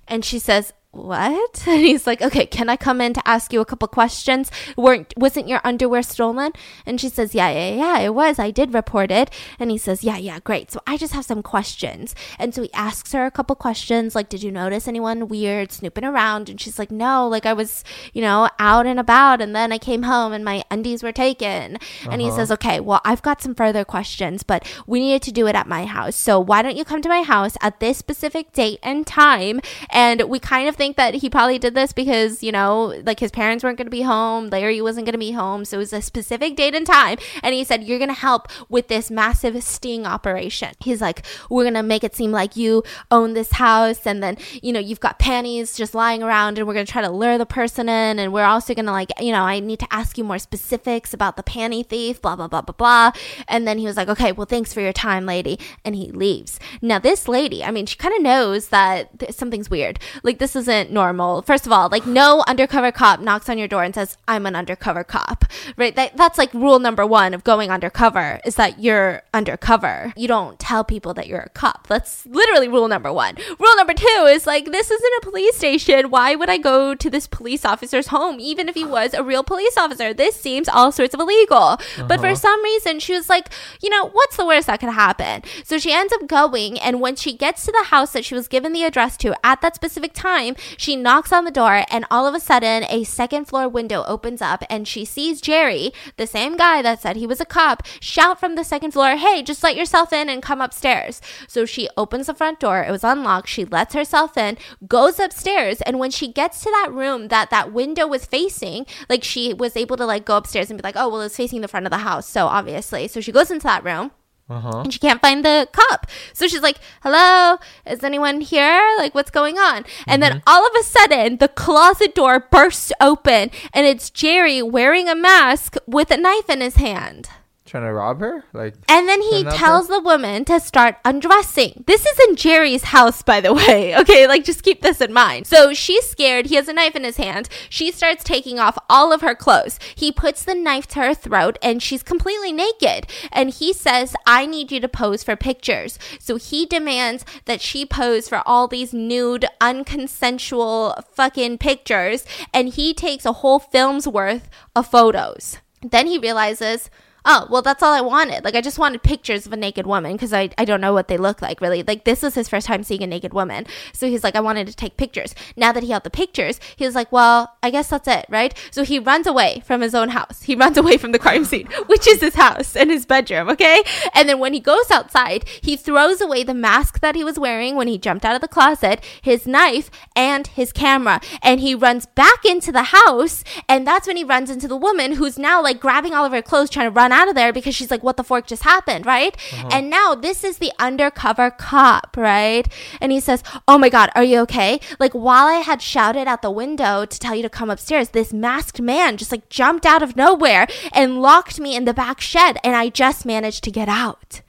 And 0.07 0.23
she 0.23 0.39
says, 0.39 0.73
what? 0.95 1.63
And 1.75 1.81
he's 1.81 2.07
like, 2.07 2.21
okay, 2.21 2.45
can 2.45 2.69
I 2.69 2.77
come 2.77 3.01
in 3.01 3.13
to 3.13 3.27
ask 3.27 3.51
you 3.51 3.59
a 3.59 3.65
couple 3.65 3.87
questions? 3.87 4.49
Weren't 4.77 5.13
wasn't 5.17 5.47
your 5.47 5.59
underwear 5.63 6.03
stolen? 6.03 6.53
And 6.85 7.01
she 7.01 7.09
says, 7.09 7.35
yeah, 7.35 7.49
yeah, 7.49 7.75
yeah, 7.75 7.99
it 7.99 8.13
was. 8.13 8.39
I 8.39 8.51
did 8.51 8.73
report 8.73 9.11
it. 9.11 9.29
And 9.59 9.71
he 9.71 9.77
says, 9.77 10.03
yeah, 10.03 10.17
yeah, 10.17 10.39
great. 10.39 10.71
So 10.71 10.79
I 10.87 10.95
just 10.95 11.13
have 11.13 11.25
some 11.25 11.43
questions. 11.43 12.15
And 12.39 12.55
so 12.55 12.61
he 12.61 12.71
asks 12.73 13.11
her 13.11 13.25
a 13.25 13.31
couple 13.31 13.55
questions, 13.55 14.15
like, 14.15 14.29
did 14.29 14.43
you 14.43 14.51
notice 14.51 14.87
anyone 14.87 15.27
weird 15.27 15.71
snooping 15.71 16.05
around? 16.05 16.49
And 16.49 16.61
she's 16.61 16.79
like, 16.79 16.91
no, 16.91 17.27
like 17.27 17.45
I 17.45 17.53
was, 17.53 17.83
you 18.13 18.21
know, 18.21 18.49
out 18.59 18.85
and 18.85 18.99
about, 18.99 19.41
and 19.41 19.55
then 19.55 19.73
I 19.73 19.77
came 19.77 20.03
home 20.03 20.31
and 20.31 20.45
my 20.45 20.63
undies 20.71 21.03
were 21.03 21.11
taken. 21.11 21.77
And 22.09 22.21
he 22.21 22.27
uh-huh. 22.27 22.37
says, 22.37 22.51
okay, 22.51 22.79
well, 22.79 23.01
I've 23.03 23.21
got 23.21 23.41
some 23.41 23.55
further 23.55 23.83
questions, 23.83 24.43
but 24.43 24.65
we 24.87 24.99
needed 24.99 25.23
to 25.23 25.31
do 25.31 25.47
it 25.47 25.55
at 25.55 25.67
my 25.67 25.85
house. 25.85 26.15
So 26.15 26.39
why 26.39 26.61
don't 26.61 26.77
you 26.77 26.85
come 26.85 27.01
to 27.01 27.09
my 27.09 27.23
house 27.23 27.57
at 27.61 27.79
this 27.79 27.97
specific 27.97 28.53
date 28.53 28.79
and 28.81 29.05
time? 29.05 29.59
And 29.89 30.21
we 30.29 30.39
kind 30.39 30.69
of 30.69 30.75
think 30.75 30.84
think 30.85 30.97
that 30.97 31.15
he 31.15 31.29
probably 31.31 31.57
did 31.57 31.73
this 31.73 31.93
because, 31.93 32.43
you 32.43 32.51
know, 32.51 33.01
like 33.05 33.19
his 33.19 33.31
parents 33.31 33.63
weren't 33.63 33.77
going 33.77 33.87
to 33.87 33.91
be 33.91 34.03
home, 34.03 34.49
Larry 34.49 34.81
wasn't 34.81 35.05
going 35.05 35.13
to 35.13 35.19
be 35.19 35.31
home. 35.31 35.65
So 35.65 35.77
it 35.77 35.79
was 35.79 35.93
a 35.93 36.01
specific 36.01 36.55
date 36.55 36.75
and 36.75 36.85
time. 36.85 37.17
And 37.41 37.55
he 37.55 37.63
said, 37.63 37.83
You're 37.83 37.97
going 37.97 38.09
to 38.09 38.13
help 38.13 38.47
with 38.69 38.87
this 38.87 39.09
massive 39.09 39.61
sting 39.63 40.05
operation. 40.05 40.75
He's 40.79 41.01
like, 41.01 41.25
We're 41.49 41.63
going 41.63 41.73
to 41.73 41.81
make 41.81 42.03
it 42.03 42.15
seem 42.15 42.31
like 42.31 42.55
you 42.55 42.83
own 43.09 43.33
this 43.33 43.53
house. 43.53 44.05
And 44.05 44.21
then, 44.21 44.37
you 44.61 44.71
know, 44.71 44.79
you've 44.79 44.99
got 44.99 45.17
panties 45.17 45.75
just 45.75 45.95
lying 45.95 46.21
around 46.21 46.59
and 46.59 46.67
we're 46.67 46.75
going 46.75 46.85
to 46.85 46.91
try 46.91 47.01
to 47.01 47.09
lure 47.09 47.39
the 47.39 47.47
person 47.47 47.89
in. 47.89 48.19
And 48.19 48.31
we're 48.31 48.45
also 48.45 48.75
going 48.75 48.85
to, 48.85 48.91
like, 48.91 49.09
you 49.19 49.31
know, 49.31 49.43
I 49.43 49.59
need 49.59 49.79
to 49.79 49.87
ask 49.91 50.19
you 50.19 50.23
more 50.23 50.39
specifics 50.39 51.15
about 51.15 51.35
the 51.35 51.43
panty 51.43 51.83
thief, 51.83 52.21
blah, 52.21 52.35
blah, 52.35 52.47
blah, 52.47 52.61
blah, 52.61 52.75
blah. 52.75 53.11
And 53.47 53.67
then 53.67 53.79
he 53.79 53.85
was 53.85 53.97
like, 53.97 54.09
Okay, 54.09 54.31
well, 54.31 54.45
thanks 54.45 54.71
for 54.71 54.81
your 54.81 54.93
time, 54.93 55.25
lady. 55.25 55.57
And 55.83 55.95
he 55.95 56.11
leaves. 56.11 56.59
Now, 56.79 56.99
this 56.99 57.27
lady, 57.27 57.63
I 57.63 57.71
mean, 57.71 57.87
she 57.87 57.97
kind 57.97 58.15
of 58.15 58.21
knows 58.21 58.67
that 58.67 59.17
th- 59.19 59.31
something's 59.31 59.69
weird. 59.69 59.99
Like, 60.21 60.37
this 60.37 60.55
isn't 60.75 60.93
normal. 60.93 61.41
First 61.41 61.65
of 61.65 61.71
all, 61.71 61.89
like, 61.89 62.05
no 62.05 62.43
undercover 62.47 62.91
cop 62.91 63.19
knocks 63.19 63.49
on 63.49 63.57
your 63.57 63.67
door 63.67 63.83
and 63.83 63.95
says, 63.95 64.17
I'm 64.27 64.45
an 64.45 64.55
undercover 64.55 65.03
cop, 65.03 65.45
right? 65.77 65.95
That, 65.95 66.17
that's 66.17 66.37
like 66.37 66.53
rule 66.53 66.79
number 66.79 67.05
one 67.05 67.33
of 67.33 67.43
going 67.43 67.71
undercover 67.71 68.39
is 68.45 68.55
that 68.55 68.79
you're 68.79 69.23
undercover. 69.33 70.13
You 70.15 70.27
don't 70.27 70.59
tell 70.59 70.83
people 70.83 71.13
that 71.15 71.27
you're 71.27 71.39
a 71.39 71.49
cop. 71.49 71.87
That's 71.87 72.25
literally 72.25 72.67
rule 72.67 72.87
number 72.87 73.11
one. 73.11 73.35
Rule 73.59 73.75
number 73.75 73.93
two 73.93 74.27
is 74.29 74.45
like, 74.45 74.65
this 74.65 74.91
isn't 74.91 75.13
a 75.23 75.25
police 75.29 75.55
station. 75.55 76.09
Why 76.09 76.35
would 76.35 76.49
I 76.49 76.57
go 76.57 76.95
to 76.95 77.09
this 77.09 77.27
police 77.27 77.65
officer's 77.65 78.07
home, 78.07 78.39
even 78.39 78.69
if 78.69 78.75
he 78.75 78.85
was 78.85 79.13
a 79.13 79.23
real 79.23 79.43
police 79.43 79.77
officer? 79.77 80.13
This 80.13 80.35
seems 80.39 80.67
all 80.67 80.91
sorts 80.91 81.13
of 81.13 81.19
illegal. 81.19 81.57
Uh-huh. 81.57 82.05
But 82.07 82.19
for 82.19 82.27
uh-huh. 82.27 82.35
some 82.35 82.63
reason, 82.63 82.99
she 82.99 83.13
was 83.13 83.29
like, 83.29 83.49
you 83.81 83.89
know, 83.89 84.09
what's 84.09 84.37
the 84.37 84.45
worst 84.45 84.67
that 84.67 84.79
could 84.79 84.89
happen? 84.89 85.43
So 85.63 85.77
she 85.77 85.93
ends 85.93 86.13
up 86.13 86.27
going, 86.27 86.79
and 86.79 87.01
when 87.01 87.15
she 87.15 87.35
gets 87.35 87.65
to 87.65 87.71
the 87.71 87.85
house 87.85 88.11
that 88.13 88.25
she 88.25 88.35
was 88.35 88.47
given 88.47 88.73
the 88.73 88.83
address 88.83 89.17
to 89.17 89.35
at 89.45 89.61
that 89.61 89.75
specific 89.75 90.13
time, 90.13 90.55
she 90.77 90.95
knocks 90.95 91.31
on 91.31 91.45
the 91.45 91.51
door, 91.51 91.85
and 91.89 92.05
all 92.09 92.27
of 92.27 92.33
a 92.33 92.39
sudden, 92.39 92.85
a 92.89 93.03
second 93.03 93.45
floor 93.45 93.67
window 93.67 94.03
opens 94.07 94.41
up, 94.41 94.63
and 94.69 94.87
she 94.87 95.05
sees 95.05 95.41
Jerry, 95.41 95.91
the 96.17 96.27
same 96.27 96.57
guy 96.57 96.81
that 96.81 97.01
said 97.01 97.15
he 97.15 97.27
was 97.27 97.39
a 97.39 97.45
cop, 97.45 97.83
shout 97.99 98.39
from 98.39 98.55
the 98.55 98.63
second 98.63 98.91
floor, 98.91 99.15
Hey, 99.15 99.41
just 99.41 99.63
let 99.63 99.75
yourself 99.75 100.11
in 100.13 100.29
and 100.29 100.41
come 100.41 100.61
upstairs. 100.61 101.21
So 101.47 101.65
she 101.65 101.89
opens 101.97 102.27
the 102.27 102.33
front 102.33 102.59
door, 102.59 102.83
it 102.83 102.91
was 102.91 103.03
unlocked, 103.03 103.49
she 103.49 103.65
lets 103.65 103.93
herself 103.93 104.37
in, 104.37 104.57
goes 104.87 105.19
upstairs, 105.19 105.81
and 105.81 105.99
when 105.99 106.11
she 106.11 106.27
gets 106.31 106.61
to 106.61 106.69
that 106.71 106.91
room 106.91 107.27
that 107.29 107.49
that 107.49 107.71
window 107.71 108.07
was 108.07 108.25
facing, 108.25 108.85
like 109.09 109.23
she 109.23 109.53
was 109.53 109.75
able 109.75 109.97
to 109.97 110.05
like 110.05 110.25
go 110.25 110.37
upstairs 110.37 110.69
and 110.69 110.81
be 110.81 110.87
like, 110.87 110.95
Oh, 110.97 111.09
well, 111.09 111.21
it's 111.21 111.37
facing 111.37 111.61
the 111.61 111.67
front 111.67 111.85
of 111.85 111.91
the 111.91 111.99
house, 111.99 112.27
so 112.27 112.47
obviously. 112.47 113.07
So 113.07 113.21
she 113.21 113.31
goes 113.31 113.51
into 113.51 113.63
that 113.65 113.83
room. 113.83 114.11
Uh-huh. 114.47 114.81
And 114.81 114.93
she 114.93 114.99
can't 114.99 115.21
find 115.21 115.43
the 115.43 115.67
cup. 115.71 116.05
So 116.33 116.47
she's 116.47 116.61
like, 116.61 116.77
hello, 117.01 117.57
is 117.85 118.03
anyone 118.03 118.41
here? 118.41 118.95
Like, 118.97 119.15
what's 119.15 119.31
going 119.31 119.57
on? 119.57 119.85
And 120.05 120.21
mm-hmm. 120.21 120.33
then 120.33 120.43
all 120.45 120.65
of 120.65 120.73
a 120.79 120.83
sudden, 120.83 121.37
the 121.37 121.47
closet 121.47 122.13
door 122.13 122.39
bursts 122.39 122.91
open 123.01 123.49
and 123.73 123.87
it's 123.87 124.09
Jerry 124.09 124.61
wearing 124.61 125.09
a 125.09 125.15
mask 125.15 125.77
with 125.87 126.11
a 126.11 126.17
knife 126.17 126.49
in 126.49 126.61
his 126.61 126.75
hand 126.75 127.29
trying 127.75 127.87
to 127.87 127.93
rob 127.93 128.19
her? 128.21 128.45
Like 128.53 128.75
And 128.87 129.07
then 129.07 129.21
he 129.21 129.43
tells 129.43 129.87
the 129.87 129.99
woman 129.99 130.45
to 130.45 130.59
start 130.59 130.97
undressing. 131.03 131.83
This 131.87 132.05
is 132.05 132.19
in 132.29 132.35
Jerry's 132.35 132.83
house, 132.83 133.21
by 133.21 133.41
the 133.41 133.53
way. 133.53 133.93
Okay, 134.05 134.27
like 134.27 134.43
just 134.43 134.61
keep 134.61 134.81
this 134.81 135.01
in 135.01 135.13
mind. 135.13 135.47
So 135.47 135.73
she's 135.73 136.07
scared. 136.07 136.45
He 136.45 136.55
has 136.55 136.67
a 136.67 136.73
knife 136.73 136.95
in 136.95 137.03
his 137.03 137.17
hand. 137.17 137.49
She 137.69 137.91
starts 137.91 138.23
taking 138.23 138.59
off 138.59 138.77
all 138.87 139.11
of 139.11 139.21
her 139.21 139.33
clothes. 139.33 139.79
He 139.95 140.11
puts 140.11 140.43
the 140.43 140.53
knife 140.53 140.85
to 140.89 140.99
her 140.99 141.13
throat 141.15 141.57
and 141.63 141.81
she's 141.81 142.03
completely 142.03 142.51
naked. 142.51 143.07
And 143.31 143.49
he 143.49 143.73
says, 143.73 144.15
I 144.27 144.45
need 144.45 144.71
you 144.71 144.79
to 144.79 144.87
pose 144.87 145.23
for 145.23 145.35
pictures. 145.35 145.97
So 146.19 146.35
he 146.35 146.65
demands 146.65 147.25
that 147.45 147.61
she 147.61 147.85
pose 147.85 148.29
for 148.29 148.43
all 148.45 148.67
these 148.67 148.93
nude, 148.93 149.45
unconsensual 149.59 151.03
fucking 151.13 151.57
pictures. 151.57 152.25
And 152.53 152.69
he 152.69 152.93
takes 152.93 153.25
a 153.25 153.33
whole 153.33 153.59
film's 153.59 154.07
worth 154.07 154.49
of 154.75 154.87
photos. 154.87 155.57
Then 155.81 156.07
he 156.07 156.17
realizes, 156.17 156.89
oh, 157.25 157.47
well, 157.49 157.61
that's 157.61 157.83
all 157.83 157.93
I 157.93 158.01
wanted. 158.01 158.43
Like, 158.43 158.55
I 158.55 158.61
just 158.61 158.79
wanted 158.79 159.03
pictures 159.03 159.45
of 159.45 159.53
a 159.53 159.57
naked 159.57 159.87
woman 159.87 160.13
because 160.13 160.33
I, 160.33 160.49
I 160.57 160.65
don't 160.65 160.81
know 160.81 160.93
what 160.93 161.07
they 161.07 161.17
look 161.17 161.41
like 161.41 161.61
really. 161.61 161.83
Like, 161.83 162.03
this 162.05 162.21
was 162.21 162.35
his 162.35 162.47
first 162.47 162.67
time 162.67 162.83
seeing 162.83 163.03
a 163.03 163.07
naked 163.07 163.33
woman. 163.33 163.65
So 163.93 164.07
he's 164.07 164.23
like, 164.23 164.35
I 164.35 164.39
wanted 164.39 164.67
to 164.67 164.75
take 164.75 164.97
pictures. 164.97 165.33
Now 165.55 165.71
that 165.71 165.83
he 165.83 165.89
had 165.89 166.03
the 166.03 166.09
pictures, 166.09 166.59
he 166.75 166.85
was 166.85 166.95
like, 166.95 167.11
well, 167.11 167.55
I 167.63 167.71
guess 167.71 167.89
that's 167.89 168.07
it, 168.07 168.25
right? 168.29 168.53
So 168.71 168.83
he 168.83 168.99
runs 168.99 169.27
away 169.27 169.63
from 169.65 169.81
his 169.81 169.95
own 169.95 170.09
house. 170.09 170.43
He 170.43 170.55
runs 170.55 170.77
away 170.77 170.97
from 170.97 171.11
the 171.11 171.19
crime 171.19 171.45
scene, 171.45 171.67
which 171.87 172.07
is 172.07 172.21
his 172.21 172.35
house 172.35 172.75
and 172.75 172.89
his 172.89 173.05
bedroom, 173.05 173.49
okay? 173.49 173.83
And 174.13 174.29
then 174.29 174.39
when 174.39 174.53
he 174.53 174.59
goes 174.59 174.91
outside, 174.91 175.47
he 175.61 175.75
throws 175.75 176.21
away 176.21 176.43
the 176.43 176.53
mask 176.53 176.99
that 176.99 177.15
he 177.15 177.23
was 177.23 177.39
wearing 177.39 177.75
when 177.75 177.87
he 177.87 177.97
jumped 177.97 178.25
out 178.25 178.35
of 178.35 178.41
the 178.41 178.47
closet, 178.47 179.03
his 179.21 179.47
knife, 179.47 179.89
and 180.15 180.47
his 180.47 180.71
camera. 180.71 181.19
And 181.41 181.59
he 181.59 181.73
runs 181.73 182.05
back 182.05 182.45
into 182.45 182.71
the 182.71 182.83
house. 182.83 183.43
And 183.67 183.85
that's 183.87 184.07
when 184.07 184.17
he 184.17 184.23
runs 184.23 184.49
into 184.49 184.67
the 184.67 184.77
woman 184.77 185.13
who's 185.13 185.39
now 185.39 185.61
like 185.61 185.79
grabbing 185.79 186.13
all 186.13 186.25
of 186.25 186.31
her 186.31 186.41
clothes, 186.41 186.69
trying 186.69 186.87
to 186.87 186.91
run 186.91 187.11
out 187.15 187.29
of 187.29 187.35
there 187.35 187.53
because 187.53 187.73
she's 187.73 187.89
like, 187.89 188.03
what 188.03 188.17
the 188.17 188.23
fork 188.23 188.45
just 188.45 188.63
happened, 188.63 189.05
right? 189.05 189.35
Uh-huh. 189.53 189.69
And 189.71 189.89
now 189.89 190.13
this 190.15 190.43
is 190.43 190.57
the 190.57 190.71
undercover 190.77 191.49
cop, 191.49 192.15
right? 192.17 192.67
And 192.99 193.11
he 193.11 193.19
says, 193.19 193.41
oh 193.67 193.77
my 193.77 193.89
God, 193.89 194.09
are 194.15 194.23
you 194.23 194.39
okay? 194.41 194.79
Like 194.99 195.13
while 195.13 195.47
I 195.47 195.59
had 195.59 195.81
shouted 195.81 196.27
out 196.27 196.41
the 196.41 196.51
window 196.51 197.05
to 197.05 197.19
tell 197.19 197.35
you 197.35 197.43
to 197.43 197.49
come 197.49 197.69
upstairs, 197.69 198.09
this 198.09 198.33
masked 198.33 198.81
man 198.81 199.17
just 199.17 199.31
like 199.31 199.49
jumped 199.49 199.85
out 199.85 200.03
of 200.03 200.15
nowhere 200.15 200.67
and 200.93 201.21
locked 201.21 201.59
me 201.59 201.75
in 201.75 201.85
the 201.85 201.93
back 201.93 202.19
shed 202.21 202.57
and 202.63 202.75
I 202.75 202.89
just 202.89 203.25
managed 203.25 203.63
to 203.63 203.71
get 203.71 203.87
out. 203.87 204.41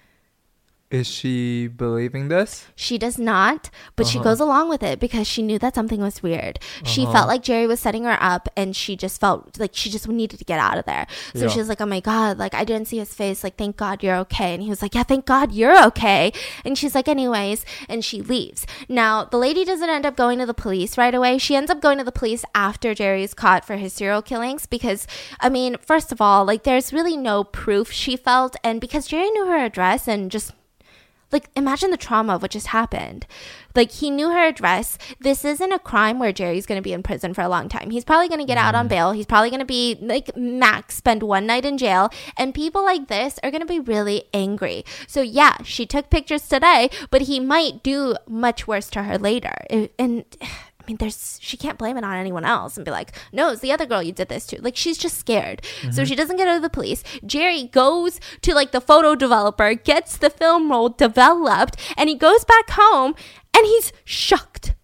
Is 0.89 1.09
she 1.09 1.67
believing 1.67 2.29
this? 2.29 2.69
She 2.77 2.97
does 2.97 3.19
not, 3.19 3.71
but 3.97 4.07
uh-huh. 4.07 4.13
she 4.13 4.19
goes 4.21 4.39
along 4.39 4.69
with 4.69 4.85
it 4.85 5.01
because 5.01 5.27
she 5.27 5.43
knew 5.43 5.59
that 5.59 5.75
something 5.75 6.01
was 6.01 6.23
weird. 6.23 6.61
Uh-huh. 6.61 6.87
She 6.87 7.05
felt 7.07 7.27
like 7.27 7.43
Jerry 7.43 7.67
was 7.67 7.81
setting 7.81 8.05
her 8.05 8.17
up 8.21 8.49
and 8.57 8.77
she 8.77 8.95
just 8.95 9.21
felt 9.21 9.59
like 9.59 9.73
she 9.75 9.91
just 9.91 10.09
needed 10.09 10.39
to 10.39 10.45
get 10.45 10.61
out 10.61 10.79
of 10.79 10.85
there. 10.85 11.09
So 11.35 11.43
yeah. 11.43 11.49
she 11.49 11.59
was 11.59 11.69
like, 11.69 11.81
Oh 11.81 11.87
my 11.87 11.99
God, 11.99 12.39
like 12.39 12.55
I 12.55 12.65
didn't 12.65 12.87
see 12.87 12.99
his 12.99 13.13
face. 13.13 13.43
Like, 13.43 13.57
thank 13.57 13.77
God 13.77 14.05
you're 14.05 14.17
okay. 14.19 14.55
And 14.55 14.63
he 14.63 14.69
was 14.69 14.81
like, 14.81 14.95
Yeah, 14.95 15.03
thank 15.03 15.27
God 15.27 15.51
you're 15.51 15.85
okay. 15.87 16.33
And 16.65 16.79
she's 16.79 16.95
like, 16.95 17.09
Anyways. 17.09 17.65
And 17.89 18.05
she 18.05 18.23
leaves. 18.23 18.65
Now, 18.89 19.25
the 19.25 19.39
lady 19.39 19.65
doesn't 19.65 19.91
end 19.91 20.07
up 20.07 20.15
going 20.15 20.39
to 20.39 20.47
the 20.47 20.55
police 20.55 20.97
right 20.97 21.15
away. 21.15 21.39
She 21.39 21.57
ends 21.57 21.71
up 21.71 21.81
going 21.81 21.99
to 21.99 22.05
the 22.05 22.13
police 22.13 22.45
after 22.55 22.95
Jerry's 22.95 23.35
caught 23.35 23.65
for 23.65 23.77
his 23.77 23.93
serial 23.93 24.23
killings 24.23 24.67
because, 24.67 25.09
I 25.41 25.49
mean, 25.49 25.79
first 25.79 26.13
of 26.13 26.21
all, 26.21 26.45
like 26.45 26.63
there's 26.63 26.93
really 26.93 27.17
no 27.17 27.43
proof 27.43 27.91
she 27.91 28.17
felt. 28.17 28.55
And 28.63 28.81
because 28.81 29.09
Jerry 29.09 29.31
knew 29.31 29.47
her 29.47 29.65
address 29.65 30.07
and 30.07 30.31
just 30.31 30.53
like 31.33 31.49
imagine 31.57 31.91
the 31.91 31.97
trauma 31.97 32.35
of 32.35 32.43
what 32.43 32.51
just 32.51 32.69
happened. 32.69 33.27
Like 33.75 33.91
he 33.91 34.11
knew 34.11 34.31
her 34.31 34.47
address. 34.47 34.97
This 35.21 35.45
isn't 35.45 35.73
a 35.73 35.79
crime 35.79 36.19
where 36.19 36.33
jerry's 36.33 36.67
going 36.67 36.79
to 36.79 36.83
be 36.83 36.93
in 36.93 37.03
prison 37.03 37.35
for 37.35 37.43
a 37.43 37.49
long 37.49 37.69
time. 37.69 37.91
He's 37.91 38.05
probably 38.05 38.29
going 38.29 38.41
to 38.41 38.47
get 38.47 38.57
out 38.57 38.75
on 38.75 38.87
mm. 38.87 38.91
bail. 38.91 39.13
He's 39.13 39.27
probably 39.27 39.51
going 39.51 39.61
to 39.61 39.67
be 39.67 39.99
like 40.01 40.37
max 40.37 40.97
spend 40.97 41.23
one 41.23 41.47
night 41.47 41.65
in 41.65 41.79
jail. 41.79 42.11
And 42.37 42.55
people 42.55 42.85
like 42.85 43.09
this 43.09 43.39
are 43.43 43.51
going 43.51 43.61
to 43.61 43.67
be 43.67 43.81
really 43.81 44.25
angry. 44.33 44.85
So 45.07 45.21
yeah 45.21 45.59
she 45.63 45.85
took 45.85 46.11
pictures 46.11 46.49
today 46.49 46.91
but 47.11 47.23
he 47.23 47.41
might 47.41 47.83
do 47.83 48.17
much 48.29 48.67
worse 48.67 48.89
to 48.91 49.03
her 49.03 49.19
later. 49.19 49.55
And 49.99 50.25
I 50.87 50.91
mean, 50.91 50.99
there's 50.99 51.39
she 51.43 51.57
can't 51.57 51.79
blame 51.79 51.97
it 51.97 52.05
on 52.05 52.15
anyone 52.17 52.45
else 52.45 52.77
and 52.77 52.85
be 52.85 52.93
like, 52.93 53.13
no, 53.33 53.51
it's 53.51 53.61
the 53.61 53.73
other 53.73 53.87
girl 53.87 54.03
you 54.03 54.13
did 54.13 54.29
this 54.29 54.47
to. 54.47 54.63
Like 54.63 54.77
she's 54.77 54.97
just 54.97 55.19
scared, 55.19 55.63
mm-hmm. 55.81 55.91
so 55.91 56.05
she 56.05 56.15
doesn't 56.15 56.37
get 56.37 56.47
out 56.47 56.57
of 56.57 56.63
the 56.63 56.71
police. 56.71 57.03
Jerry 57.25 57.65
goes 57.65 58.21
to 58.43 58.55
like 58.55 58.71
the 58.71 58.81
photo 58.81 59.17
developer, 59.17 59.75
gets 59.75 60.17
the 60.17 60.31
film 60.31 60.71
roll 60.71 60.91
developed, 60.91 61.77
and 61.97 62.09
he 62.09 62.15
goes 62.15 62.45
back 62.45 62.71
home 62.71 63.17
and 63.57 63.67
he's 63.67 63.93
shocked. 64.05 64.75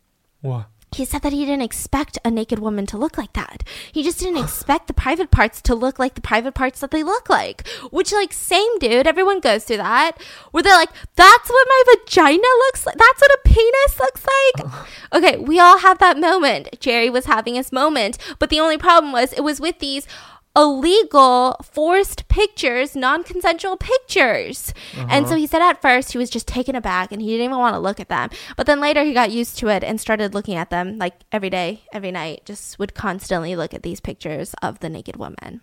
What? 0.41 0.67
He 0.95 1.05
said 1.05 1.23
that 1.23 1.33
he 1.33 1.45
didn't 1.45 1.63
expect 1.63 2.19
a 2.25 2.31
naked 2.31 2.59
woman 2.59 2.87
to 2.87 2.99
look 2.99 3.17
like 3.17 3.33
that. 3.33 3.63
He 3.91 4.03
just 4.03 4.19
didn't 4.19 4.43
expect 4.45 4.87
the 4.87 4.93
private 4.93 5.31
parts 5.31 5.61
to 5.63 5.75
look 5.75 5.99
like 5.99 6.15
the 6.15 6.21
private 6.21 6.55
parts 6.55 6.81
that 6.81 6.91
they 6.91 7.03
look 7.03 7.29
like. 7.29 7.67
Which, 7.91 8.13
like, 8.13 8.33
same 8.33 8.79
dude, 8.79 9.07
everyone 9.07 9.41
goes 9.41 9.65
through 9.65 9.79
that. 9.79 10.21
Where 10.51 10.63
they're 10.63 10.77
like, 10.77 10.93
that's 11.17 11.49
what 11.49 11.69
my 11.69 11.83
vagina 11.95 12.49
looks 12.67 12.87
like. 12.87 12.97
That's 12.97 13.21
what 13.21 13.31
a 13.31 13.41
penis 13.45 14.01
looks 14.01 14.27
like. 14.27 14.85
okay, 15.13 15.37
we 15.39 15.59
all 15.59 15.79
have 15.79 15.99
that 15.99 16.19
moment. 16.19 16.81
Jerry 16.81 17.11
was 17.11 17.27
having 17.27 17.55
his 17.55 17.73
moment. 17.73 18.19
But 18.39 18.51
the 18.51 18.61
only 18.61 18.79
problem 18.79 19.13
was 19.13 19.33
it 19.33 19.45
was 19.45 19.61
with 19.61 19.79
these 19.79 20.07
illegal 20.55 21.57
forced 21.63 22.29
pictures, 22.29 22.95
non 22.95 23.23
consensual 23.23 23.77
pictures. 23.77 24.75
Uh-huh. 24.95 25.07
And 25.11 25.27
so 25.27 25.33
uh-huh. 25.33 25.41
he 25.41 25.47
said 25.47 25.63
at 25.63 25.83
first 25.83 26.13
he 26.13 26.19
was 26.19 26.31
just 26.31 26.47
taken 26.47 26.75
aback 26.75 27.13
and 27.13 27.23
he 27.23 27.29
didn't 27.29 27.45
even 27.45 27.59
want 27.59 27.75
to 27.75 27.81
look 27.81 28.01
at 28.01 28.09
them. 28.09 28.31
But 28.57 28.67
then 28.67 28.81
later 28.81 29.03
he 29.05 29.13
got 29.13 29.31
used 29.31 29.59
to 29.59 29.69
it 29.69 29.83
and 29.83 30.01
started 30.01 30.35
looking 30.35 30.57
at 30.57 30.71
them 30.71 30.99
like 30.99 31.15
every 31.31 31.51
day, 31.51 31.85
every 31.93 32.11
night, 32.11 32.43
just 32.45 32.79
would 32.79 32.95
constantly 32.95 33.57
look 33.57 33.75
at 33.75 33.83
these 33.83 34.01
pictures 34.01 34.55
of 34.63 34.81
the 34.81 34.91
naked 34.91 35.17
woman. 35.17 35.63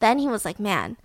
Then 0.00 0.18
he 0.18 0.28
was 0.28 0.44
like, 0.44 0.60
man, 0.60 0.96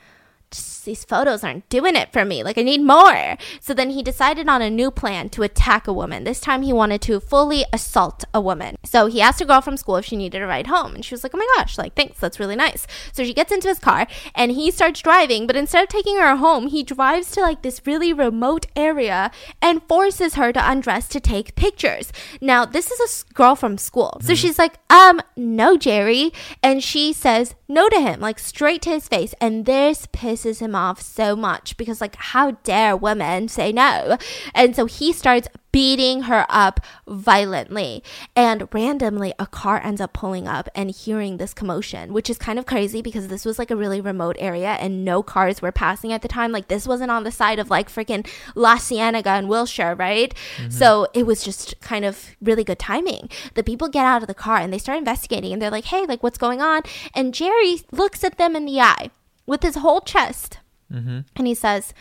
just, 0.53 0.85
these 0.85 1.03
photos 1.03 1.43
aren't 1.43 1.67
doing 1.69 1.95
it 1.95 2.11
for 2.11 2.25
me. 2.25 2.43
Like, 2.43 2.57
I 2.57 2.63
need 2.63 2.81
more. 2.81 3.37
So 3.59 3.73
then 3.73 3.89
he 3.89 4.03
decided 4.03 4.47
on 4.47 4.61
a 4.61 4.69
new 4.69 4.91
plan 4.91 5.29
to 5.29 5.43
attack 5.43 5.87
a 5.87 5.93
woman. 5.93 6.23
This 6.23 6.39
time 6.39 6.61
he 6.61 6.73
wanted 6.73 7.01
to 7.03 7.19
fully 7.19 7.65
assault 7.71 8.23
a 8.33 8.41
woman. 8.41 8.77
So 8.83 9.07
he 9.07 9.21
asked 9.21 9.41
a 9.41 9.45
girl 9.45 9.61
from 9.61 9.77
school 9.77 9.97
if 9.97 10.05
she 10.05 10.15
needed 10.15 10.41
a 10.41 10.47
ride 10.47 10.67
home. 10.67 10.95
And 10.95 11.05
she 11.05 11.13
was 11.13 11.23
like, 11.23 11.33
oh 11.33 11.37
my 11.37 11.47
gosh, 11.57 11.77
like, 11.77 11.95
thanks. 11.95 12.19
That's 12.19 12.39
really 12.39 12.55
nice. 12.55 12.85
So 13.11 13.23
she 13.23 13.33
gets 13.33 13.51
into 13.51 13.67
his 13.67 13.79
car 13.79 14.07
and 14.35 14.51
he 14.51 14.71
starts 14.71 15.01
driving. 15.01 15.47
But 15.47 15.55
instead 15.55 15.83
of 15.83 15.89
taking 15.89 16.17
her 16.17 16.35
home, 16.35 16.67
he 16.67 16.83
drives 16.83 17.31
to 17.31 17.41
like 17.41 17.61
this 17.61 17.81
really 17.85 18.13
remote 18.13 18.67
area 18.75 19.31
and 19.61 19.83
forces 19.87 20.35
her 20.35 20.51
to 20.53 20.71
undress 20.71 21.07
to 21.09 21.19
take 21.19 21.55
pictures. 21.55 22.11
Now, 22.41 22.65
this 22.65 22.91
is 22.91 22.99
a 23.29 23.33
girl 23.33 23.55
from 23.55 23.77
school. 23.77 24.17
So 24.21 24.35
she's 24.35 24.59
like, 24.59 24.75
um, 24.89 25.21
no, 25.35 25.77
Jerry. 25.77 26.33
And 26.61 26.83
she 26.83 27.13
says 27.13 27.55
no 27.67 27.89
to 27.89 27.99
him, 27.99 28.19
like 28.19 28.39
straight 28.39 28.81
to 28.83 28.89
his 28.89 29.07
face. 29.07 29.33
And 29.41 29.65
this 29.65 30.07
pisses 30.43 30.59
him 30.59 30.75
off 30.75 31.01
so 31.01 31.35
much 31.35 31.77
because, 31.77 32.01
like, 32.01 32.15
how 32.15 32.51
dare 32.63 32.95
women 32.95 33.47
say 33.47 33.71
no? 33.71 34.17
And 34.53 34.75
so 34.75 34.85
he 34.85 35.13
starts 35.13 35.47
beating 35.71 36.23
her 36.23 36.45
up 36.49 36.79
violently. 37.07 38.03
And 38.35 38.67
randomly, 38.71 39.33
a 39.39 39.47
car 39.47 39.81
ends 39.83 39.99
up 39.99 40.13
pulling 40.13 40.47
up 40.47 40.69
and 40.75 40.91
hearing 40.91 41.37
this 41.37 41.53
commotion, 41.53 42.13
which 42.13 42.29
is 42.29 42.37
kind 42.37 42.59
of 42.59 42.67
crazy 42.67 43.01
because 43.01 43.27
this 43.27 43.43
was 43.43 43.57
like 43.57 43.71
a 43.71 43.75
really 43.75 43.99
remote 43.99 44.35
area 44.39 44.73
and 44.73 45.03
no 45.03 45.23
cars 45.23 45.61
were 45.61 45.71
passing 45.71 46.13
at 46.13 46.21
the 46.21 46.27
time. 46.27 46.51
Like, 46.51 46.67
this 46.67 46.87
wasn't 46.87 47.11
on 47.11 47.23
the 47.23 47.31
side 47.31 47.57
of 47.57 47.71
like 47.71 47.89
freaking 47.89 48.27
La 48.53 48.77
Cienega 48.77 49.31
and 49.31 49.49
Wilshire, 49.49 49.95
right? 49.95 50.33
Mm-hmm. 50.57 50.69
So 50.69 51.07
it 51.13 51.25
was 51.25 51.43
just 51.43 51.79
kind 51.81 52.05
of 52.05 52.35
really 52.41 52.63
good 52.63 52.79
timing. 52.79 53.29
The 53.55 53.63
people 53.63 53.89
get 53.89 54.05
out 54.05 54.21
of 54.21 54.27
the 54.27 54.35
car 54.35 54.57
and 54.57 54.71
they 54.71 54.77
start 54.77 54.99
investigating 54.99 55.53
and 55.53 55.61
they're 55.61 55.71
like, 55.71 55.85
hey, 55.85 56.05
like, 56.05 56.21
what's 56.21 56.37
going 56.37 56.61
on? 56.61 56.83
And 57.15 57.33
Jerry 57.33 57.81
looks 57.91 58.23
at 58.23 58.37
them 58.37 58.55
in 58.55 58.65
the 58.65 58.79
eye 58.79 59.09
with 59.45 59.63
his 59.63 59.75
whole 59.75 60.01
chest. 60.01 60.59
Mm-hmm. 60.91 61.19
And 61.35 61.47
he 61.47 61.55
says, 61.55 61.93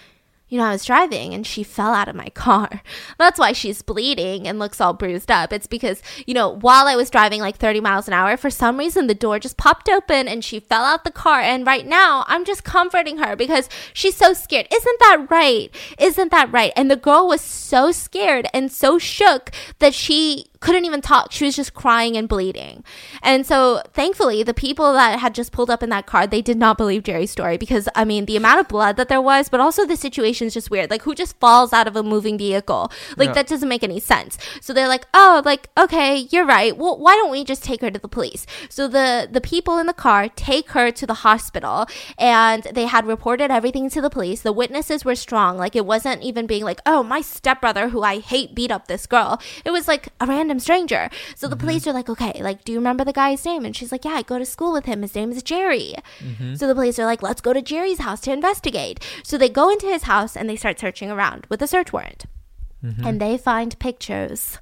you 0.53 0.59
know, 0.59 0.64
I 0.64 0.72
was 0.72 0.84
driving 0.84 1.32
and 1.32 1.47
she 1.47 1.62
fell 1.62 1.95
out 1.95 2.09
of 2.09 2.14
my 2.14 2.28
car. 2.34 2.82
That's 3.18 3.38
why 3.38 3.53
she's 3.53 3.80
bleeding 3.80 4.47
and 4.47 4.59
looks 4.59 4.82
all 4.82 4.93
bruised 4.93 5.30
up. 5.30 5.51
It's 5.51 5.66
because, 5.66 6.03
you 6.26 6.34
know, 6.34 6.51
while 6.51 6.86
I 6.86 6.95
was 6.95 7.09
driving 7.09 7.40
like 7.40 7.57
30 7.57 7.80
miles 7.80 8.07
an 8.07 8.12
hour, 8.12 8.36
for 8.36 8.51
some 8.51 8.76
reason 8.76 9.07
the 9.07 9.14
door 9.14 9.38
just 9.38 9.57
popped 9.57 9.88
open 9.88 10.28
and 10.28 10.45
she 10.45 10.61
fell 10.61 10.84
out 10.84 11.05
the 11.05 11.11
car. 11.11 11.40
And 11.40 11.66
right 11.66 11.86
now 11.86 12.26
I'm 12.28 12.45
just 12.45 12.64
comforting 12.64 13.16
her 13.16 13.34
because 13.34 13.70
she's 13.95 14.14
so 14.14 14.34
scared. 14.34 14.68
Isn't 14.70 15.01
that 15.01 15.26
right? 15.30 15.74
Isn't 15.99 16.30
that 16.32 16.53
right? 16.53 16.74
And 16.76 16.90
the 16.90 16.97
girl 16.97 17.28
was 17.28 17.40
so 17.40 17.90
scared 17.90 18.47
and 18.53 18.70
so 18.70 18.99
shook 18.99 19.53
that 19.78 19.95
she 19.95 20.51
couldn't 20.62 20.84
even 20.84 21.02
talk. 21.02 21.32
She 21.32 21.44
was 21.44 21.56
just 21.56 21.74
crying 21.74 22.16
and 22.16 22.28
bleeding. 22.28 22.84
And 23.20 23.44
so 23.44 23.82
thankfully, 23.92 24.42
the 24.42 24.54
people 24.54 24.92
that 24.94 25.18
had 25.18 25.34
just 25.34 25.52
pulled 25.52 25.68
up 25.68 25.82
in 25.82 25.90
that 25.90 26.06
car, 26.06 26.26
they 26.26 26.40
did 26.40 26.56
not 26.56 26.78
believe 26.78 27.02
Jerry's 27.02 27.32
story 27.32 27.58
because, 27.58 27.88
I 27.94 28.04
mean, 28.04 28.24
the 28.26 28.36
amount 28.36 28.60
of 28.60 28.68
blood 28.68 28.96
that 28.96 29.08
there 29.08 29.20
was, 29.20 29.48
but 29.48 29.60
also 29.60 29.84
the 29.84 29.96
situation 29.96 30.46
is 30.46 30.54
just 30.54 30.70
weird. 30.70 30.88
Like, 30.88 31.02
who 31.02 31.14
just 31.14 31.38
falls 31.40 31.72
out 31.72 31.88
of 31.88 31.96
a 31.96 32.02
moving 32.02 32.38
vehicle? 32.38 32.92
Like, 33.16 33.28
yeah. 33.28 33.34
that 33.34 33.48
doesn't 33.48 33.68
make 33.68 33.82
any 33.82 34.00
sense. 34.00 34.38
So 34.60 34.72
they're 34.72 34.88
like, 34.88 35.06
oh, 35.12 35.42
like, 35.44 35.68
okay, 35.76 36.28
you're 36.30 36.46
right. 36.46 36.76
Well, 36.76 36.98
why 36.98 37.16
don't 37.16 37.30
we 37.30 37.44
just 37.44 37.64
take 37.64 37.80
her 37.80 37.90
to 37.90 37.98
the 37.98 38.08
police? 38.08 38.46
So 38.70 38.86
the, 38.86 39.28
the 39.30 39.40
people 39.40 39.78
in 39.78 39.86
the 39.86 39.92
car 39.92 40.28
take 40.28 40.70
her 40.70 40.92
to 40.92 41.06
the 41.06 41.14
hospital 41.14 41.86
and 42.16 42.62
they 42.72 42.86
had 42.86 43.04
reported 43.06 43.50
everything 43.50 43.90
to 43.90 44.00
the 44.00 44.10
police. 44.10 44.42
The 44.42 44.52
witnesses 44.52 45.04
were 45.04 45.16
strong. 45.16 45.58
Like, 45.58 45.74
it 45.74 45.84
wasn't 45.84 46.22
even 46.22 46.46
being 46.46 46.62
like, 46.62 46.80
oh, 46.86 47.02
my 47.02 47.20
stepbrother, 47.20 47.88
who 47.88 48.02
I 48.02 48.20
hate, 48.20 48.54
beat 48.54 48.70
up 48.70 48.86
this 48.86 49.06
girl. 49.06 49.40
It 49.64 49.72
was 49.72 49.88
like 49.88 50.08
a 50.20 50.26
random 50.26 50.51
random 50.53 50.61
stranger. 50.61 51.09
So 51.34 51.48
the 51.48 51.57
mm-hmm. 51.57 51.66
police 51.66 51.86
are 51.86 51.92
like, 51.92 52.09
okay, 52.09 52.40
like, 52.42 52.64
do 52.64 52.72
you 52.72 52.78
remember 52.78 53.05
the 53.05 53.12
guy's 53.12 53.44
name? 53.44 53.64
And 53.64 53.74
she's 53.74 53.92
like, 53.92 54.05
yeah, 54.05 54.12
I 54.12 54.22
go 54.22 54.38
to 54.38 54.44
school 54.44 54.72
with 54.72 54.84
him. 54.84 55.03
His 55.03 55.14
name 55.14 55.32
is 55.32 55.42
Jerry. 55.42 55.94
Mm-hmm. 56.20 56.55
So 56.55 56.66
the 56.66 56.74
police 56.74 56.98
are 56.98 57.07
like, 57.07 57.22
let's 57.22 57.40
go 57.40 57.53
to 57.53 57.62
Jerry's 57.62 58.00
house 58.00 58.20
to 58.22 58.32
investigate. 58.32 59.00
So 59.24 59.38
they 59.38 59.48
go 59.48 59.70
into 59.70 59.86
his 59.86 60.03
house 60.03 60.36
and 60.36 60.48
they 60.48 60.57
start 60.57 60.78
searching 60.78 61.11
around 61.11 61.46
with 61.48 61.62
a 61.62 61.66
search 61.66 61.92
warrant. 61.92 62.26
Mm-hmm. 62.84 63.07
And 63.07 63.20
they 63.20 63.38
find 63.38 63.78
pictures 63.78 64.59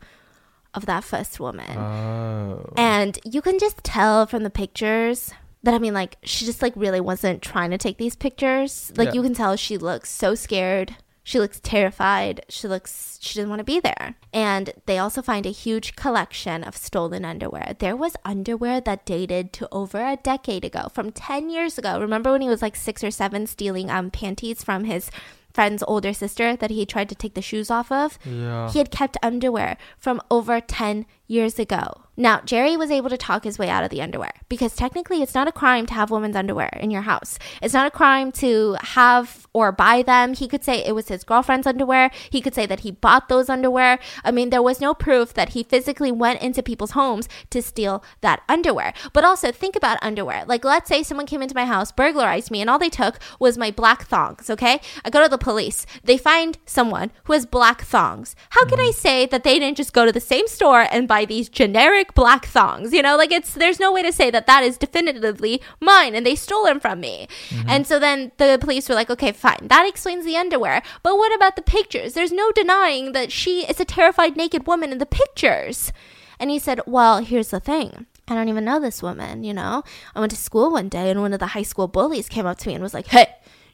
of 0.74 0.86
that 0.86 1.04
first 1.04 1.40
woman. 1.40 1.76
Oh. 1.76 2.72
And 2.76 3.18
you 3.24 3.42
can 3.42 3.58
just 3.58 3.82
tell 3.82 4.26
from 4.26 4.44
the 4.44 4.50
pictures 4.50 5.32
that 5.62 5.74
I 5.74 5.78
mean, 5.78 5.94
like, 5.94 6.16
she 6.22 6.46
just 6.46 6.62
like 6.62 6.72
really 6.76 7.00
wasn't 7.00 7.42
trying 7.42 7.70
to 7.70 7.78
take 7.78 7.98
these 7.98 8.16
pictures. 8.16 8.92
Like, 8.96 9.08
yeah. 9.08 9.14
you 9.14 9.22
can 9.22 9.34
tell 9.34 9.56
she 9.56 9.76
looks 9.76 10.10
so 10.10 10.34
scared. 10.34 10.96
She 11.30 11.38
looks 11.38 11.60
terrified. 11.60 12.44
She 12.48 12.66
looks, 12.66 13.16
she 13.22 13.36
doesn't 13.36 13.50
want 13.50 13.60
to 13.60 13.64
be 13.64 13.78
there. 13.78 14.16
And 14.32 14.72
they 14.86 14.98
also 14.98 15.22
find 15.22 15.46
a 15.46 15.50
huge 15.50 15.94
collection 15.94 16.64
of 16.64 16.76
stolen 16.76 17.24
underwear. 17.24 17.76
There 17.78 17.94
was 17.94 18.16
underwear 18.24 18.80
that 18.80 19.06
dated 19.06 19.52
to 19.52 19.68
over 19.70 20.04
a 20.04 20.16
decade 20.16 20.64
ago, 20.64 20.88
from 20.92 21.12
10 21.12 21.48
years 21.48 21.78
ago. 21.78 22.00
Remember 22.00 22.32
when 22.32 22.40
he 22.40 22.48
was 22.48 22.62
like 22.62 22.74
six 22.74 23.04
or 23.04 23.12
seven 23.12 23.46
stealing 23.46 23.88
um, 23.90 24.10
panties 24.10 24.64
from 24.64 24.82
his 24.82 25.08
friend's 25.54 25.84
older 25.86 26.12
sister 26.12 26.56
that 26.56 26.70
he 26.70 26.84
tried 26.84 27.08
to 27.10 27.14
take 27.14 27.34
the 27.34 27.42
shoes 27.42 27.70
off 27.70 27.92
of? 27.92 28.18
Yeah. 28.24 28.68
He 28.68 28.80
had 28.80 28.90
kept 28.90 29.16
underwear 29.22 29.76
from 29.98 30.20
over 30.32 30.60
10 30.60 31.06
years 31.30 31.58
ago. 31.58 32.02
Now, 32.16 32.42
Jerry 32.44 32.76
was 32.76 32.90
able 32.90 33.08
to 33.08 33.16
talk 33.16 33.44
his 33.44 33.58
way 33.58 33.70
out 33.70 33.82
of 33.82 33.88
the 33.88 34.02
underwear 34.02 34.32
because 34.50 34.76
technically 34.76 35.22
it's 35.22 35.34
not 35.34 35.48
a 35.48 35.52
crime 35.52 35.86
to 35.86 35.94
have 35.94 36.10
women's 36.10 36.36
underwear 36.36 36.68
in 36.78 36.90
your 36.90 37.02
house. 37.02 37.38
It's 37.62 37.72
not 37.72 37.86
a 37.86 37.90
crime 37.90 38.30
to 38.32 38.76
have 38.80 39.46
or 39.54 39.72
buy 39.72 40.02
them. 40.02 40.34
He 40.34 40.46
could 40.46 40.62
say 40.62 40.84
it 40.84 40.94
was 40.94 41.08
his 41.08 41.24
girlfriend's 41.24 41.66
underwear. 41.66 42.10
He 42.28 42.42
could 42.42 42.54
say 42.54 42.66
that 42.66 42.80
he 42.80 42.90
bought 42.90 43.28
those 43.28 43.48
underwear. 43.48 43.98
I 44.22 44.32
mean, 44.32 44.50
there 44.50 44.62
was 44.62 44.82
no 44.82 44.92
proof 44.92 45.32
that 45.32 45.50
he 45.50 45.62
physically 45.62 46.12
went 46.12 46.42
into 46.42 46.62
people's 46.62 46.90
homes 46.90 47.26
to 47.50 47.62
steal 47.62 48.04
that 48.20 48.42
underwear. 48.48 48.92
But 49.14 49.24
also, 49.24 49.50
think 49.50 49.74
about 49.74 49.98
underwear. 50.02 50.44
Like, 50.46 50.64
let's 50.64 50.88
say 50.88 51.02
someone 51.02 51.26
came 51.26 51.42
into 51.42 51.54
my 51.54 51.64
house, 51.64 51.90
burglarized 51.90 52.50
me, 52.50 52.60
and 52.60 52.68
all 52.68 52.78
they 52.78 52.90
took 52.90 53.18
was 53.38 53.56
my 53.56 53.70
black 53.70 54.04
thongs, 54.04 54.50
okay? 54.50 54.80
I 55.04 55.10
go 55.10 55.22
to 55.22 55.28
the 55.28 55.38
police. 55.38 55.86
They 56.04 56.18
find 56.18 56.58
someone 56.66 57.12
who 57.24 57.32
has 57.32 57.46
black 57.46 57.82
thongs. 57.82 58.36
How 58.50 58.66
can 58.66 58.78
mm-hmm. 58.78 58.88
I 58.88 58.92
say 58.92 59.26
that 59.26 59.42
they 59.42 59.58
didn't 59.58 59.78
just 59.78 59.94
go 59.94 60.04
to 60.04 60.12
the 60.12 60.20
same 60.20 60.46
store 60.46 60.86
and 60.90 61.08
buy 61.08 61.19
these 61.24 61.48
generic 61.48 62.14
black 62.14 62.46
thongs. 62.46 62.92
You 62.92 63.02
know, 63.02 63.16
like 63.16 63.32
it's 63.32 63.54
there's 63.54 63.80
no 63.80 63.92
way 63.92 64.02
to 64.02 64.12
say 64.12 64.30
that 64.30 64.46
that 64.46 64.64
is 64.64 64.78
definitively 64.78 65.62
mine 65.80 66.14
and 66.14 66.24
they 66.24 66.34
stole 66.34 66.64
them 66.64 66.80
from 66.80 67.00
me. 67.00 67.28
Mm-hmm. 67.48 67.68
And 67.68 67.86
so 67.86 67.98
then 67.98 68.32
the 68.38 68.58
police 68.60 68.88
were 68.88 68.94
like, 68.94 69.10
okay, 69.10 69.32
fine, 69.32 69.68
that 69.68 69.88
explains 69.88 70.24
the 70.24 70.36
underwear. 70.36 70.82
But 71.02 71.16
what 71.16 71.34
about 71.34 71.56
the 71.56 71.62
pictures? 71.62 72.14
There's 72.14 72.32
no 72.32 72.52
denying 72.52 73.12
that 73.12 73.32
she 73.32 73.66
is 73.66 73.80
a 73.80 73.84
terrified 73.84 74.36
naked 74.36 74.66
woman 74.66 74.92
in 74.92 74.98
the 74.98 75.06
pictures. 75.06 75.92
And 76.38 76.50
he 76.50 76.58
said, 76.58 76.80
well, 76.86 77.18
here's 77.18 77.50
the 77.50 77.60
thing. 77.60 78.06
I 78.26 78.34
don't 78.34 78.48
even 78.48 78.64
know 78.64 78.80
this 78.80 79.02
woman, 79.02 79.44
you 79.44 79.52
know? 79.52 79.82
I 80.14 80.20
went 80.20 80.30
to 80.30 80.36
school 80.36 80.70
one 80.70 80.88
day 80.88 81.10
and 81.10 81.20
one 81.20 81.32
of 81.32 81.40
the 81.40 81.48
high 81.48 81.64
school 81.64 81.88
bullies 81.88 82.28
came 82.28 82.46
up 82.46 82.58
to 82.58 82.68
me 82.68 82.74
and 82.74 82.82
was 82.82 82.94
like, 82.94 83.08
hey, 83.08 83.26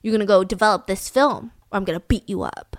you're 0.03 0.13
gonna 0.13 0.27
go 0.27 0.45
develop 0.45 0.87
this 0.87 1.09
film 1.09 1.53
or 1.71 1.77
I'm 1.77 1.85
gonna 1.85 2.01
beat 2.01 2.29
you 2.29 2.43
up. 2.43 2.77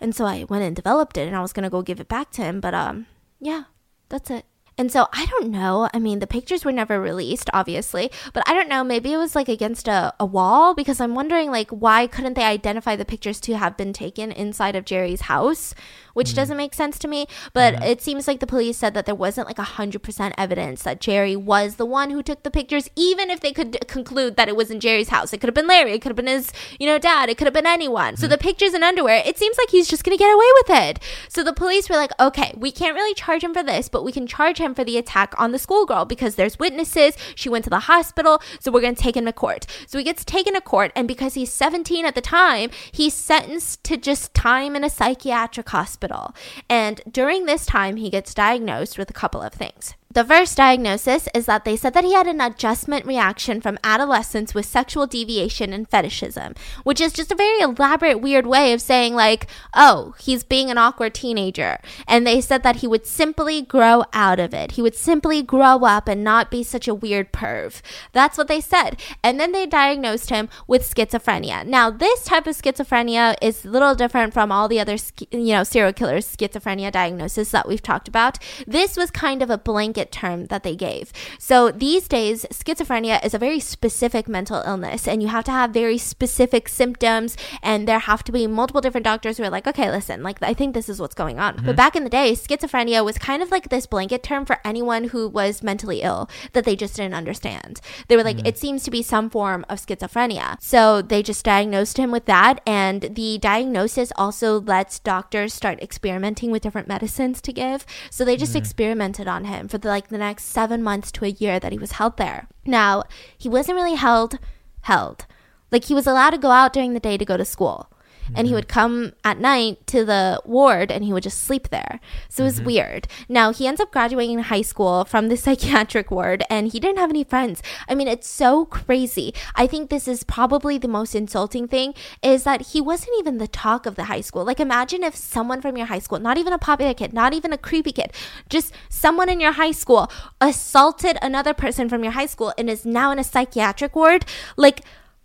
And 0.00 0.14
so 0.14 0.24
I 0.24 0.44
went 0.44 0.62
and 0.62 0.76
developed 0.76 1.16
it 1.16 1.26
and 1.26 1.34
I 1.34 1.42
was 1.42 1.52
gonna 1.52 1.70
go 1.70 1.82
give 1.82 2.00
it 2.00 2.08
back 2.08 2.30
to 2.32 2.42
him, 2.42 2.60
but 2.60 2.74
um, 2.74 3.06
yeah, 3.40 3.64
that's 4.08 4.30
it. 4.30 4.44
And 4.78 4.92
so 4.92 5.06
I 5.12 5.26
don't 5.26 5.50
know. 5.50 5.88
I 5.94 5.98
mean, 5.98 6.18
the 6.18 6.26
pictures 6.26 6.64
were 6.64 6.72
never 6.72 7.00
released, 7.00 7.48
obviously, 7.54 8.10
but 8.34 8.42
I 8.46 8.52
don't 8.52 8.68
know. 8.68 8.84
Maybe 8.84 9.12
it 9.12 9.16
was 9.16 9.34
like 9.34 9.48
against 9.48 9.88
a, 9.88 10.12
a 10.20 10.26
wall 10.26 10.74
because 10.74 11.00
I'm 11.00 11.14
wondering, 11.14 11.50
like, 11.50 11.70
why 11.70 12.06
couldn't 12.06 12.34
they 12.34 12.44
identify 12.44 12.94
the 12.94 13.04
pictures 13.06 13.40
to 13.40 13.56
have 13.56 13.76
been 13.76 13.92
taken 13.92 14.30
inside 14.32 14.76
of 14.76 14.84
Jerry's 14.84 15.22
house? 15.22 15.74
which 16.16 16.30
mm 16.30 16.36
doesn't 16.36 16.56
make 16.56 16.74
sense 16.74 16.98
to 16.98 17.08
me. 17.08 17.26
But 17.52 17.74
mm 17.74 17.84
it 17.86 18.02
seems 18.02 18.26
like 18.26 18.40
the 18.40 18.46
police 18.46 18.76
said 18.78 18.94
that 18.94 19.06
there 19.06 19.14
wasn't 19.14 19.46
like 19.46 19.58
100% 19.58 20.32
evidence 20.36 20.82
that 20.82 21.00
Jerry 21.00 21.36
was 21.36 21.76
the 21.76 21.86
one 21.86 22.10
who 22.10 22.22
took 22.22 22.42
the 22.42 22.50
pictures, 22.50 22.90
even 22.96 23.30
if 23.30 23.40
they 23.40 23.52
could 23.52 23.86
conclude 23.86 24.36
that 24.36 24.48
it 24.48 24.56
was 24.56 24.70
in 24.70 24.80
Jerry's 24.80 25.10
house. 25.10 25.32
It 25.32 25.38
could 25.38 25.48
have 25.48 25.54
been 25.54 25.66
Larry, 25.66 25.92
it 25.92 26.02
could 26.02 26.10
have 26.10 26.16
been 26.16 26.26
his, 26.26 26.52
you 26.80 26.86
know, 26.86 26.98
dad, 26.98 27.28
it 27.28 27.38
could 27.38 27.46
have 27.46 27.54
been 27.54 27.66
anyone. 27.66 28.14
mm 28.14 28.18
So 28.18 28.26
the 28.26 28.38
pictures 28.38 28.72
and 28.74 28.82
underwear, 28.82 29.22
it 29.24 29.38
seems 29.38 29.56
like 29.58 29.70
he's 29.70 29.88
just 29.88 30.04
going 30.04 30.16
to 30.16 30.22
get 30.22 30.34
away 30.34 30.50
with 30.60 30.70
it. 30.84 30.98
So 31.28 31.42
the 31.42 31.52
police 31.52 31.88
were 31.88 31.96
like, 31.96 32.12
okay, 32.18 32.52
we 32.56 32.72
can't 32.72 32.94
really 32.94 33.14
charge 33.14 33.42
him 33.44 33.54
for 33.54 33.62
this, 33.62 33.88
but 33.88 34.04
we 34.04 34.12
can 34.12 34.26
charge 34.26 34.58
him 34.58 34.65
for 34.74 34.84
the 34.84 34.96
attack 34.96 35.34
on 35.38 35.52
the 35.52 35.58
schoolgirl 35.58 36.04
because 36.04 36.36
there's 36.36 36.58
witnesses. 36.58 37.16
She 37.34 37.48
went 37.48 37.64
to 37.64 37.70
the 37.70 37.80
hospital, 37.80 38.40
so 38.60 38.70
we're 38.70 38.80
going 38.80 38.94
to 38.94 39.02
take 39.02 39.16
him 39.16 39.24
to 39.26 39.32
court. 39.32 39.66
So 39.86 39.98
he 39.98 40.04
gets 40.04 40.24
taken 40.24 40.54
to 40.54 40.60
court, 40.60 40.92
and 40.94 41.08
because 41.08 41.34
he's 41.34 41.52
17 41.52 42.06
at 42.06 42.14
the 42.14 42.20
time, 42.20 42.70
he's 42.92 43.14
sentenced 43.14 43.82
to 43.84 43.96
just 43.96 44.32
time 44.32 44.76
in 44.76 44.84
a 44.84 44.90
psychiatric 44.90 45.68
hospital. 45.68 46.34
And 46.68 47.00
during 47.10 47.46
this 47.46 47.66
time, 47.66 47.96
he 47.96 48.10
gets 48.10 48.34
diagnosed 48.34 48.98
with 48.98 49.10
a 49.10 49.14
couple 49.14 49.42
of 49.42 49.52
things. 49.52 49.95
The 50.16 50.24
first 50.24 50.56
diagnosis 50.56 51.28
is 51.34 51.44
that 51.44 51.66
they 51.66 51.76
said 51.76 51.92
that 51.92 52.02
he 52.02 52.14
had 52.14 52.26
an 52.26 52.40
adjustment 52.40 53.04
reaction 53.04 53.60
from 53.60 53.78
adolescence 53.84 54.54
with 54.54 54.64
sexual 54.64 55.06
deviation 55.06 55.74
and 55.74 55.86
fetishism, 55.86 56.54
which 56.84 57.02
is 57.02 57.12
just 57.12 57.30
a 57.30 57.34
very 57.34 57.60
elaborate, 57.60 58.22
weird 58.22 58.46
way 58.46 58.72
of 58.72 58.80
saying, 58.80 59.14
like, 59.14 59.46
oh, 59.74 60.14
he's 60.18 60.42
being 60.42 60.70
an 60.70 60.78
awkward 60.78 61.12
teenager. 61.12 61.80
And 62.08 62.26
they 62.26 62.40
said 62.40 62.62
that 62.62 62.76
he 62.76 62.86
would 62.86 63.04
simply 63.06 63.60
grow 63.60 64.04
out 64.14 64.40
of 64.40 64.54
it. 64.54 64.70
He 64.70 64.80
would 64.80 64.94
simply 64.94 65.42
grow 65.42 65.84
up 65.84 66.08
and 66.08 66.24
not 66.24 66.50
be 66.50 66.62
such 66.62 66.88
a 66.88 66.94
weird 66.94 67.30
perv. 67.30 67.82
That's 68.14 68.38
what 68.38 68.48
they 68.48 68.62
said. 68.62 68.98
And 69.22 69.38
then 69.38 69.52
they 69.52 69.66
diagnosed 69.66 70.30
him 70.30 70.48
with 70.66 70.80
schizophrenia. 70.80 71.66
Now, 71.66 71.90
this 71.90 72.24
type 72.24 72.46
of 72.46 72.56
schizophrenia 72.56 73.36
is 73.42 73.66
a 73.66 73.68
little 73.68 73.94
different 73.94 74.32
from 74.32 74.50
all 74.50 74.66
the 74.66 74.80
other, 74.80 74.96
you 75.30 75.52
know, 75.52 75.62
serial 75.62 75.92
killers' 75.92 76.34
schizophrenia 76.34 76.90
diagnosis 76.90 77.50
that 77.50 77.68
we've 77.68 77.82
talked 77.82 78.08
about. 78.08 78.38
This 78.66 78.96
was 78.96 79.10
kind 79.10 79.42
of 79.42 79.50
a 79.50 79.58
blanket 79.58 80.05
blanket 80.06 80.12
term 80.12 80.46
that 80.46 80.62
they 80.62 80.76
gave. 80.76 81.12
So 81.38 81.70
these 81.70 82.08
days, 82.08 82.46
schizophrenia 82.50 83.24
is 83.24 83.34
a 83.34 83.38
very 83.38 83.60
specific 83.60 84.28
mental 84.28 84.62
illness, 84.66 85.08
and 85.08 85.22
you 85.22 85.28
have 85.28 85.44
to 85.44 85.50
have 85.50 85.70
very 85.72 85.98
specific 85.98 86.68
symptoms, 86.68 87.36
and 87.62 87.86
there 87.86 87.98
have 87.98 88.22
to 88.24 88.32
be 88.32 88.46
multiple 88.46 88.80
different 88.80 89.04
doctors 89.04 89.36
who 89.36 89.44
are 89.44 89.50
like, 89.50 89.66
okay, 89.66 89.90
listen, 89.90 90.22
like 90.22 90.38
I 90.42 90.54
think 90.54 90.74
this 90.74 90.88
is 90.88 91.00
what's 91.00 91.14
going 91.14 91.38
on. 91.38 91.56
But 91.56 91.62
mm-hmm. 91.62 91.76
back 91.76 91.96
in 91.96 92.04
the 92.04 92.10
day, 92.10 92.32
schizophrenia 92.32 93.04
was 93.04 93.18
kind 93.18 93.42
of 93.42 93.50
like 93.50 93.68
this 93.68 93.86
blanket 93.86 94.22
term 94.22 94.44
for 94.46 94.58
anyone 94.64 95.04
who 95.04 95.28
was 95.28 95.62
mentally 95.62 96.02
ill 96.02 96.28
that 96.52 96.64
they 96.64 96.76
just 96.76 96.96
didn't 96.96 97.14
understand. 97.14 97.80
They 98.08 98.16
were 98.16 98.24
like, 98.24 98.38
mm-hmm. 98.38 98.46
it 98.46 98.58
seems 98.58 98.82
to 98.84 98.90
be 98.90 99.02
some 99.02 99.30
form 99.30 99.64
of 99.68 99.78
schizophrenia. 99.78 100.56
So 100.60 101.02
they 101.02 101.22
just 101.22 101.44
diagnosed 101.44 101.98
him 101.98 102.10
with 102.10 102.26
that, 102.26 102.60
and 102.66 103.02
the 103.16 103.38
diagnosis 103.38 104.12
also 104.16 104.60
lets 104.60 104.98
doctors 104.98 105.54
start 105.54 105.80
experimenting 105.80 106.50
with 106.50 106.62
different 106.62 106.88
medicines 106.88 107.40
to 107.42 107.52
give. 107.52 107.86
So 108.10 108.24
they 108.24 108.36
just 108.36 108.52
mm-hmm. 108.52 108.58
experimented 108.58 109.28
on 109.28 109.44
him 109.44 109.68
for 109.68 109.78
the, 109.78 109.88
like 109.96 110.08
the 110.08 110.18
next 110.18 110.44
seven 110.44 110.82
months 110.82 111.10
to 111.10 111.24
a 111.24 111.28
year 111.28 111.58
that 111.58 111.72
he 111.72 111.78
was 111.78 111.92
held 111.92 112.18
there. 112.18 112.48
Now 112.66 113.04
he 113.36 113.48
wasn't 113.48 113.76
really 113.76 113.94
held 113.94 114.38
held. 114.82 115.24
Like 115.72 115.84
he 115.86 115.94
was 115.94 116.06
allowed 116.06 116.30
to 116.30 116.38
go 116.38 116.50
out 116.50 116.74
during 116.74 116.92
the 116.92 117.00
day 117.00 117.16
to 117.16 117.24
go 117.24 117.38
to 117.38 117.46
school. 117.46 117.90
And 118.34 118.46
he 118.46 118.50
mm-hmm. 118.50 118.54
would 118.54 118.68
come 118.68 119.12
at 119.24 119.38
night 119.38 119.86
to 119.88 120.04
the 120.04 120.40
ward 120.44 120.90
and 120.90 121.04
he 121.04 121.12
would 121.12 121.22
just 121.22 121.44
sleep 121.44 121.68
there. 121.68 122.00
So 122.28 122.42
it 122.42 122.46
was 122.46 122.56
mm-hmm. 122.56 122.66
weird. 122.66 123.08
Now 123.28 123.52
he 123.52 123.66
ends 123.66 123.80
up 123.80 123.92
graduating 123.92 124.38
high 124.38 124.62
school 124.62 125.04
from 125.04 125.28
the 125.28 125.36
psychiatric 125.46 126.10
ward 126.10 126.44
and 126.50 126.68
he 126.72 126.80
didn't 126.80 126.98
have 126.98 127.10
any 127.10 127.24
friends. 127.24 127.62
I 127.88 127.94
mean, 127.94 128.08
it's 128.08 128.28
so 128.28 128.64
crazy. 128.64 129.34
I 129.54 129.66
think 129.66 129.90
this 129.90 130.08
is 130.08 130.24
probably 130.24 130.78
the 130.78 130.88
most 130.88 131.14
insulting 131.14 131.68
thing 131.68 131.94
is 132.22 132.44
that 132.44 132.68
he 132.68 132.80
wasn't 132.80 133.16
even 133.18 133.38
the 133.38 133.48
talk 133.48 133.86
of 133.86 133.94
the 133.94 134.04
high 134.04 134.20
school. 134.20 134.44
Like 134.44 134.60
imagine 134.60 135.02
if 135.02 135.14
someone 135.14 135.60
from 135.60 135.76
your 135.76 135.86
high 135.86 135.98
school, 135.98 136.18
not 136.18 136.38
even 136.38 136.52
a 136.52 136.58
popular 136.58 136.94
kid, 136.94 137.12
not 137.12 137.34
even 137.34 137.52
a 137.52 137.58
creepy 137.58 137.92
kid, 137.92 138.12
just 138.48 138.72
someone 138.88 139.28
in 139.28 139.40
your 139.40 139.52
high 139.52 139.72
school 139.72 140.10
assaulted 140.40 141.18
another 141.22 141.54
person 141.54 141.88
from 141.88 142.02
your 142.02 142.12
high 142.12 142.26
school 142.26 142.52
and 142.58 142.68
is 142.68 142.84
now 142.84 143.10
in 143.10 143.18
a 143.18 143.24
psychiatric 143.24 143.94
ward. 143.94 144.24
Like 144.56 144.82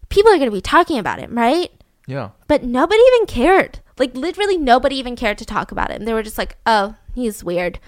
people 0.09 0.31
are 0.31 0.37
going 0.37 0.49
to 0.49 0.55
be 0.55 0.61
talking 0.61 0.99
about 0.99 1.19
him, 1.19 1.35
right? 1.37 1.71
Yeah. 2.11 2.31
But 2.47 2.63
nobody 2.63 2.99
even 2.99 3.25
cared. 3.25 3.79
Like 3.97 4.13
literally 4.15 4.57
nobody 4.57 4.97
even 4.97 5.15
cared 5.15 5.37
to 5.37 5.45
talk 5.45 5.71
about 5.71 5.91
him. 5.91 6.03
They 6.03 6.13
were 6.13 6.23
just 6.23 6.37
like, 6.37 6.57
"Oh, 6.65 6.95
he's 7.15 7.41
weird." 7.43 7.79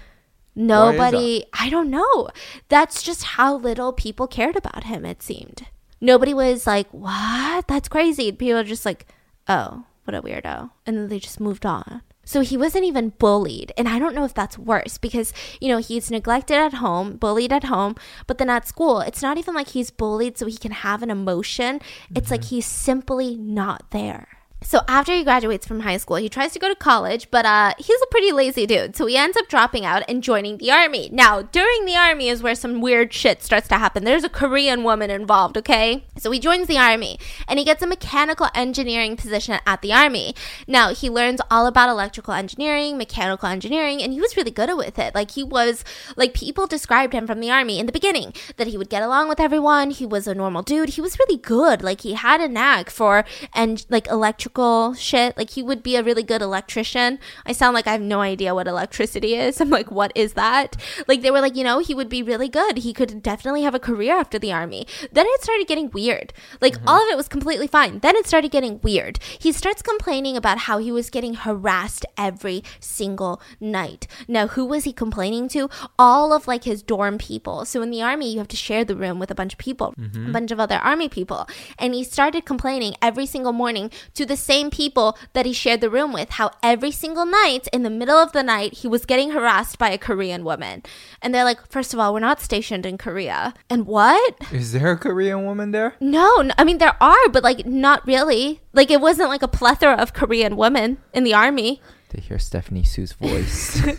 Nobody, 0.56 1.44
I 1.52 1.68
don't 1.68 1.90
know. 1.90 2.28
That's 2.68 3.02
just 3.02 3.24
how 3.36 3.56
little 3.56 3.92
people 3.92 4.26
cared 4.26 4.56
about 4.56 4.84
him 4.84 5.04
it 5.04 5.20
seemed. 5.22 5.66
Nobody 6.00 6.32
was 6.32 6.66
like, 6.66 6.88
"What? 6.90 7.66
That's 7.68 7.88
crazy." 7.88 8.32
People 8.32 8.58
are 8.58 8.64
just 8.64 8.86
like, 8.86 9.06
"Oh, 9.46 9.84
what 10.04 10.14
a 10.14 10.22
weirdo." 10.22 10.70
And 10.86 10.96
then 10.96 11.08
they 11.08 11.18
just 11.18 11.40
moved 11.40 11.66
on. 11.66 12.00
So 12.24 12.40
he 12.40 12.56
wasn't 12.56 12.84
even 12.84 13.10
bullied. 13.10 13.72
And 13.76 13.88
I 13.88 13.98
don't 13.98 14.14
know 14.14 14.24
if 14.24 14.34
that's 14.34 14.58
worse 14.58 14.98
because, 14.98 15.32
you 15.60 15.68
know, 15.68 15.78
he's 15.78 16.10
neglected 16.10 16.56
at 16.56 16.74
home, 16.74 17.16
bullied 17.16 17.52
at 17.52 17.64
home, 17.64 17.96
but 18.26 18.38
then 18.38 18.50
at 18.50 18.66
school, 18.66 19.00
it's 19.00 19.22
not 19.22 19.38
even 19.38 19.54
like 19.54 19.68
he's 19.68 19.90
bullied 19.90 20.38
so 20.38 20.46
he 20.46 20.56
can 20.56 20.72
have 20.72 21.02
an 21.02 21.10
emotion. 21.10 21.80
It's 22.14 22.30
like 22.30 22.40
mm-hmm. 22.40 22.56
he's 22.56 22.66
simply 22.66 23.36
not 23.36 23.90
there. 23.90 24.33
So 24.64 24.80
after 24.88 25.12
he 25.12 25.22
graduates 25.22 25.66
from 25.66 25.80
high 25.80 25.98
school, 25.98 26.16
he 26.16 26.30
tries 26.30 26.52
to 26.54 26.58
go 26.58 26.68
to 26.68 26.74
college, 26.74 27.30
but 27.30 27.44
uh, 27.44 27.74
he's 27.78 28.00
a 28.02 28.06
pretty 28.06 28.32
lazy 28.32 28.66
dude. 28.66 28.96
So 28.96 29.04
he 29.04 29.16
ends 29.16 29.36
up 29.36 29.46
dropping 29.48 29.84
out 29.84 30.02
and 30.08 30.22
joining 30.22 30.56
the 30.56 30.72
army. 30.72 31.10
Now, 31.12 31.42
during 31.42 31.84
the 31.84 31.96
army 31.96 32.28
is 32.28 32.42
where 32.42 32.54
some 32.54 32.80
weird 32.80 33.12
shit 33.12 33.42
starts 33.42 33.68
to 33.68 33.76
happen. 33.76 34.04
There's 34.04 34.24
a 34.24 34.30
Korean 34.30 34.82
woman 34.82 35.10
involved, 35.10 35.58
okay? 35.58 36.04
So 36.16 36.30
he 36.30 36.40
joins 36.40 36.66
the 36.66 36.78
army 36.78 37.18
and 37.46 37.58
he 37.58 37.64
gets 37.64 37.82
a 37.82 37.86
mechanical 37.86 38.48
engineering 38.54 39.16
position 39.16 39.60
at 39.66 39.82
the 39.82 39.92
army. 39.92 40.34
Now, 40.66 40.94
he 40.94 41.10
learns 41.10 41.42
all 41.50 41.66
about 41.66 41.90
electrical 41.90 42.32
engineering, 42.32 42.96
mechanical 42.96 43.48
engineering, 43.48 44.02
and 44.02 44.14
he 44.14 44.20
was 44.20 44.34
really 44.34 44.50
good 44.50 44.74
with 44.74 44.98
it. 44.98 45.14
Like, 45.14 45.32
he 45.32 45.44
was, 45.44 45.84
like, 46.16 46.32
people 46.32 46.66
described 46.66 47.12
him 47.12 47.26
from 47.26 47.40
the 47.40 47.50
army 47.50 47.78
in 47.78 47.84
the 47.84 47.92
beginning 47.92 48.32
that 48.56 48.68
he 48.68 48.78
would 48.78 48.88
get 48.88 49.02
along 49.02 49.28
with 49.28 49.40
everyone. 49.40 49.90
He 49.90 50.06
was 50.06 50.26
a 50.26 50.34
normal 50.34 50.62
dude. 50.62 50.90
He 50.90 51.02
was 51.02 51.18
really 51.18 51.36
good. 51.36 51.82
Like, 51.82 52.00
he 52.00 52.14
had 52.14 52.40
a 52.40 52.48
knack 52.48 52.88
for, 52.88 53.26
and 53.52 53.84
like, 53.90 54.06
electrical 54.08 54.53
shit. 54.96 55.36
Like 55.36 55.50
he 55.50 55.62
would 55.62 55.82
be 55.82 55.96
a 55.96 56.02
really 56.02 56.22
good 56.22 56.42
electrician. 56.42 57.18
I 57.44 57.52
sound 57.52 57.74
like 57.74 57.86
I 57.86 57.92
have 57.92 58.00
no 58.00 58.20
idea 58.20 58.54
what 58.54 58.68
electricity 58.68 59.34
is. 59.34 59.60
I'm 59.60 59.70
like, 59.70 59.90
what 59.90 60.12
is 60.14 60.34
that? 60.34 60.76
Like 61.08 61.22
they 61.22 61.30
were 61.30 61.40
like, 61.40 61.56
you 61.56 61.64
know, 61.64 61.80
he 61.80 61.94
would 61.94 62.08
be 62.08 62.22
really 62.22 62.48
good. 62.48 62.78
He 62.78 62.92
could 62.92 63.22
definitely 63.22 63.62
have 63.62 63.74
a 63.74 63.80
career 63.80 64.16
after 64.16 64.38
the 64.38 64.52
army. 64.52 64.86
Then 65.12 65.26
it 65.28 65.42
started 65.42 65.66
getting 65.66 65.90
weird. 65.90 66.32
Like 66.60 66.74
mm-hmm. 66.74 66.88
all 66.88 67.02
of 67.02 67.08
it 67.08 67.16
was 67.16 67.28
completely 67.28 67.66
fine. 67.66 67.98
Then 68.00 68.16
it 68.16 68.26
started 68.26 68.50
getting 68.50 68.80
weird. 68.82 69.18
He 69.38 69.52
starts 69.52 69.82
complaining 69.82 70.36
about 70.36 70.58
how 70.58 70.78
he 70.78 70.92
was 70.92 71.10
getting 71.10 71.34
harassed 71.34 72.06
every 72.16 72.62
single 72.80 73.40
night. 73.60 74.06
Now, 74.28 74.46
who 74.46 74.64
was 74.64 74.84
he 74.84 74.92
complaining 74.92 75.48
to? 75.48 75.68
All 75.98 76.32
of 76.32 76.46
like 76.46 76.64
his 76.64 76.82
dorm 76.82 77.18
people. 77.18 77.64
So 77.64 77.82
in 77.82 77.90
the 77.90 78.02
army, 78.02 78.32
you 78.32 78.38
have 78.38 78.48
to 78.48 78.56
share 78.56 78.84
the 78.84 78.96
room 78.96 79.18
with 79.18 79.30
a 79.30 79.34
bunch 79.34 79.54
of 79.54 79.58
people, 79.58 79.94
a 79.96 80.00
mm-hmm. 80.00 80.32
bunch 80.32 80.50
of 80.50 80.60
other 80.60 80.76
army 80.76 81.08
people. 81.08 81.48
And 81.78 81.94
he 81.94 82.04
started 82.04 82.44
complaining 82.44 82.94
every 83.02 83.26
single 83.26 83.52
morning 83.52 83.90
to 84.14 84.24
the 84.24 84.36
same 84.44 84.68
people 84.70 85.16
that 85.32 85.46
he 85.46 85.52
shared 85.52 85.80
the 85.80 85.90
room 85.90 86.12
with 86.12 86.30
how 86.38 86.50
every 86.62 86.90
single 86.90 87.26
night 87.26 87.66
in 87.72 87.82
the 87.82 87.90
middle 87.90 88.16
of 88.18 88.32
the 88.32 88.42
night 88.42 88.74
he 88.80 88.88
was 88.88 89.04
getting 89.06 89.30
harassed 89.30 89.78
by 89.78 89.90
a 89.90 89.98
Korean 89.98 90.44
woman. 90.44 90.82
And 91.22 91.34
they're 91.34 91.44
like, 91.44 91.60
first 91.70 91.92
of 91.94 91.98
all, 92.00 92.12
we're 92.12 92.20
not 92.20 92.40
stationed 92.40 92.84
in 92.86 92.98
Korea. 92.98 93.54
And 93.70 93.86
what? 93.86 94.34
Is 94.52 94.72
there 94.72 94.92
a 94.92 94.98
Korean 94.98 95.44
woman 95.46 95.70
there? 95.72 95.94
No, 96.00 96.28
I 96.58 96.64
mean 96.64 96.78
there 96.78 96.96
are, 97.02 97.28
but 97.30 97.42
like 97.42 97.64
not 97.66 98.06
really. 98.06 98.60
Like 98.72 98.90
it 98.90 99.00
wasn't 99.00 99.28
like 99.30 99.42
a 99.42 99.48
plethora 99.48 99.94
of 99.94 100.12
Korean 100.12 100.56
women 100.56 100.98
in 101.12 101.24
the 101.24 101.34
army. 101.34 101.80
They 102.10 102.20
hear 102.20 102.38
Stephanie 102.38 102.84
Sue's 102.84 103.12
voice. 103.12 103.82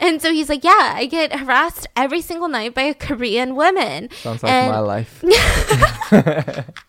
And 0.00 0.22
so 0.22 0.32
he's 0.32 0.48
like, 0.48 0.62
"Yeah, 0.64 0.92
I 0.94 1.06
get 1.06 1.32
harassed 1.34 1.86
every 1.96 2.20
single 2.20 2.46
night 2.48 2.72
by 2.74 2.82
a 2.82 2.94
Korean 2.94 3.56
woman." 3.56 4.08
Sounds 4.22 4.42
like 4.42 4.52
And- 4.52 4.70
my 4.72 4.78
life. 4.78 5.24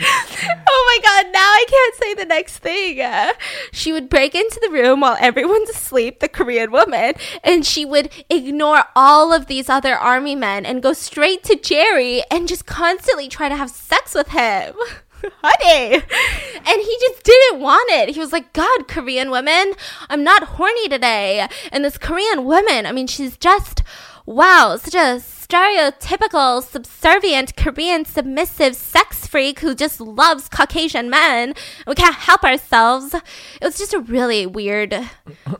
Oh 0.72 1.00
my 1.02 1.22
god, 1.22 1.32
now 1.32 1.40
I 1.40 1.64
can't 1.68 1.94
say 1.96 2.14
the 2.14 2.24
next 2.24 2.58
thing. 2.58 3.00
Uh, 3.00 3.32
she 3.72 3.92
would 3.92 4.08
break 4.08 4.34
into 4.34 4.58
the 4.60 4.70
room 4.70 5.00
while 5.00 5.16
everyone's 5.20 5.68
asleep, 5.68 6.20
the 6.20 6.28
Korean 6.28 6.70
woman, 6.72 7.14
and 7.44 7.66
she 7.66 7.84
would 7.84 8.10
ignore 8.28 8.84
all 8.96 9.32
of 9.32 9.46
these 9.46 9.68
other 9.68 9.96
army 9.96 10.34
men 10.34 10.64
and 10.64 10.82
go 10.82 10.92
straight 10.92 11.44
to 11.44 11.56
Jerry 11.56 12.22
and 12.30 12.48
just 12.48 12.66
constantly 12.66 13.28
try 13.28 13.48
to 13.48 13.56
have 13.56 13.70
sex 13.70 14.14
with 14.14 14.28
him. 14.28 14.74
Honey. 15.42 15.94
And 15.94 16.80
he 16.80 16.96
just 17.00 17.22
didn't 17.22 17.60
want 17.60 17.90
it. 17.90 18.10
He 18.10 18.20
was 18.20 18.32
like, 18.32 18.52
God, 18.52 18.88
Korean 18.88 19.30
women, 19.30 19.74
I'm 20.08 20.24
not 20.24 20.44
horny 20.44 20.88
today. 20.88 21.46
And 21.70 21.84
this 21.84 21.98
Korean 21.98 22.44
woman, 22.44 22.86
I 22.86 22.92
mean, 22.92 23.06
she's 23.06 23.36
just, 23.36 23.82
wow, 24.24 24.76
such 24.76 24.94
a 24.94 25.20
stereotypical, 25.50 26.62
subservient, 26.62 27.56
Korean, 27.56 28.04
submissive 28.04 28.76
sex 28.76 29.26
freak 29.26 29.58
who 29.58 29.74
just 29.74 30.00
loves 30.00 30.48
Caucasian 30.48 31.10
men. 31.10 31.54
We 31.88 31.96
can't 31.96 32.14
help 32.14 32.44
ourselves. 32.44 33.14
It 33.14 33.64
was 33.64 33.76
just 33.76 33.92
a 33.92 33.98
really 33.98 34.46
weird 34.46 34.94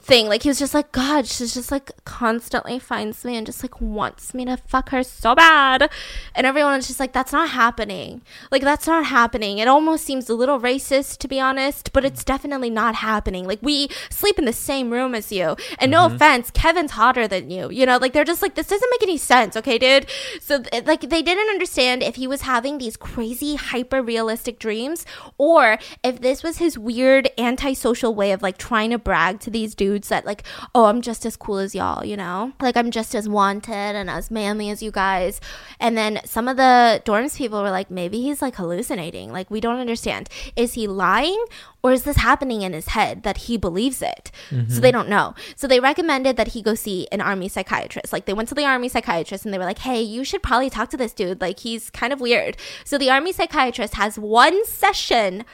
thing. 0.01 0.29
Like, 0.29 0.45
he 0.45 0.49
was 0.49 0.61
just 0.61 0.75
like, 0.75 0.93
God, 0.93 1.27
she's 1.27 1.55
just 1.55 1.73
like 1.73 1.91
constantly 2.05 2.79
finds 2.79 3.25
me 3.25 3.37
and 3.37 3.45
just 3.45 3.65
like 3.65 3.81
wants 3.81 4.33
me 4.33 4.45
to 4.45 4.57
fuck 4.57 4.91
her 4.91 5.03
so 5.03 5.35
bad. 5.35 5.91
And 6.37 6.47
everyone 6.47 6.77
was 6.77 6.87
just 6.87 7.01
like, 7.01 7.13
that's 7.13 7.33
not 7.33 7.51
happening. 7.51 8.23
Like, 8.53 8.63
that's 8.63 8.87
not 8.87 9.07
happening. 9.07 9.59
It 9.59 9.67
almost 9.67 10.05
seems 10.05 10.31
a 10.31 10.35
little 10.35 10.61
racist, 10.61 11.19
to 11.19 11.29
be 11.29 11.41
honest, 11.41 11.93
but 11.93 12.05
it's 12.05 12.23
definitely 12.23 12.71
not 12.71 12.95
happening. 12.97 13.45
Like, 13.45 13.61
we 13.61 13.89
sleep 14.09 14.39
in 14.39 14.45
the 14.45 14.53
same 14.53 14.93
room 14.93 15.17
as 15.17 15.33
you. 15.33 15.57
And 15.81 15.91
no 15.91 16.07
mm-hmm. 16.07 16.15
offense, 16.15 16.53
Kevin's 16.53 16.93
hotter 16.93 17.27
than 17.27 17.51
you. 17.51 17.71
You 17.71 17.87
know, 17.87 17.97
like, 17.97 18.13
they're 18.13 18.25
just 18.25 18.43
like, 18.43 18.55
this 18.55 18.69
doesn't 18.69 18.91
make 18.93 19.03
any 19.03 19.17
sense, 19.17 19.57
okay, 19.57 19.80
dude? 19.81 20.07
So, 20.41 20.63
like, 20.85 21.01
they 21.01 21.23
didn't 21.23 21.49
understand 21.49 22.03
if 22.03 22.17
he 22.17 22.27
was 22.27 22.43
having 22.43 22.79
these 22.79 22.97
crazy, 22.97 23.57
hyper 23.57 24.03
realistic 24.03 24.59
dreams 24.59 25.05
or 25.39 25.79
if 26.05 26.21
this 26.21 26.43
was 26.43 26.59
his 26.59 26.79
weird, 26.79 27.29
antisocial 27.37 28.15
way 28.15 28.33
of 28.33 28.43
like 28.43 28.59
trying 28.59 28.91
to 28.91 28.99
brag 28.99 29.41
to 29.41 29.51
these 29.51 29.75
dudes 29.75 30.09
that, 30.09 30.25
like, 30.25 30.45
oh, 30.75 30.85
I'm 30.85 31.01
just 31.01 31.27
as 31.27 31.37
cool 31.37 31.59
as 31.59 31.75
y'all, 31.75 32.05
you 32.05 32.17
know? 32.17 32.53
Like, 32.61 32.77
I'm 32.77 32.91
just 32.91 33.15
as 33.15 33.29
wanted 33.29 33.73
and 33.75 34.09
as 34.09 34.31
manly 34.31 34.71
as 34.71 34.83
you 34.83 34.91
guys. 34.91 35.41
And 35.81 35.97
then 35.97 36.21
some 36.25 36.47
of 36.47 36.57
the 36.57 37.03
dorms 37.05 37.37
people 37.37 37.63
were 37.63 37.71
like, 37.71 37.91
maybe 37.91 38.21
he's 38.21 38.43
like 38.43 38.57
hallucinating. 38.57 39.33
Like, 39.33 39.51
we 39.51 39.61
don't 39.61 39.79
understand. 39.79 40.29
Is 40.57 40.75
he 40.75 40.87
lying 40.87 41.43
or 41.83 41.93
is 41.93 42.05
this 42.05 42.19
happening 42.19 42.63
in 42.63 42.73
his 42.73 42.89
head 42.89 43.23
that 43.23 43.39
he 43.39 43.57
believes 43.57 44.03
it? 44.03 44.31
So 44.51 44.57
mm-hmm. 44.57 44.81
they 44.81 44.93
don't 44.93 45.09
know. 45.09 45.35
So 45.57 45.67
they 45.67 45.81
recommended 45.81 46.37
that 46.37 46.49
he 46.49 46.63
go 46.63 46.75
see 46.75 47.09
an 47.11 47.21
army 47.21 47.49
psychiatrist. 47.49 48.13
Like 48.13 48.27
they 48.27 48.35
went 48.35 48.49
to 48.51 48.55
the 48.55 48.65
army 48.65 48.89
psychiatrist 48.89 49.45
and 49.45 49.55
they 49.55 49.59
were 49.59 49.65
like, 49.65 49.79
"Hey, 49.79 50.03
you 50.03 50.25
should 50.25 50.43
probably 50.43 50.71
talk 50.71 50.91
to 50.91 50.97
this 50.97 51.13
dude. 51.13 51.41
Like 51.41 51.61
he's 51.61 51.91
kind 51.91 52.13
of 52.13 52.21
weird." 52.21 52.57
So 52.85 52.99
the 52.99 53.11
army 53.11 53.33
psychiatrist 53.33 53.95
has 53.95 54.19
one 54.19 54.65
session, 54.67 55.45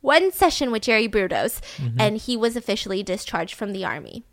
one 0.00 0.32
session 0.32 0.70
with 0.70 0.82
Jerry 0.82 1.08
Brudos, 1.08 1.60
mm-hmm. 1.76 2.00
and 2.00 2.16
he 2.16 2.36
was 2.36 2.56
officially 2.56 3.02
discharged 3.02 3.54
from 3.54 3.72
the 3.72 3.84
army. 3.84 4.24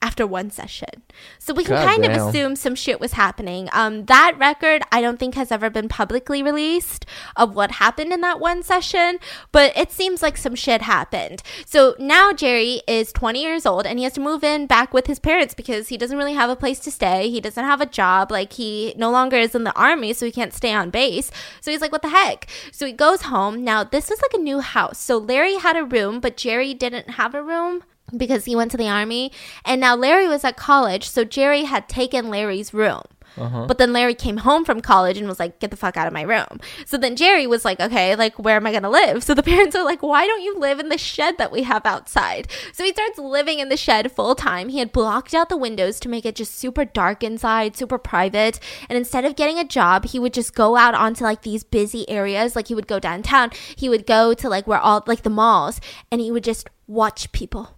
After 0.00 0.26
one 0.26 0.50
session. 0.50 1.02
So 1.38 1.52
we 1.52 1.64
can 1.64 1.74
God 1.74 1.86
kind 1.86 2.02
damn. 2.02 2.12
of 2.12 2.28
assume 2.28 2.54
some 2.54 2.74
shit 2.74 3.00
was 3.00 3.14
happening. 3.14 3.68
Um, 3.72 4.04
that 4.06 4.36
record, 4.38 4.82
I 4.92 5.00
don't 5.00 5.18
think 5.18 5.34
has 5.34 5.50
ever 5.50 5.70
been 5.70 5.88
publicly 5.88 6.42
released 6.42 7.04
of 7.36 7.54
what 7.56 7.72
happened 7.72 8.12
in 8.12 8.20
that 8.20 8.38
one 8.38 8.62
session, 8.62 9.18
but 9.50 9.76
it 9.76 9.90
seems 9.90 10.22
like 10.22 10.36
some 10.36 10.54
shit 10.54 10.82
happened. 10.82 11.42
So 11.66 11.96
now 11.98 12.32
Jerry 12.32 12.82
is 12.86 13.12
20 13.12 13.42
years 13.42 13.66
old 13.66 13.86
and 13.86 13.98
he 13.98 14.04
has 14.04 14.12
to 14.14 14.20
move 14.20 14.44
in 14.44 14.66
back 14.66 14.94
with 14.94 15.08
his 15.08 15.18
parents 15.18 15.54
because 15.54 15.88
he 15.88 15.96
doesn't 15.96 16.16
really 16.16 16.34
have 16.34 16.50
a 16.50 16.56
place 16.56 16.78
to 16.80 16.90
stay. 16.92 17.28
He 17.28 17.40
doesn't 17.40 17.64
have 17.64 17.80
a 17.80 17.86
job. 17.86 18.30
Like 18.30 18.52
he 18.52 18.94
no 18.96 19.10
longer 19.10 19.36
is 19.36 19.54
in 19.54 19.64
the 19.64 19.74
army, 19.74 20.12
so 20.12 20.26
he 20.26 20.32
can't 20.32 20.54
stay 20.54 20.72
on 20.72 20.90
base. 20.90 21.30
So 21.60 21.72
he's 21.72 21.80
like, 21.80 21.92
what 21.92 22.02
the 22.02 22.10
heck? 22.10 22.48
So 22.70 22.86
he 22.86 22.92
goes 22.92 23.22
home. 23.22 23.64
Now, 23.64 23.82
this 23.82 24.10
is 24.10 24.20
like 24.22 24.34
a 24.34 24.42
new 24.42 24.60
house. 24.60 24.98
So 24.98 25.18
Larry 25.18 25.56
had 25.56 25.76
a 25.76 25.84
room, 25.84 26.20
but 26.20 26.36
Jerry 26.36 26.72
didn't 26.72 27.10
have 27.10 27.34
a 27.34 27.42
room 27.42 27.82
because 28.16 28.44
he 28.44 28.56
went 28.56 28.70
to 28.72 28.76
the 28.76 28.88
army. 28.88 29.32
And 29.64 29.80
now 29.80 29.94
Larry 29.96 30.28
was 30.28 30.44
at 30.44 30.56
college, 30.56 31.08
so 31.08 31.24
Jerry 31.24 31.64
had 31.64 31.88
taken 31.88 32.30
Larry's 32.30 32.72
room. 32.74 33.02
Uh-huh. 33.36 33.66
But 33.66 33.78
then 33.78 33.92
Larry 33.92 34.14
came 34.14 34.38
home 34.38 34.64
from 34.64 34.80
college 34.80 35.18
and 35.18 35.28
was 35.28 35.38
like, 35.38 35.58
get 35.58 35.70
the 35.70 35.76
fuck 35.76 35.96
out 35.96 36.06
of 36.06 36.12
my 36.12 36.22
room. 36.22 36.60
So 36.86 36.96
then 36.96 37.16
Jerry 37.16 37.46
was 37.46 37.64
like, 37.64 37.80
okay, 37.80 38.16
like, 38.16 38.38
where 38.38 38.56
am 38.56 38.66
I 38.66 38.70
going 38.70 38.82
to 38.82 38.88
live? 38.88 39.22
So 39.22 39.34
the 39.34 39.42
parents 39.44 39.76
are 39.76 39.84
like, 39.84 40.02
why 40.02 40.26
don't 40.26 40.42
you 40.42 40.58
live 40.58 40.80
in 40.80 40.88
the 40.88 40.98
shed 40.98 41.38
that 41.38 41.52
we 41.52 41.62
have 41.62 41.86
outside? 41.86 42.48
So 42.72 42.84
he 42.84 42.92
starts 42.92 43.18
living 43.18 43.58
in 43.58 43.68
the 43.68 43.76
shed 43.76 44.10
full 44.12 44.34
time. 44.34 44.68
He 44.68 44.78
had 44.78 44.92
blocked 44.92 45.34
out 45.34 45.48
the 45.48 45.56
windows 45.56 46.00
to 46.00 46.08
make 46.08 46.26
it 46.26 46.36
just 46.36 46.54
super 46.54 46.84
dark 46.84 47.22
inside, 47.22 47.76
super 47.76 47.98
private. 47.98 48.60
And 48.88 48.96
instead 48.96 49.24
of 49.24 49.36
getting 49.36 49.58
a 49.58 49.64
job, 49.64 50.06
he 50.06 50.18
would 50.18 50.34
just 50.34 50.54
go 50.54 50.76
out 50.76 50.94
onto 50.94 51.24
like 51.24 51.42
these 51.42 51.64
busy 51.64 52.08
areas. 52.08 52.56
Like 52.56 52.68
he 52.68 52.74
would 52.74 52.88
go 52.88 52.98
downtown, 52.98 53.50
he 53.76 53.88
would 53.88 54.06
go 54.06 54.34
to 54.34 54.48
like 54.48 54.66
where 54.66 54.78
all, 54.78 55.04
like 55.06 55.22
the 55.22 55.30
malls, 55.30 55.80
and 56.10 56.20
he 56.20 56.30
would 56.30 56.44
just 56.44 56.68
watch 56.86 57.30
people 57.32 57.77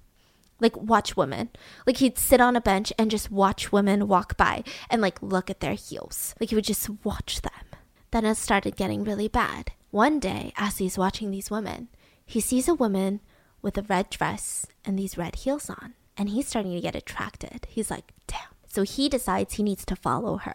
like 0.61 0.77
watch 0.77 1.17
women. 1.17 1.51
Like 1.87 1.99
he'd 1.99 2.19
sit 2.19 2.41
on 2.41 2.57
a 2.57 2.61
bench 2.61 2.93
and 2.99 3.11
just 3.11 3.31
watch 3.31 3.73
women 3.73 4.09
walk 4.09 4.37
by 4.37 4.65
and 4.89 5.01
like 5.01 5.23
look 5.23 5.51
at 5.51 5.61
their 5.61 5.75
heels. 5.75 6.35
Like 6.41 6.51
he 6.51 6.55
would 6.55 6.65
just 6.65 6.89
watch 7.05 7.43
them. 7.43 7.53
Then 8.11 8.25
it 8.25 8.37
started 8.37 8.77
getting 8.77 9.05
really 9.05 9.29
bad. 9.29 9.73
One 9.91 10.19
day, 10.21 10.53
as 10.57 10.79
he's 10.79 10.99
watching 10.99 11.31
these 11.31 11.51
women, 11.51 11.89
he 12.25 12.41
sees 12.41 12.69
a 12.69 12.75
woman 12.75 13.21
with 13.63 13.77
a 13.77 13.83
red 13.83 14.11
dress 14.11 14.67
and 14.85 14.99
these 14.99 15.19
red 15.19 15.37
heels 15.37 15.69
on. 15.69 15.95
And 16.17 16.29
he's 16.29 16.49
starting 16.49 16.75
to 16.75 16.81
get 16.81 16.95
attracted. 16.95 17.67
He's 17.69 17.91
like, 17.91 18.13
damn. 18.27 18.41
So 18.69 18.83
he 18.83 19.09
decides 19.09 19.55
he 19.55 19.65
needs 19.65 19.85
to 19.87 19.97
follow 19.97 20.37
her. 20.37 20.55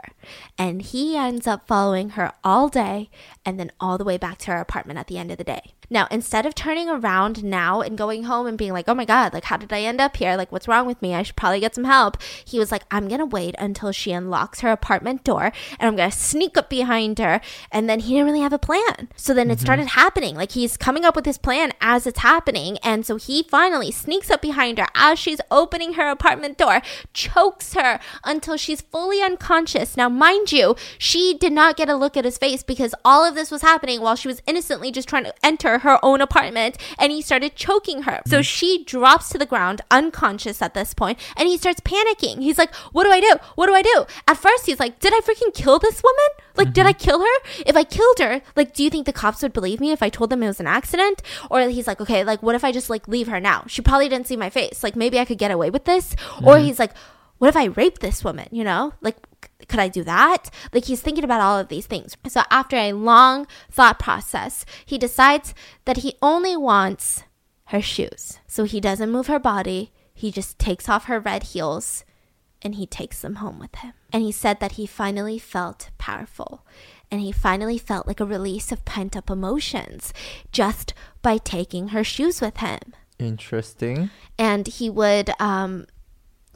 And 0.57 0.81
he 0.81 1.17
ends 1.17 1.47
up 1.47 1.67
following 1.67 2.11
her 2.11 2.31
all 2.45 2.69
day 2.69 3.09
and 3.45 3.59
then 3.59 3.71
all 3.79 3.97
the 3.97 4.05
way 4.05 4.17
back 4.17 4.37
to 4.39 4.51
her 4.51 4.57
apartment 4.61 4.99
at 4.99 5.07
the 5.07 5.17
end 5.17 5.31
of 5.31 5.37
the 5.37 5.43
day. 5.43 5.73
Now, 5.89 6.07
instead 6.11 6.45
of 6.45 6.55
turning 6.55 6.89
around 6.89 7.43
now 7.43 7.81
and 7.81 7.97
going 7.97 8.23
home 8.23 8.47
and 8.47 8.57
being 8.57 8.73
like, 8.73 8.87
oh 8.87 8.93
my 8.93 9.05
God, 9.05 9.33
like, 9.33 9.45
how 9.45 9.57
did 9.57 9.71
I 9.71 9.81
end 9.81 10.01
up 10.01 10.17
here? 10.17 10.35
Like, 10.35 10.51
what's 10.51 10.67
wrong 10.67 10.85
with 10.85 11.01
me? 11.01 11.13
I 11.13 11.23
should 11.23 11.35
probably 11.35 11.59
get 11.59 11.75
some 11.75 11.83
help. 11.83 12.21
He 12.43 12.59
was 12.59 12.71
like, 12.71 12.83
I'm 12.91 13.07
going 13.07 13.19
to 13.19 13.25
wait 13.25 13.55
until 13.59 13.91
she 13.91 14.11
unlocks 14.11 14.61
her 14.61 14.71
apartment 14.71 15.23
door 15.23 15.51
and 15.79 15.87
I'm 15.87 15.95
going 15.95 16.09
to 16.09 16.17
sneak 16.17 16.57
up 16.57 16.69
behind 16.69 17.19
her. 17.19 17.41
And 17.71 17.89
then 17.89 17.99
he 18.01 18.13
didn't 18.13 18.25
really 18.25 18.41
have 18.41 18.53
a 18.53 18.59
plan. 18.59 19.09
So 19.15 19.33
then 19.33 19.49
it 19.49 19.55
mm-hmm. 19.55 19.65
started 19.65 19.87
happening. 19.87 20.35
Like, 20.35 20.51
he's 20.51 20.77
coming 20.77 21.05
up 21.05 21.15
with 21.15 21.25
his 21.25 21.37
plan 21.37 21.71
as 21.81 22.07
it's 22.07 22.19
happening. 22.19 22.77
And 22.79 23.05
so 23.05 23.15
he 23.15 23.43
finally 23.43 23.91
sneaks 23.91 24.29
up 24.29 24.41
behind 24.41 24.77
her 24.77 24.87
as 24.95 25.19
she's 25.19 25.41
opening 25.51 25.93
her 25.93 26.09
apartment 26.09 26.57
door, 26.57 26.81
chokes 27.13 27.73
her 27.73 27.99
until 28.23 28.57
she's 28.57 28.81
fully 28.81 29.21
unconscious. 29.21 29.97
Now, 29.97 30.09
mind 30.09 30.51
you, 30.51 30.75
she 30.97 31.37
did 31.37 31.53
not 31.53 31.77
get 31.77 31.89
a 31.89 31.95
look 31.95 32.17
at 32.17 32.25
his 32.25 32.37
face 32.37 32.63
because 32.63 32.95
all 33.03 33.23
of 33.23 33.35
this 33.35 33.51
was 33.51 33.61
happening 33.61 34.01
while 34.01 34.15
she 34.15 34.27
was 34.27 34.41
innocently 34.45 34.91
just 34.91 35.07
trying 35.07 35.25
to 35.25 35.33
enter 35.43 35.74
her 35.79 35.99
own 36.03 36.21
apartment 36.21 36.77
and 36.97 37.11
he 37.11 37.21
started 37.21 37.55
choking 37.55 38.03
her. 38.03 38.21
So 38.25 38.39
mm. 38.39 38.45
she 38.45 38.83
drops 38.83 39.29
to 39.29 39.37
the 39.37 39.45
ground 39.45 39.81
unconscious 39.91 40.61
at 40.61 40.73
this 40.73 40.93
point 40.93 41.19
and 41.37 41.47
he 41.47 41.57
starts 41.57 41.79
panicking. 41.81 42.41
He's 42.41 42.57
like, 42.57 42.73
What 42.91 43.03
do 43.03 43.11
I 43.11 43.19
do? 43.19 43.35
What 43.55 43.67
do 43.67 43.73
I 43.73 43.81
do? 43.81 44.05
At 44.27 44.37
first, 44.37 44.65
he's 44.65 44.79
like, 44.79 44.99
Did 44.99 45.13
I 45.13 45.21
freaking 45.21 45.53
kill 45.53 45.79
this 45.79 46.01
woman? 46.03 46.15
Like, 46.55 46.73
did 46.73 46.81
mm-hmm. 46.81 46.89
I 46.89 46.93
kill 46.93 47.19
her? 47.19 47.63
If 47.65 47.75
I 47.75 47.83
killed 47.83 48.19
her, 48.19 48.41
like, 48.55 48.73
do 48.73 48.83
you 48.83 48.89
think 48.89 49.05
the 49.05 49.13
cops 49.13 49.41
would 49.41 49.53
believe 49.53 49.81
me 49.81 49.91
if 49.91 50.01
I 50.01 50.09
told 50.09 50.29
them 50.29 50.41
it 50.41 50.47
was 50.47 50.59
an 50.59 50.67
accident? 50.67 51.21
Or 51.49 51.61
he's 51.61 51.87
like, 51.87 52.01
Okay, 52.01 52.23
like, 52.23 52.41
what 52.41 52.55
if 52.55 52.63
I 52.63 52.71
just 52.71 52.89
like 52.89 53.07
leave 53.07 53.27
her 53.27 53.39
now? 53.39 53.65
She 53.67 53.81
probably 53.81 54.09
didn't 54.09 54.27
see 54.27 54.37
my 54.37 54.49
face. 54.49 54.83
Like, 54.83 54.95
maybe 54.95 55.19
I 55.19 55.25
could 55.25 55.37
get 55.37 55.51
away 55.51 55.69
with 55.69 55.85
this. 55.85 56.15
Or 56.43 56.55
mm-hmm. 56.55 56.65
he's 56.65 56.79
like, 56.79 56.91
what 57.37 57.49
if 57.49 57.57
I 57.57 57.65
rape 57.65 57.99
this 57.99 58.23
woman? 58.23 58.47
You 58.51 58.63
know, 58.63 58.93
like, 59.01 59.17
could 59.67 59.79
I 59.79 59.87
do 59.87 60.03
that? 60.03 60.49
Like, 60.73 60.85
he's 60.85 61.01
thinking 61.01 61.23
about 61.23 61.41
all 61.41 61.57
of 61.59 61.67
these 61.67 61.85
things. 61.85 62.15
So, 62.27 62.41
after 62.49 62.75
a 62.75 62.93
long 62.93 63.47
thought 63.71 63.99
process, 63.99 64.65
he 64.85 64.97
decides 64.97 65.53
that 65.85 65.97
he 65.97 66.15
only 66.21 66.55
wants 66.57 67.23
her 67.65 67.81
shoes. 67.81 68.39
So, 68.47 68.63
he 68.63 68.79
doesn't 68.79 69.11
move 69.11 69.27
her 69.27 69.39
body, 69.39 69.91
he 70.13 70.31
just 70.31 70.57
takes 70.59 70.87
off 70.87 71.05
her 71.05 71.19
red 71.19 71.43
heels 71.43 72.05
and 72.61 72.75
he 72.75 72.87
takes 72.87 73.21
them 73.21 73.35
home 73.35 73.59
with 73.59 73.75
him. 73.75 73.93
And 74.11 74.23
he 74.23 74.31
said 74.31 74.59
that 74.59 74.73
he 74.73 74.87
finally 74.87 75.37
felt 75.37 75.89
powerful 75.97 76.65
and 77.11 77.21
he 77.21 77.31
finally 77.31 77.77
felt 77.77 78.07
like 78.07 78.19
a 78.19 78.25
release 78.25 78.71
of 78.71 78.85
pent 78.85 79.15
up 79.15 79.29
emotions 79.29 80.13
just 80.51 80.93
by 81.21 81.37
taking 81.37 81.89
her 81.89 82.03
shoes 82.03 82.41
with 82.41 82.57
him 82.57 82.79
Interesting. 83.19 84.09
and 84.39 84.65
he 84.67 84.89
would 84.89 85.29
um, 85.39 85.85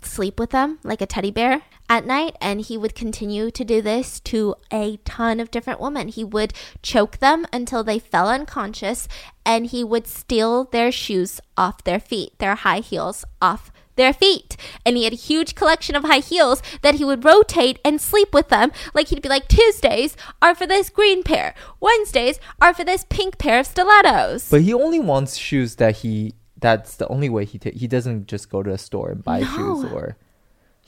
sleep 0.05 0.39
with 0.39 0.51
them 0.51 0.79
like 0.83 1.01
a 1.01 1.05
teddy 1.05 1.31
bear 1.31 1.61
at 1.89 2.05
night 2.05 2.35
and 2.39 2.61
he 2.61 2.77
would 2.77 2.95
continue 2.95 3.49
to 3.51 3.65
do 3.65 3.81
this 3.81 4.19
to 4.21 4.55
a 4.71 4.97
ton 5.05 5.39
of 5.39 5.51
different 5.51 5.79
women. 5.79 6.07
He 6.07 6.23
would 6.23 6.53
choke 6.81 7.17
them 7.17 7.45
until 7.51 7.83
they 7.83 7.99
fell 7.99 8.29
unconscious 8.29 9.07
and 9.45 9.67
he 9.67 9.83
would 9.83 10.07
steal 10.07 10.65
their 10.65 10.91
shoes 10.91 11.41
off 11.57 11.83
their 11.83 11.99
feet 11.99 12.37
their 12.39 12.55
high 12.55 12.79
heels 12.79 13.25
off 13.41 13.71
their 13.99 14.13
feet. 14.13 14.55
And 14.85 14.97
he 14.97 15.03
had 15.03 15.13
a 15.13 15.17
huge 15.17 15.53
collection 15.53 15.95
of 15.95 16.05
high 16.05 16.19
heels 16.19 16.63
that 16.81 16.95
he 16.95 17.05
would 17.05 17.25
rotate 17.25 17.79
and 17.83 18.01
sleep 18.01 18.33
with 18.33 18.47
them. 18.47 18.71
Like 18.93 19.09
he'd 19.09 19.21
be 19.21 19.29
like 19.29 19.47
tuesdays 19.47 20.15
are 20.41 20.55
for 20.55 20.65
this 20.65 20.89
green 20.89 21.21
pair. 21.21 21.53
Wednesdays 21.79 22.39
are 22.61 22.73
for 22.73 22.85
this 22.85 23.05
pink 23.09 23.37
pair 23.37 23.59
of 23.59 23.67
stilettos. 23.67 24.49
But 24.49 24.61
he 24.61 24.73
only 24.73 24.99
wants 24.99 25.35
shoes 25.35 25.75
that 25.75 25.97
he. 25.97 26.33
That's 26.59 26.95
the 26.95 27.07
only 27.07 27.29
way 27.29 27.45
he 27.45 27.57
ta- 27.57 27.71
he 27.73 27.87
doesn't 27.87 28.27
just 28.27 28.49
go 28.49 28.63
to 28.63 28.71
a 28.71 28.77
store 28.77 29.09
and 29.11 29.23
buy 29.23 29.39
No. 29.41 29.45
shoes 29.55 29.91
or. 29.91 30.17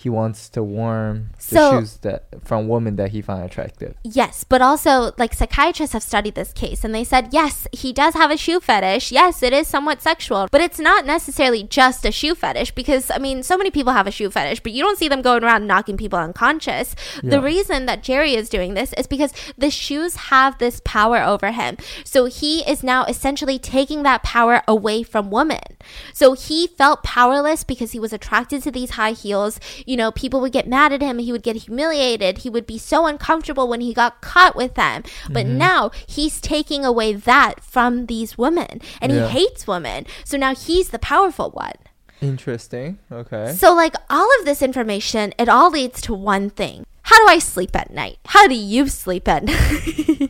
He 0.02 0.10
wants 0.10 0.50
to 0.50 0.64
warm 0.64 1.30
the 1.38 1.44
So- 1.56 1.80
shoes 1.80 1.98
that 2.02 2.24
from 2.44 2.68
women 2.68 2.96
that 2.96 3.12
he 3.12 3.22
found 3.22 3.44
attractive. 3.44 3.94
Yes, 4.04 4.44
but 4.48 4.60
also 4.62 5.12
like 5.18 5.34
psychiatrists 5.36 5.94
have 5.94 6.02
studied 6.02 6.34
this 6.36 6.52
case 6.54 6.84
and 6.84 6.94
they 6.96 7.04
said 7.04 7.30
yes, 7.32 7.68
he 7.72 7.94
does 7.94 8.16
have 8.16 8.32
a 8.32 8.38
shoe 8.38 8.60
fetish. 8.60 9.12
Yes, 9.12 9.44
it 9.44 9.54
is 9.54 9.68
somewhat 9.68 10.02
sexual, 10.02 10.48
but 10.52 10.60
it's 10.60 10.80
not 10.80 11.06
necessarily 11.06 11.64
just 11.64 12.04
a 12.06 12.12
shoe 12.12 12.34
fetish 12.34 12.72
because 12.72 13.12
I 13.12 13.20
mean, 13.20 13.44
so 13.44 13.58
many 13.58 13.70
people 13.70 13.94
have 13.94 14.08
a 14.08 14.12
shoe 14.12 14.32
fetish, 14.32 14.62
but 14.62 14.72
you 14.72 14.82
don't 14.84 14.98
see 14.98 15.08
them 15.08 15.22
going 15.22 15.44
around 15.44 15.68
knocking 15.68 15.98
people 15.98 16.18
unconscious. 16.20 16.96
The 17.22 17.42
reason 17.42 17.86
that 17.86 18.02
Jerry 18.02 18.34
is 18.34 18.50
doing 18.50 18.74
this 18.74 18.94
is 18.94 19.06
because 19.06 19.34
the 19.58 19.70
shoes 19.70 20.16
have 20.32 20.58
this 20.58 20.82
power 20.84 21.22
over 21.22 21.52
him. 21.52 21.78
So 22.04 22.26
he 22.26 22.62
is 22.68 22.82
now 22.84 23.06
essentially 23.06 23.60
taking 23.60 24.02
that 24.04 24.24
power 24.24 24.64
away 24.68 25.04
from 25.04 25.30
women. 25.30 25.62
So 26.14 26.34
he 26.34 26.66
felt 26.68 27.04
powerless 27.04 27.64
because 27.64 27.92
he 27.92 28.00
was 28.00 28.14
attracted 28.14 28.64
to 28.64 28.72
these 28.72 28.92
high 28.92 29.12
heels. 29.12 29.60
You 29.86 29.91
know, 29.98 30.12
people 30.12 30.42
would 30.42 30.52
get 30.52 30.68
mad 30.68 30.94
at 30.94 31.02
him, 31.02 31.20
he 31.20 31.32
would 31.32 31.44
get 31.44 31.56
humiliated, 31.56 32.40
he 32.40 32.50
would 32.50 32.66
be 32.66 32.78
so 32.78 33.06
uncomfortable 33.06 33.68
when 33.68 33.82
he 33.82 33.94
got 33.94 34.22
caught 34.22 34.56
with 34.56 34.76
them. 34.76 35.04
But 35.30 35.46
mm-hmm. 35.46 35.58
now 35.58 35.92
he's 36.08 36.42
taking 36.42 36.86
away 36.86 37.14
that 37.14 37.64
from 37.64 38.06
these 38.08 38.38
women 38.38 38.82
and 39.02 39.12
Yeah. 39.12 39.28
he 39.28 39.40
hates 39.40 39.68
women. 39.68 40.06
So 40.24 40.38
now 40.38 40.56
he's 40.56 40.90
the 40.90 41.00
powerful 41.00 41.52
one. 41.52 41.74
Interesting. 42.22 43.00
Okay. 43.12 43.52
So, 43.54 43.74
like, 43.74 43.96
all 44.10 44.30
of 44.40 44.46
this 44.46 44.62
information, 44.62 45.34
it 45.40 45.50
all 45.50 45.72
leads 45.72 46.02
to 46.02 46.14
one 46.14 46.52
thing. 46.52 46.86
How 47.04 47.18
do 47.26 47.32
I 47.34 47.40
sleep 47.40 47.76
at 47.76 47.92
night? 47.92 48.20
How 48.28 48.48
do 48.48 48.54
you 48.54 48.88
sleep 48.88 49.28
at 49.28 49.44
night? 49.46 50.30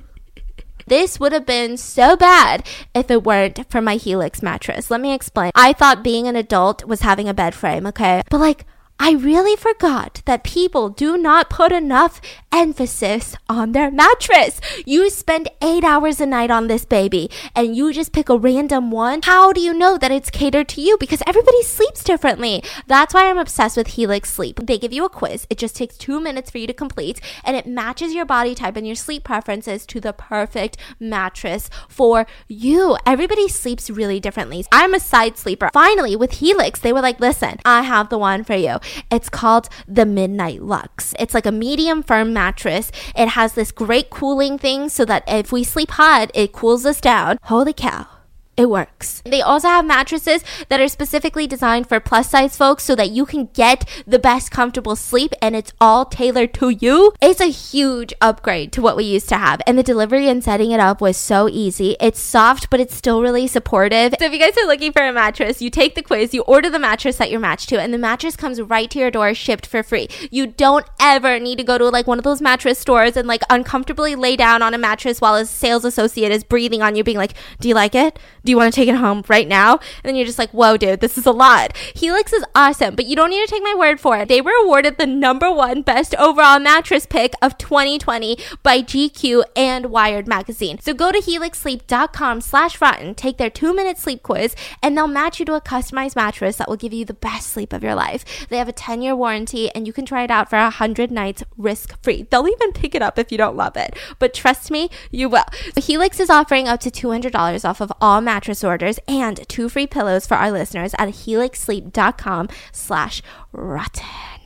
This 0.88 1.20
would 1.20 1.32
have 1.32 1.46
been 1.46 1.78
so 1.78 2.18
bad 2.18 2.68
if 2.94 3.10
it 3.10 3.24
weren't 3.24 3.70
for 3.70 3.82
my 3.82 3.96
Helix 3.96 4.42
mattress. 4.42 4.92
Let 4.92 5.00
me 5.00 5.14
explain. 5.14 5.52
I 5.56 5.74
thought 5.74 6.04
being 6.04 6.28
an 6.28 6.36
adult 6.36 6.86
was 6.86 7.02
having 7.02 7.30
a 7.30 7.34
bed 7.34 7.56
frame, 7.56 7.86
okay? 7.88 8.24
But 8.30 8.40
like, 8.40 8.66
I 9.04 9.14
really 9.14 9.56
forgot 9.56 10.22
that 10.26 10.44
people 10.44 10.90
do 10.90 11.18
not 11.18 11.50
put 11.50 11.72
enough 11.72 12.22
emphasis 12.52 13.36
on 13.50 13.72
their 13.72 13.90
mattress. 13.90 14.62
You 14.86 15.10
spend 15.10 15.50
eight 15.60 15.84
hours 15.84 16.22
a 16.22 16.28
night 16.28 16.52
on 16.52 16.68
this 16.68 16.86
baby 16.86 17.32
and 17.56 17.76
you 17.76 17.94
just 17.94 18.14
pick 18.14 18.30
a 18.30 18.38
random 18.38 18.92
one. 18.92 19.22
How 19.24 19.54
do 19.54 19.60
you 19.60 19.74
know 19.74 19.98
that 19.98 20.12
it's 20.12 20.30
catered 20.30 20.70
to 20.70 20.82
you? 20.82 20.98
Because 21.00 21.24
everybody 21.26 21.64
sleeps 21.64 22.04
differently. 22.04 22.64
That's 22.86 23.12
why 23.12 23.28
I'm 23.28 23.40
obsessed 23.40 23.76
with 23.76 23.88
Helix 23.88 24.32
Sleep. 24.32 24.60
They 24.68 24.78
give 24.78 24.94
you 24.94 25.06
a 25.06 25.10
quiz. 25.10 25.48
It 25.50 25.58
just 25.58 25.76
takes 25.76 25.98
two 25.98 26.20
minutes 26.20 26.52
for 26.52 26.60
you 26.60 26.68
to 26.68 26.74
complete 26.74 27.20
and 27.44 27.58
it 27.58 27.66
matches 27.66 28.14
your 28.14 28.26
body 28.26 28.54
type 28.54 28.78
and 28.78 28.86
your 28.86 28.96
sleep 28.96 29.24
preferences 29.24 29.88
to 29.88 30.00
the 30.00 30.14
perfect 30.14 30.78
mattress 31.00 31.72
for 31.90 32.28
you. 32.48 32.98
Everybody 33.08 33.48
sleeps 33.48 33.90
really 33.90 34.20
differently. 34.20 34.64
I'm 34.72 34.94
a 34.94 35.00
side 35.00 35.40
sleeper. 35.40 35.72
Finally, 35.74 36.16
with 36.18 36.34
Helix, 36.34 36.80
they 36.80 36.94
were 36.94 37.02
like, 37.02 37.20
listen, 37.20 37.58
I 37.66 37.82
have 37.82 38.10
the 38.10 38.20
one 38.20 38.44
for 38.44 38.56
you. 38.56 38.78
It's 39.12 39.30
called 39.30 39.70
the 39.88 40.06
Midnight 40.06 40.62
Lux. 40.62 41.14
It's 41.20 41.34
like 41.34 41.46
a 41.46 41.52
medium 41.52 42.04
firm 42.04 42.34
mattress. 42.34 42.92
It 43.16 43.30
has 43.30 43.54
this 43.54 43.72
great 43.72 44.10
cooling 44.10 44.58
thing 44.58 44.90
so 44.90 45.06
that 45.06 45.24
if 45.28 45.52
we 45.52 45.64
sleep 45.64 45.92
hot, 45.92 46.32
it 46.34 46.52
cools 46.52 46.86
us 46.86 47.02
down. 47.02 47.38
Holy 47.44 47.74
cow. 47.74 48.21
It 48.62 48.70
works. 48.70 49.24
They 49.26 49.42
also 49.42 49.70
have 49.70 49.86
mattresses 49.86 50.44
that 50.70 50.80
are 50.80 50.88
specifically 50.88 51.48
designed 51.48 51.90
for 51.90 52.00
plus 52.00 52.30
size 52.30 52.56
folks 52.56 52.84
so 52.84 52.94
that 52.94 53.10
you 53.10 53.26
can 53.26 53.50
get 53.56 53.90
the 54.06 54.20
best 54.20 54.52
comfortable 54.52 54.96
sleep 54.96 55.34
and 55.42 55.56
it's 55.56 55.74
all 55.82 56.06
tailored 56.06 56.54
to 56.54 56.70
you. 56.70 57.12
It's 57.20 57.42
a 57.42 57.50
huge 57.50 58.14
upgrade 58.22 58.72
to 58.74 58.82
what 58.84 58.96
we 58.96 59.04
used 59.04 59.30
to 59.30 59.38
have. 59.38 59.64
And 59.66 59.80
the 59.80 59.84
delivery 59.84 60.30
and 60.30 60.44
setting 60.44 60.70
it 60.70 60.80
up 60.80 61.02
was 61.02 61.18
so 61.18 61.50
easy. 61.50 61.98
It's 62.00 62.20
soft, 62.20 62.70
but 62.70 62.80
it's 62.80 62.96
still 62.96 63.24
really 63.24 63.48
supportive. 63.48 64.14
So 64.20 64.28
if 64.28 64.32
you 64.32 64.38
guys 64.38 64.56
are 64.56 64.68
looking 64.68 64.92
for 64.92 65.02
a 65.02 65.12
mattress, 65.12 65.60
you 65.60 65.72
take 65.72 65.96
the 65.96 66.04
quiz, 66.04 66.36
you 66.36 66.44
order 66.44 66.70
the 66.70 66.78
mattress 66.78 67.18
that 67.18 67.32
you're 67.32 67.40
matched 67.40 67.70
to, 67.70 67.82
and 67.82 67.92
the 67.92 67.98
mattress 67.98 68.36
comes 68.36 68.62
right 68.62 68.92
to 68.92 69.00
your 69.00 69.10
door 69.10 69.34
shipped 69.34 69.66
for 69.66 69.82
free. 69.82 70.08
You 70.30 70.46
don't 70.46 70.86
ever 71.00 71.40
need 71.40 71.58
to 71.58 71.64
go 71.64 71.80
to 71.80 71.90
like 71.90 72.06
one 72.06 72.20
of 72.20 72.24
those 72.24 72.44
mattress 72.44 72.78
stores 72.78 73.18
and 73.18 73.28
like 73.28 73.42
uncomfortably 73.50 74.14
lay 74.14 74.36
down 74.36 74.62
on 74.62 74.76
a 74.76 74.78
mattress 74.78 75.20
while 75.20 75.34
a 75.34 75.48
sales 75.48 75.84
associate 75.84 76.32
is 76.32 76.44
breathing 76.44 76.84
on 76.84 76.96
you, 76.96 77.04
being 77.04 77.18
like, 77.18 77.34
Do 77.60 77.68
you 77.68 77.74
like 77.74 77.96
it? 77.96 78.20
Do 78.46 78.51
you 78.52 78.58
want 78.58 78.74
to 78.74 78.80
take 78.80 78.90
it 78.90 78.96
home 78.96 79.24
right 79.28 79.48
now? 79.48 79.74
And 79.74 80.04
then 80.04 80.16
you're 80.16 80.26
just 80.26 80.38
like, 80.38 80.52
Whoa, 80.52 80.78
dude, 80.78 81.00
this 81.00 81.18
is 81.18 81.26
a 81.26 81.32
lot. 81.32 81.76
Helix 81.96 82.34
is 82.34 82.44
awesome, 82.54 82.96
but 82.96 83.06
you 83.06 83.16
don't 83.16 83.30
need 83.30 83.46
to 83.46 83.52
take 83.52 83.64
my 83.64 83.76
word 83.76 84.00
for 84.00 84.18
it. 84.18 84.28
They 84.28 84.42
were 84.42 84.52
awarded 84.64 84.98
the 84.98 85.08
number 85.08 85.52
one 85.52 85.82
best 85.82 86.14
overall 86.16 86.60
mattress 86.60 87.06
pick 87.06 87.34
of 87.42 87.58
2020 87.58 88.38
by 88.62 88.82
GQ 88.82 89.44
and 89.56 89.88
Wired 89.88 90.28
magazine. 90.28 90.80
So 90.80 90.94
go 90.94 91.12
to 91.12 91.20
helixsleep.com 91.20 92.42
slash 92.42 92.80
rotten, 92.82 93.16
take 93.16 93.38
their 93.38 93.50
two 93.50 93.74
minute 93.74 93.98
sleep 93.98 94.24
quiz, 94.24 94.56
and 94.84 94.98
they'll 94.98 95.08
match 95.08 95.40
you 95.40 95.46
to 95.46 95.56
a 95.56 95.62
customized 95.62 96.16
mattress 96.16 96.58
that 96.58 96.70
will 96.70 96.78
give 96.78 96.94
you 96.94 97.06
the 97.06 97.14
best 97.14 97.50
sleep 97.50 97.74
of 97.74 97.84
your 97.84 97.96
life. 97.96 98.48
They 98.50 98.58
have 98.58 98.70
a 98.70 98.74
10 98.74 99.02
year 99.02 99.16
warranty 99.16 99.70
and 99.72 99.88
you 99.88 99.94
can 99.94 100.06
try 100.06 100.24
it 100.24 100.32
out 100.32 100.50
for 100.50 100.58
100 100.58 101.12
nights 101.12 101.44
risk 101.58 102.02
free. 102.04 102.24
They'll 102.24 102.48
even 102.48 102.72
pick 102.74 102.96
it 102.96 103.02
up 103.02 103.18
if 103.18 103.32
you 103.32 103.38
don't 103.38 103.56
love 103.56 103.78
it. 103.78 103.98
But 104.20 104.34
trust 104.34 104.72
me, 104.72 104.90
you 105.12 105.30
will. 105.30 105.46
Helix 105.76 106.20
is 106.20 106.30
offering 106.30 106.68
up 106.68 106.80
to 106.82 106.92
$200 106.92 107.66
off 107.68 107.82
of 107.82 107.92
all 108.02 108.22
mattress 108.32 108.64
orders 108.64 108.98
and 109.10 109.46
two 109.50 109.68
free 109.68 109.86
pillows 109.86 110.26
for 110.26 110.36
our 110.36 110.52
listeners 110.52 110.96
at 110.98 111.10
helixsleep.com 111.10 112.48
slash 112.72 113.22
rotten. 113.52 114.40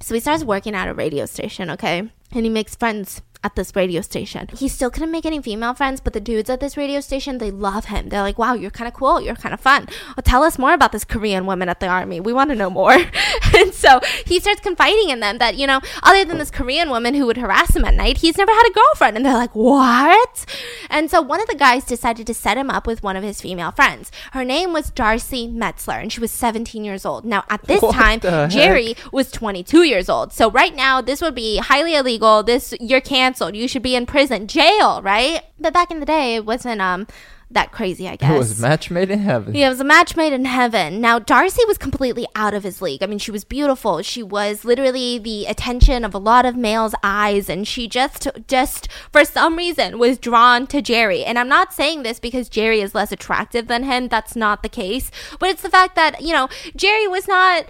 So 0.00 0.14
he 0.14 0.20
starts 0.20 0.42
working 0.42 0.74
at 0.74 0.88
a 0.88 0.94
radio 0.94 1.26
station, 1.26 1.70
okay? 1.70 2.10
And 2.32 2.44
he 2.44 2.48
makes 2.48 2.74
friends 2.74 3.22
at 3.42 3.54
this 3.54 3.74
radio 3.74 4.00
station. 4.00 4.48
He 4.56 4.68
still 4.68 4.90
couldn't 4.90 5.10
make 5.10 5.24
any 5.24 5.40
female 5.40 5.74
friends, 5.74 6.00
but 6.00 6.12
the 6.12 6.20
dudes 6.20 6.50
at 6.50 6.60
this 6.60 6.76
radio 6.76 7.00
station, 7.00 7.38
they 7.38 7.50
love 7.50 7.86
him. 7.86 8.08
They're 8.08 8.22
like, 8.22 8.38
wow, 8.38 8.54
you're 8.54 8.70
kind 8.70 8.86
of 8.86 8.94
cool. 8.94 9.20
You're 9.20 9.34
kind 9.34 9.54
of 9.54 9.60
fun. 9.60 9.88
Well, 10.08 10.22
tell 10.24 10.42
us 10.42 10.58
more 10.58 10.74
about 10.74 10.92
this 10.92 11.04
Korean 11.04 11.46
woman 11.46 11.68
at 11.68 11.80
the 11.80 11.86
army. 11.86 12.20
We 12.20 12.32
want 12.32 12.50
to 12.50 12.56
know 12.56 12.70
more. 12.70 12.92
and 13.56 13.72
so 13.72 14.00
he 14.26 14.40
starts 14.40 14.60
confiding 14.60 15.10
in 15.10 15.20
them 15.20 15.38
that, 15.38 15.56
you 15.56 15.66
know, 15.66 15.80
other 16.02 16.24
than 16.24 16.38
this 16.38 16.50
Korean 16.50 16.90
woman 16.90 17.14
who 17.14 17.26
would 17.26 17.38
harass 17.38 17.74
him 17.74 17.84
at 17.84 17.94
night, 17.94 18.18
he's 18.18 18.36
never 18.36 18.52
had 18.52 18.68
a 18.68 18.74
girlfriend. 18.74 19.16
And 19.16 19.24
they're 19.24 19.32
like, 19.32 19.54
what? 19.54 20.44
And 20.90 21.10
so 21.10 21.22
one 21.22 21.40
of 21.40 21.48
the 21.48 21.54
guys 21.54 21.84
decided 21.84 22.26
to 22.26 22.34
set 22.34 22.58
him 22.58 22.70
up 22.70 22.86
with 22.86 23.02
one 23.02 23.16
of 23.16 23.24
his 23.24 23.40
female 23.40 23.70
friends. 23.70 24.12
Her 24.32 24.44
name 24.44 24.72
was 24.72 24.90
Darcy 24.90 25.48
Metzler, 25.48 26.00
and 26.00 26.12
she 26.12 26.20
was 26.20 26.30
17 26.30 26.84
years 26.84 27.06
old. 27.06 27.24
Now, 27.24 27.44
at 27.48 27.62
this 27.64 27.80
What 27.90 27.94
time. 27.94 28.20
Jerry 28.50 28.94
was 29.12 29.30
22 29.30 29.84
years 29.84 30.08
old. 30.08 30.32
So 30.32 30.50
right 30.50 30.74
now, 30.74 31.00
this 31.00 31.22
would 31.22 31.34
be 31.34 31.58
highly 31.58 31.94
illegal. 31.94 32.42
This 32.42 32.74
you're 32.80 33.00
canceled. 33.30 33.56
You 33.56 33.68
should 33.68 33.82
be 33.82 33.94
in 33.94 34.06
prison, 34.06 34.46
jail, 34.46 35.00
right? 35.02 35.42
But 35.58 35.72
back 35.72 35.90
in 35.90 36.00
the 36.00 36.06
day, 36.06 36.34
it 36.36 36.44
wasn't 36.44 36.80
um 36.80 37.06
that 37.52 37.72
crazy. 37.72 38.06
I 38.08 38.14
guess 38.16 38.30
It 38.34 38.38
was 38.38 38.60
match 38.60 38.90
made 38.92 39.10
in 39.10 39.18
heaven. 39.20 39.54
yeah, 39.56 39.66
it 39.66 39.70
was 39.70 39.80
a 39.80 39.84
match 39.84 40.16
made 40.16 40.32
in 40.32 40.44
heaven. 40.44 41.00
Now, 41.00 41.18
Darcy 41.18 41.64
was 41.66 41.78
completely 41.78 42.26
out 42.36 42.54
of 42.54 42.62
his 42.62 42.80
league. 42.80 43.02
I 43.02 43.06
mean, 43.06 43.18
she 43.18 43.32
was 43.32 43.42
beautiful. 43.44 44.02
She 44.02 44.22
was 44.22 44.64
literally 44.64 45.18
the 45.18 45.46
attention 45.46 46.04
of 46.04 46.14
a 46.14 46.18
lot 46.18 46.46
of 46.46 46.54
males' 46.56 46.94
eyes, 47.02 47.48
and 47.48 47.66
she 47.66 47.88
just, 47.88 48.28
just 48.46 48.88
for 49.12 49.24
some 49.24 49.56
reason, 49.56 49.98
was 49.98 50.16
drawn 50.16 50.68
to 50.68 50.80
Jerry. 50.80 51.24
And 51.24 51.38
I'm 51.40 51.48
not 51.48 51.72
saying 51.74 52.04
this 52.04 52.20
because 52.20 52.48
Jerry 52.48 52.80
is 52.80 52.94
less 52.94 53.10
attractive 53.10 53.66
than 53.66 53.82
him. 53.82 54.06
That's 54.08 54.36
not 54.36 54.62
the 54.62 54.68
case. 54.68 55.10
But 55.40 55.50
it's 55.50 55.62
the 55.62 55.70
fact 55.70 55.96
that, 55.96 56.22
you 56.22 56.32
know, 56.32 56.48
Jerry 56.76 57.08
was 57.08 57.26
not 57.26 57.66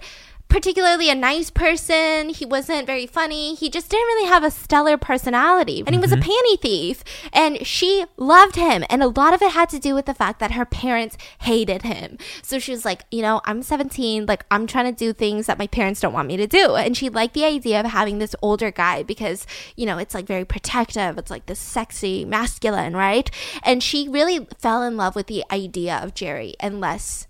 particularly 0.51 1.09
a 1.09 1.15
nice 1.15 1.49
person. 1.49 2.27
He 2.27 2.45
wasn't 2.45 2.85
very 2.85 3.07
funny. 3.07 3.55
He 3.55 3.69
just 3.69 3.89
didn't 3.89 4.05
really 4.07 4.27
have 4.27 4.43
a 4.43 4.51
stellar 4.51 4.97
personality. 4.97 5.81
And 5.85 5.95
he 5.95 6.01
was 6.01 6.11
a 6.11 6.17
mm-hmm. 6.17 6.29
panty 6.29 6.61
thief. 6.61 7.03
And 7.31 7.65
she 7.65 8.03
loved 8.17 8.57
him. 8.57 8.83
And 8.89 9.01
a 9.01 9.07
lot 9.07 9.33
of 9.33 9.41
it 9.41 9.53
had 9.53 9.69
to 9.69 9.79
do 9.79 9.95
with 9.95 10.07
the 10.07 10.13
fact 10.13 10.39
that 10.39 10.51
her 10.51 10.65
parents 10.65 11.17
hated 11.39 11.83
him. 11.83 12.17
So 12.43 12.59
she 12.59 12.71
was 12.73 12.83
like, 12.83 13.05
you 13.11 13.21
know, 13.21 13.39
I'm 13.45 13.63
17. 13.63 14.25
Like, 14.25 14.45
I'm 14.51 14.67
trying 14.67 14.93
to 14.93 14.97
do 14.97 15.13
things 15.13 15.45
that 15.45 15.57
my 15.57 15.67
parents 15.67 16.01
don't 16.01 16.13
want 16.13 16.27
me 16.27 16.35
to 16.35 16.47
do. 16.47 16.75
And 16.75 16.97
she 16.97 17.07
liked 17.07 17.33
the 17.33 17.45
idea 17.45 17.79
of 17.79 17.85
having 17.85 18.19
this 18.19 18.35
older 18.41 18.71
guy 18.71 19.03
because, 19.03 19.47
you 19.77 19.85
know, 19.85 19.97
it's 19.97 20.13
like 20.13 20.25
very 20.25 20.43
protective. 20.43 21.17
It's 21.17 21.31
like 21.31 21.45
this 21.45 21.59
sexy, 21.59 22.25
masculine, 22.25 22.93
right? 22.93 23.31
And 23.63 23.81
she 23.81 24.09
really 24.09 24.47
fell 24.59 24.83
in 24.83 24.97
love 24.97 25.15
with 25.15 25.27
the 25.27 25.45
idea 25.49 25.97
of 26.03 26.13
Jerry 26.13 26.55
and 26.59 26.81
less 26.81 27.27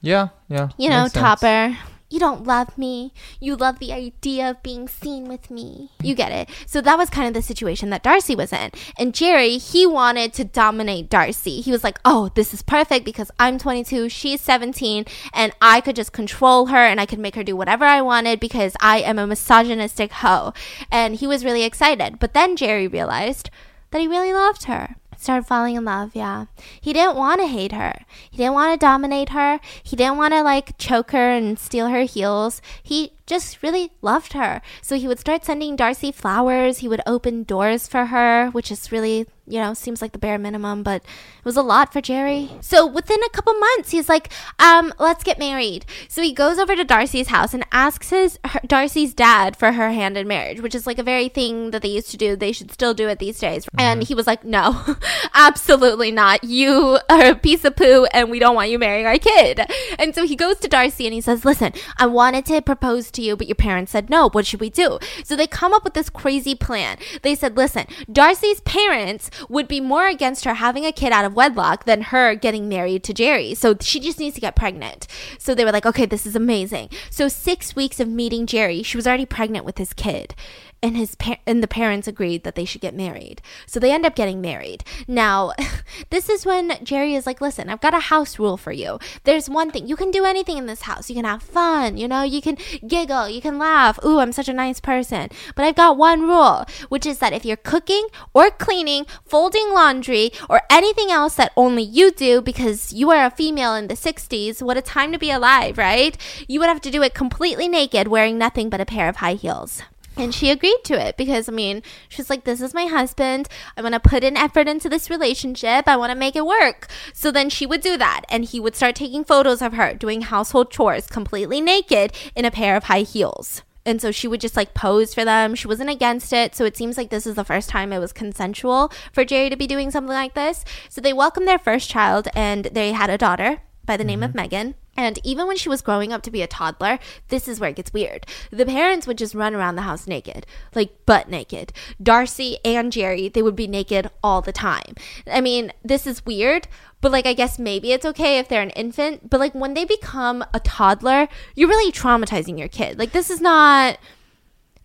Yeah, 0.00 0.28
yeah. 0.48 0.70
you 0.78 0.88
know, 0.88 1.02
sense. 1.02 1.12
Topper, 1.12 1.76
you 2.10 2.18
don't 2.18 2.44
love 2.44 2.76
me. 2.76 3.12
You 3.38 3.54
love 3.54 3.78
the 3.78 3.92
idea 3.92 4.50
of 4.50 4.62
being 4.64 4.88
seen 4.88 5.28
with 5.28 5.48
me. 5.48 5.90
You 6.02 6.16
get 6.16 6.32
it. 6.32 6.50
So 6.66 6.80
that 6.80 6.98
was 6.98 7.08
kind 7.08 7.28
of 7.28 7.34
the 7.34 7.42
situation 7.42 7.90
that 7.90 8.02
Darcy 8.02 8.34
was 8.34 8.52
in. 8.52 8.72
And 8.98 9.14
Jerry, 9.14 9.58
he 9.58 9.86
wanted 9.86 10.34
to 10.34 10.44
dominate 10.44 11.08
Darcy. 11.08 11.60
He 11.60 11.70
was 11.70 11.84
like, 11.84 12.00
oh, 12.04 12.30
this 12.34 12.52
is 12.52 12.62
perfect 12.62 13.04
because 13.04 13.30
I'm 13.38 13.58
22, 13.58 14.08
she's 14.08 14.40
17, 14.40 15.04
and 15.32 15.52
I 15.62 15.80
could 15.80 15.94
just 15.94 16.12
control 16.12 16.66
her 16.66 16.84
and 16.84 17.00
I 17.00 17.06
could 17.06 17.20
make 17.20 17.36
her 17.36 17.44
do 17.44 17.54
whatever 17.54 17.84
I 17.84 18.02
wanted 18.02 18.40
because 18.40 18.74
I 18.80 18.98
am 18.98 19.18
a 19.18 19.26
misogynistic 19.26 20.10
hoe. 20.10 20.52
And 20.90 21.14
he 21.14 21.28
was 21.28 21.44
really 21.44 21.62
excited. 21.62 22.18
But 22.18 22.34
then 22.34 22.56
Jerry 22.56 22.88
realized 22.88 23.50
that 23.92 24.00
he 24.00 24.08
really 24.08 24.32
loved 24.32 24.64
her 24.64 24.96
started 25.20 25.46
falling 25.46 25.76
in 25.76 25.84
love 25.84 26.10
yeah. 26.14 26.46
He 26.80 26.92
didn't 26.92 27.16
want 27.16 27.40
to 27.40 27.46
hate 27.46 27.72
her. 27.72 28.04
He 28.30 28.36
didn't 28.36 28.54
want 28.54 28.72
to 28.72 28.84
dominate 28.84 29.30
her. 29.30 29.60
He 29.82 29.96
didn't 29.96 30.16
want 30.16 30.34
to 30.34 30.42
like 30.42 30.76
choke 30.78 31.10
her 31.12 31.30
and 31.30 31.58
steal 31.58 31.88
her 31.88 32.02
heels. 32.02 32.62
He 32.82 33.12
just 33.26 33.62
really 33.62 33.92
loved 34.02 34.32
her. 34.32 34.60
So 34.82 34.96
he 34.96 35.06
would 35.06 35.18
start 35.18 35.44
sending 35.44 35.76
darcy 35.76 36.12
flowers. 36.12 36.78
He 36.78 36.88
would 36.88 37.02
open 37.06 37.44
doors 37.44 37.86
for 37.86 38.06
her 38.06 38.48
which 38.50 38.70
is 38.70 38.92
really 38.92 39.26
you 39.50 39.60
know 39.60 39.74
seems 39.74 40.00
like 40.00 40.12
the 40.12 40.18
bare 40.18 40.38
minimum 40.38 40.82
but 40.82 41.02
it 41.02 41.44
was 41.44 41.56
a 41.56 41.62
lot 41.62 41.92
for 41.92 42.00
jerry. 42.00 42.50
So 42.60 42.86
within 42.86 43.18
a 43.22 43.30
couple 43.30 43.54
months 43.54 43.90
he's 43.90 44.08
like 44.08 44.32
um 44.58 44.92
let's 44.98 45.24
get 45.24 45.38
married. 45.38 45.84
So 46.08 46.22
he 46.22 46.32
goes 46.32 46.58
over 46.58 46.76
to 46.76 46.84
darcy's 46.84 47.28
house 47.28 47.54
and 47.54 47.64
asks 47.72 48.10
his 48.10 48.38
her, 48.44 48.60
darcy's 48.66 49.14
dad 49.14 49.56
for 49.56 49.72
her 49.72 49.90
hand 49.90 50.16
in 50.16 50.28
marriage 50.28 50.60
which 50.60 50.74
is 50.74 50.86
like 50.86 50.98
a 50.98 51.02
very 51.02 51.28
thing 51.28 51.70
that 51.70 51.82
they 51.82 51.88
used 51.88 52.10
to 52.10 52.16
do 52.16 52.36
they 52.36 52.52
should 52.52 52.70
still 52.70 52.94
do 52.94 53.08
it 53.08 53.18
these 53.18 53.38
days. 53.38 53.68
And 53.76 54.02
he 54.02 54.14
was 54.14 54.26
like 54.26 54.44
no 54.44 54.96
absolutely 55.34 56.12
not. 56.12 56.44
You 56.44 56.98
are 57.08 57.30
a 57.30 57.34
piece 57.34 57.64
of 57.64 57.76
poo 57.76 58.06
and 58.12 58.30
we 58.30 58.38
don't 58.38 58.54
want 58.54 58.70
you 58.70 58.78
marrying 58.78 59.06
our 59.06 59.18
kid. 59.18 59.60
And 59.98 60.14
so 60.14 60.24
he 60.26 60.36
goes 60.36 60.58
to 60.58 60.68
darcy 60.68 61.06
and 61.06 61.14
he 61.14 61.20
says 61.20 61.44
listen 61.44 61.72
i 61.98 62.06
wanted 62.06 62.46
to 62.46 62.62
propose 62.62 63.10
to 63.12 63.22
you 63.22 63.36
but 63.36 63.48
your 63.48 63.54
parents 63.54 63.92
said 63.92 64.10
no. 64.10 64.28
What 64.30 64.46
should 64.46 64.60
we 64.60 64.70
do? 64.70 64.98
So 65.24 65.34
they 65.34 65.46
come 65.46 65.72
up 65.72 65.84
with 65.84 65.94
this 65.94 66.10
crazy 66.10 66.54
plan. 66.54 66.98
They 67.22 67.34
said 67.34 67.56
listen 67.56 67.86
darcy's 68.10 68.60
parents 68.60 69.30
would 69.48 69.68
be 69.68 69.80
more 69.80 70.08
against 70.08 70.44
her 70.44 70.54
having 70.54 70.84
a 70.84 70.92
kid 70.92 71.12
out 71.12 71.24
of 71.24 71.34
wedlock 71.34 71.84
than 71.84 72.02
her 72.02 72.34
getting 72.34 72.68
married 72.68 73.02
to 73.04 73.14
jerry. 73.14 73.54
So 73.54 73.76
she 73.80 74.00
just 74.00 74.18
needs 74.18 74.34
to 74.34 74.40
get 74.40 74.56
pregnant. 74.56 75.06
So 75.38 75.54
they 75.54 75.64
were 75.64 75.72
like 75.72 75.86
okay 75.86 76.06
this 76.06 76.26
is 76.26 76.36
amazing. 76.36 76.90
So 77.10 77.28
six 77.28 77.74
weeks 77.74 78.00
of 78.00 78.08
meeting 78.08 78.46
jerry 78.46 78.82
she 78.82 78.96
was 78.96 79.06
already 79.06 79.26
pregnant 79.26 79.64
with 79.64 79.78
his 79.78 79.92
kid 79.92 80.34
and 80.82 80.96
his 80.96 81.14
par- 81.14 81.38
and 81.46 81.62
the 81.62 81.68
parents 81.68 82.08
agreed 82.08 82.44
that 82.44 82.54
they 82.54 82.64
should 82.64 82.80
get 82.80 82.94
married. 82.94 83.42
So 83.66 83.78
they 83.78 83.92
end 83.92 84.06
up 84.06 84.14
getting 84.14 84.40
married. 84.40 84.84
Now, 85.06 85.52
this 86.10 86.28
is 86.28 86.46
when 86.46 86.82
Jerry 86.84 87.14
is 87.14 87.26
like, 87.26 87.40
"Listen, 87.40 87.68
I've 87.68 87.80
got 87.80 87.94
a 87.94 88.00
house 88.00 88.38
rule 88.38 88.56
for 88.56 88.72
you. 88.72 88.98
There's 89.24 89.48
one 89.50 89.70
thing. 89.70 89.86
You 89.86 89.96
can 89.96 90.10
do 90.10 90.24
anything 90.24 90.58
in 90.58 90.66
this 90.66 90.82
house. 90.82 91.08
You 91.08 91.16
can 91.16 91.24
have 91.24 91.42
fun, 91.42 91.96
you 91.96 92.08
know, 92.08 92.22
you 92.22 92.40
can 92.40 92.56
giggle, 92.86 93.28
you 93.28 93.40
can 93.40 93.58
laugh. 93.58 93.98
Ooh, 94.04 94.18
I'm 94.20 94.32
such 94.32 94.48
a 94.48 94.52
nice 94.52 94.80
person. 94.80 95.28
But 95.54 95.64
I've 95.64 95.74
got 95.74 95.96
one 95.96 96.22
rule, 96.22 96.64
which 96.88 97.06
is 97.06 97.18
that 97.18 97.32
if 97.32 97.44
you're 97.44 97.56
cooking 97.56 98.06
or 98.32 98.50
cleaning, 98.50 99.06
folding 99.24 99.72
laundry, 99.72 100.32
or 100.48 100.62
anything 100.70 101.10
else 101.10 101.34
that 101.36 101.52
only 101.56 101.82
you 101.82 102.10
do 102.10 102.40
because 102.40 102.92
you 102.92 103.10
are 103.10 103.26
a 103.26 103.30
female 103.30 103.74
in 103.74 103.88
the 103.88 103.94
60s, 103.94 104.62
what 104.62 104.76
a 104.76 104.82
time 104.82 105.12
to 105.12 105.18
be 105.18 105.30
alive, 105.30 105.78
right? 105.78 106.16
You 106.48 106.60
would 106.60 106.68
have 106.68 106.80
to 106.82 106.90
do 106.90 107.02
it 107.02 107.14
completely 107.14 107.68
naked, 107.68 108.08
wearing 108.08 108.38
nothing 108.38 108.70
but 108.70 108.80
a 108.80 108.86
pair 108.86 109.08
of 109.08 109.16
high 109.16 109.34
heels. 109.34 109.82
And 110.16 110.34
she 110.34 110.50
agreed 110.50 110.84
to 110.84 111.00
it 111.00 111.16
because, 111.16 111.48
I 111.48 111.52
mean, 111.52 111.82
she's 112.08 112.28
like, 112.28 112.44
this 112.44 112.60
is 112.60 112.74
my 112.74 112.86
husband. 112.86 113.48
I 113.76 113.82
want 113.82 113.94
to 113.94 114.00
put 114.00 114.24
an 114.24 114.36
effort 114.36 114.68
into 114.68 114.88
this 114.88 115.08
relationship. 115.08 115.88
I 115.88 115.96
want 115.96 116.10
to 116.10 116.18
make 116.18 116.36
it 116.36 116.44
work. 116.44 116.88
So 117.14 117.30
then 117.30 117.48
she 117.48 117.64
would 117.64 117.80
do 117.80 117.96
that. 117.96 118.22
And 118.28 118.44
he 118.44 118.60
would 118.60 118.76
start 118.76 118.96
taking 118.96 119.24
photos 119.24 119.62
of 119.62 119.74
her 119.74 119.94
doing 119.94 120.22
household 120.22 120.70
chores 120.70 121.06
completely 121.06 121.60
naked 121.60 122.12
in 122.34 122.44
a 122.44 122.50
pair 122.50 122.76
of 122.76 122.84
high 122.84 123.02
heels. 123.02 123.62
And 123.86 124.00
so 124.00 124.10
she 124.10 124.28
would 124.28 124.40
just 124.40 124.56
like 124.56 124.74
pose 124.74 125.14
for 125.14 125.24
them. 125.24 125.54
She 125.54 125.68
wasn't 125.68 125.90
against 125.90 126.32
it. 126.32 126.54
So 126.54 126.64
it 126.64 126.76
seems 126.76 126.98
like 126.98 127.10
this 127.10 127.26
is 127.26 127.34
the 127.34 127.44
first 127.44 127.68
time 127.68 127.92
it 127.92 127.98
was 127.98 128.12
consensual 128.12 128.92
for 129.12 129.24
Jerry 129.24 129.48
to 129.48 129.56
be 129.56 129.66
doing 129.66 129.90
something 129.90 130.12
like 130.12 130.34
this. 130.34 130.64
So 130.88 131.00
they 131.00 131.12
welcomed 131.12 131.48
their 131.48 131.58
first 131.58 131.88
child 131.88 132.28
and 132.34 132.66
they 132.66 132.92
had 132.92 133.10
a 133.10 133.18
daughter 133.18 133.62
by 133.86 133.96
the 133.96 134.04
name 134.04 134.22
of 134.22 134.30
mm-hmm. 134.30 134.36
Megan. 134.36 134.74
And 135.00 135.18
even 135.24 135.46
when 135.46 135.56
she 135.56 135.70
was 135.70 135.80
growing 135.80 136.12
up 136.12 136.20
to 136.24 136.30
be 136.30 136.42
a 136.42 136.46
toddler, 136.46 136.98
this 137.28 137.48
is 137.48 137.58
where 137.58 137.70
it 137.70 137.76
gets 137.76 137.90
weird. 137.90 138.26
The 138.50 138.66
parents 138.66 139.06
would 139.06 139.16
just 139.16 139.34
run 139.34 139.54
around 139.54 139.76
the 139.76 139.82
house 139.82 140.06
naked, 140.06 140.44
like 140.74 141.06
butt 141.06 141.30
naked. 141.30 141.72
Darcy 142.02 142.58
and 142.66 142.92
Jerry, 142.92 143.30
they 143.30 143.40
would 143.40 143.56
be 143.56 143.66
naked 143.66 144.10
all 144.22 144.42
the 144.42 144.52
time. 144.52 144.94
I 145.26 145.40
mean, 145.40 145.72
this 145.82 146.06
is 146.06 146.26
weird, 146.26 146.68
but 147.00 147.12
like 147.12 147.24
I 147.24 147.32
guess 147.32 147.58
maybe 147.58 147.92
it's 147.92 148.04
okay 148.04 148.38
if 148.38 148.48
they're 148.48 148.60
an 148.60 148.70
infant, 148.70 149.30
but 149.30 149.40
like 149.40 149.54
when 149.54 149.72
they 149.72 149.86
become 149.86 150.44
a 150.52 150.60
toddler, 150.60 151.28
you're 151.54 151.68
really 151.68 151.90
traumatizing 151.90 152.58
your 152.58 152.68
kid. 152.68 152.98
Like 152.98 153.12
this 153.12 153.30
is 153.30 153.40
not 153.40 153.98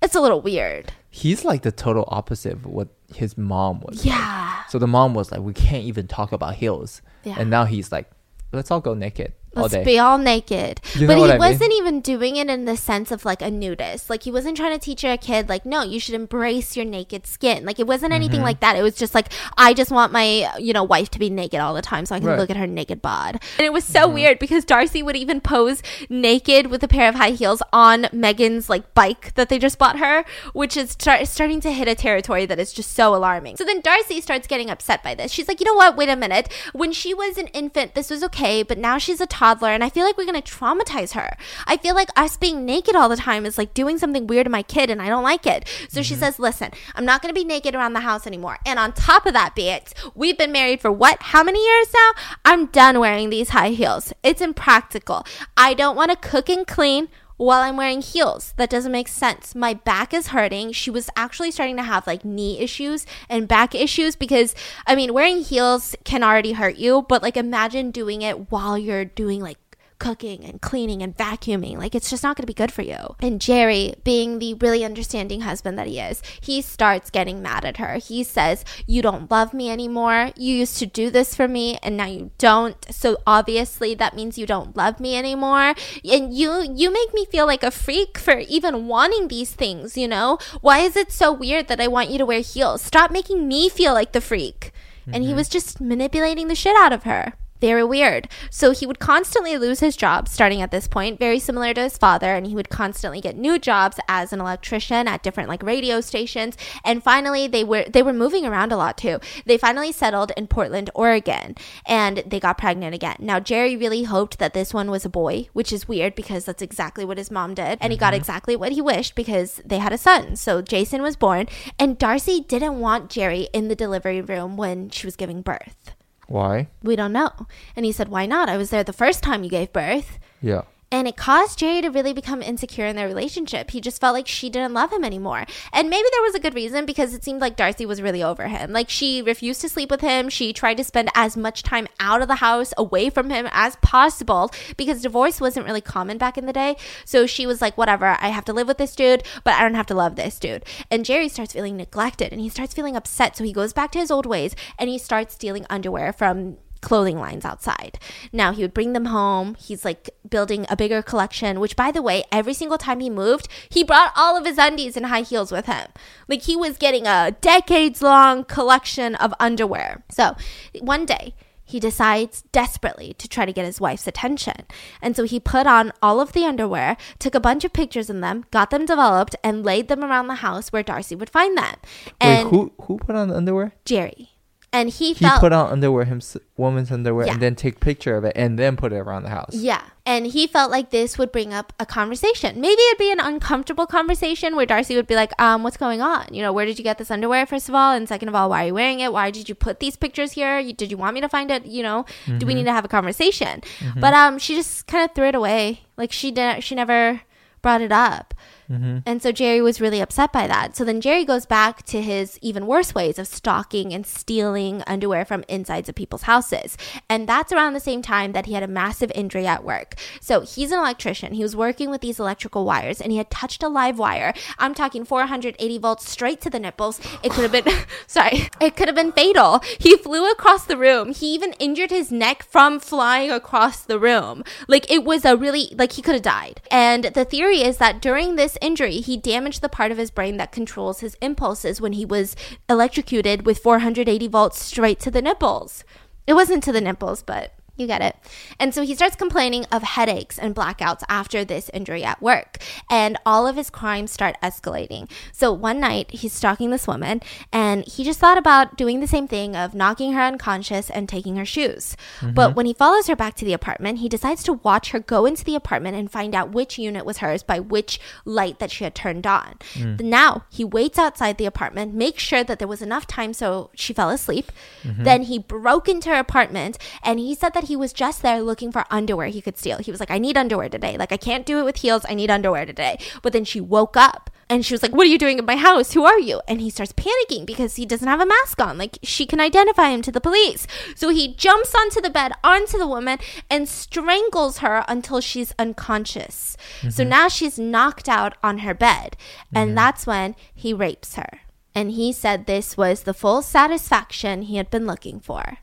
it's 0.01 0.15
a 0.15 0.21
little 0.21 0.39
weird. 0.39 0.93
He's 1.09 1.43
like 1.43 1.63
the 1.63 1.73
total 1.73 2.05
opposite 2.07 2.53
of 2.53 2.65
what 2.65 2.87
his 3.13 3.37
mom 3.37 3.81
was. 3.81 4.05
Yeah. 4.05 4.63
So 4.69 4.79
the 4.79 4.87
mom 4.87 5.13
was 5.13 5.29
like, 5.29 5.41
we 5.41 5.53
can't 5.53 5.83
even 5.83 6.07
talk 6.07 6.31
about 6.31 6.55
heels. 6.55 7.01
Yeah. 7.23 7.35
And 7.37 7.49
now 7.49 7.65
he's 7.65 7.91
like, 7.91 8.09
let's 8.53 8.71
all 8.71 8.79
go 8.79 8.93
naked 8.93 9.33
Let's 9.63 9.73
day. 9.73 9.83
be 9.83 9.99
all 9.99 10.17
naked. 10.17 10.81
You 10.95 11.07
but 11.07 11.15
know 11.15 11.23
he 11.25 11.31
I 11.31 11.37
wasn't 11.37 11.73
even 11.73 12.01
doing 12.01 12.35
it 12.35 12.49
in 12.49 12.65
the 12.65 12.77
sense 12.77 13.11
of 13.11 13.25
like 13.25 13.41
a 13.41 13.49
nudist. 13.51 14.09
Like 14.09 14.23
he 14.23 14.31
wasn't 14.31 14.57
trying 14.57 14.73
to 14.73 14.79
teach 14.79 15.03
a 15.03 15.17
kid 15.17 15.49
like, 15.49 15.65
no, 15.65 15.81
you 15.83 15.99
should 15.99 16.15
embrace 16.15 16.75
your 16.75 16.85
naked 16.85 17.25
skin. 17.27 17.65
Like 17.65 17.79
it 17.79 17.87
wasn't 17.87 18.13
anything 18.13 18.35
Mm-hmm. 18.35 18.43
like 18.45 18.59
that. 18.59 18.75
It 18.75 18.81
was 18.83 18.95
just 18.95 19.13
like 19.15 19.31
I 19.57 19.73
just 19.73 19.91
want 19.91 20.11
my, 20.11 20.51
you 20.59 20.73
know, 20.73 20.83
wife 20.83 21.09
to 21.11 21.19
be 21.19 21.29
naked 21.29 21.59
all 21.59 21.73
the 21.73 21.81
time 21.81 22.05
so 22.05 22.15
I 22.15 22.19
can 22.19 22.27
Right. 22.27 22.33
Mm-hmm. 22.33 22.41
look 22.41 22.49
at 22.49 22.57
her 22.57 22.67
naked 22.67 23.01
bod. 23.01 23.39
And 23.57 23.65
it 23.65 23.71
was 23.73 23.83
so 23.85 24.07
weird 24.07 24.39
because 24.39 24.65
Darcy 24.65 25.01
would 25.03 25.15
even 25.15 25.39
pose 25.41 25.81
naked 26.09 26.67
with 26.67 26.83
a 26.83 26.87
pair 26.87 27.07
of 27.09 27.15
high 27.15 27.31
heels 27.31 27.61
on 27.71 28.07
Megan's 28.11 28.69
like 28.69 28.93
bike 28.93 29.33
that 29.35 29.49
they 29.49 29.59
just 29.59 29.77
bought 29.77 29.99
her, 29.99 30.25
which 30.53 30.75
is 30.75 30.91
start, 30.91 31.27
starting 31.27 31.61
to 31.61 31.71
hit 31.71 31.87
a 31.87 31.95
territory 31.95 32.45
that 32.45 32.59
is 32.59 32.73
just 32.73 32.91
so 32.91 33.15
alarming. 33.15 33.57
So 33.57 33.63
then 33.63 33.81
Darcy 33.81 34.21
starts 34.21 34.47
getting 34.47 34.69
upset 34.69 35.03
by 35.03 35.15
this. 35.15 35.31
She's 35.31 35.47
like, 35.47 35.59
you 35.59 35.65
know 35.65 35.73
what? 35.73 35.95
Wait 35.95 36.09
a 36.09 36.15
minute. 36.15 36.51
When 36.73 36.91
she 36.91 37.13
was 37.13 37.37
an 37.37 37.47
infant, 37.47 37.93
this 37.95 38.09
was 38.09 38.23
okay, 38.23 38.63
but 38.63 38.77
now 38.77 38.97
she's 38.97 39.21
a 39.21 39.25
toddler, 39.27 39.44
and 39.45 39.83
I 39.83 39.89
feel 39.89 40.05
like 40.05 40.17
we're 40.17 40.25
gonna 40.25 40.41
traumatize 40.41 41.13
her. 41.13 41.37
I 41.67 41.77
feel 41.77 41.95
like 41.95 42.09
us 42.15 42.37
being 42.37 42.65
naked 42.65 42.95
all 42.95 43.09
the 43.09 43.15
time 43.15 43.45
is 43.45 43.57
like 43.57 43.73
doing 43.73 43.97
something 43.97 44.27
weird 44.27 44.45
to 44.45 44.49
my 44.49 44.63
kid, 44.63 44.89
and 44.89 45.01
I 45.01 45.07
don't 45.07 45.23
like 45.23 45.45
it. 45.45 45.67
So 45.89 46.01
she 46.01 46.13
mm-hmm. 46.13 46.23
says, 46.23 46.39
listen, 46.39 46.71
I'm 46.95 47.05
not 47.05 47.21
gonna 47.21 47.33
be 47.33 47.43
naked 47.43 47.75
around 47.75 47.93
the 47.93 48.01
house 48.01 48.25
anymore. 48.27 48.57
And 48.65 48.79
on 48.79 48.93
top 48.93 49.25
of 49.25 49.33
that, 49.33 49.55
bitch, 49.55 49.93
we've 50.15 50.37
been 50.37 50.51
married 50.51 50.81
for 50.81 50.91
what? 50.91 51.21
How 51.21 51.43
many 51.43 51.63
years 51.63 51.87
now? 51.93 52.11
I'm 52.43 52.65
done 52.67 52.99
wearing 52.99 53.29
these 53.29 53.49
high 53.49 53.69
heels. 53.69 54.13
It's 54.23 54.41
impractical. 54.41 55.25
I 55.55 55.73
don't 55.73 55.95
want 55.95 56.11
to 56.11 56.17
cook 56.17 56.49
and 56.49 56.65
clean 56.65 57.09
while 57.37 57.61
I'm 57.61 57.77
wearing 57.77 58.01
heels. 58.01 58.53
That 58.57 58.69
doesn't 58.69 58.91
make 58.91 59.07
sense. 59.07 59.55
My 59.55 59.73
back 59.73 60.13
is 60.13 60.27
hurting. 60.27 60.71
She 60.71 60.89
was 60.89 61.09
actually 61.15 61.51
starting 61.51 61.77
to 61.77 61.83
have 61.83 62.07
like 62.07 62.23
knee 62.23 62.59
issues 62.59 63.05
and 63.29 63.47
back 63.47 63.75
issues 63.75 64.15
because 64.15 64.55
I 64.87 64.95
mean, 64.95 65.13
wearing 65.13 65.41
heels 65.41 65.95
can 66.03 66.23
already 66.23 66.53
hurt 66.53 66.77
you, 66.77 67.05
but 67.07 67.21
like 67.21 67.37
imagine 67.37 67.91
doing 67.91 68.21
it 68.21 68.51
while 68.51 68.77
you're 68.77 69.05
doing 69.05 69.41
like 69.41 69.57
cooking 70.05 70.45
and 70.45 70.61
cleaning 70.61 71.01
and 71.01 71.17
vacuuming. 71.17 71.79
Like 71.79 71.95
it's 71.95 72.11
just 72.11 72.21
not 72.21 72.37
going 72.37 72.43
to 72.43 72.53
be 72.53 72.53
good 72.53 72.71
for 72.71 72.83
you. 72.83 73.15
And 73.21 73.41
Jerry, 73.41 73.95
being 74.03 74.37
the 74.37 74.53
really 74.53 74.85
understanding 74.85 75.41
husband 75.41 75.79
that 75.79 75.87
he 75.87 75.99
is, 75.99 76.21
he 76.39 76.61
starts 76.61 77.09
getting 77.09 77.41
mad 77.41 77.65
at 77.65 77.77
her. 77.77 77.95
He 77.95 78.23
says, 78.23 78.63
"You 78.85 79.01
don't 79.01 79.31
love 79.31 79.51
me 79.51 79.71
anymore. 79.71 80.29
You 80.37 80.55
used 80.55 80.77
to 80.77 80.85
do 80.85 81.09
this 81.09 81.33
for 81.33 81.47
me 81.47 81.79
and 81.81 81.97
now 81.97 82.05
you 82.05 82.29
don't. 82.37 82.77
So 82.93 83.17
obviously 83.25 83.95
that 83.95 84.15
means 84.15 84.37
you 84.37 84.45
don't 84.45 84.77
love 84.77 84.99
me 84.99 85.17
anymore. 85.17 85.73
And 86.03 86.31
you 86.31 86.63
you 86.75 86.93
make 86.93 87.11
me 87.15 87.25
feel 87.25 87.47
like 87.47 87.63
a 87.63 87.71
freak 87.71 88.19
for 88.19 88.37
even 88.37 88.87
wanting 88.87 89.27
these 89.27 89.53
things, 89.53 89.97
you 89.97 90.07
know? 90.07 90.37
Why 90.61 90.79
is 90.79 90.95
it 90.95 91.11
so 91.11 91.33
weird 91.33 91.67
that 91.67 91.81
I 91.81 91.87
want 91.87 92.11
you 92.11 92.19
to 92.19 92.27
wear 92.27 92.41
heels? 92.41 92.83
Stop 92.83 93.09
making 93.09 93.47
me 93.47 93.69
feel 93.69 93.93
like 93.93 94.11
the 94.11 94.21
freak." 94.21 94.71
And 95.07 95.23
he 95.23 95.29
mm-hmm. 95.29 95.37
was 95.37 95.49
just 95.49 95.81
manipulating 95.81 96.47
the 96.47 96.55
shit 96.55 96.75
out 96.75 96.93
of 96.93 97.03
her 97.03 97.33
very 97.61 97.83
weird. 97.83 98.27
So 98.49 98.71
he 98.71 98.85
would 98.85 98.99
constantly 98.99 99.57
lose 99.57 99.79
his 99.79 99.95
job 99.95 100.27
starting 100.27 100.61
at 100.61 100.71
this 100.71 100.87
point, 100.87 101.19
very 101.19 101.39
similar 101.39 101.73
to 101.73 101.81
his 101.81 101.97
father, 101.97 102.35
and 102.35 102.45
he 102.45 102.55
would 102.55 102.69
constantly 102.69 103.21
get 103.21 103.37
new 103.37 103.57
jobs 103.57 103.99
as 104.07 104.33
an 104.33 104.41
electrician 104.41 105.07
at 105.07 105.23
different 105.23 105.49
like 105.49 105.63
radio 105.63 106.01
stations. 106.01 106.57
And 106.83 107.03
finally 107.03 107.47
they 107.47 107.63
were 107.63 107.85
they 107.85 108.03
were 108.03 108.13
moving 108.13 108.45
around 108.45 108.71
a 108.71 108.77
lot 108.77 108.97
too. 108.97 109.19
They 109.45 109.57
finally 109.57 109.91
settled 109.91 110.31
in 110.37 110.47
Portland, 110.47 110.89
Oregon, 110.93 111.55
and 111.85 112.23
they 112.25 112.39
got 112.39 112.57
pregnant 112.57 112.93
again. 112.93 113.17
Now 113.19 113.39
Jerry 113.39 113.75
really 113.75 114.03
hoped 114.03 114.39
that 114.39 114.53
this 114.53 114.73
one 114.73 114.91
was 114.91 115.05
a 115.05 115.09
boy, 115.09 115.47
which 115.53 115.71
is 115.71 115.87
weird 115.87 116.15
because 116.15 116.45
that's 116.45 116.61
exactly 116.61 117.05
what 117.05 117.17
his 117.17 117.31
mom 117.31 117.53
did. 117.53 117.77
And 117.81 117.91
he 117.91 117.97
got 117.97 118.13
mm-hmm. 118.13 118.21
exactly 118.21 118.55
what 118.55 118.73
he 118.73 118.81
wished 118.81 119.15
because 119.15 119.61
they 119.65 119.79
had 119.79 119.93
a 119.93 119.97
son. 119.97 120.35
So 120.35 120.61
Jason 120.61 121.01
was 121.01 121.15
born, 121.15 121.47
and 121.79 121.97
Darcy 121.97 122.41
didn't 122.41 122.79
want 122.79 123.09
Jerry 123.09 123.47
in 123.53 123.67
the 123.67 123.75
delivery 123.75 124.21
room 124.21 124.57
when 124.57 124.89
she 124.89 125.07
was 125.07 125.15
giving 125.15 125.41
birth 125.41 125.95
Why? 126.27 126.67
we 126.81 126.95
don't 126.95 127.13
know. 127.13 127.31
And 127.75 127.85
he 127.85 127.91
said, 127.91 128.09
Why 128.09 128.25
not? 128.25 128.49
I 128.49 128.57
was 128.57 128.69
there 128.69 128.83
the 128.83 128.93
first 128.93 129.21
time 129.23 129.43
you 129.43 129.49
gave 129.49 129.71
birth. 129.73 130.19
Yeah. 130.41 130.63
And 130.91 131.07
it 131.07 131.17
caused 131.17 131.59
Jerry 131.59 131.81
to 131.81 131.89
really 131.89 132.13
become 132.13 132.41
insecure 132.41 132.85
in 132.85 132.95
their 132.95 133.07
relationship. 133.07 133.71
He 133.71 133.81
just 133.81 133.99
felt 133.99 134.13
like 134.13 134.27
she 134.27 134.49
didn't 134.49 134.73
love 134.73 134.93
him 134.93 135.03
anymore. 135.03 135.45
And 135.73 135.89
maybe 135.89 136.07
there 136.11 136.21
was 136.21 136.35
a 136.35 136.39
good 136.39 136.55
reason 136.55 136.85
because 136.85 137.13
it 137.13 137.23
seemed 137.23 137.41
like 137.41 137.55
Darcy 137.55 137.85
was 137.85 138.01
really 138.01 138.23
over 138.23 138.47
him. 138.47 138.71
Like 138.71 138.89
she 138.89 139.21
refused 139.21 139.61
to 139.61 139.69
sleep 139.69 139.89
with 139.89 140.01
him. 140.01 140.29
She 140.29 140.53
tried 140.53 140.77
to 140.77 140.83
spend 140.83 141.09
as 141.15 141.35
much 141.35 141.63
time 141.63 141.87
out 141.99 142.21
of 142.21 142.27
the 142.27 142.35
house, 142.35 142.73
away 142.77 143.09
from 143.09 143.29
him 143.29 143.47
as 143.51 143.75
possible 143.77 144.51
because 144.77 145.01
divorce 145.01 145.41
wasn't 145.41 145.65
really 145.65 145.81
common 145.81 146.17
back 146.17 146.37
in 146.37 146.45
the 146.45 146.53
day. 146.53 146.77
So 147.03 147.25
she 147.25 147.45
was 147.45 147.61
like, 147.61 147.77
whatever, 147.77 148.17
I 148.19 148.29
have 148.29 148.45
to 148.45 148.53
live 148.53 148.67
with 148.67 148.77
this 148.77 148.95
dude, 148.95 149.23
but 149.43 149.55
I 149.55 149.61
don't 149.61 149.75
have 149.75 149.87
to 149.87 149.95
love 149.95 150.15
this 150.15 150.39
dude. 150.39 150.63
And 150.91 151.03
Jerry 151.03 151.29
starts 151.29 151.53
feeling 151.53 151.77
neglected 151.77 152.31
and 152.31 152.39
he 152.39 152.49
starts 152.49 152.73
feeling 152.73 152.95
upset. 152.95 153.35
So 153.35 153.43
he 153.43 153.53
goes 153.53 153.73
back 153.73 153.91
to 153.93 153.99
his 153.99 154.11
old 154.11 154.25
ways 154.25 154.55
and 154.77 154.89
he 154.89 154.97
starts 154.97 155.33
stealing 155.33 155.65
underwear 155.69 156.13
from 156.13 156.57
clothing 156.85 157.19
lines 157.19 157.43
outside. 157.43 157.99
Now 158.31 158.53
he 158.53 158.61
would 158.61 158.73
bring 158.73 158.93
them 158.93 159.05
home. 159.05 159.55
He's 159.55 159.83
like 159.83 160.09
building 160.29 160.65
a 160.69 160.77
bigger 160.77 161.01
collection, 161.01 161.59
which 161.59 161.75
by 161.75 161.91
the 161.91 162.01
way, 162.01 162.23
every 162.31 162.53
single 162.53 162.77
time 162.77 163.01
he 163.01 163.09
moved, 163.09 163.49
he 163.67 163.83
brought 163.83 164.13
all 164.15 164.37
of 164.37 164.45
his 164.45 164.57
undies 164.57 164.95
and 164.95 165.07
high 165.07 165.21
heels 165.21 165.51
with 165.51 165.65
him. 165.65 165.87
Like 166.29 166.43
he 166.43 166.55
was 166.55 166.77
getting 166.77 167.05
a 167.07 167.35
decades 167.41 168.01
long 168.01 168.45
collection 168.45 169.15
of 169.15 169.33
underwear. 169.39 170.03
So 170.09 170.37
one 170.79 171.05
day, 171.05 171.33
he 171.67 171.79
decides 171.79 172.43
desperately 172.51 173.15
to 173.17 173.27
try 173.27 173.45
to 173.45 173.51
get 173.51 173.65
his 173.65 173.81
wife's 173.81 174.05
attention. 174.05 174.67
And 175.01 175.15
so 175.15 175.23
he 175.23 175.39
put 175.39 175.65
on 175.65 175.91
all 175.99 176.21
of 176.21 176.33
the 176.33 176.45
underwear, 176.45 176.95
took 177.17 177.33
a 177.33 177.39
bunch 177.39 177.65
of 177.65 177.73
pictures 177.73 178.09
of 178.09 178.21
them, 178.21 178.45
got 178.51 178.69
them 178.69 178.85
developed, 178.85 179.35
and 179.43 179.65
laid 179.65 179.87
them 179.87 180.03
around 180.03 180.27
the 180.27 180.35
house 180.35 180.71
where 180.71 180.83
Darcy 180.83 181.15
would 181.15 181.31
find 181.31 181.57
them. 181.57 181.75
And 182.21 182.51
Wait, 182.51 182.55
who 182.55 182.71
who 182.83 182.97
put 182.97 183.15
on 183.15 183.29
the 183.29 183.37
underwear? 183.37 183.73
Jerry. 183.83 184.34
And 184.75 184.89
he, 184.89 185.13
He 185.13 185.25
felt 185.25 185.39
put 185.39 185.53
on 185.53 185.71
underwear, 185.71 186.03
him 186.05 186.19
woman's 186.57 186.91
underwear, 186.91 187.25
Yeah. 187.27 187.33
and 187.33 187.41
then 187.41 187.55
take 187.55 187.79
picture 187.79 188.15
of 188.17 188.23
it, 188.25 188.33
and 188.35 188.59
then 188.59 188.75
put 188.75 188.91
it 188.91 188.97
around 188.97 189.23
the 189.23 189.29
house. 189.29 189.53
Yeah. 189.55 189.81
And 190.05 190.27
he 190.27 190.45
felt 190.47 190.69
like 190.69 190.89
this 190.91 191.17
would 191.17 191.31
bring 191.31 191.53
up 191.53 191.73
a 191.79 191.85
conversation. 191.85 192.59
Maybe 192.61 192.81
it'd 192.89 192.99
be 192.99 193.11
an 193.11 193.19
uncomfortable 193.19 193.87
conversation 193.87 194.55
where 194.55 194.65
Darcy 194.65 194.95
would 194.95 195.07
be 195.07 195.15
like, 195.15 195.31
um, 195.41 195.63
what's 195.63 195.77
going 195.77 196.01
on? 196.01 196.27
You 196.31 196.41
know, 196.43 196.51
where 196.53 196.65
did 196.65 196.77
you 196.77 196.83
get 196.83 196.97
this 196.97 197.09
underwear, 197.09 197.45
first 197.45 197.69
of 197.69 197.75
all? 197.75 197.93
And 197.93 198.07
second 198.07 198.27
of 198.29 198.35
all, 198.35 198.49
why 198.49 198.65
are 198.65 198.67
you 198.67 198.73
wearing 198.73 198.99
it? 198.99 199.13
Why 199.13 199.31
did 199.31 199.47
you 199.49 199.55
put 199.55 199.79
these 199.79 199.95
pictures 199.95 200.33
here? 200.33 200.59
You, 200.59 200.73
did 200.73 200.91
you 200.91 200.97
want 200.97 201.13
me 201.15 201.21
to 201.21 201.29
find 201.29 201.49
it? 201.49 201.65
You 201.65 201.81
know, 201.81 202.05
do 202.37 202.45
we 202.45 202.53
need 202.53 202.65
to 202.65 202.73
have 202.73 202.85
a 202.85 202.89
conversation? 202.89 203.61
But 203.95 204.13
um, 204.13 204.37
she 204.37 204.55
just 204.55 204.85
kind 204.87 205.03
of 205.09 205.15
threw 205.15 205.27
it 205.29 205.35
away. 205.35 205.85
Like 205.97 206.11
she 206.11 206.29
didn't, 206.31 206.63
she 206.63 206.75
never 206.75 207.21
brought 207.63 207.81
it 207.81 207.91
up. 207.91 208.33
Mm-hmm. 208.69 208.99
And 209.05 209.21
so 209.21 209.31
Jerry 209.31 209.61
was 209.61 209.81
really 209.81 210.01
upset 210.01 210.31
by 210.31 210.47
that. 210.47 210.75
So 210.75 210.83
then 210.83 211.01
Jerry 211.01 211.25
goes 211.25 211.45
back 211.45 211.83
to 211.83 212.01
his 212.01 212.39
even 212.41 212.67
worse 212.67 212.95
ways 212.95 213.19
of 213.19 213.27
stalking 213.27 213.93
and 213.93 214.05
stealing 214.05 214.83
underwear 214.87 215.25
from 215.25 215.43
insides 215.47 215.89
of 215.89 215.95
people's 215.95 216.23
houses. 216.23 216.77
And 217.09 217.27
that's 217.27 217.51
around 217.51 217.73
the 217.73 217.79
same 217.79 218.01
time 218.01 218.31
that 218.31 218.45
he 218.45 218.53
had 218.53 218.63
a 218.63 218.67
massive 218.67 219.11
injury 219.13 219.45
at 219.47 219.63
work. 219.63 219.95
So 220.21 220.41
he's 220.41 220.71
an 220.71 220.79
electrician. 220.79 221.33
He 221.33 221.43
was 221.43 221.55
working 221.55 221.89
with 221.89 222.01
these 222.01 222.19
electrical 222.19 222.65
wires 222.65 223.01
and 223.01 223.11
he 223.11 223.17
had 223.17 223.29
touched 223.29 223.63
a 223.63 223.67
live 223.67 223.99
wire. 223.99 224.33
I'm 224.57 224.73
talking 224.73 225.05
480 225.05 225.77
volts 225.77 226.09
straight 226.09 226.41
to 226.41 226.49
the 226.49 226.59
nipples. 226.59 226.99
It 227.23 227.31
could 227.31 227.49
have 227.49 227.51
been, 227.51 227.73
sorry, 228.07 228.49
it 228.61 228.75
could 228.75 228.87
have 228.87 228.95
been 228.95 229.11
fatal. 229.11 229.61
He 229.79 229.97
flew 229.97 230.29
across 230.31 230.65
the 230.65 230.77
room. 230.77 231.13
He 231.13 231.33
even 231.33 231.53
injured 231.53 231.91
his 231.91 232.11
neck 232.11 232.43
from 232.43 232.79
flying 232.79 233.31
across 233.31 233.81
the 233.81 233.99
room. 233.99 234.43
Like 234.67 234.89
it 234.91 235.03
was 235.03 235.25
a 235.25 235.37
really, 235.37 235.73
like 235.77 235.93
he 235.93 236.01
could 236.01 236.15
have 236.15 236.23
died. 236.23 236.61
And 236.71 237.05
the 237.05 237.25
theory 237.25 237.61
is 237.61 237.77
that 237.77 238.01
during 238.01 238.35
this 238.35 238.54
injury, 238.61 238.97
he 238.97 239.17
damaged 239.17 239.61
the 239.61 239.69
part 239.69 239.91
of 239.91 239.97
his 239.97 240.11
brain 240.11 240.37
that 240.37 240.51
controls 240.51 240.99
his 240.99 241.17
impulses 241.21 241.81
when 241.81 241.93
he 241.93 242.05
was 242.05 242.35
electrocuted 242.69 243.45
with 243.45 243.59
480 243.59 244.27
volts 244.27 244.61
straight 244.61 244.99
to 244.99 245.11
the 245.11 245.21
nipples. 245.21 245.83
It 246.27 246.33
wasn't 246.33 246.63
to 246.63 246.71
the 246.71 246.81
nipples, 246.81 247.23
but 247.23 247.54
you 247.77 247.87
get 247.87 248.01
it. 248.01 248.15
And 248.59 248.73
so 248.73 248.83
he 248.83 248.95
starts 248.95 249.15
complaining 249.15 249.65
of 249.71 249.83
headaches 249.83 250.39
and 250.39 250.55
blackouts 250.55 251.03
after 251.09 251.43
this 251.43 251.69
injury 251.73 252.03
at 252.03 252.21
work. 252.21 252.57
And 252.89 253.17
all 253.25 253.47
of 253.47 253.55
his 253.55 253.69
crimes 253.69 254.11
start 254.11 254.35
escalating. 254.41 255.09
So 255.31 255.51
one 255.51 255.79
night 255.79 256.11
he's 256.11 256.33
stalking 256.33 256.69
this 256.69 256.87
woman 256.87 257.21
and 257.51 257.85
he 257.85 258.03
just 258.03 258.19
thought 258.19 258.37
about 258.37 258.77
doing 258.77 258.99
the 258.99 259.07
same 259.07 259.27
thing 259.27 259.55
of 259.55 259.75
knocking 259.75 260.13
her 260.13 260.21
unconscious 260.21 260.89
and 260.89 261.09
taking 261.09 261.35
her 261.35 261.45
shoes. 261.45 261.97
But 262.21 262.49
mm-hmm. 262.49 262.55
when 262.55 262.65
he 262.65 262.73
follows 262.73 263.07
her 263.07 263.15
back 263.15 263.35
to 263.35 263.45
the 263.45 263.53
apartment, 263.53 263.99
he 263.99 264.09
decides 264.09 264.43
to 264.43 264.53
watch 264.53 264.91
her 264.91 264.99
go 264.99 265.25
into 265.25 265.43
the 265.43 265.55
apartment 265.55 265.97
and 265.97 266.09
find 266.09 266.33
out 266.33 266.51
which 266.51 266.77
unit 266.77 267.05
was 267.05 267.17
hers 267.17 267.43
by 267.43 267.59
which 267.59 267.99
light 268.23 268.59
that 268.59 268.71
she 268.71 268.83
had 268.83 268.95
turned 268.95 269.27
on. 269.27 269.55
Mm. 269.73 269.99
Now 270.01 270.45
he 270.49 270.63
waits 270.63 270.97
outside 270.97 271.37
the 271.37 271.45
apartment, 271.45 271.93
makes 271.93 272.23
sure 272.23 272.43
that 272.43 272.59
there 272.59 272.67
was 272.67 272.81
enough 272.81 273.05
time 273.05 273.33
so 273.33 273.69
she 273.75 273.93
fell 273.93 274.09
asleep. 274.09 274.51
Mm-hmm. 274.83 275.03
Then 275.03 275.21
he 275.23 275.39
broke 275.39 275.89
into 275.89 276.09
her 276.09 276.15
apartment 276.15 276.77
and 277.03 277.19
he 277.19 277.35
said 277.35 277.53
that 277.53 277.64
that 277.64 277.64
he 277.65 277.75
was 277.75 277.93
just 277.93 278.21
there 278.21 278.41
looking 278.41 278.71
for 278.71 278.85
underwear 278.89 279.27
he 279.27 279.41
could 279.41 279.57
steal. 279.57 279.77
He 279.77 279.91
was 279.91 279.99
like, 279.99 280.11
I 280.11 280.17
need 280.17 280.37
underwear 280.37 280.69
today. 280.69 280.97
Like, 280.97 281.11
I 281.11 281.17
can't 281.17 281.45
do 281.45 281.59
it 281.59 281.65
with 281.65 281.77
heels. 281.77 282.05
I 282.07 282.13
need 282.13 282.31
underwear 282.31 282.65
today. 282.65 282.99
But 283.21 283.33
then 283.33 283.45
she 283.45 283.59
woke 283.59 283.97
up 283.97 284.29
and 284.49 284.65
she 284.65 284.73
was 284.73 284.83
like, 284.83 284.93
What 284.93 285.07
are 285.07 285.09
you 285.09 285.17
doing 285.17 285.39
in 285.39 285.45
my 285.45 285.55
house? 285.55 285.93
Who 285.93 286.05
are 286.05 286.19
you? 286.19 286.41
And 286.47 286.61
he 286.61 286.69
starts 286.69 286.93
panicking 286.93 287.45
because 287.45 287.75
he 287.75 287.85
doesn't 287.85 288.07
have 288.07 288.21
a 288.21 288.25
mask 288.25 288.61
on. 288.61 288.77
Like, 288.77 288.99
she 289.01 289.25
can 289.25 289.39
identify 289.39 289.89
him 289.89 290.01
to 290.03 290.11
the 290.11 290.21
police. 290.21 290.67
So 290.95 291.09
he 291.09 291.33
jumps 291.33 291.73
onto 291.73 291.99
the 291.99 292.09
bed, 292.09 292.33
onto 292.43 292.77
the 292.77 292.87
woman, 292.87 293.17
and 293.49 293.67
strangles 293.67 294.59
her 294.59 294.85
until 294.87 295.19
she's 295.19 295.53
unconscious. 295.57 296.55
So 296.81 296.87
mm-hmm. 296.87 297.09
now 297.09 297.27
she's 297.27 297.57
knocked 297.57 298.07
out 298.07 298.37
on 298.43 298.59
her 298.59 298.73
bed. 298.73 299.17
And 299.53 299.77
that's 299.77 300.05
when 300.05 300.35
he 300.53 300.73
rapes 300.73 301.15
her. 301.15 301.41
And 301.73 301.91
he 301.91 302.13
said 302.13 302.45
this 302.45 302.77
was 302.77 303.03
the 303.03 303.13
full 303.13 303.41
satisfaction 303.41 304.43
he 304.43 304.57
had 304.57 304.69
been 304.69 304.85
looking 304.85 305.19
for. 305.19 305.57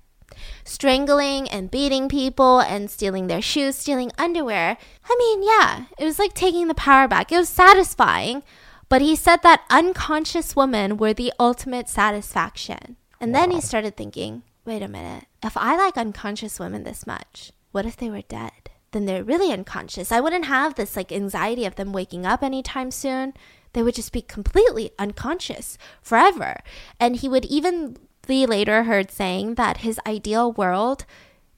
Strangling 0.65 1.49
and 1.49 1.71
beating 1.71 2.09
people 2.09 2.61
and 2.61 2.91
stealing 2.91 3.27
their 3.27 3.43
shoes, 3.43 3.77
stealing 3.77 4.13
underwear. 4.19 4.77
I 5.09 5.17
mean, 5.19 5.43
yeah, 5.43 5.87
it 5.99 6.05
was 6.05 6.19
like 6.19 6.35
taking 6.35 6.69
the 6.69 6.75
power 6.75 7.09
back. 7.09 7.33
It 7.33 7.39
was 7.39 7.49
satisfying. 7.49 8.43
But 8.89 9.03
he 9.03 9.17
said 9.17 9.43
that 9.43 9.65
unconscious 9.71 10.55
women 10.55 10.99
were 10.99 11.15
the 11.15 11.33
ultimate 11.41 11.89
satisfaction. 11.89 12.97
And 13.21 13.35
then 13.35 13.51
he 13.51 13.61
started 13.61 13.97
thinking, 13.97 14.43
wait 14.65 14.83
a 14.83 14.89
minute, 14.89 15.25
if 15.43 15.57
I 15.57 15.77
like 15.77 15.97
unconscious 15.97 16.61
women 16.61 16.85
this 16.85 17.07
much, 17.07 17.53
what 17.71 17.87
if 17.87 17.97
they 17.97 18.11
were 18.11 18.23
dead? 18.23 18.71
Then 18.91 19.07
they're 19.07 19.25
really 19.25 19.51
unconscious. 19.51 20.13
I 20.13 20.21
wouldn't 20.21 20.45
have 20.45 20.75
this 20.75 20.95
like 20.95 21.11
anxiety 21.11 21.65
of 21.65 21.77
them 21.77 21.93
waking 21.93 22.27
up 22.27 22.43
anytime 22.43 22.91
soon. 22.91 23.33
They 23.73 23.83
would 23.83 23.95
just 23.95 24.13
be 24.13 24.21
completely 24.21 24.91
unconscious 24.99 25.79
forever. 26.03 26.61
And 27.01 27.17
he 27.17 27.29
would 27.29 27.47
even 27.47 27.97
be 28.27 28.47
later 28.47 28.85
heard 28.85 29.11
saying 29.11 29.55
that 29.55 29.79
his 29.79 30.01
ideal 30.07 30.53
world, 30.53 31.05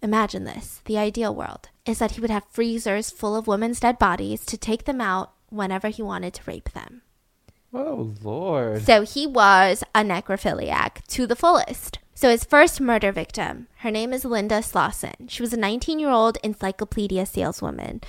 imagine 0.02 0.44
this, 0.44 0.80
the 0.84 0.98
ideal 0.98 1.34
world, 1.34 1.68
is 1.86 1.98
that 1.98 2.12
he 2.12 2.20
would 2.20 2.30
have 2.30 2.44
freezers 2.50 3.10
full 3.10 3.36
of 3.36 3.46
women's 3.46 3.80
dead 3.80 3.98
bodies 3.98 4.44
to 4.46 4.56
take 4.56 4.84
them 4.84 5.00
out 5.00 5.32
whenever 5.50 5.88
he 5.88 6.02
wanted 6.02 6.34
to 6.34 6.42
rape 6.46 6.70
them. 6.70 7.02
Oh 7.72 8.14
Lord. 8.22 8.82
So 8.82 9.02
he 9.02 9.26
was 9.26 9.82
a 9.94 10.02
necrophiliac 10.02 11.04
to 11.08 11.26
the 11.26 11.36
fullest. 11.36 11.98
So 12.14 12.30
his 12.30 12.44
first 12.44 12.80
murder 12.80 13.10
victim, 13.10 13.66
her 13.78 13.90
name 13.90 14.12
is 14.12 14.24
Linda 14.24 14.62
Slawson. 14.62 15.28
She 15.28 15.42
was 15.42 15.52
a 15.52 15.58
19 15.58 15.98
year 15.98 16.10
old 16.10 16.38
encyclopedia 16.44 17.26
saleswoman. 17.26 18.00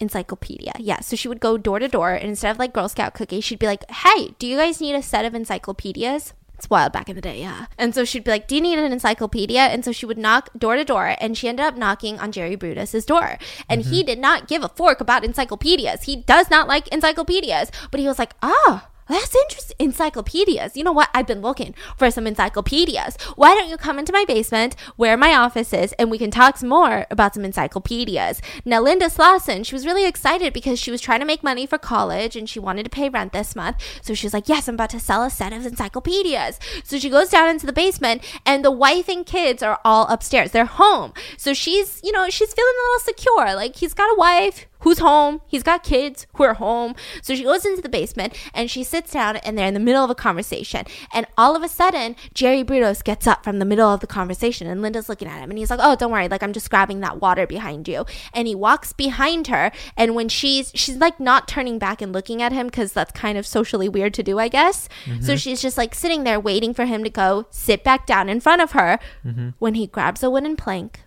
Encyclopedia. 0.00 0.72
Yeah. 0.78 1.00
So 1.00 1.14
she 1.14 1.28
would 1.28 1.38
go 1.38 1.56
door 1.56 1.78
to 1.78 1.86
door 1.86 2.12
and 2.12 2.28
instead 2.30 2.50
of 2.50 2.58
like 2.58 2.72
Girl 2.72 2.88
Scout 2.88 3.14
cookies, 3.14 3.44
she'd 3.44 3.60
be 3.60 3.66
like, 3.66 3.88
Hey, 3.88 4.34
do 4.40 4.48
you 4.48 4.56
guys 4.56 4.80
need 4.80 4.96
a 4.96 5.02
set 5.02 5.24
of 5.24 5.34
encyclopedias? 5.34 6.34
It's 6.62 6.70
wild 6.70 6.92
back 6.92 7.08
in 7.08 7.16
the 7.16 7.20
day, 7.20 7.40
yeah. 7.40 7.66
And 7.76 7.92
so 7.92 8.04
she'd 8.04 8.22
be 8.22 8.30
like, 8.30 8.46
Do 8.46 8.54
you 8.54 8.60
need 8.60 8.78
an 8.78 8.92
encyclopedia? 8.92 9.62
And 9.62 9.84
so 9.84 9.90
she 9.90 10.06
would 10.06 10.16
knock 10.16 10.48
door 10.56 10.76
to 10.76 10.84
door 10.84 11.16
and 11.18 11.36
she 11.36 11.48
ended 11.48 11.66
up 11.66 11.76
knocking 11.76 12.20
on 12.20 12.30
Jerry 12.30 12.54
Brudos's 12.54 13.04
door. 13.04 13.36
And 13.68 13.82
he 13.82 14.04
did 14.04 14.20
not 14.20 14.46
give 14.46 14.62
a 14.62 14.68
fork 14.68 15.00
about 15.00 15.24
encyclopedias. 15.24 16.04
He 16.04 16.14
does 16.14 16.50
not 16.50 16.68
like 16.68 16.86
encyclopedias. 16.88 17.72
But 17.90 17.98
he 17.98 18.06
was 18.06 18.16
like, 18.16 18.34
Ah, 18.42 18.86
that's 19.12 19.34
interesting. 19.34 19.76
Encyclopedias. 19.78 20.76
You 20.76 20.84
know 20.84 20.92
what? 20.92 21.08
I've 21.14 21.26
been 21.26 21.40
looking 21.40 21.74
for 21.96 22.10
some 22.10 22.26
encyclopedias. 22.26 23.16
Why 23.36 23.54
don't 23.54 23.68
you 23.68 23.76
come 23.76 23.98
into 23.98 24.12
my 24.12 24.24
basement 24.26 24.76
where 24.96 25.16
my 25.16 25.34
office 25.34 25.72
is 25.72 25.92
and 25.94 26.10
we 26.10 26.18
can 26.18 26.30
talk 26.30 26.56
some 26.56 26.68
more 26.68 27.06
about 27.10 27.34
some 27.34 27.44
encyclopedias? 27.44 28.40
Now, 28.64 28.80
Linda 28.80 29.10
Slawson, 29.10 29.64
she 29.64 29.74
was 29.74 29.86
really 29.86 30.06
excited 30.06 30.52
because 30.52 30.78
she 30.78 30.90
was 30.90 31.00
trying 31.00 31.20
to 31.20 31.26
make 31.26 31.42
money 31.42 31.66
for 31.66 31.78
college 31.78 32.36
and 32.36 32.48
she 32.48 32.60
wanted 32.60 32.84
to 32.84 32.90
pay 32.90 33.08
rent 33.08 33.32
this 33.32 33.56
month. 33.56 33.76
So 34.02 34.14
she 34.14 34.26
was 34.26 34.34
like, 34.34 34.48
Yes, 34.48 34.68
I'm 34.68 34.74
about 34.74 34.90
to 34.90 35.00
sell 35.00 35.22
a 35.22 35.30
set 35.30 35.52
of 35.52 35.66
encyclopedias. 35.66 36.58
So 36.84 36.98
she 36.98 37.10
goes 37.10 37.28
down 37.30 37.50
into 37.50 37.66
the 37.66 37.72
basement 37.72 38.22
and 38.46 38.64
the 38.64 38.70
wife 38.70 39.08
and 39.08 39.26
kids 39.26 39.62
are 39.62 39.80
all 39.84 40.06
upstairs. 40.08 40.52
They're 40.52 40.64
home. 40.64 41.12
So 41.36 41.54
she's, 41.54 42.00
you 42.04 42.12
know, 42.12 42.28
she's 42.28 42.52
feeling 42.52 42.74
a 42.78 42.84
little 42.88 43.14
secure. 43.14 43.54
Like 43.54 43.76
he's 43.76 43.94
got 43.94 44.12
a 44.12 44.16
wife 44.16 44.66
who's 44.82 44.98
home. 44.98 45.40
He's 45.46 45.62
got 45.62 45.82
kids 45.82 46.26
who 46.34 46.44
are 46.44 46.54
home. 46.54 46.94
So 47.22 47.34
she 47.34 47.44
goes 47.44 47.64
into 47.64 47.82
the 47.82 47.88
basement 47.88 48.36
and 48.54 48.70
she 48.70 48.84
sits 48.84 49.12
down 49.12 49.36
and 49.38 49.56
they're 49.56 49.66
in 49.66 49.74
the 49.74 49.80
middle 49.80 50.04
of 50.04 50.10
a 50.10 50.14
conversation. 50.14 50.84
And 51.12 51.26
all 51.36 51.56
of 51.56 51.62
a 51.62 51.68
sudden, 51.68 52.16
Jerry 52.34 52.62
Brudos 52.62 53.02
gets 53.02 53.26
up 53.26 53.44
from 53.44 53.58
the 53.58 53.64
middle 53.64 53.88
of 53.88 54.00
the 54.00 54.06
conversation 54.06 54.66
and 54.66 54.82
Linda's 54.82 55.08
looking 55.08 55.28
at 55.28 55.40
him 55.40 55.50
and 55.50 55.58
he's 55.58 55.70
like, 55.70 55.80
Oh, 55.82 55.96
don't 55.96 56.12
worry. 56.12 56.28
Like, 56.28 56.42
I'm 56.42 56.52
just 56.52 56.70
grabbing 56.70 57.00
that 57.00 57.20
water 57.20 57.46
behind 57.46 57.88
you. 57.88 58.04
And 58.34 58.46
he 58.46 58.54
walks 58.54 58.92
behind 58.92 59.46
her. 59.48 59.72
And 59.96 60.14
when 60.14 60.28
she's, 60.28 60.70
she's 60.74 60.96
like 60.96 61.18
not 61.18 61.48
turning 61.48 61.78
back 61.78 62.02
and 62.02 62.12
looking 62.12 62.42
at 62.42 62.52
him 62.52 62.66
because 62.66 62.92
that's 62.92 63.12
kind 63.12 63.38
of 63.38 63.46
socially 63.46 63.88
weird 63.88 64.14
to 64.14 64.22
do, 64.22 64.38
I 64.38 64.48
guess. 64.48 64.88
So 65.04 65.10
mm-hmm. 65.10 65.36
she's 65.36 65.62
just 65.62 65.78
like 65.78 65.94
sitting 65.94 66.24
there 66.24 66.40
waiting 66.40 66.74
for 66.74 66.84
him 66.84 67.04
to 67.04 67.10
go 67.10 67.46
sit 67.50 67.84
back 67.84 68.06
down 68.06 68.28
in 68.28 68.40
front 68.40 68.62
of 68.62 68.72
her 68.72 68.98
mm-hmm. 69.24 69.50
when 69.58 69.74
he 69.74 69.86
grabs 69.86 70.22
a 70.22 70.30
wooden 70.30 70.56
plank 70.56 71.00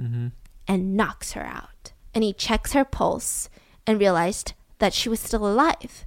mm-hmm. 0.00 0.28
and 0.68 0.96
knocks 0.96 1.32
her 1.32 1.42
out. 1.42 1.68
And 2.16 2.24
he 2.24 2.32
checks 2.32 2.72
her 2.72 2.86
pulse 2.86 3.50
and 3.86 4.00
realized 4.00 4.54
that 4.78 4.94
she 4.94 5.10
was 5.10 5.20
still 5.20 5.46
alive. 5.46 6.06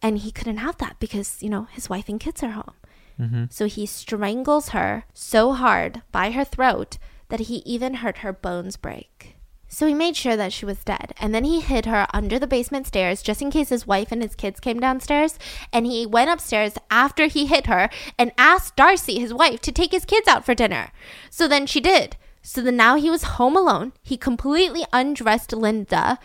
And 0.00 0.16
he 0.16 0.32
couldn't 0.32 0.56
have 0.56 0.78
that 0.78 0.96
because, 0.98 1.42
you 1.42 1.50
know, 1.50 1.68
his 1.70 1.90
wife 1.90 2.08
and 2.08 2.18
kids 2.18 2.42
are 2.42 2.52
home. 2.52 2.72
Mm-hmm. 3.20 3.44
So 3.50 3.66
he 3.66 3.84
strangles 3.84 4.70
her 4.70 5.04
so 5.12 5.52
hard 5.52 6.00
by 6.10 6.30
her 6.30 6.42
throat 6.42 6.96
that 7.28 7.40
he 7.40 7.56
even 7.66 7.96
heard 7.96 8.18
her 8.18 8.32
bones 8.32 8.78
break. 8.78 9.36
So 9.68 9.86
he 9.86 9.92
made 9.92 10.16
sure 10.16 10.36
that 10.36 10.54
she 10.54 10.64
was 10.64 10.84
dead. 10.84 11.12
And 11.18 11.34
then 11.34 11.44
he 11.44 11.60
hid 11.60 11.84
her 11.84 12.06
under 12.14 12.38
the 12.38 12.46
basement 12.46 12.86
stairs 12.86 13.20
just 13.20 13.42
in 13.42 13.50
case 13.50 13.68
his 13.68 13.86
wife 13.86 14.10
and 14.10 14.22
his 14.22 14.34
kids 14.34 14.58
came 14.58 14.80
downstairs. 14.80 15.38
And 15.70 15.84
he 15.84 16.06
went 16.06 16.30
upstairs 16.30 16.78
after 16.90 17.26
he 17.26 17.44
hit 17.44 17.66
her 17.66 17.90
and 18.18 18.32
asked 18.38 18.76
Darcy, 18.76 19.18
his 19.18 19.34
wife, 19.34 19.60
to 19.60 19.70
take 19.70 19.92
his 19.92 20.06
kids 20.06 20.28
out 20.28 20.46
for 20.46 20.54
dinner. 20.54 20.92
So 21.28 21.46
then 21.46 21.66
she 21.66 21.80
did. 21.80 22.16
So 22.42 22.60
then 22.60 22.76
now 22.76 22.96
he 22.96 23.08
was 23.08 23.22
home 23.22 23.56
alone. 23.56 23.92
He 24.02 24.16
completely 24.16 24.84
undressed 24.92 25.52
Linda 25.52 26.18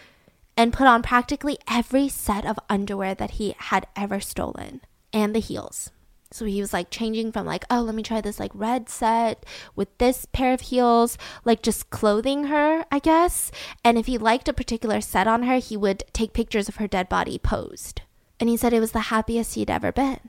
and 0.57 0.73
put 0.73 0.87
on 0.87 1.03
practically 1.03 1.57
every 1.69 2.09
set 2.09 2.45
of 2.45 2.59
underwear 2.69 3.13
that 3.15 3.31
he 3.31 3.55
had 3.57 3.87
ever 3.95 4.19
stolen 4.19 4.81
and 5.13 5.35
the 5.35 5.39
heels. 5.39 5.91
So 6.31 6.45
he 6.45 6.59
was 6.59 6.73
like 6.73 6.89
changing 6.89 7.31
from 7.31 7.45
like, 7.45 7.63
oh, 7.69 7.81
let 7.81 7.95
me 7.95 8.03
try 8.03 8.19
this 8.19 8.39
like 8.39 8.51
red 8.53 8.89
set 8.89 9.45
with 9.75 9.95
this 9.97 10.25
pair 10.25 10.53
of 10.53 10.61
heels, 10.61 11.17
like 11.45 11.61
just 11.61 11.89
clothing 11.89 12.45
her, 12.45 12.85
I 12.91 12.99
guess. 12.99 13.51
And 13.83 13.97
if 13.97 14.07
he 14.07 14.17
liked 14.17 14.49
a 14.49 14.53
particular 14.53 14.99
set 14.99 15.27
on 15.27 15.43
her, 15.43 15.57
he 15.57 15.77
would 15.77 16.03
take 16.11 16.33
pictures 16.33 16.67
of 16.67 16.77
her 16.77 16.87
dead 16.87 17.07
body 17.07 17.37
posed. 17.37 18.01
And 18.39 18.49
he 18.49 18.57
said 18.57 18.73
it 18.73 18.79
was 18.79 18.91
the 18.91 18.99
happiest 18.99 19.55
he'd 19.55 19.71
ever 19.71 19.91
been. 19.91 20.19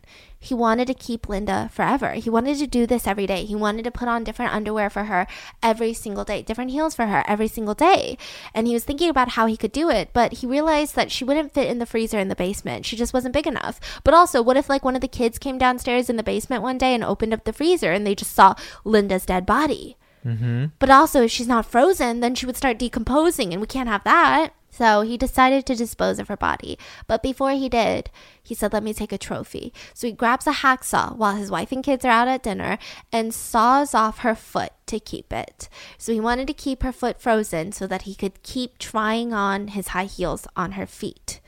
He 0.41 0.55
wanted 0.55 0.87
to 0.87 0.95
keep 0.95 1.29
Linda 1.29 1.69
forever. 1.73 2.13
He 2.13 2.31
wanted 2.31 2.59
to 2.59 2.67
do 2.67 2.87
this 2.87 3.07
every 3.07 3.27
day. 3.27 3.45
He 3.45 3.57
wanted 3.57 3.85
to 3.85 3.91
put 3.91 4.09
on 4.09 4.25
different 4.25 4.55
underwear 4.55 4.89
for 4.89 5.05
her 5.05 5.27
every 5.63 5.93
single 5.93 6.25
day, 6.25 6.43
different 6.43 6.71
heels 6.71 6.95
for 6.95 7.07
her 7.07 7.25
every 7.27 7.49
single 7.49 7.75
day. 7.75 8.17
And 8.55 8.67
he 8.67 8.75
was 8.75 8.85
thinking 8.85 9.11
about 9.11 9.31
how 9.31 9.47
he 9.47 9.57
could 9.57 9.73
do 9.73 9.91
it, 9.91 10.11
but 10.13 10.35
he 10.35 10.47
realized 10.47 10.95
that 10.95 11.11
she 11.11 11.25
wouldn't 11.25 11.55
fit 11.55 11.69
in 11.69 11.79
the 11.79 11.87
freezer 11.87 12.19
in 12.19 12.29
the 12.29 12.37
basement. 12.37 12.87
She 12.87 12.97
just 12.97 13.13
wasn't 13.13 13.35
big 13.35 13.47
enough. 13.47 13.81
But 14.05 14.15
also, 14.15 14.41
what 14.41 14.57
if 14.57 14.69
like 14.69 14.85
one 14.85 14.95
of 14.95 15.01
the 15.01 15.09
kids 15.09 15.39
came 15.39 15.59
downstairs 15.59 16.09
in 16.09 16.17
the 16.17 16.23
basement 16.23 16.63
one 16.63 16.79
day 16.79 16.95
and 16.95 17.03
opened 17.03 17.35
up 17.35 17.45
the 17.45 17.53
freezer 17.53 17.91
and 17.91 18.07
they 18.07 18.15
just 18.15 18.33
saw 18.33 18.55
Linda's 18.85 19.27
dead 19.27 19.45
body? 19.45 19.97
Mm-hmm. 20.25 20.67
But 20.79 20.91
also, 20.91 21.23
if 21.23 21.31
she's 21.31 21.49
not 21.49 21.67
frozen, 21.67 22.21
then 22.21 22.35
she 22.35 22.47
would 22.47 22.57
start 22.57 22.79
decomposing, 22.79 23.53
and 23.53 23.61
we 23.61 23.67
can't 23.67 23.89
have 23.89 24.05
that. 24.05 24.51
So 24.79 25.01
he 25.01 25.17
decided 25.17 25.67
to 25.67 25.75
dispose 25.75 26.21
of 26.21 26.29
her 26.29 26.37
body. 26.37 26.79
But 27.09 27.21
before 27.21 27.51
he 27.51 27.69
did, 27.69 28.11
he 28.41 28.55
said, 28.55 28.73
Let 28.73 28.85
me 28.85 28.95
take 28.95 29.11
a 29.11 29.19
trophy. 29.19 29.73
So 29.93 30.07
he 30.07 30.13
grabs 30.13 30.47
a 30.47 30.53
hacksaw 30.53 31.17
while 31.17 31.35
his 31.35 31.51
wife 31.51 31.73
and 31.73 31.83
kids 31.83 32.05
are 32.05 32.13
out 32.13 32.29
at 32.29 32.45
dinner 32.45 32.79
and 33.13 33.35
saws 33.35 33.93
off 33.93 34.21
her 34.21 34.37
foot 34.37 34.71
to 34.87 35.01
keep 35.01 35.33
it. 35.33 35.69
So 35.99 36.13
he 36.13 36.21
wanted 36.21 36.47
to 36.47 36.53
keep 36.53 36.85
her 36.85 36.93
foot 36.93 37.21
frozen 37.21 37.73
so 37.73 37.89
that 37.89 38.03
he 38.03 38.15
could 38.15 38.41
keep 38.45 38.79
trying 38.79 39.35
on 39.35 39.69
his 39.69 39.89
high 39.89 40.05
heels 40.05 40.47
on 40.55 40.73
her 40.73 40.87
feet. 40.87 41.41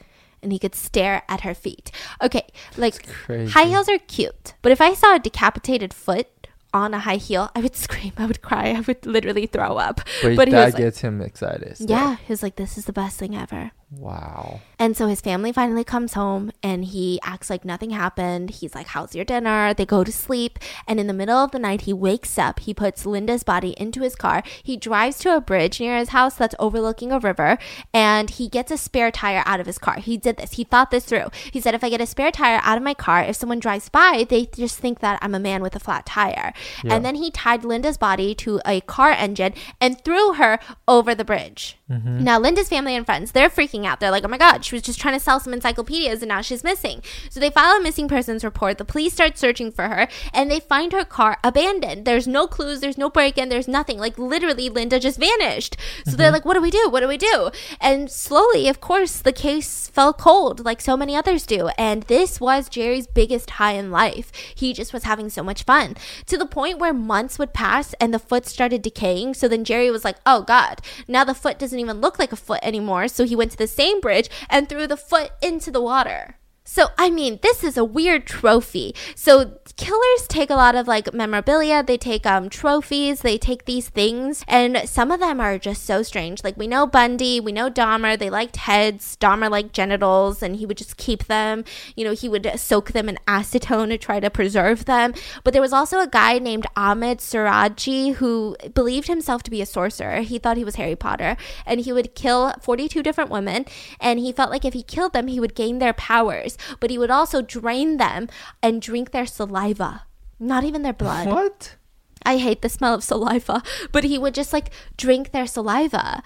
And 0.43 0.51
he 0.51 0.59
could 0.59 0.75
stare 0.75 1.23
at 1.29 1.43
her 1.43 1.55
feet. 1.55 1.93
Okay, 2.21 2.49
like 2.77 3.07
high 3.29 3.67
heels 3.67 3.89
are 3.89 3.99
cute, 3.99 4.55
but 4.63 4.73
if 4.73 4.81
I 4.81 4.95
saw 4.95 5.15
a 5.15 5.21
decapitated 5.21 5.95
foot 5.95 6.40
on 6.73 6.95
a 6.95 6.99
high 7.01 7.17
heel, 7.17 7.51
I 7.55 7.61
would 7.61 7.77
scream, 7.87 8.13
I 8.17 8.27
would 8.27 8.43
cry, 8.43 8.71
I 8.71 8.81
would 8.81 9.05
literally 9.07 9.47
throw 9.47 9.77
up. 9.77 10.01
But, 10.23 10.37
But 10.37 10.49
he 10.49 10.53
that 10.53 10.65
was 10.67 10.75
like- 10.75 10.83
gets 10.83 11.01
him 11.01 11.21
excited. 11.21 11.77
still. 11.77 11.89
Yeah, 11.91 12.17
he 12.17 12.33
was 12.33 12.43
like, 12.43 12.57
this 12.57 12.79
is 12.79 12.85
the 12.85 12.93
best 12.93 13.19
thing 13.19 13.37
ever. 13.37 13.73
Wow. 13.91 14.61
And 14.79 14.97
so 14.97 15.09
his 15.09 15.21
family 15.21 15.53
finally 15.53 15.83
comes 15.83 16.15
home 16.15 16.53
and 16.63 16.85
he 16.85 17.19
acts 17.25 17.51
like 17.51 17.65
nothing 17.65 17.91
happened. 17.91 18.51
He's 18.51 18.75
like, 18.75 18.87
How's 18.89 19.17
your 19.17 19.25
dinner? 19.25 19.75
They 19.75 19.85
go 19.85 20.05
to 20.05 20.13
sleep. 20.13 20.59
And 20.87 21.01
in 21.01 21.09
the 21.09 21.13
middle 21.13 21.37
of 21.37 21.51
the 21.51 21.59
night, 21.59 21.83
he 21.83 21.93
wakes 21.93 22.39
up. 22.39 22.61
He 22.61 22.73
puts 22.73 23.05
Linda's 23.05 23.43
body 23.43 23.75
into 23.77 24.03
his 24.03 24.15
car. 24.15 24.45
He 24.63 24.77
drives 24.77 25.19
to 25.19 25.35
a 25.35 25.41
bridge 25.41 25.81
near 25.81 25.99
his 25.99 26.11
house 26.11 26.35
that's 26.35 26.55
overlooking 26.61 27.11
a 27.11 27.19
river 27.19 27.59
and 27.93 28.31
he 28.31 28.49
gets 28.49 28.71
a 28.71 28.79
spare 28.79 29.11
tire 29.11 29.43
out 29.45 29.59
of 29.59 29.67
his 29.67 29.79
car. 29.79 29.99
He 29.99 30.17
did 30.17 30.37
this. 30.37 30.53
He 30.53 30.63
thought 30.63 30.93
this 30.93 31.05
through. 31.05 31.31
He 31.51 31.61
said, 31.61 31.75
If 31.75 31.83
I 31.83 31.91
get 31.91 32.01
a 32.01 32.07
spare 32.07 32.31
tire 32.31 32.61
out 32.63 32.79
of 32.79 32.85
my 32.85 32.95
car, 32.95 33.23
if 33.25 33.37
someone 33.37 33.59
drives 33.59 33.89
by, 33.89 34.25
they 34.29 34.47
just 34.47 34.79
think 34.79 35.01
that 35.01 35.19
I'm 35.21 35.35
a 35.35 35.41
man 35.41 35.63
with 35.63 35.75
a 35.75 35.81
flat 35.81 36.07
tire. 36.07 36.53
Yeah. 36.85 36.95
And 36.95 37.05
then 37.05 37.17
he 37.17 37.33
tied 37.33 37.65
Linda's 37.65 37.99
body 37.99 38.37
to 38.37 38.61
a 38.65 38.83
car 38.83 39.11
engine 39.11 39.55
and 39.81 40.01
threw 40.05 40.35
her 40.35 40.61
over 40.87 41.13
the 41.13 41.25
bridge. 41.25 41.80
Now, 41.91 42.39
Linda's 42.39 42.69
family 42.69 42.95
and 42.95 43.05
friends, 43.05 43.33
they're 43.33 43.49
freaking 43.49 43.81
freaking 43.81 43.87
out. 43.87 44.01
They're 44.01 44.11
like, 44.11 44.25
oh 44.25 44.29
my 44.29 44.39
God, 44.39 44.65
she 44.65 44.75
was 44.75 44.83
just 44.83 45.01
trying 45.01 45.15
to 45.15 45.21
sell 45.21 45.41
some 45.41 45.53
encyclopedias 45.53 46.23
and 46.23 46.29
now 46.29 46.41
she's 46.41 46.65
missing. 46.65 47.03
So 47.29 47.41
they 47.41 47.51
file 47.51 47.77
a 47.77 47.83
missing 47.83 48.09
persons 48.09 48.45
report. 48.45 48.79
The 48.79 48.85
police 48.85 49.13
start 49.13 49.39
searching 49.39 49.71
for 49.73 49.89
her 49.89 50.09
and 50.33 50.51
they 50.51 50.61
find 50.61 50.93
her 50.93 51.05
car 51.05 51.39
abandoned. 51.43 52.05
There's 52.05 52.27
no 52.27 52.47
clues, 52.47 52.81
there's 52.81 52.99
no 52.99 53.11
break 53.11 53.39
in, 53.39 53.49
there's 53.49 53.69
nothing. 53.69 53.99
Like 53.99 54.19
literally, 54.19 54.69
Linda 54.69 54.99
just 54.99 55.19
vanished. 55.19 55.77
So 56.05 56.13
mm-hmm. 56.13 56.19
they're 56.19 56.33
like, 56.33 56.45
what 56.45 56.55
do 56.55 56.61
we 56.61 56.71
do? 56.71 56.89
What 56.91 57.01
do 57.01 57.09
we 57.09 57.17
do? 57.17 57.51
And 57.81 58.11
slowly, 58.11 58.69
of 58.69 58.81
course, 58.81 59.21
the 59.21 59.33
case 59.33 59.89
fell 59.89 60.13
cold 60.13 60.65
like 60.65 60.81
so 60.81 60.97
many 60.97 61.17
others 61.17 61.47
do. 61.47 61.69
And 61.79 62.03
this 62.05 62.41
was 62.41 62.69
Jerry's 62.69 63.07
biggest 63.07 63.51
high 63.51 63.73
in 63.73 63.91
life. 63.91 64.33
He 64.55 64.73
just 64.73 64.93
was 64.93 65.05
having 65.05 65.31
so 65.31 65.43
much 65.43 65.63
fun 65.63 65.97
to 66.27 66.37
the 66.37 66.47
point 66.47 66.79
where 66.79 66.93
months 66.93 67.39
would 67.39 67.53
pass 67.53 67.95
and 67.95 68.13
the 68.13 68.19
foot 68.19 68.47
started 68.47 68.83
decaying. 68.83 69.35
So 69.35 69.49
then 69.49 69.65
Jerry 69.65 69.91
was 69.91 70.05
like, 70.05 70.17
oh 70.27 70.43
God, 70.43 70.81
now 71.09 71.25
the 71.25 71.35
foot 71.35 71.59
doesn't 71.59 71.79
even 71.81 72.01
look 72.01 72.19
like 72.19 72.33
a 72.33 72.37
foot 72.37 72.61
anymore. 72.63 73.09
So 73.09 73.25
he 73.25 73.37
went 73.37 73.51
to 73.53 73.59
the 73.59 73.67
same 73.67 74.01
bridge 74.01 74.29
and 74.49 74.69
threw 74.69 74.87
the 74.87 74.97
foot 74.97 75.33
into 75.43 75.71
the 75.71 75.83
water. 75.83 76.37
So, 76.73 76.87
I 76.97 77.11
mean, 77.11 77.41
this 77.43 77.65
is 77.65 77.77
a 77.77 77.85
weird 77.85 78.29
trophy. 78.29 78.95
So, 79.17 79.59
killers 79.77 80.29
take 80.29 80.51
a 80.51 80.55
lot 80.55 80.77
of 80.77 80.87
like 80.87 81.13
memorabilia, 81.13 81.83
they 81.83 81.97
take 81.97 82.25
um 82.27 82.49
trophies, 82.49 83.23
they 83.23 83.39
take 83.39 83.65
these 83.65 83.89
things, 83.89 84.45
and 84.47 84.89
some 84.89 85.11
of 85.11 85.19
them 85.19 85.41
are 85.41 85.59
just 85.59 85.85
so 85.85 86.05
strange. 86.05 86.45
Like 86.45 86.57
we 86.57 86.69
know 86.69 86.87
Bundy, 86.87 87.41
we 87.41 87.51
know 87.51 87.71
Dahmer, 87.71 88.17
they 88.17 88.31
liked 88.31 88.55
heads, 88.55 89.17
Dahmer 89.21 89.51
liked 89.51 89.73
genitals, 89.73 90.45
and 90.45 90.55
he 90.55 90.65
would 90.65 90.77
just 90.77 90.97
keep 90.97 91.25
them. 91.25 91.65
You 91.97 92.05
know, 92.05 92.13
he 92.13 92.29
would 92.29 92.49
soak 92.55 92.93
them 92.93 93.09
in 93.09 93.19
acetone 93.27 93.89
to 93.89 93.99
try 93.99 94.21
to 94.21 94.31
preserve 94.31 94.85
them. 94.85 95.13
But 95.43 95.53
there 95.53 95.63
was 95.63 95.73
also 95.73 95.99
a 95.99 96.07
guy 96.07 96.39
named 96.39 96.69
Ahmed 96.77 97.19
Suradji 97.19 98.15
who 98.15 98.57
believed 98.73 99.09
himself 99.09 99.43
to 99.43 99.51
be 99.51 99.61
a 99.61 99.67
sorcerer. 99.67 100.21
He 100.21 100.39
thought 100.39 100.57
he 100.57 100.65
was 100.65 100.77
Harry 100.77 100.95
Potter, 100.95 101.37
and 101.67 101.81
he 101.81 101.93
would 101.93 102.15
kill 102.15 102.55
42 102.61 103.03
different 103.03 103.31
women, 103.31 103.65
and 103.99 104.21
he 104.21 104.31
felt 104.31 104.51
like 104.51 104.65
if 104.65 104.75
he 104.75 104.85
killed 104.85 105.15
them, 105.15 105.27
he 105.27 105.41
would 105.41 105.57
gain 105.57 105.81
their 105.81 105.93
powers 105.93 106.57
but 106.79 106.91
he 106.91 106.99
would 106.99 107.11
also 107.11 107.43
drain 107.43 107.97
them 107.97 108.29
and 108.63 108.83
drink 108.83 109.11
their 109.11 109.27
saliva, 109.27 110.05
not 110.39 110.65
even 110.65 110.83
their 110.83 110.93
blood. 110.93 111.27
What? 111.27 111.77
I 112.25 112.37
hate 112.37 112.63
the 112.63 112.69
smell 112.69 112.95
of 112.95 113.05
saliva, 113.05 113.63
but 113.93 114.05
he 114.05 114.19
would 114.19 114.35
just 114.35 114.53
like 114.53 114.71
drink 114.97 115.33
their 115.33 115.47
saliva. 115.47 116.23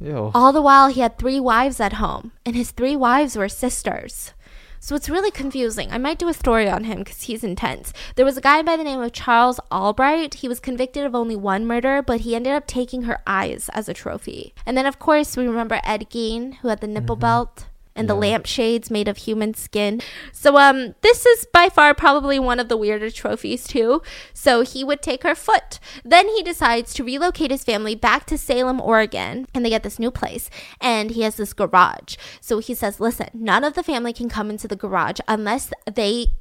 Ew. 0.00 0.30
All 0.34 0.52
the 0.52 0.62
while, 0.62 0.88
he 0.88 1.00
had 1.00 1.18
three 1.18 1.40
wives 1.40 1.80
at 1.80 1.94
home, 1.94 2.32
and 2.44 2.54
his 2.54 2.70
three 2.70 2.96
wives 2.96 3.36
were 3.36 3.48
sisters. 3.48 4.32
So 4.84 4.94
it's 4.94 5.08
really 5.08 5.30
confusing. 5.30 5.90
I 5.90 5.96
might 5.96 6.18
do 6.18 6.28
a 6.28 6.34
story 6.34 6.68
on 6.68 6.84
him 6.84 6.98
because 6.98 7.22
he's 7.22 7.42
intense. 7.42 7.90
There 8.16 8.24
was 8.24 8.36
a 8.36 8.42
guy 8.42 8.60
by 8.60 8.76
the 8.76 8.84
name 8.84 9.00
of 9.00 9.12
Charles 9.12 9.58
Albright. 9.72 10.34
He 10.34 10.48
was 10.48 10.60
convicted 10.60 11.06
of 11.06 11.14
only 11.14 11.36
one 11.36 11.64
murder, 11.64 12.02
but 12.02 12.20
he 12.20 12.36
ended 12.36 12.52
up 12.52 12.66
taking 12.66 13.04
her 13.04 13.22
eyes 13.26 13.70
as 13.72 13.88
a 13.88 13.94
trophy. 13.94 14.52
And 14.66 14.76
then, 14.76 14.84
of 14.84 14.98
course, 14.98 15.38
we 15.38 15.46
remember 15.46 15.80
Ed 15.84 16.10
Gein, 16.10 16.56
who 16.56 16.68
had 16.68 16.82
the 16.82 16.86
nipple 16.86 17.16
mm-hmm. 17.16 17.22
belt 17.22 17.66
and 17.96 18.06
yeah. 18.06 18.14
the 18.14 18.20
lampshades 18.20 18.90
made 18.90 19.08
of 19.08 19.18
human 19.18 19.54
skin. 19.54 20.00
So 20.32 20.56
um 20.56 20.94
this 21.00 21.26
is 21.26 21.46
by 21.52 21.68
far 21.68 21.94
probably 21.94 22.38
one 22.38 22.60
of 22.60 22.68
the 22.68 22.76
weirder 22.76 23.10
trophies 23.10 23.66
too. 23.66 24.02
So 24.32 24.62
he 24.62 24.84
would 24.84 25.02
take 25.02 25.22
her 25.22 25.34
foot. 25.34 25.78
Then 26.04 26.28
he 26.28 26.42
decides 26.42 26.94
to 26.94 27.04
relocate 27.04 27.50
his 27.50 27.64
family 27.64 27.94
back 27.94 28.26
to 28.26 28.38
Salem, 28.38 28.80
Oregon, 28.80 29.46
and 29.54 29.64
they 29.64 29.70
get 29.70 29.82
this 29.82 29.98
new 29.98 30.10
place 30.10 30.50
and 30.80 31.10
he 31.10 31.22
has 31.22 31.36
this 31.36 31.52
garage. 31.52 32.16
So 32.40 32.58
he 32.58 32.74
says, 32.74 33.00
"Listen, 33.00 33.28
none 33.32 33.64
of 33.64 33.74
the 33.74 33.82
family 33.82 34.12
can 34.12 34.28
come 34.28 34.50
into 34.50 34.68
the 34.68 34.76
garage 34.76 35.20
unless 35.28 35.70
they 35.92 36.34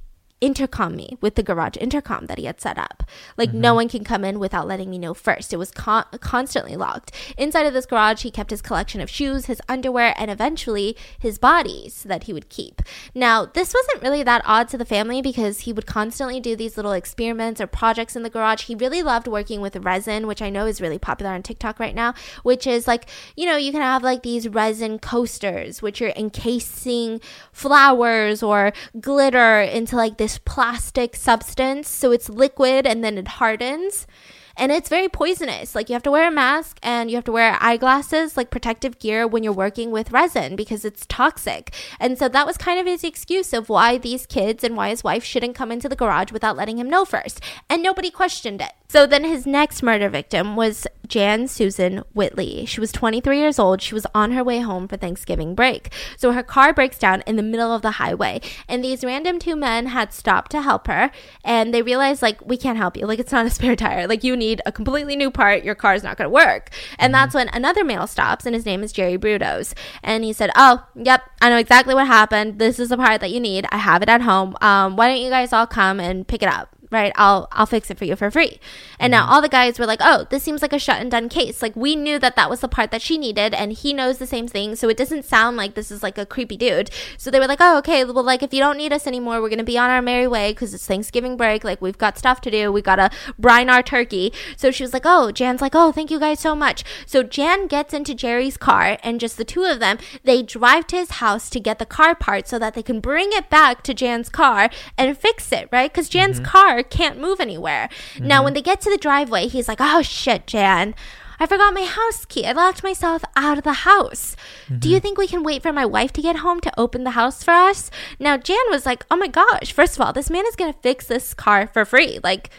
intercom 0.44 0.94
me 0.94 1.18
with 1.22 1.36
the 1.36 1.42
garage 1.42 1.78
intercom 1.80 2.26
that 2.26 2.38
he 2.38 2.44
had 2.44 2.60
set 2.60 2.78
up. 2.78 3.04
Like 3.38 3.50
mm-hmm. 3.50 3.62
no 3.62 3.74
one 3.74 3.88
can 3.88 4.04
come 4.04 4.26
in 4.26 4.40
without 4.40 4.68
letting 4.68 4.90
me 4.90 5.00
know 5.00 5.14
first. 5.14 5.54
It 5.54 5.58
was 5.58 5.72
con- 5.72 6.06
constantly 6.20 6.76
locked. 6.76 7.14
Inside 7.38 7.66
of 7.66 7.74
this 7.74 7.86
garage, 7.86 8.24
he 8.24 8.30
kept 8.30 8.52
his 8.52 8.62
collection 8.62 9.00
of 9.00 9.10
shoes, 9.10 9.46
his 9.46 9.62
underwear, 9.70 10.14
and 10.18 10.30
eventually 10.30 10.98
his 11.18 11.38
bodies 11.38 12.04
that 12.04 12.24
he 12.24 12.34
would 12.34 12.50
keep. 12.50 12.82
Now, 13.16 13.46
this 13.46 13.74
wasn't 13.74 14.04
really 14.04 14.22
that 14.24 14.42
odd 14.46 14.68
to 14.70 14.78
the 14.78 14.84
family 14.84 15.22
because 15.22 15.62
he 15.62 15.72
would 15.72 15.86
constantly 15.86 16.42
do 16.42 16.58
these 16.58 16.76
little 16.76 16.92
experiments 16.92 17.62
or 17.62 17.68
projects 17.68 18.18
in 18.18 18.24
the 18.24 18.30
garage. 18.30 18.64
He 18.64 18.76
really 18.76 19.02
loved 19.02 19.28
working 19.28 19.62
with 19.62 19.78
resin, 19.78 20.28
which 20.28 20.42
I 20.42 20.50
know 20.50 20.66
is 20.66 20.82
really 20.82 21.00
popular 21.00 21.32
on 21.32 21.42
TikTok 21.42 21.80
right 21.80 21.96
now, 21.96 22.16
which 22.44 22.68
is 22.68 22.86
like, 22.86 23.08
you 23.38 23.46
know, 23.46 23.56
you 23.56 23.72
can 23.72 23.82
have 23.82 24.04
like 24.04 24.24
these 24.24 24.50
resin 24.50 25.00
coasters, 25.00 25.82
which 25.82 26.02
are 26.02 26.12
encasing 26.18 27.22
flowers 27.54 28.44
or 28.44 28.74
glitter 29.00 29.62
into 29.62 29.96
like 29.96 30.18
this 30.18 30.33
plastic 30.40 31.16
substance. 31.16 31.90
So 31.90 32.12
it's 32.12 32.30
liquid 32.30 32.86
and 32.86 33.04
then 33.04 33.18
it 33.18 33.28
hardens 33.28 34.08
and 34.56 34.72
it's 34.72 34.90
very 34.90 35.10
poisonous. 35.10 35.74
Like 35.74 35.90
you 35.90 35.94
have 35.94 36.04
to 36.04 36.12
wear 36.12 36.28
a 36.28 36.32
mask 36.32 36.78
and 36.84 37.10
you 37.10 37.18
have 37.18 37.26
to 37.26 37.32
wear 37.32 37.58
eyeglasses, 37.60 38.38
like 38.38 38.52
protective 38.52 39.00
gear 39.00 39.28
when 39.28 39.44
you're 39.44 39.54
working 39.54 39.92
with 39.92 40.12
resin 40.12 40.56
because 40.56 40.86
it's 40.86 41.06
toxic. 41.08 41.74
And 42.00 42.18
so 42.18 42.28
that 42.30 42.46
was 42.46 42.58
kind 42.58 42.80
of 42.80 42.86
his 42.86 43.04
excuse 43.04 43.54
of 43.54 43.70
why 43.70 43.98
these 43.98 44.26
kids 44.26 44.64
and 44.64 44.78
why 44.78 44.90
his 44.90 45.04
wife 45.04 45.24
shouldn't 45.24 45.56
come 45.56 45.72
into 45.72 45.90
the 45.90 45.96
garage 45.96 46.32
without 46.32 46.56
letting 46.56 46.78
him 46.78 46.90
know 46.90 47.06
first. 47.06 47.42
And 47.70 47.82
nobody 47.82 48.12
questioned 48.12 48.62
it. 48.62 48.74
So 48.94 49.08
then 49.08 49.24
his 49.24 49.48
next 49.48 49.82
murder 49.82 50.08
victim 50.08 50.56
was 50.56 50.86
Jan 51.08 51.48
Susan 51.48 52.04
Whitney. 52.14 52.64
She 52.68 52.80
was 52.80 52.92
23 52.92 53.40
years 53.40 53.58
old. 53.58 53.82
She 53.82 53.96
was 53.96 54.06
on 54.14 54.34
her 54.34 54.44
way 54.44 54.60
home 54.60 54.88
for 54.88 54.98
Thanksgiving 54.98 55.56
break. 55.56 55.92
So 56.16 56.32
her 56.32 56.44
car 56.44 56.76
breaks 56.76 57.00
down 57.00 57.24
in 57.26 57.36
the 57.36 57.42
middle 57.42 57.74
of 57.74 57.82
the 57.82 57.94
highway. 57.94 58.40
And 58.68 58.84
these 58.84 59.04
random 59.04 59.40
two 59.40 59.56
men 59.56 59.88
had 59.88 60.14
stopped 60.14 60.52
to 60.52 60.62
help 60.62 60.86
her. 60.86 61.10
And 61.44 61.74
they 61.74 61.82
realized, 61.82 62.22
like, 62.22 62.46
we 62.46 62.56
can't 62.56 62.78
help 62.78 62.96
you. 62.96 63.08
Like, 63.08 63.18
it's 63.18 63.32
not 63.32 63.48
a 63.48 63.50
spare 63.58 63.76
tire. 63.76 64.06
Like, 64.06 64.24
you 64.24 64.38
need 64.38 64.62
a 64.64 64.72
completely 64.72 65.16
new 65.16 65.32
part. 65.32 65.64
Your 65.64 65.74
car's 65.74 66.04
not 66.04 66.18
going 66.18 66.28
to 66.28 66.30
work. 66.30 66.70
And 67.00 67.12
mm-hmm. 67.12 67.20
that's 67.20 67.34
when 67.34 67.50
another 67.50 67.84
male 67.84 68.06
stops, 68.06 68.46
and 68.46 68.54
his 68.54 68.64
name 68.64 68.84
is 68.84 68.92
Jerry 68.92 69.18
Brudos. 69.18 69.74
And 70.04 70.24
he 70.24 70.34
said, 70.34 70.52
Oh, 70.56 70.86
yep, 70.94 71.24
I 71.42 71.50
know 71.50 71.58
exactly 71.58 71.96
what 71.96 72.06
happened. 72.06 72.60
This 72.60 72.78
is 72.78 72.90
the 72.90 72.98
part 72.98 73.22
that 73.22 73.32
you 73.32 73.40
need. 73.40 73.66
I 73.72 73.78
have 73.78 74.04
it 74.04 74.10
at 74.10 74.22
home. 74.22 74.56
Um, 74.62 74.98
why 74.98 75.08
don't 75.08 75.20
you 75.20 75.32
guys 75.32 75.52
all 75.52 75.66
come 75.66 76.00
and 76.00 76.28
pick 76.28 76.44
it 76.44 76.48
up? 76.50 76.70
Right? 76.94 77.12
I'll 77.16 77.48
I'll 77.52 77.66
fix 77.66 77.90
it 77.90 77.98
for 77.98 78.06
you 78.06 78.16
for 78.16 78.30
free. 78.32 78.60
And 79.00 79.14
mm-hmm. 79.14 79.26
now 79.26 79.34
all 79.34 79.42
the 79.42 79.50
guys 79.50 79.80
were 79.80 79.86
like, 79.86 80.00
"Oh, 80.02 80.28
this 80.30 80.44
seems 80.44 80.62
like 80.62 80.74
a 80.74 80.80
shut 80.80 81.02
and 81.02 81.12
done 81.12 81.30
case. 81.30 81.62
Like 81.62 81.76
we 81.76 81.96
knew 81.96 82.20
that 82.20 82.36
that 82.36 82.50
was 82.50 82.62
the 82.62 82.68
part 82.68 82.92
that 82.92 83.02
she 83.02 83.18
needed 83.18 83.54
and 83.54 83.74
he 83.74 83.94
knows 83.94 84.18
the 84.18 84.28
same 84.28 84.48
thing, 84.48 84.76
so 84.76 84.90
it 84.90 84.98
doesn't 84.98 85.26
sound 85.26 85.58
like 85.58 85.74
this 85.74 85.92
is 85.92 86.04
like 86.04 86.18
a 86.18 86.26
creepy 86.26 86.58
dude." 86.58 86.90
So 87.18 87.32
they 87.32 87.40
were 87.40 87.48
like, 87.48 87.62
"Oh, 87.62 87.78
okay. 87.80 88.04
Well, 88.06 88.24
like 88.24 88.44
if 88.44 88.54
you 88.54 88.60
don't 88.60 88.78
need 88.78 88.94
us 88.94 89.08
anymore, 89.08 89.42
we're 89.42 89.50
going 89.50 89.58
to 89.58 89.64
be 89.64 89.78
on 89.78 89.90
our 89.90 90.02
merry 90.02 90.28
way 90.28 90.54
cuz 90.54 90.74
it's 90.74 90.86
Thanksgiving 90.88 91.38
break. 91.38 91.64
Like 91.64 91.82
we've 91.82 91.98
got 91.98 92.18
stuff 92.18 92.42
to 92.42 92.52
do. 92.52 92.72
We 92.72 92.82
got 92.82 92.98
to 92.98 93.10
brine 93.38 93.70
our 93.70 93.84
turkey." 93.84 94.32
So 94.58 94.72
she 94.72 94.84
was 94.84 94.94
like, 94.94 95.06
"Oh, 95.06 95.32
Jan's 95.32 95.62
like, 95.62 95.76
"Oh, 95.76 95.92
thank 95.92 96.12
you 96.12 96.20
guys 96.20 96.40
so 96.40 96.56
much." 96.56 96.84
So 97.06 97.24
Jan 97.24 97.68
gets 97.68 97.94
into 97.94 98.14
Jerry's 98.14 98.58
car 98.58 98.98
and 99.04 99.20
just 99.20 99.38
the 99.38 99.46
two 99.46 99.64
of 99.64 99.80
them, 99.80 99.98
they 100.24 100.44
drive 100.44 100.88
to 100.88 100.98
his 100.98 101.12
house 101.12 101.50
to 101.50 101.60
get 101.60 101.80
the 101.80 101.86
car 101.86 102.16
part 102.16 102.48
so 102.48 102.60
that 102.60 102.74
they 102.74 102.84
can 102.84 103.00
bring 103.00 103.30
it 103.32 103.50
back 103.50 103.84
to 103.84 103.94
Jan's 103.94 104.30
car 104.30 104.70
and 104.98 105.18
fix 105.18 105.52
it, 105.52 105.70
right? 105.72 105.94
Cuz 105.94 106.10
Jan's 106.10 106.38
mm-hmm. 106.38 106.46
car 106.46 106.83
can't 106.84 107.20
move 107.20 107.40
anywhere. 107.40 107.90
Mm-hmm. 108.16 108.28
Now, 108.28 108.44
when 108.44 108.54
they 108.54 108.62
get 108.62 108.82
to 108.82 108.90
the 108.90 108.98
driveway, 108.98 109.48
he's 109.48 109.68
like, 109.68 109.80
oh 109.82 110.02
shit, 110.02 110.48
Jan. 110.48 110.96
I 111.40 111.46
forgot 111.46 111.74
my 111.74 111.84
house 111.84 112.26
key. 112.26 112.46
I 112.46 112.52
locked 112.52 112.84
myself 112.84 113.24
out 113.36 113.58
of 113.58 113.64
the 113.64 113.74
house. 113.74 114.36
Mm-hmm. 114.66 114.80
Do 114.80 114.90
you 114.90 115.00
think 115.00 115.18
we 115.18 115.28
can 115.28 115.44
wait 115.44 115.62
for 115.62 115.74
my 115.74 115.86
wife 115.86 116.14
to 116.14 116.22
get 116.22 116.38
home 116.38 116.60
to 116.62 116.80
open 116.80 117.04
the 117.04 117.12
house 117.12 117.44
for 117.44 117.52
us? 117.52 117.92
Now, 118.20 118.38
Jan 118.38 118.64
was 118.70 118.86
like, 118.86 119.06
oh 119.10 119.18
my 119.18 119.28
gosh, 119.28 119.74
first 119.74 119.96
of 119.96 120.02
all, 120.02 120.14
this 120.14 120.30
man 120.30 120.46
is 120.46 120.56
going 120.56 120.72
to 120.72 120.80
fix 120.80 121.08
this 121.08 121.34
car 121.34 121.68
for 121.68 121.86
free. 121.86 122.20
Like, 122.24 122.50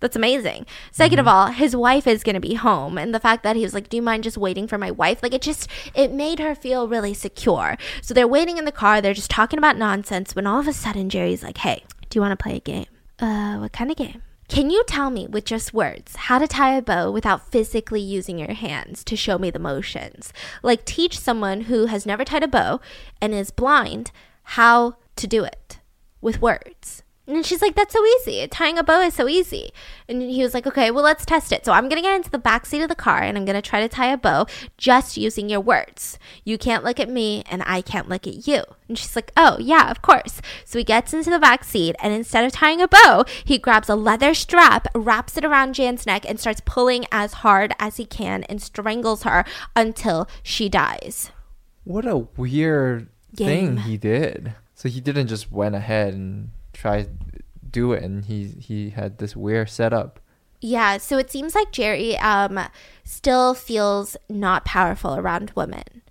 that's 0.00 0.16
amazing. 0.16 0.64
2nd 0.92 1.08
mm-hmm. 1.08 1.18
of 1.18 1.28
all, 1.28 1.46
his 1.48 1.76
wife 1.76 2.06
is 2.06 2.22
going 2.22 2.34
to 2.34 2.40
be 2.40 2.54
home. 2.54 2.96
And 2.96 3.14
the 3.14 3.20
fact 3.20 3.42
that 3.42 3.56
he 3.56 3.62
was 3.62 3.74
like, 3.74 3.88
Do 3.88 3.96
you 3.98 4.02
mind 4.02 4.24
just 4.24 4.38
waiting 4.38 4.66
for 4.66 4.78
my 4.78 4.90
wife? 4.90 5.22
Like, 5.22 5.34
it 5.34 5.42
just, 5.42 5.68
it 5.94 6.10
made 6.10 6.38
her 6.38 6.54
feel 6.54 6.88
really 6.88 7.14
secure. 7.14 7.76
So 8.00 8.14
they're 8.14 8.26
waiting 8.26 8.56
in 8.56 8.64
the 8.64 8.72
car. 8.72 9.00
They're 9.00 9.14
just 9.14 9.30
talking 9.30 9.58
about 9.58 9.76
nonsense 9.76 10.34
when 10.34 10.46
all 10.46 10.60
of 10.60 10.68
a 10.68 10.72
sudden 10.72 11.10
Jerry's 11.10 11.42
like, 11.42 11.58
Hey, 11.58 11.84
do 12.08 12.16
you 12.16 12.22
want 12.22 12.32
to 12.32 12.42
play 12.42 12.56
a 12.56 12.60
game? 12.60 12.86
Uh, 13.20 13.58
what 13.58 13.72
kind 13.72 13.90
of 13.90 13.96
game? 13.96 14.22
Can 14.48 14.70
you 14.70 14.82
tell 14.84 15.10
me 15.10 15.28
with 15.28 15.44
just 15.44 15.72
words 15.72 16.16
how 16.16 16.38
to 16.38 16.48
tie 16.48 16.74
a 16.74 16.82
bow 16.82 17.10
without 17.10 17.46
physically 17.46 18.00
using 18.00 18.38
your 18.38 18.52
hands 18.52 19.04
to 19.04 19.14
show 19.14 19.38
me 19.38 19.50
the 19.50 19.58
motions? 19.60 20.32
Like 20.62 20.84
teach 20.84 21.18
someone 21.18 21.62
who 21.62 21.86
has 21.86 22.06
never 22.06 22.24
tied 22.24 22.42
a 22.42 22.48
bow 22.48 22.80
and 23.20 23.32
is 23.32 23.52
blind 23.52 24.10
how 24.42 24.96
to 25.16 25.26
do 25.26 25.44
it 25.44 25.78
with 26.20 26.42
words. 26.42 27.02
And 27.30 27.46
she's 27.46 27.62
like, 27.62 27.76
that's 27.76 27.92
so 27.92 28.04
easy. 28.04 28.46
Tying 28.48 28.76
a 28.76 28.82
bow 28.82 29.00
is 29.00 29.14
so 29.14 29.28
easy. 29.28 29.70
And 30.08 30.20
he 30.20 30.42
was 30.42 30.52
like, 30.52 30.66
okay, 30.66 30.90
well, 30.90 31.04
let's 31.04 31.24
test 31.24 31.52
it. 31.52 31.64
So 31.64 31.72
I'm 31.72 31.88
going 31.88 32.02
to 32.02 32.06
get 32.06 32.16
into 32.16 32.30
the 32.30 32.38
back 32.38 32.66
seat 32.66 32.82
of 32.82 32.88
the 32.88 32.96
car 32.96 33.22
and 33.22 33.38
I'm 33.38 33.44
going 33.44 33.60
to 33.60 33.62
try 33.62 33.80
to 33.80 33.88
tie 33.88 34.12
a 34.12 34.16
bow 34.16 34.46
just 34.76 35.16
using 35.16 35.48
your 35.48 35.60
words. 35.60 36.18
You 36.44 36.58
can't 36.58 36.82
look 36.82 36.98
at 36.98 37.08
me 37.08 37.44
and 37.48 37.62
I 37.64 37.82
can't 37.82 38.08
look 38.08 38.26
at 38.26 38.48
you. 38.48 38.64
And 38.88 38.98
she's 38.98 39.14
like, 39.14 39.30
oh, 39.36 39.58
yeah, 39.60 39.90
of 39.90 40.02
course. 40.02 40.40
So 40.64 40.78
he 40.78 40.84
gets 40.84 41.14
into 41.14 41.30
the 41.30 41.38
back 41.38 41.62
seat 41.62 41.94
and 42.02 42.12
instead 42.12 42.44
of 42.44 42.50
tying 42.52 42.82
a 42.82 42.88
bow, 42.88 43.24
he 43.44 43.58
grabs 43.58 43.88
a 43.88 43.94
leather 43.94 44.34
strap, 44.34 44.88
wraps 44.94 45.36
it 45.36 45.44
around 45.44 45.74
Jan's 45.74 46.06
neck, 46.06 46.28
and 46.28 46.40
starts 46.40 46.60
pulling 46.64 47.04
as 47.12 47.34
hard 47.34 47.72
as 47.78 47.96
he 47.96 48.04
can 48.04 48.42
and 48.44 48.60
strangles 48.60 49.22
her 49.22 49.44
until 49.76 50.28
she 50.42 50.68
dies. 50.68 51.30
What 51.84 52.06
a 52.06 52.18
weird 52.36 53.08
Game. 53.36 53.46
thing 53.46 53.76
he 53.84 53.96
did. 53.96 54.54
So 54.74 54.88
he 54.88 55.00
didn't 55.00 55.28
just 55.28 55.52
went 55.52 55.74
ahead 55.76 56.14
and 56.14 56.50
try 56.72 57.06
do 57.70 57.92
it 57.92 58.02
and 58.02 58.24
he 58.24 58.44
he 58.58 58.90
had 58.90 59.18
this 59.18 59.36
weird 59.36 59.68
setup 59.70 60.18
yeah 60.60 60.96
so 60.98 61.18
it 61.18 61.30
seems 61.30 61.54
like 61.54 61.70
jerry 61.72 62.16
um 62.18 62.58
still 63.04 63.54
feels 63.54 64.16
not 64.28 64.64
powerful 64.64 65.14
around 65.16 65.52
women 65.54 66.02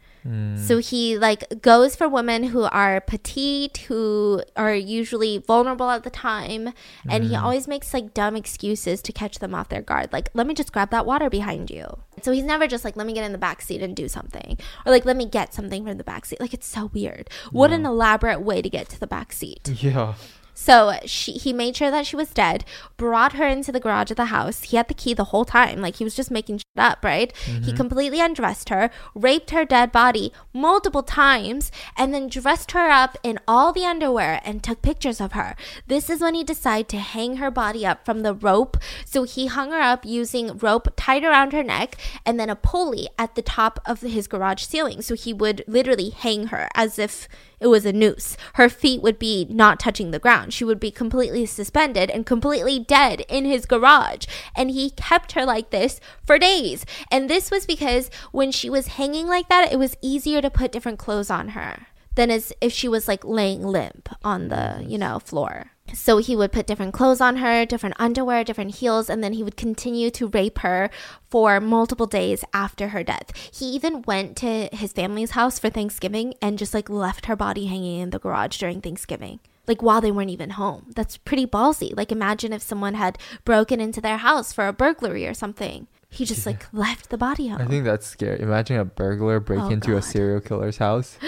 So 0.68 0.78
he 0.80 1.18
like 1.18 1.62
goes 1.62 1.96
for 1.96 2.08
women 2.08 2.44
who 2.52 2.64
are 2.64 3.00
petite, 3.02 3.78
who 3.88 4.44
are 4.56 4.76
usually 4.76 5.38
vulnerable 5.40 5.90
at 5.90 6.04
the 6.04 6.10
time, 6.12 6.74
and 7.10 7.24
he 7.24 7.36
always 7.36 7.68
makes 7.68 7.94
like 7.94 8.14
dumb 8.14 8.36
excuses 8.36 9.02
to 9.04 9.12
catch 9.14 9.40
them 9.40 9.56
off 9.56 9.70
their 9.70 9.82
guard. 9.82 10.12
Like, 10.12 10.30
let 10.36 10.46
me 10.46 10.54
just 10.54 10.74
grab 10.74 10.92
that 10.92 11.06
water 11.06 11.30
behind 11.30 11.72
you. 11.72 11.86
So 12.22 12.32
he's 12.32 12.44
never 12.44 12.68
just 12.68 12.84
like, 12.84 12.98
let 12.98 13.08
me 13.08 13.14
get 13.14 13.24
in 13.26 13.32
the 13.32 13.40
back 13.40 13.62
seat 13.62 13.82
and 13.82 13.96
do 13.96 14.08
something, 14.10 14.58
or 14.86 14.92
like, 14.92 15.06
let 15.06 15.16
me 15.16 15.26
get 15.26 15.54
something 15.54 15.86
from 15.86 15.98
the 15.98 16.04
back 16.04 16.26
seat. 16.26 16.40
Like, 16.42 16.54
it's 16.54 16.68
so 16.68 16.92
weird. 16.94 17.30
What 17.52 17.72
an 17.72 17.86
elaborate 17.86 18.42
way 18.42 18.62
to 18.62 18.70
get 18.70 18.90
to 18.90 19.00
the 19.00 19.08
back 19.08 19.32
seat. 19.34 19.70
Yeah. 19.82 20.16
So 20.60 21.00
she, 21.06 21.32
he 21.32 21.54
made 21.54 21.78
sure 21.78 21.90
that 21.90 22.06
she 22.06 22.18
was 22.18 22.32
dead, 22.32 22.66
brought 22.98 23.32
her 23.34 23.48
into 23.48 23.72
the 23.72 23.80
garage 23.80 24.12
of 24.12 24.18
the 24.18 24.26
house. 24.26 24.64
He 24.64 24.76
had 24.76 24.90
the 24.90 24.94
key 24.94 25.14
the 25.14 25.32
whole 25.32 25.46
time. 25.46 25.80
Like 25.80 25.96
he 25.96 26.04
was 26.04 26.14
just 26.14 26.30
making 26.30 26.58
shit 26.58 26.66
up, 26.76 27.02
right? 27.02 27.32
He 27.46 27.52
mm-hmm. 27.54 27.78
completely 27.78 28.20
undressed 28.20 28.68
her, 28.68 28.90
raped 29.16 29.52
her 29.52 29.64
dead 29.64 29.94
body 29.94 30.34
multiple 30.54 31.02
times, 31.02 31.72
and 31.96 32.14
then 32.14 32.28
dressed 32.28 32.72
her 32.72 32.90
up 32.90 33.18
in 33.24 33.40
all 33.48 33.72
the 33.72 33.86
underwear 33.86 34.42
and 34.44 34.62
took 34.62 34.82
pictures 34.82 35.22
of 35.22 35.32
her. 35.32 35.56
This 35.88 36.10
is 36.10 36.20
when 36.20 36.36
he 36.36 36.44
decided 36.44 36.90
to 36.90 37.00
hang 37.00 37.38
her 37.38 37.50
body 37.50 37.86
up 37.86 38.04
from 38.04 38.22
the 38.24 38.34
rope. 38.34 38.76
So 39.06 39.24
he 39.24 39.48
hung 39.48 39.72
her 39.72 39.82
up 39.82 40.06
using 40.06 40.58
rope 40.58 40.90
tied 40.98 41.24
around 41.24 41.54
her 41.54 41.64
neck 41.64 41.96
and 42.26 42.38
then 42.38 42.50
a 42.50 42.56
pulley 42.58 43.08
at 43.18 43.36
the 43.36 43.42
top 43.42 43.80
of 43.86 44.02
his 44.02 44.28
garage 44.28 44.64
ceiling. 44.64 45.02
So 45.04 45.16
he 45.16 45.32
would 45.32 45.64
literally 45.68 46.10
hang 46.10 46.48
her 46.48 46.68
as 46.76 47.00
if 47.00 47.30
it 47.60 47.68
was 47.68 47.86
a 47.86 47.94
noose. 47.94 48.38
Her 48.54 48.70
feet 48.70 49.02
would 49.02 49.20
be 49.20 49.46
not 49.50 49.80
touching 49.80 50.12
the 50.12 50.20
ground. 50.20 50.54
She 50.54 50.64
would 50.64 50.80
be 50.80 50.92
completely 50.92 51.46
suspended 51.46 52.10
and 52.10 52.26
completely 52.26 52.80
dead 52.80 53.22
in 53.30 53.46
his 53.46 53.66
garage. 53.66 54.26
And 54.56 54.72
he 54.72 54.92
kept 54.92 55.34
her 55.34 55.46
like 55.46 55.70
this 55.70 56.00
for 56.26 56.40
days. 56.40 56.86
And 57.12 57.30
this 57.30 57.52
was 57.52 57.66
because 57.66 58.10
when 58.32 58.52
she 58.52 58.70
was 58.70 58.88
hanging 58.88 59.28
like 59.28 59.50
that, 59.50 59.72
it 59.72 59.80
was 59.80 59.98
easier 60.02 60.42
to 60.42 60.50
put 60.50 60.72
different 60.72 61.00
clothes 61.00 61.30
on 61.30 61.50
her 61.50 61.88
than 62.16 62.32
as 62.32 62.52
if 62.60 62.74
she 62.74 62.88
was 62.88 63.08
like 63.08 63.24
laying 63.24 63.64
limp 63.64 64.10
on 64.24 64.50
the, 64.50 64.84
you 64.86 64.98
know, 64.98 65.20
floor. 65.20 65.72
So 65.94 66.18
he 66.18 66.36
would 66.36 66.52
put 66.52 66.68
different 66.68 66.94
clothes 66.94 67.22
on 67.22 67.38
her, 67.38 67.66
different 67.66 67.96
underwear, 68.00 68.44
different 68.44 68.76
heels, 68.76 69.10
and 69.10 69.24
then 69.24 69.34
he 69.34 69.44
would 69.44 69.58
continue 69.58 70.10
to 70.12 70.28
rape 70.28 70.60
her 70.60 70.90
for 71.30 71.60
multiple 71.60 72.06
days 72.08 72.44
after 72.54 72.90
her 72.90 73.04
death. 73.04 73.32
He 73.54 73.66
even 73.72 74.02
went 74.04 74.36
to 74.38 74.70
his 74.72 74.94
family's 74.94 75.32
house 75.32 75.60
for 75.60 75.70
Thanksgiving 75.70 76.34
and 76.42 76.58
just 76.58 76.74
like 76.74 76.90
left 76.90 77.26
her 77.28 77.36
body 77.36 77.66
hanging 77.68 78.00
in 78.00 78.10
the 78.12 78.20
garage 78.20 78.58
during 78.58 78.82
Thanksgiving. 78.82 79.40
Like 79.68 79.84
while 79.84 80.02
they 80.02 80.12
weren't 80.12 80.32
even 80.32 80.52
home. 80.52 80.88
That's 80.96 81.18
pretty 81.18 81.46
ballsy. 81.46 81.96
Like 81.96 82.12
imagine 82.12 82.54
if 82.54 82.62
someone 82.64 82.96
had 82.96 83.18
broken 83.46 83.80
into 83.80 84.02
their 84.02 84.18
house 84.18 84.52
for 84.52 84.68
a 84.68 84.74
burglary 84.74 85.28
or 85.28 85.34
something. 85.36 85.88
He 86.10 86.26
just 86.26 86.46
like 86.48 86.66
left 86.74 87.12
the 87.12 87.20
body 87.20 87.50
home. 87.50 87.62
I 87.62 87.68
think 87.68 87.86
that's 87.86 88.08
scary. 88.08 88.40
Imagine 88.42 88.78
a 88.78 88.86
burglar 88.86 89.40
break 89.40 89.60
Oh, 89.60 89.70
into 89.70 89.96
a 89.96 90.02
serial 90.02 90.40
killer's 90.42 90.78
house. 90.78 91.20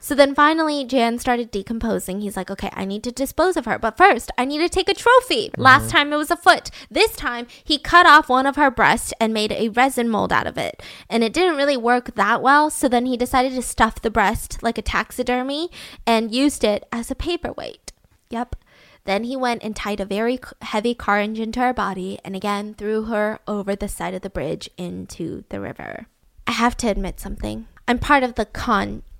So 0.00 0.14
then 0.14 0.34
finally, 0.34 0.84
Jan 0.84 1.18
started 1.18 1.50
decomposing. 1.50 2.20
He's 2.20 2.36
like, 2.36 2.50
okay, 2.50 2.70
I 2.72 2.84
need 2.84 3.02
to 3.04 3.12
dispose 3.12 3.56
of 3.56 3.64
her. 3.64 3.78
But 3.78 3.96
first, 3.96 4.30
I 4.36 4.44
need 4.44 4.58
to 4.58 4.68
take 4.68 4.88
a 4.88 4.94
trophy. 4.94 5.48
Mm-hmm. 5.48 5.62
Last 5.62 5.90
time 5.90 6.12
it 6.12 6.16
was 6.16 6.30
a 6.30 6.36
foot. 6.36 6.70
This 6.90 7.16
time, 7.16 7.46
he 7.62 7.78
cut 7.78 8.06
off 8.06 8.28
one 8.28 8.46
of 8.46 8.56
her 8.56 8.70
breasts 8.70 9.12
and 9.20 9.32
made 9.32 9.52
a 9.52 9.68
resin 9.70 10.08
mold 10.08 10.32
out 10.32 10.46
of 10.46 10.58
it. 10.58 10.82
And 11.08 11.24
it 11.24 11.32
didn't 11.32 11.56
really 11.56 11.76
work 11.76 12.14
that 12.14 12.42
well. 12.42 12.70
So 12.70 12.88
then 12.88 13.06
he 13.06 13.16
decided 13.16 13.52
to 13.54 13.62
stuff 13.62 14.02
the 14.02 14.10
breast 14.10 14.62
like 14.62 14.78
a 14.78 14.82
taxidermy 14.82 15.70
and 16.06 16.34
used 16.34 16.64
it 16.64 16.86
as 16.92 17.10
a 17.10 17.14
paperweight. 17.14 17.92
Yep. 18.30 18.56
Then 19.04 19.24
he 19.24 19.36
went 19.36 19.62
and 19.62 19.76
tied 19.76 20.00
a 20.00 20.06
very 20.06 20.40
heavy 20.62 20.94
car 20.94 21.18
engine 21.18 21.52
to 21.52 21.60
her 21.60 21.74
body 21.74 22.18
and 22.24 22.34
again 22.34 22.74
threw 22.74 23.04
her 23.04 23.38
over 23.46 23.76
the 23.76 23.88
side 23.88 24.14
of 24.14 24.22
the 24.22 24.30
bridge 24.30 24.70
into 24.78 25.44
the 25.50 25.60
river. 25.60 26.06
I 26.46 26.52
have 26.52 26.76
to 26.78 26.88
admit 26.88 27.20
something. 27.20 27.66
I'm 27.86 27.98
part 27.98 28.22
of 28.22 28.34
the 28.34 28.46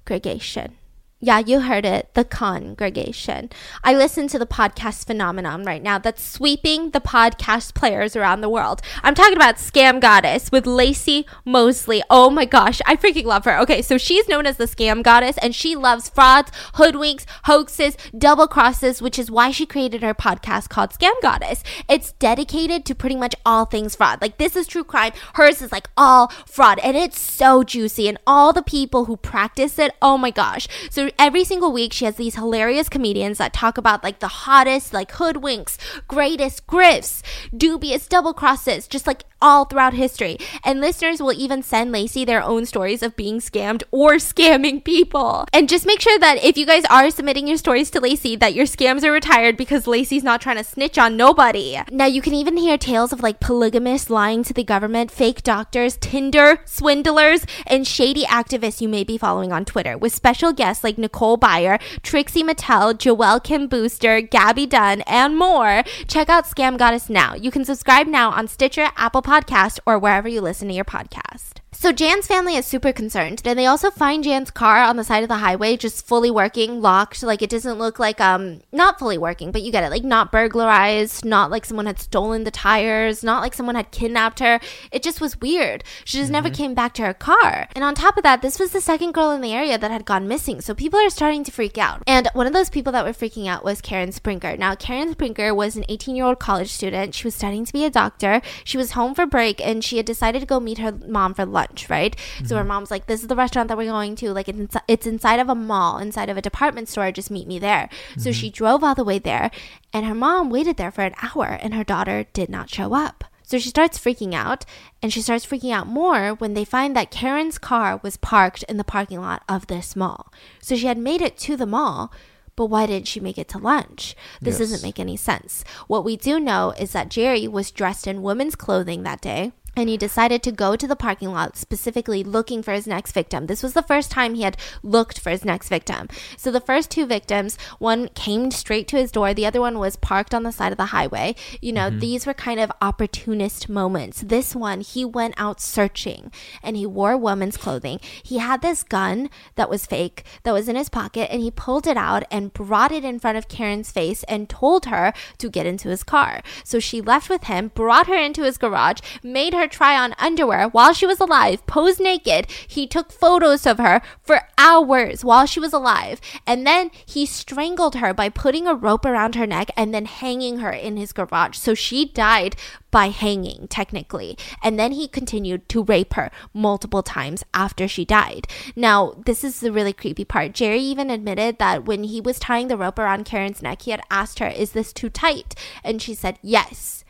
congregation. 0.05 0.77
Yeah, 1.25 1.39
you 1.39 1.61
heard 1.61 1.87
it. 1.87 2.13
The 2.13 2.25
congregation. 2.27 3.49
I 3.83 3.95
listen 3.95 4.29
to 4.29 4.39
the 4.39 4.45
podcast 4.45 5.07
phenomenon 5.07 5.65
right 5.65 5.83
now 5.83 5.97
that's 5.97 6.23
sweeping 6.23 6.91
the 6.91 7.01
podcast 7.01 7.75
players 7.75 8.15
around 8.15 8.43
the 8.43 8.51
world. 8.51 8.83
I'm 9.03 9.15
talking 9.15 9.35
about 9.35 9.57
Scam 9.57 10.03
Goddess 10.03 10.53
with 10.53 10.67
Laci 10.67 11.25
Mosley. 11.47 12.03
Oh 12.11 12.29
my 12.29 12.45
gosh, 12.45 12.83
I 12.85 12.97
freaking 12.97 13.25
love 13.25 13.47
her. 13.47 13.59
Okay, 13.61 13.81
so 13.81 13.97
she's 13.97 14.29
known 14.29 14.45
as 14.45 14.59
the 14.59 14.67
Scam 14.67 15.03
Goddess 15.03 15.39
and 15.39 15.55
she 15.55 15.75
loves 15.75 16.11
frauds, 16.11 16.51
hoodwinks, 16.75 17.25
hoaxes, 17.45 17.97
double 18.19 18.47
crosses, 18.47 19.01
which 19.01 19.19
is 19.19 19.31
why 19.31 19.51
she 19.51 19.65
created 19.65 20.03
her 20.03 20.13
podcast 20.13 20.69
called 20.69 20.91
Scam 20.91 21.19
Goddess. 21.23 21.63
It's 21.89 22.13
dedicated 22.13 22.85
to 22.85 22.95
pretty 22.95 23.17
much 23.17 23.35
all 23.47 23.65
things 23.65 23.97
fraud. 23.97 24.21
Like 24.21 24.37
this 24.37 24.57
is 24.57 24.67
true 24.67 24.85
crime. 24.85 25.13
Hers 25.37 25.63
is 25.63 25.73
like 25.73 25.89
all 25.97 26.29
fraud 26.45 26.81
and 26.81 26.99
it's 26.99 27.19
so 27.19 27.63
juicy 27.63 28.09
and 28.09 28.19
all 28.27 28.53
the 28.53 28.63
people 28.63 29.07
who 29.07 29.17
practice 29.17 29.79
it, 29.79 29.95
oh 30.03 30.19
my 30.19 30.31
gosh. 30.31 30.69
So 30.91 31.09
every 31.19 31.45
single 31.45 31.73
week 31.73 31.93
she 31.93 32.05
has 32.05 32.17
these 32.17 32.35
hilarious 32.35 32.89
comedians 32.89 33.39
that 33.39 33.53
talk 33.53 33.79
about 33.79 34.05
like 34.05 34.21
the 34.21 34.29
hottest 34.29 34.93
like 34.93 35.13
hoodwinks, 35.13 35.79
greatest 36.09 36.67
grifts, 36.67 37.23
dubious 37.57 38.07
double 38.07 38.35
crosses, 38.35 38.87
just 38.87 39.07
like 39.07 39.25
all 39.45 39.67
throughout 39.67 39.93
history. 39.93 40.39
And 40.65 40.81
listeners 40.81 41.21
will 41.21 41.33
even 41.33 41.63
send 41.63 41.95
Laci 41.95 42.25
their 42.25 42.43
own 42.43 42.65
stories 42.65 43.03
of 43.03 43.15
being 43.15 43.41
scammed 43.41 43.83
or 43.91 44.13
scamming 44.31 44.83
people. 44.83 45.47
And 45.53 45.69
just 45.69 45.87
make 45.87 46.01
sure 46.01 46.19
that 46.19 46.43
if 46.43 46.57
you 46.57 46.65
guys 46.65 46.85
are 46.91 47.11
submitting 47.11 47.47
your 47.47 47.59
stories 47.59 47.91
to 47.91 48.01
Laci, 48.01 48.39
that 48.41 48.55
your 48.55 48.67
scams 48.67 49.05
are 49.05 49.13
retired 49.13 49.57
because 49.57 49.85
Laci's 49.85 50.25
not 50.25 50.41
trying 50.41 50.57
to 50.57 50.65
snitch 50.65 50.97
on 50.97 51.17
nobody. 51.17 51.79
Now 51.91 52.07
you 52.07 52.23
can 52.23 52.33
even 52.33 52.57
hear 52.57 52.79
tales 52.79 53.13
of 53.13 53.23
like 53.23 53.39
polygamists 53.39 54.09
lying 54.09 54.43
to 54.45 54.55
the 54.55 54.65
government, 54.65 55.11
fake 55.11 55.43
doctors, 55.43 55.99
Tinder 55.99 56.61
swindlers, 56.65 57.45
and 57.67 57.87
shady 57.87 58.25
activists 58.25 58.81
you 58.81 58.89
may 58.89 59.05
be 59.05 59.19
following 59.19 59.53
on 59.53 59.65
Twitter 59.65 59.99
with 59.99 60.15
special 60.15 60.53
guests 60.53 60.83
like 60.83 60.97
Nicole 61.05 61.39
Byer, 61.39 61.81
Trixie 62.03 62.43
Mattel, 62.43 62.95
Joelle 62.95 63.43
Kim 63.43 63.67
Booster, 63.67 64.21
Gabby 64.21 64.67
Dunn, 64.67 65.03
and 65.03 65.39
more. 65.39 65.83
Check 66.09 66.29
out 66.29 66.45
Scam 66.45 66.79
Goddess 66.79 67.11
now. 67.11 67.35
You 67.35 67.51
can 67.51 67.65
subscribe 67.65 68.07
now 68.07 68.31
on 68.31 68.49
Stitcher, 68.49 68.89
Apple 68.97 69.23
Podcast, 69.23 69.79
or 69.87 69.99
wherever 69.99 70.29
you 70.29 70.41
listen 70.41 70.69
to 70.69 70.75
your 70.75 70.85
podcast. 70.85 71.64
So 71.85 71.93
Jan's 71.93 72.27
family 72.27 72.57
is 72.57 72.65
super 72.65 72.95
concerned. 72.95 73.43
And 73.45 73.59
they 73.59 73.67
also 73.67 73.91
find 73.91 74.25
Jan's 74.25 74.51
car 74.51 74.79
on 74.79 74.97
the 74.97 75.05
side 75.05 75.23
of 75.23 75.29
the 75.29 75.37
highway, 75.37 75.77
just 75.77 76.07
fully 76.07 76.31
working, 76.31 76.81
locked. 76.81 77.23
Like 77.23 77.43
it 77.43 77.51
doesn't 77.51 77.79
look 77.79 77.99
like 77.99 78.23
um 78.23 78.63
not 78.73 78.99
fully 78.99 79.19
working, 79.19 79.53
but 79.53 79.61
you 79.61 79.71
get 79.71 79.85
it. 79.85 79.91
Like 79.91 80.03
not 80.03 80.33
burglarized, 80.33 81.27
not 81.27 81.51
like 81.51 81.67
someone 81.67 81.85
had 81.85 82.01
stolen 82.01 82.45
the 82.45 82.51
tires, 82.51 83.23
not 83.23 83.43
like 83.43 83.53
someone 83.53 83.75
had 83.75 83.91
kidnapped 83.91 84.41
her. 84.41 84.61
It 84.93 85.03
just 85.03 85.21
was 85.21 85.39
weird. 85.43 85.85
She 86.07 86.17
just 86.17 86.33
never 86.33 86.49
came 86.49 86.73
back 86.73 86.95
to 86.95 87.03
her 87.03 87.13
car. 87.13 87.69
And 87.75 87.85
on 87.85 87.95
top 87.95 88.17
of 88.17 88.23
that, 88.23 88.41
this 88.41 88.59
was 88.59 88.71
the 88.71 88.81
second 88.81 89.13
girl 89.13 89.31
in 89.33 89.43
the 89.43 89.53
area 89.53 89.77
that 89.77 89.91
had 89.91 90.07
gone 90.07 90.27
missing. 90.27 90.63
So 90.63 90.73
people 90.73 90.99
are 90.99 91.11
starting 91.11 91.45
to 91.45 91.53
freak 91.53 91.77
out. 91.77 92.03
And 92.07 92.31
one 92.33 92.47
of 92.47 92.55
those 92.55 92.71
people 92.71 92.93
that 92.93 93.05
were 93.05 93.11
freaking 93.13 93.47
out 93.47 93.63
was 93.63 93.83
Karen 93.83 94.09
Sprinker. 94.09 94.59
Now 94.59 94.75
Karen 94.75 95.15
Sprinker 95.15 95.55
was 95.55 95.77
an 95.77 95.85
18-year-old 95.91 96.39
college 96.39 96.73
student. 96.73 97.15
She 97.15 97.27
was 97.27 97.35
studying 97.35 97.67
to 97.67 97.75
be 97.75 97.85
a 97.85 97.91
doctor. 97.91 98.41
She 98.65 98.79
was 98.79 98.93
home 98.93 99.15
for 99.15 99.27
break 99.27 99.61
and 99.61 99.85
she 99.85 99.99
had 99.99 100.07
decided 100.07 100.41
to 100.41 100.47
go 100.47 100.59
meet 100.59 100.79
her 100.79 100.91
mom 101.07 101.35
for 101.35 101.45
lunch, 101.45 101.74
right? 101.91 102.17
So 102.39 102.45
mm-hmm. 102.45 102.57
her 102.57 102.65
mom's 102.65 102.91
like, 102.91 103.07
"This 103.07 103.23
is 103.23 103.29
the 103.29 103.37
restaurant 103.37 103.69
that 103.69 103.77
we're 103.77 103.91
going 103.91 104.17
to. 104.17 104.33
Like, 104.33 104.49
it's 104.49 104.59
inside, 104.59 104.83
it's 104.89 105.07
inside 105.07 105.41
of 105.41 105.49
a 105.49 105.55
mall, 105.55 105.99
inside 105.99 106.29
of 106.29 106.37
a 106.37 106.43
department 106.43 106.89
store. 106.89 107.11
Just 107.13 107.31
meet 107.31 107.47
me 107.47 107.59
there." 107.59 107.89
So 108.19 108.33
she 108.33 108.49
mm-hmm. 108.49 108.55
drove 108.55 108.85
all 108.85 108.95
the 108.95 109.05
way 109.05 109.19
there, 109.19 109.51
and 109.93 110.07
her 110.07 110.15
mom 110.15 110.51
waited 110.51 110.77
there 110.77 110.91
for 110.91 111.03
an 111.03 111.15
hour, 111.23 111.59
and 111.61 111.75
her 111.75 111.85
daughter 111.85 112.27
did 112.33 112.49
not 112.49 112.71
show 112.71 112.95
up. 112.95 113.25
So 113.47 113.59
she 113.59 113.69
starts 113.69 113.99
freaking 113.99 114.35
out, 114.35 114.65
and 115.03 115.13
she 115.13 115.21
starts 115.21 115.45
freaking 115.45 115.73
out 115.73 115.87
more 115.87 116.31
when 116.31 116.55
they 116.55 116.65
find 116.65 116.97
that 116.97 117.11
Karen's 117.11 117.59
car 117.59 118.01
was 118.03 118.17
parked 118.17 118.63
in 118.65 118.79
the 118.79 118.85
parking 118.85 119.21
lot 119.21 119.43
of 119.49 119.67
this 119.67 119.95
mall. 119.95 120.33
So 120.61 120.77
she 120.77 120.87
had 120.87 120.97
made 120.97 121.21
it 121.21 121.37
to 121.39 121.57
the 121.57 121.67
mall. 121.67 122.11
But 122.57 122.67
why 122.67 122.87
didn't 122.87 123.09
she 123.09 123.19
make 123.19 123.37
it 123.37 123.49
to 123.49 123.59
lunch? 123.59 124.15
This 124.41 124.61
Yes. 124.61 124.71
doesn't 124.71 124.87
make 124.87 125.01
any 125.01 125.17
sense. 125.17 125.65
What 125.89 126.05
we 126.05 126.17
do 126.17 126.39
know 126.39 126.73
is 126.79 126.93
that 126.93 127.09
Jerry 127.09 127.49
was 127.49 127.73
dressed 127.73 128.07
in 128.07 128.23
women's 128.23 128.55
clothing 128.55 129.03
that 129.03 129.21
day. 129.21 129.51
And 129.77 129.89
he 129.89 129.97
decided 129.97 130.43
to 130.43 130.53
go 130.53 130.77
to 130.77 130.87
the 130.87 130.97
parking 130.97 131.33
lot 131.33 131.57
specifically 131.57 132.23
looking 132.23 132.63
for 132.63 132.73
his 132.73 132.87
next 132.87 133.13
victim. 133.13 133.47
This 133.47 133.63
was 133.63 133.73
the 133.73 133.83
first 133.83 134.11
time 134.11 134.35
he 134.35 134.43
had 134.43 134.57
looked 134.83 135.19
for 135.19 135.31
his 135.31 135.45
next 135.45 135.69
victim. 135.69 136.09
So 136.37 136.51
the 136.51 136.61
first 136.61 136.91
two 136.91 137.07
victims, 137.07 137.59
one 137.79 138.09
came 138.09 138.51
straight 138.51 138.89
to 138.89 138.97
his 138.97 139.11
door, 139.11 139.35
the 139.35 139.47
other 139.47 139.61
one 139.61 139.79
was 139.79 139.97
parked 139.97 140.35
on 140.35 140.43
the 140.43 140.53
side 140.53 140.73
of 140.73 140.79
the 140.79 140.87
highway. 140.87 141.35
You 141.61 141.73
know, 141.73 141.89
mm-hmm. 141.89 141.99
these 141.99 142.27
were 142.27 142.35
kind 142.35 142.61
of 142.61 142.73
opportunist 142.81 143.69
moments. 143.69 144.21
This 144.21 144.55
one, 144.55 144.81
he 144.81 145.05
went 145.05 145.35
out 145.37 145.61
searching 145.61 146.31
and 146.63 146.77
he 146.77 146.87
wore 146.87 147.17
woman's 147.17 147.57
clothing. 147.57 148.01
He 148.23 148.39
had 148.39 148.63
this 148.63 148.83
gun 148.83 149.31
that 149.57 149.71
was 149.71 149.87
fake 149.87 150.25
that 150.43 150.53
was 150.53 150.69
in 150.69 150.77
his 150.77 150.89
pocket 150.89 151.31
and 151.31 151.43
he 151.43 151.51
pulled 151.51 151.87
it 151.87 151.97
out 151.97 152.25
and 152.31 152.53
brought 152.53 152.93
it 152.93 153.05
in 153.05 153.19
front 153.19 153.39
of 153.39 153.49
Karen's 153.49 153.91
face 153.91 154.23
and 154.25 154.49
told 154.49 154.87
her 154.87 155.13
to 155.39 155.49
get 155.49 155.67
into 155.67 155.89
his 155.89 156.03
car. 156.03 156.43
So 156.65 156.79
she 156.79 157.01
left 157.01 157.29
with 157.29 157.45
him, 157.45 157.73
brought 157.75 158.07
her 158.07 158.17
into 158.17 158.43
his 158.43 158.59
garage, 158.59 159.01
made 159.23 159.55
her 159.55 159.64
her 159.65 159.69
try 159.69 159.97
on 159.99 160.15
underwear 160.19 160.69
while 160.69 160.93
she 160.93 161.07
was 161.07 161.21
alive, 161.21 161.67
pose 161.67 161.99
naked. 161.99 162.47
He 162.69 162.87
took 162.87 163.11
photos 163.11 163.67
of 163.67 163.79
her 163.79 164.03
for 164.23 164.43
hours 164.59 165.25
while 165.25 165.47
she 165.47 165.59
was 165.59 165.73
alive. 165.73 166.21
And 166.47 166.67
then 166.67 166.91
he 167.07 167.25
strangled 167.25 167.97
her 167.97 168.13
by 168.13 168.29
putting 168.29 168.67
a 168.67 168.75
rope 168.75 169.07
around 169.07 169.35
her 169.35 169.47
neck 169.47 169.71
and 169.77 169.95
then 169.95 170.05
hanging 170.05 170.59
her 170.59 170.71
in 170.71 170.97
his 170.97 171.13
garage. 171.13 171.57
So 171.57 171.75
she 171.75 172.05
died 172.05 172.57
by 172.91 173.09
hanging, 173.09 173.67
technically. 173.69 174.37
And 174.63 174.79
then 174.79 174.93
he 174.93 175.09
continued 175.09 175.69
to 175.71 175.83
rape 175.83 176.15
her 176.15 176.31
multiple 176.53 177.03
times 177.03 177.43
after 177.53 177.89
she 177.89 178.05
died. 178.05 178.47
Now, 178.77 179.15
this 179.25 179.43
is 179.43 179.61
the 179.61 179.73
really 179.73 179.93
creepy 179.93 180.25
part. 180.25 180.53
Jerry 180.53 180.81
even 180.81 181.11
admitted 181.11 181.59
that 181.59 181.87
when 181.87 182.05
he 182.05 182.21
was 182.21 182.39
tying 182.39 182.69
the 182.69 182.77
rope 182.77 182.99
around 182.99 183.25
Karen's 183.25 183.63
neck, 183.63 183.83
he 183.83 183.91
had 183.91 184.03
asked 184.11 184.39
her, 184.39 184.47
Is 184.47 184.73
this 184.73 184.93
too 184.93 185.09
tight? 185.09 185.55
And 185.83 186.01
she 186.01 186.15
said, 186.15 186.39
Yes. 186.43 187.05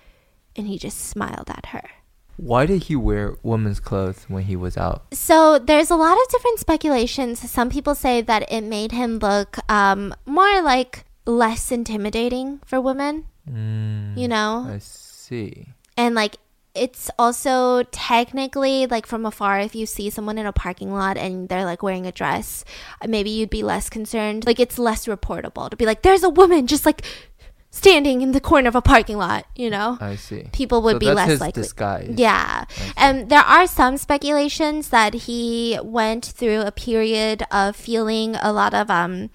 And 0.57 0.69
he 0.69 0.79
just 0.79 0.99
smiled 0.99 1.51
at 1.51 1.67
her. 1.67 1.91
Why 2.37 2.67
did 2.67 2.85
he 2.85 2.97
wear 2.97 3.37
women's 3.43 3.81
clothes 3.81 4.25
when 4.29 4.45
he 4.45 4.57
was 4.57 4.77
out? 4.77 5.07
So 5.13 5.59
there's 5.59 5.91
a 5.91 5.97
lot 5.97 6.17
of 6.21 6.29
different 6.31 6.59
speculations. 6.59 7.39
Some 7.51 7.71
people 7.71 7.95
say 7.95 8.21
that 8.23 8.51
it 8.51 8.63
made 8.63 8.93
him 8.93 9.19
look 9.19 9.57
um, 9.71 10.15
more 10.27 10.61
like 10.63 11.05
less 11.27 11.71
intimidating 11.71 12.61
for 12.67 12.81
women. 12.81 13.27
Mm, 13.51 14.17
You 14.19 14.29
know, 14.29 14.67
I 14.69 14.79
see. 14.79 15.67
and 15.97 16.15
like 16.15 16.37
it's 16.75 17.09
also 17.21 17.85
technically 17.93 18.85
like 18.87 19.07
from 19.07 19.25
afar 19.25 19.61
if 19.61 19.77
you 19.77 19.87
see 19.87 20.11
someone 20.11 20.39
in 20.39 20.45
a 20.47 20.53
parking 20.53 20.93
lot 20.93 21.17
and 21.17 21.49
they're 21.49 21.65
like 21.65 21.85
wearing 21.85 22.05
a 22.05 22.11
dress 22.11 22.65
maybe 23.07 23.31
you'd 23.31 23.49
be 23.49 23.63
less 23.63 23.89
concerned 23.89 24.45
like 24.45 24.59
it's 24.59 24.77
less 24.77 25.07
reportable 25.07 25.71
to 25.71 25.77
be 25.77 25.87
like 25.87 26.03
there's 26.03 26.25
a 26.25 26.29
woman 26.29 26.67
just 26.67 26.85
like 26.85 27.03
standing 27.75 28.23
in 28.23 28.31
the 28.31 28.41
corner 28.41 28.69
of 28.71 28.77
a 28.79 28.83
parking 28.83 29.19
lot 29.19 29.43
you 29.57 29.69
know 29.69 29.99
I 30.01 30.15
see. 30.15 30.47
people 30.53 30.79
would 30.87 30.97
So 30.97 30.99
be 31.03 31.11
less 31.11 31.41
likely 31.43 31.63
disguise. 31.63 32.15
yeah. 32.15 32.65
And 32.97 33.29
there 33.29 33.43
are 33.43 33.67
some 33.67 33.97
speculations 33.99 34.91
that 34.95 35.27
he 35.27 35.79
went 35.83 36.25
through 36.39 36.61
a 36.63 36.71
period 36.71 37.43
of 37.51 37.75
feeling 37.75 38.37
a 38.39 38.53
lot 38.53 38.73
of 38.75 38.91
um 38.91 39.31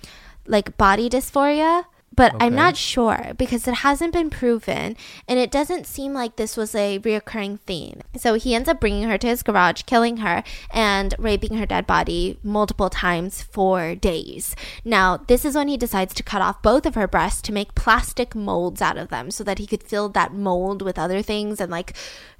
like 0.48 0.78
body 0.78 1.10
dysphoria. 1.12 1.84
But 2.20 2.36
I'm 2.42 2.54
not 2.54 2.76
sure 2.76 3.32
because 3.38 3.66
it 3.66 3.76
hasn't 3.76 4.12
been 4.12 4.30
proven 4.30 4.98
and 5.26 5.40
it 5.40 5.50
doesn't 5.50 5.88
seem 5.88 6.14
like 6.14 6.36
this 6.36 6.58
was 6.58 6.76
a 6.76 7.00
reoccurring 7.00 7.62
theme. 7.62 8.02
So 8.18 8.34
he 8.34 8.54
ends 8.54 8.68
up 8.68 8.82
bringing 8.82 9.04
her 9.04 9.18
to 9.18 9.28
his 9.28 9.42
garage, 9.42 9.84
killing 9.84 10.18
her, 10.18 10.44
and 10.70 11.16
raping 11.18 11.56
her 11.58 11.66
dead 11.66 11.88
body 11.88 12.38
multiple 12.44 12.90
times 12.90 13.42
for 13.42 13.96
days. 13.96 14.54
Now, 14.84 15.16
this 15.16 15.46
is 15.46 15.56
when 15.56 15.70
he 15.70 15.78
decides 15.78 16.14
to 16.16 16.24
cut 16.24 16.42
off 16.42 16.62
both 16.62 16.86
of 16.86 16.96
her 16.96 17.08
breasts 17.08 17.42
to 17.44 17.54
make 17.54 17.74
plastic 17.74 18.36
molds 18.36 18.82
out 18.82 18.98
of 18.98 19.08
them 19.08 19.32
so 19.32 19.46
that 19.46 19.60
he 19.60 19.66
could 19.66 19.84
fill 19.84 20.10
that 20.10 20.34
mold 20.34 20.82
with 20.82 21.00
other 21.00 21.22
things 21.22 21.62
and 21.62 21.72
like 21.72 21.96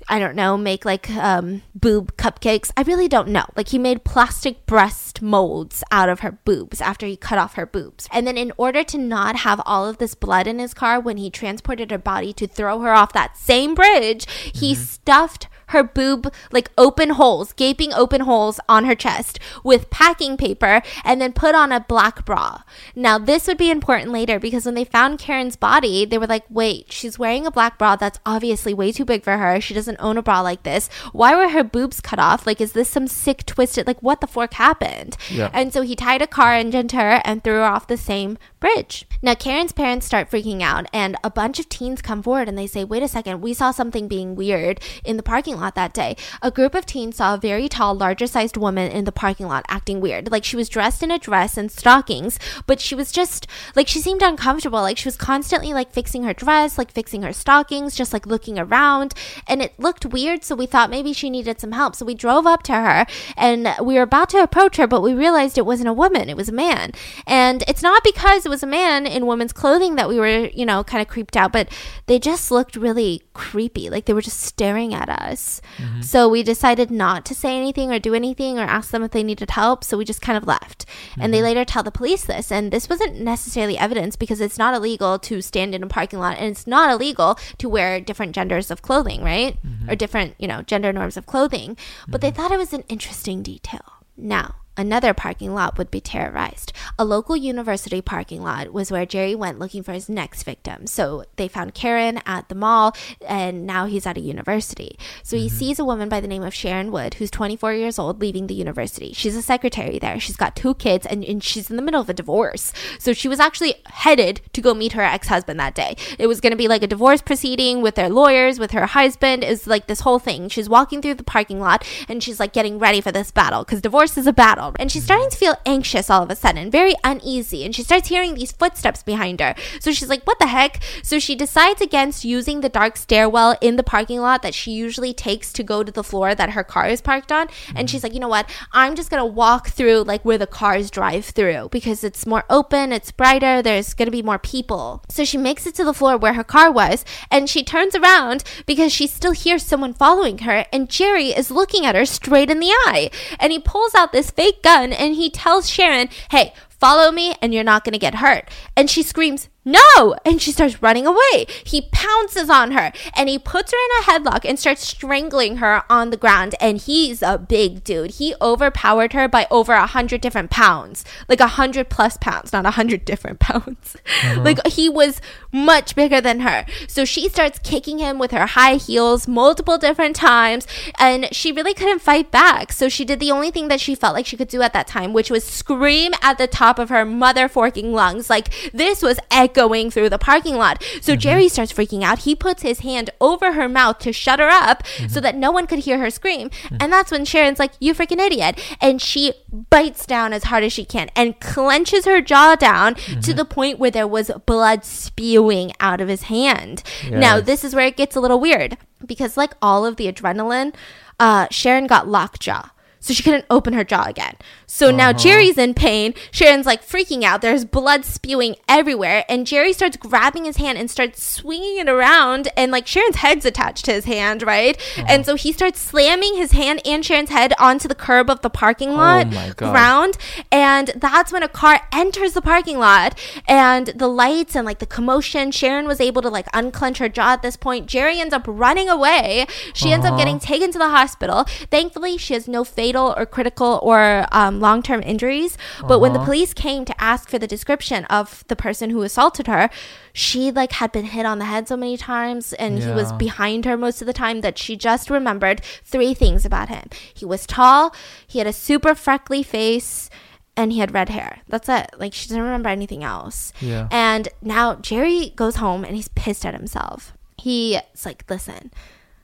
I 0.08 0.20
don't 0.20 0.36
know, 0.36 0.58
make 0.58 0.86
like 0.86 1.10
um, 1.12 1.62
boob 1.76 2.16
cupcakes. 2.18 2.72
I 2.78 2.82
really 2.82 3.08
don't 3.08 3.28
know. 3.30 3.46
Like 3.56 3.70
he 3.70 3.78
made 3.78 4.04
plastic 4.04 4.66
breast 4.66 5.22
molds 5.22 5.84
out 5.92 6.10
of 6.10 6.22
her 6.22 6.32
boobs 6.32 6.82
after 6.82 7.06
he 7.06 7.18
cut 7.18 7.38
off 7.38 7.56
her 7.56 7.66
boobs. 7.66 8.08
And 8.12 8.26
then 8.26 8.38
in 8.38 8.52
order 8.58 8.84
to 8.84 8.98
not 8.98 9.38
have 9.38 9.62
all 9.66 9.88
of 9.88 9.98
this 9.98 10.16
blood 10.16 10.48
in 10.48 10.60
his 10.60 10.74
car 10.74 11.00
when 11.00 11.18
he 11.18 11.30
transported 11.30 11.92
her 11.92 11.98
body 11.98 12.34
to 12.34 12.48
throw 12.48 12.80
her 12.80 12.94
off 12.94 13.14
that 13.14 13.38
same 13.38 13.76
bridge, 13.76 14.26
he 14.54 14.74
stuffed 14.74 15.48
her 15.70 15.84
boob 15.84 16.32
like 16.52 16.72
open 16.78 17.12
holes, 17.12 17.54
gaping 17.54 17.94
open 17.94 18.22
holes 18.22 18.60
on 18.70 18.86
her 18.86 18.96
chest 18.96 19.40
with 19.64 19.90
packing 19.90 20.38
paper 20.38 20.82
and 21.04 21.22
then 21.22 21.34
put 21.34 21.56
on 21.56 21.72
a 21.72 21.80
black 21.80 22.26
bra. 22.26 22.64
Now, 22.96 23.18
this 23.18 23.48
would 23.48 23.58
be 23.58 23.72
important 23.72 24.12
later 24.12 24.40
because 24.40 24.66
when 24.66 24.76
they 24.76 24.86
found 24.86 25.20
Karen's 25.20 25.56
body, 25.56 26.06
they 26.06 26.18
were 26.18 26.28
like, 26.28 26.46
wait, 26.50 26.92
she's 26.92 27.20
wearing 27.20 27.46
a 27.46 27.52
black 27.52 27.78
bra 27.78 27.96
that's 27.96 28.20
obviously 28.26 28.74
way 28.74 28.92
too 28.92 29.06
big 29.06 29.24
for 29.24 29.38
her. 29.38 29.60
She 29.62 29.74
doesn't 29.74 29.98
own 30.00 30.18
a 30.18 30.22
bra 30.22 30.42
like 30.42 30.64
this. 30.64 30.90
Why 31.12 31.36
were 31.36 31.50
her 31.50 31.64
boobs 31.64 32.02
cut 32.02 32.20
off? 32.20 32.46
Like, 32.46 32.62
is 32.62 32.74
this 32.74 32.90
some 32.90 33.08
sick, 33.08 33.46
twisted, 33.46 33.88
like, 33.88 34.02
what 34.02 34.22
the 34.22 34.28
fork 34.28 34.54
happened? 34.54 35.18
Yeah. 35.30 35.50
And 35.54 35.74
so 35.74 35.82
he 35.82 35.96
tied 35.96 36.22
a 36.22 36.28
car 36.28 36.54
engine 36.54 36.88
to 36.90 36.98
her 36.98 37.22
and 37.24 37.44
threw 37.44 37.56
her 37.56 37.64
off 37.64 37.88
the 37.88 37.98
same 37.98 38.38
bridge. 38.60 39.06
Now, 39.22 39.36
Karen's 39.36 39.74
parents 39.74 40.06
start 40.06 40.32
freaking 40.32 40.62
out, 40.62 40.86
and 40.94 41.18
a 41.26 41.30
bunch 41.30 41.60
of 41.60 41.68
teens 41.68 42.02
come 42.02 42.24
forward 42.24 42.48
and 42.48 42.58
they 42.58 42.68
say, 42.68 42.86
Wait 42.86 43.04
a 43.04 43.08
second, 43.08 43.42
we 43.42 43.54
saw 43.54 43.72
something 43.72 44.08
being 44.08 44.34
weird 44.34 44.80
in 45.04 45.18
the 45.18 45.24
parking 45.24 45.58
lot 45.58 45.76
that 45.76 45.94
day. 45.94 46.16
A 46.42 46.50
group 46.50 46.74
of 46.74 46.86
teens 46.86 47.18
saw 47.18 47.34
a 47.34 47.38
very 47.38 47.68
tall, 47.68 47.94
larger 47.94 48.28
sized 48.28 48.56
woman 48.56 48.90
in 48.90 49.04
the 49.04 49.12
parking 49.12 49.48
lot 49.48 49.66
acting 49.68 50.00
weird. 50.00 50.32
Like 50.32 50.46
she 50.46 50.56
was 50.56 50.70
dressed 50.70 51.04
in 51.04 51.12
a 51.12 51.20
dress 51.20 51.58
and 51.58 51.70
stockings, 51.70 52.40
but 52.66 52.80
she 52.80 52.96
was 52.96 53.12
just 53.12 53.46
like 53.76 53.90
she 53.90 54.00
seemed 54.00 54.22
uncomfortable. 54.22 54.80
Like 54.80 54.98
she 54.98 55.08
was 55.08 55.18
constantly 55.18 55.74
like 55.74 55.92
fixing 55.92 56.24
her 56.24 56.34
dress, 56.34 56.78
like 56.78 56.92
fixing 56.92 57.24
her 57.24 57.34
stockings, 57.34 57.96
just 57.96 58.14
like 58.14 58.26
looking 58.26 58.58
around. 58.58 59.14
And 59.48 59.62
it 59.62 59.78
looked 59.78 60.06
weird, 60.06 60.46
so 60.46 60.56
we 60.56 60.66
thought 60.66 60.90
maybe 60.90 61.12
she 61.12 61.30
needed 61.30 61.60
some 61.60 61.74
help. 61.74 61.98
So 61.98 62.06
we 62.06 62.16
drove 62.16 62.48
up 62.48 62.64
to 62.64 62.74
her 62.74 63.06
and 63.36 63.68
we 63.82 63.96
were 63.96 64.04
about 64.04 64.30
to 64.30 64.42
approach 64.42 64.78
her, 64.78 64.88
but 64.88 65.02
we 65.02 65.14
realized 65.14 65.58
it 65.58 65.66
wasn't 65.66 65.90
a 65.90 65.94
woman, 65.94 66.30
it 66.30 66.38
was 66.38 66.48
a 66.48 66.54
man. 66.54 66.94
And 67.28 67.66
it's 67.68 67.84
not 67.84 68.02
because 68.02 68.46
it 68.46 68.50
was 68.50 68.64
a 68.64 68.68
man 68.68 69.09
in 69.10 69.26
women's 69.26 69.54
clothing 69.54 69.96
that 69.96 70.08
we 70.08 70.20
were, 70.20 70.48
you 70.48 70.66
know, 70.66 70.84
kind 70.84 71.02
of 71.02 71.08
creeped 71.08 71.36
out, 71.36 71.52
but 71.52 71.70
they 72.06 72.20
just 72.20 72.52
looked 72.52 72.76
really 72.76 73.24
creepy. 73.34 73.90
Like 73.90 74.06
they 74.06 74.14
were 74.14 74.22
just 74.22 74.40
staring 74.40 74.94
at 74.94 75.10
us. 75.10 75.62
Mm-hmm. 75.78 76.02
So 76.02 76.30
we 76.30 76.44
decided 76.44 76.92
not 76.92 77.26
to 77.26 77.36
say 77.36 77.58
anything 77.58 77.92
or 77.92 78.00
do 78.00 78.14
anything 78.14 78.60
or 78.60 78.64
ask 78.64 78.92
them 78.92 79.04
if 79.04 79.12
they 79.12 79.24
needed 79.24 79.52
help. 79.52 79.84
So 79.84 79.98
we 79.98 80.06
just 80.06 80.22
kind 80.22 80.38
of 80.38 80.48
left. 80.48 80.86
And 81.20 81.34
they 81.34 81.38
mm-hmm. 81.38 81.46
later 81.46 81.66
tell 81.66 81.84
the 81.84 81.92
police 81.92 82.26
this. 82.26 82.52
And 82.52 82.72
this 82.72 82.90
wasn't 82.90 83.20
necessarily 83.20 83.78
evidence 83.78 84.16
because 84.16 84.42
it's 84.42 84.58
not 84.58 84.74
illegal 84.74 85.20
to 85.20 85.42
stand 85.42 85.76
in 85.76 85.84
a 85.84 85.88
parking 85.88 86.20
lot 86.20 86.38
and 86.38 86.48
it's 86.48 86.68
not 86.68 86.92
illegal 86.92 87.38
to 87.58 87.70
wear 87.70 88.00
different 88.00 88.34
genders 88.34 88.72
of 88.72 88.82
clothing, 88.82 89.24
right? 89.24 89.58
Mm-hmm. 89.66 89.90
Or 89.90 89.96
different, 89.96 90.36
you 90.38 90.48
know, 90.48 90.62
gender 90.62 90.94
norms 90.94 91.18
of 91.18 91.26
clothing. 91.26 91.78
But 92.08 92.22
they 92.22 92.32
thought 92.32 92.52
it 92.52 92.58
was 92.58 92.74
an 92.74 92.84
interesting 92.90 93.44
detail. 93.44 94.04
Now, 94.18 94.56
another 94.80 95.14
parking 95.14 95.54
lot 95.54 95.78
would 95.78 95.92
be 95.92 96.00
terrorized. 96.00 96.72
A 96.98 97.04
local 97.04 97.36
university 97.36 98.02
parking 98.02 98.42
lot 98.42 98.72
was 98.72 98.90
where 98.90 99.06
Jerry 99.06 99.36
went 99.36 99.60
looking 99.60 99.84
for 99.84 99.92
his 99.92 100.08
next 100.08 100.44
victim. 100.44 100.88
So 100.88 101.26
they 101.36 101.50
found 101.50 101.74
Karen 101.74 102.22
at 102.26 102.48
the 102.48 102.56
mall, 102.56 102.96
and 103.28 103.68
now 103.68 103.88
he's 103.88 104.08
at 104.08 104.18
a 104.18 104.22
university. 104.22 104.98
So 105.22 105.36
he 105.36 105.48
mm-hmm. 105.48 105.58
sees 105.58 105.80
a 105.80 105.86
woman 105.86 106.08
by 106.08 106.22
the 106.22 106.30
name 106.30 106.44
of 106.44 106.54
Sharon 106.54 106.92
Wood, 106.94 107.16
who's 107.16 107.30
24 107.30 107.74
years 107.74 108.00
old, 108.00 108.22
leaving 108.22 108.48
the 108.48 108.54
university. 108.54 109.12
She's 109.12 109.36
a 109.36 109.42
secretary 109.42 110.00
there. 110.00 110.18
She's 110.18 110.38
got 110.38 110.56
two 110.56 110.74
kids, 110.76 111.06
and, 111.06 111.26
and 111.26 111.44
she's 111.44 111.70
in 111.70 111.76
the 111.76 111.82
middle 111.82 112.00
of 112.02 112.10
a 112.10 112.14
divorce. 112.14 112.72
So 113.00 113.12
she 113.12 113.28
was 113.28 113.42
actually 113.42 113.76
headed 113.88 114.40
to 114.54 114.62
go 114.62 114.74
meet 114.74 114.94
her 114.94 115.02
ex 115.02 115.28
husband 115.28 115.60
that 115.60 115.76
day. 115.76 115.98
It 116.18 116.28
was 116.28 116.40
going 116.40 116.52
to 116.52 116.58
be 116.58 116.70
like 116.70 116.84
a 116.84 116.88
divorce 116.88 117.22
proceeding 117.22 117.82
with 117.82 117.96
their 117.96 118.10
lawyers, 118.10 118.60
with 118.60 118.72
her 118.72 118.86
husband. 118.86 119.44
Is 119.44 119.68
like 119.68 119.88
this 119.88 120.02
whole 120.02 120.20
thing. 120.20 120.48
She's 120.48 120.70
walking 120.70 121.02
through 121.02 121.16
the 121.16 121.24
parking 121.24 121.60
lot, 121.60 121.86
and 122.08 122.24
she's 122.24 122.40
like 122.40 122.54
getting 122.54 122.80
ready 122.80 123.02
for 123.02 123.12
this 123.12 123.30
battle 123.30 123.66
because 123.66 123.82
divorce 123.82 124.18
is 124.18 124.26
a 124.26 124.34
battle. 124.34 124.69
And 124.78 124.92
she's 124.92 125.04
starting 125.04 125.30
to 125.30 125.38
feel 125.38 125.56
anxious 125.66 126.10
all 126.10 126.24
of 126.24 126.30
a 126.30 126.36
sudden, 126.36 126.70
very 126.70 126.96
uneasy. 127.04 127.66
And 127.66 127.76
she 127.76 127.84
starts 127.84 128.10
hearing 128.10 128.36
these 128.36 128.52
footsteps 128.52 129.04
behind 129.04 129.40
her. 129.40 129.56
So 129.80 129.92
she's 129.92 130.10
like, 130.10 130.24
what 130.26 130.40
the 130.40 130.48
heck? 130.48 130.82
So 131.04 131.20
she 131.20 131.36
decides 131.36 131.82
against 131.82 132.26
using 132.26 132.62
the 132.62 132.70
dark 132.70 132.98
stairwell 132.98 133.58
in 133.62 133.76
the 133.76 133.84
parking 133.84 134.20
lot 134.20 134.42
that 134.42 134.54
she 134.54 134.72
usually 134.72 135.14
takes 135.14 135.52
to 135.54 135.64
go 135.64 135.84
to 135.84 135.92
the 135.92 136.04
floor 136.04 136.36
that 136.36 136.52
her 136.52 136.64
car 136.64 136.88
is 136.88 137.02
parked 137.02 137.32
on. 137.32 137.48
And 137.76 137.90
she's 137.90 138.04
like, 138.04 138.14
you 138.14 138.20
know 138.20 138.28
what? 138.28 138.50
I'm 138.74 138.96
just 138.96 139.10
going 139.10 139.22
to 139.22 139.26
walk 139.26 139.70
through 139.70 140.04
like 140.04 140.24
where 140.26 140.38
the 140.38 140.48
cars 140.48 140.92
drive 140.92 141.26
through 141.26 141.70
because 141.72 142.04
it's 142.04 142.26
more 142.26 142.44
open, 142.50 142.92
it's 142.92 143.12
brighter, 143.12 143.62
there's 143.62 143.94
going 143.94 144.08
to 144.08 144.12
be 144.12 144.22
more 144.22 144.40
people. 144.40 145.04
So 145.10 145.24
she 145.26 145.38
makes 145.38 145.66
it 145.66 145.76
to 145.76 145.84
the 145.84 145.94
floor 145.94 146.18
where 146.18 146.34
her 146.34 146.44
car 146.44 146.72
was 146.72 147.06
and 147.32 147.50
she 147.50 147.64
turns 147.64 147.96
around 147.96 148.44
because 148.66 148.92
she 148.92 149.08
still 149.08 149.32
hears 149.32 149.64
someone 149.64 149.94
following 149.94 150.40
her. 150.40 150.66
And 150.72 150.90
Jerry 150.90 151.30
is 151.30 151.52
looking 151.52 151.86
at 151.86 151.96
her 151.96 152.06
straight 152.06 152.50
in 152.50 152.60
the 152.60 152.68
eye. 152.68 153.10
And 153.40 153.52
he 153.52 153.60
pulls 153.60 153.96
out 153.96 154.12
this 154.12 154.32
fake 154.32 154.59
gun 154.64 154.94
and 154.94 155.16
he 155.16 155.30
tells 155.30 155.70
Sharon, 155.70 156.10
hey, 156.32 156.54
follow 156.70 157.12
me 157.12 157.36
and 157.42 157.54
you're 157.54 157.64
not 157.64 157.84
going 157.84 157.94
to 157.94 158.00
get 158.00 158.16
hurt. 158.16 158.50
And 158.76 158.90
she 158.90 159.04
screams, 159.04 159.50
no! 159.66 160.16
And 160.26 160.42
she 160.42 160.52
starts 160.52 160.82
running 160.82 161.06
away. 161.06 161.46
He 161.64 161.90
pounces 161.92 162.50
on 162.50 162.72
her 162.72 162.92
and 163.16 163.28
he 163.28 163.38
puts 163.38 163.72
her 163.72 163.78
in 163.78 164.02
a 164.02 164.04
headlock 164.06 164.48
and 164.48 164.58
starts 164.58 164.88
strangling 164.88 165.58
her 165.58 165.84
on 165.90 166.10
the 166.10 166.18
ground. 166.18 166.56
And 166.62 166.78
he's 166.78 167.22
a 167.22 167.38
big 167.38 167.84
dude. 167.84 168.12
He 168.12 168.34
overpowered 168.42 169.14
her 169.14 169.28
by 169.28 169.48
over 169.52 169.74
a 169.74 169.86
hundred 169.86 170.22
different 170.22 170.50
pounds. 170.50 171.04
Like 171.28 171.42
a 171.42 171.48
hundred 171.48 171.90
plus 171.90 172.18
pounds, 172.18 172.54
not 172.54 172.66
a 172.66 172.72
hundred 172.72 173.04
different 173.04 173.40
pounds. 173.40 173.98
Uh-huh. 174.24 174.42
Like 174.42 174.66
he 174.68 174.88
was 174.88 175.20
much 175.52 175.94
bigger 175.94 176.22
than 176.22 176.40
her. 176.40 176.66
So 176.88 177.04
she 177.04 177.28
starts 177.28 177.60
kicking 177.60 178.00
him 178.00 178.18
with 178.18 178.32
her 178.32 178.46
high 178.46 178.76
heels 178.76 179.28
multiple 179.28 179.78
different 179.78 180.16
times. 180.16 180.68
And 180.98 181.34
she 181.34 181.52
really 181.52 181.74
couldn't 181.74 182.00
fight 182.00 182.32
back. 182.32 182.72
So 182.72 182.88
she 182.88 183.04
did 183.04 183.20
the 183.20 183.32
only 183.32 183.52
thing 183.52 183.68
that 183.68 183.82
she 183.82 183.94
felt 183.94 184.14
like 184.16 184.26
she 184.26 184.38
could 184.38 184.48
do 184.48 184.62
at 184.62 184.74
that 184.74 184.88
time, 184.88 185.12
which 185.12 185.30
was 185.30 185.44
scream 185.44 186.14
at 186.22 186.38
the 186.38 186.48
top 186.48 186.80
of 186.80 186.90
her 186.90 187.04
mother 187.04 187.50
forking 187.50 187.92
lungs. 187.92 188.30
Like 188.30 188.50
this 188.72 189.02
was 189.02 189.20
echoing 189.50 189.90
through 189.92 190.10
the 190.10 190.18
parking 190.18 190.56
lot. 190.56 190.84
So 191.02 191.14
mm-hmm. 191.14 191.20
Jerry 191.20 191.50
starts 191.50 191.74
freaking 191.74 192.04
out. 192.04 192.20
He 192.20 192.36
puts 192.36 192.62
his 192.62 192.80
hand 192.80 193.10
over 193.20 193.54
her 193.54 193.68
mouth 193.68 194.00
to 194.00 194.14
shut 194.14 194.40
her 194.40 194.50
up 194.50 194.86
so 194.86 195.04
mm-hmm. 195.04 195.20
that 195.22 195.36
no 195.36 195.52
one 195.52 195.68
could 195.68 195.80
hear 195.80 196.00
her 196.00 196.10
scream. 196.10 196.50
Mm-hmm. 196.50 196.78
And 196.80 196.92
that's 196.92 197.12
when 197.12 197.26
Sharon's 197.26 197.60
like, 197.60 197.72
You 197.80 197.94
freaking 197.94 198.20
idiot. 198.20 198.60
And 198.82 199.02
she 199.02 199.34
bites 199.52 200.06
down 200.06 200.34
as 200.34 200.46
hard 200.46 200.64
as 200.64 200.74
she 200.74 200.86
can 200.86 201.10
and 201.16 201.40
clenches 201.40 202.06
her 202.06 202.22
jaw 202.22 202.56
down 202.56 202.96
to 202.96 203.34
the 203.34 203.46
point 203.46 203.80
where 203.80 203.92
there 203.92 204.08
was 204.08 204.32
blood 204.46 204.86
spewing 204.86 205.72
out 205.80 206.02
of 206.02 206.08
his 206.08 206.24
hand. 206.24 206.84
Now, 207.10 207.40
this 207.40 207.64
is 207.64 207.76
where 207.76 207.88
it 207.88 207.98
gets 207.98 208.16
a 208.16 208.20
little 208.20 208.40
weird 208.40 208.78
because, 209.06 209.38
like 209.38 209.54
all 209.62 209.86
of 209.86 209.96
the 209.96 210.12
adrenaline, 210.12 210.74
uh, 211.20 211.48
Sharon 211.50 211.88
got 211.88 212.08
lockjaw. 212.08 212.70
So 213.02 213.14
she 213.14 213.24
couldn't 213.24 213.46
open 213.50 213.74
her 213.74 213.84
jaw 213.84 214.04
again. 214.08 214.36
So 214.68 214.92
now 214.92 215.14
Jerry's 215.14 215.58
in 215.58 215.74
pain. 215.74 216.14
Sharon's 216.32 216.66
like 216.66 216.86
freaking 216.86 217.24
out. 217.24 217.42
There's 217.42 217.64
blood 217.66 218.04
spewing 218.06 218.58
everywhere. 218.68 219.24
And 219.30 219.48
Jerry 219.48 219.72
starts 219.74 219.96
grabbing 219.98 220.46
his 220.46 220.58
hand 220.58 220.78
and 220.78 220.92
starts 220.92 221.24
swinging 221.24 221.78
it 221.78 221.88
around. 221.90 222.50
And 222.58 222.72
like 222.72 222.86
Sharon's 222.88 223.16
head's 223.18 223.46
attached 223.46 223.86
to 223.86 223.94
his 223.94 224.06
hand, 224.06 224.44
right? 224.44 224.78
And 225.08 225.26
so 225.26 225.36
he 225.36 225.52
starts 225.54 225.80
slamming 225.80 226.36
his 226.36 226.52
hand 226.52 226.82
and 226.86 227.04
Sharon's 227.06 227.30
head 227.30 227.54
onto 227.58 227.88
the 227.88 227.96
curb 227.96 228.30
of 228.30 228.42
the 228.42 228.50
parking 228.50 228.92
lot 228.92 229.28
my 229.32 229.48
God. 229.56 229.56
ground. 229.74 230.18
And 230.52 230.92
that's 230.96 231.32
when 231.32 231.42
a 231.42 231.48
car 231.50 231.82
enters 231.94 232.34
the 232.34 232.42
parking 232.42 232.80
lot. 232.80 233.18
And 233.48 233.88
the 233.88 234.08
lights 234.10 234.56
and 234.56 234.66
like 234.66 234.80
the 234.80 234.86
commotion, 234.86 235.52
Sharon 235.52 235.88
was 235.88 236.02
able 236.02 236.22
to 236.22 236.30
like 236.30 236.48
unclench 236.54 236.98
her 236.98 237.10
jaw 237.10 237.32
at 237.34 237.42
this 237.42 237.56
point. 237.56 237.88
Jerry 237.88 238.20
ends 238.20 238.34
up 238.34 238.44
running 238.46 238.90
away. 238.90 239.46
She 239.74 239.92
ends 239.92 240.06
up 240.06 240.10
Uh-huh. 240.14 240.18
getting 240.20 240.40
taken 240.40 240.72
to 240.74 240.78
the 240.78 240.90
hospital. 240.90 241.46
Thankfully, 241.72 242.18
she 242.18 242.34
has 242.34 242.48
no 242.48 242.64
fatal 242.90 243.14
or 243.18 243.26
critical 243.26 243.80
or 243.84 244.26
um, 244.32 244.60
long 244.60 244.82
term 244.82 245.02
injuries. 245.04 245.58
But 245.88 246.00
when 246.00 246.14
the 246.14 246.20
Uh-huh. 246.20 246.26
police 246.26 246.54
came 246.54 246.86
to 246.86 246.96
ask 247.02 247.30
for 247.30 247.38
the 247.40 247.48
description 247.48 248.06
of 248.06 248.44
the 248.48 248.56
person 248.56 248.90
who 248.90 249.02
assaulted 249.04 249.46
her, 249.48 249.70
she 250.12 250.52
like 250.52 250.72
had 250.82 250.92
been 250.92 251.06
hit 251.06 251.26
on 251.26 251.38
the 251.40 251.46
head 251.46 251.68
so 251.68 251.78
many 251.78 251.98
times 251.98 252.54
and 252.54 252.80
he 252.82 252.90
was 252.92 253.12
behind 253.14 253.66
her 253.66 253.78
most 253.78 254.02
of 254.02 254.08
the 254.08 254.14
time 254.14 254.42
that 254.42 254.58
she 254.58 254.76
just 254.76 255.10
remembered 255.10 255.62
three 255.84 256.14
things 256.16 256.46
about 256.46 256.70
him. 256.70 256.86
He 257.14 257.26
was 257.26 257.46
tall, 257.46 257.94
he 258.28 258.40
had 258.40 258.48
a 258.48 258.54
super 258.54 258.96
freckly 258.96 259.44
face, 259.44 260.10
and 260.58 260.72
he 260.74 260.80
had 260.80 260.94
red 260.94 261.10
hair. 261.10 261.32
That's 261.48 261.70
it. 261.70 261.88
Like 261.98 262.14
she 262.14 262.28
doesn't 262.28 262.42
remember 262.42 262.70
anything 262.70 263.04
else. 263.04 263.54
Yeah. 263.62 263.88
And 263.92 264.28
now 264.42 264.76
Jerry 264.76 265.32
goes 265.36 265.58
home 265.58 265.86
and 265.86 265.96
he's 265.96 266.10
pissed 266.10 266.46
at 266.46 266.54
himself. 266.54 267.14
He's 267.38 267.80
like, 268.04 268.24
listen, 268.30 268.72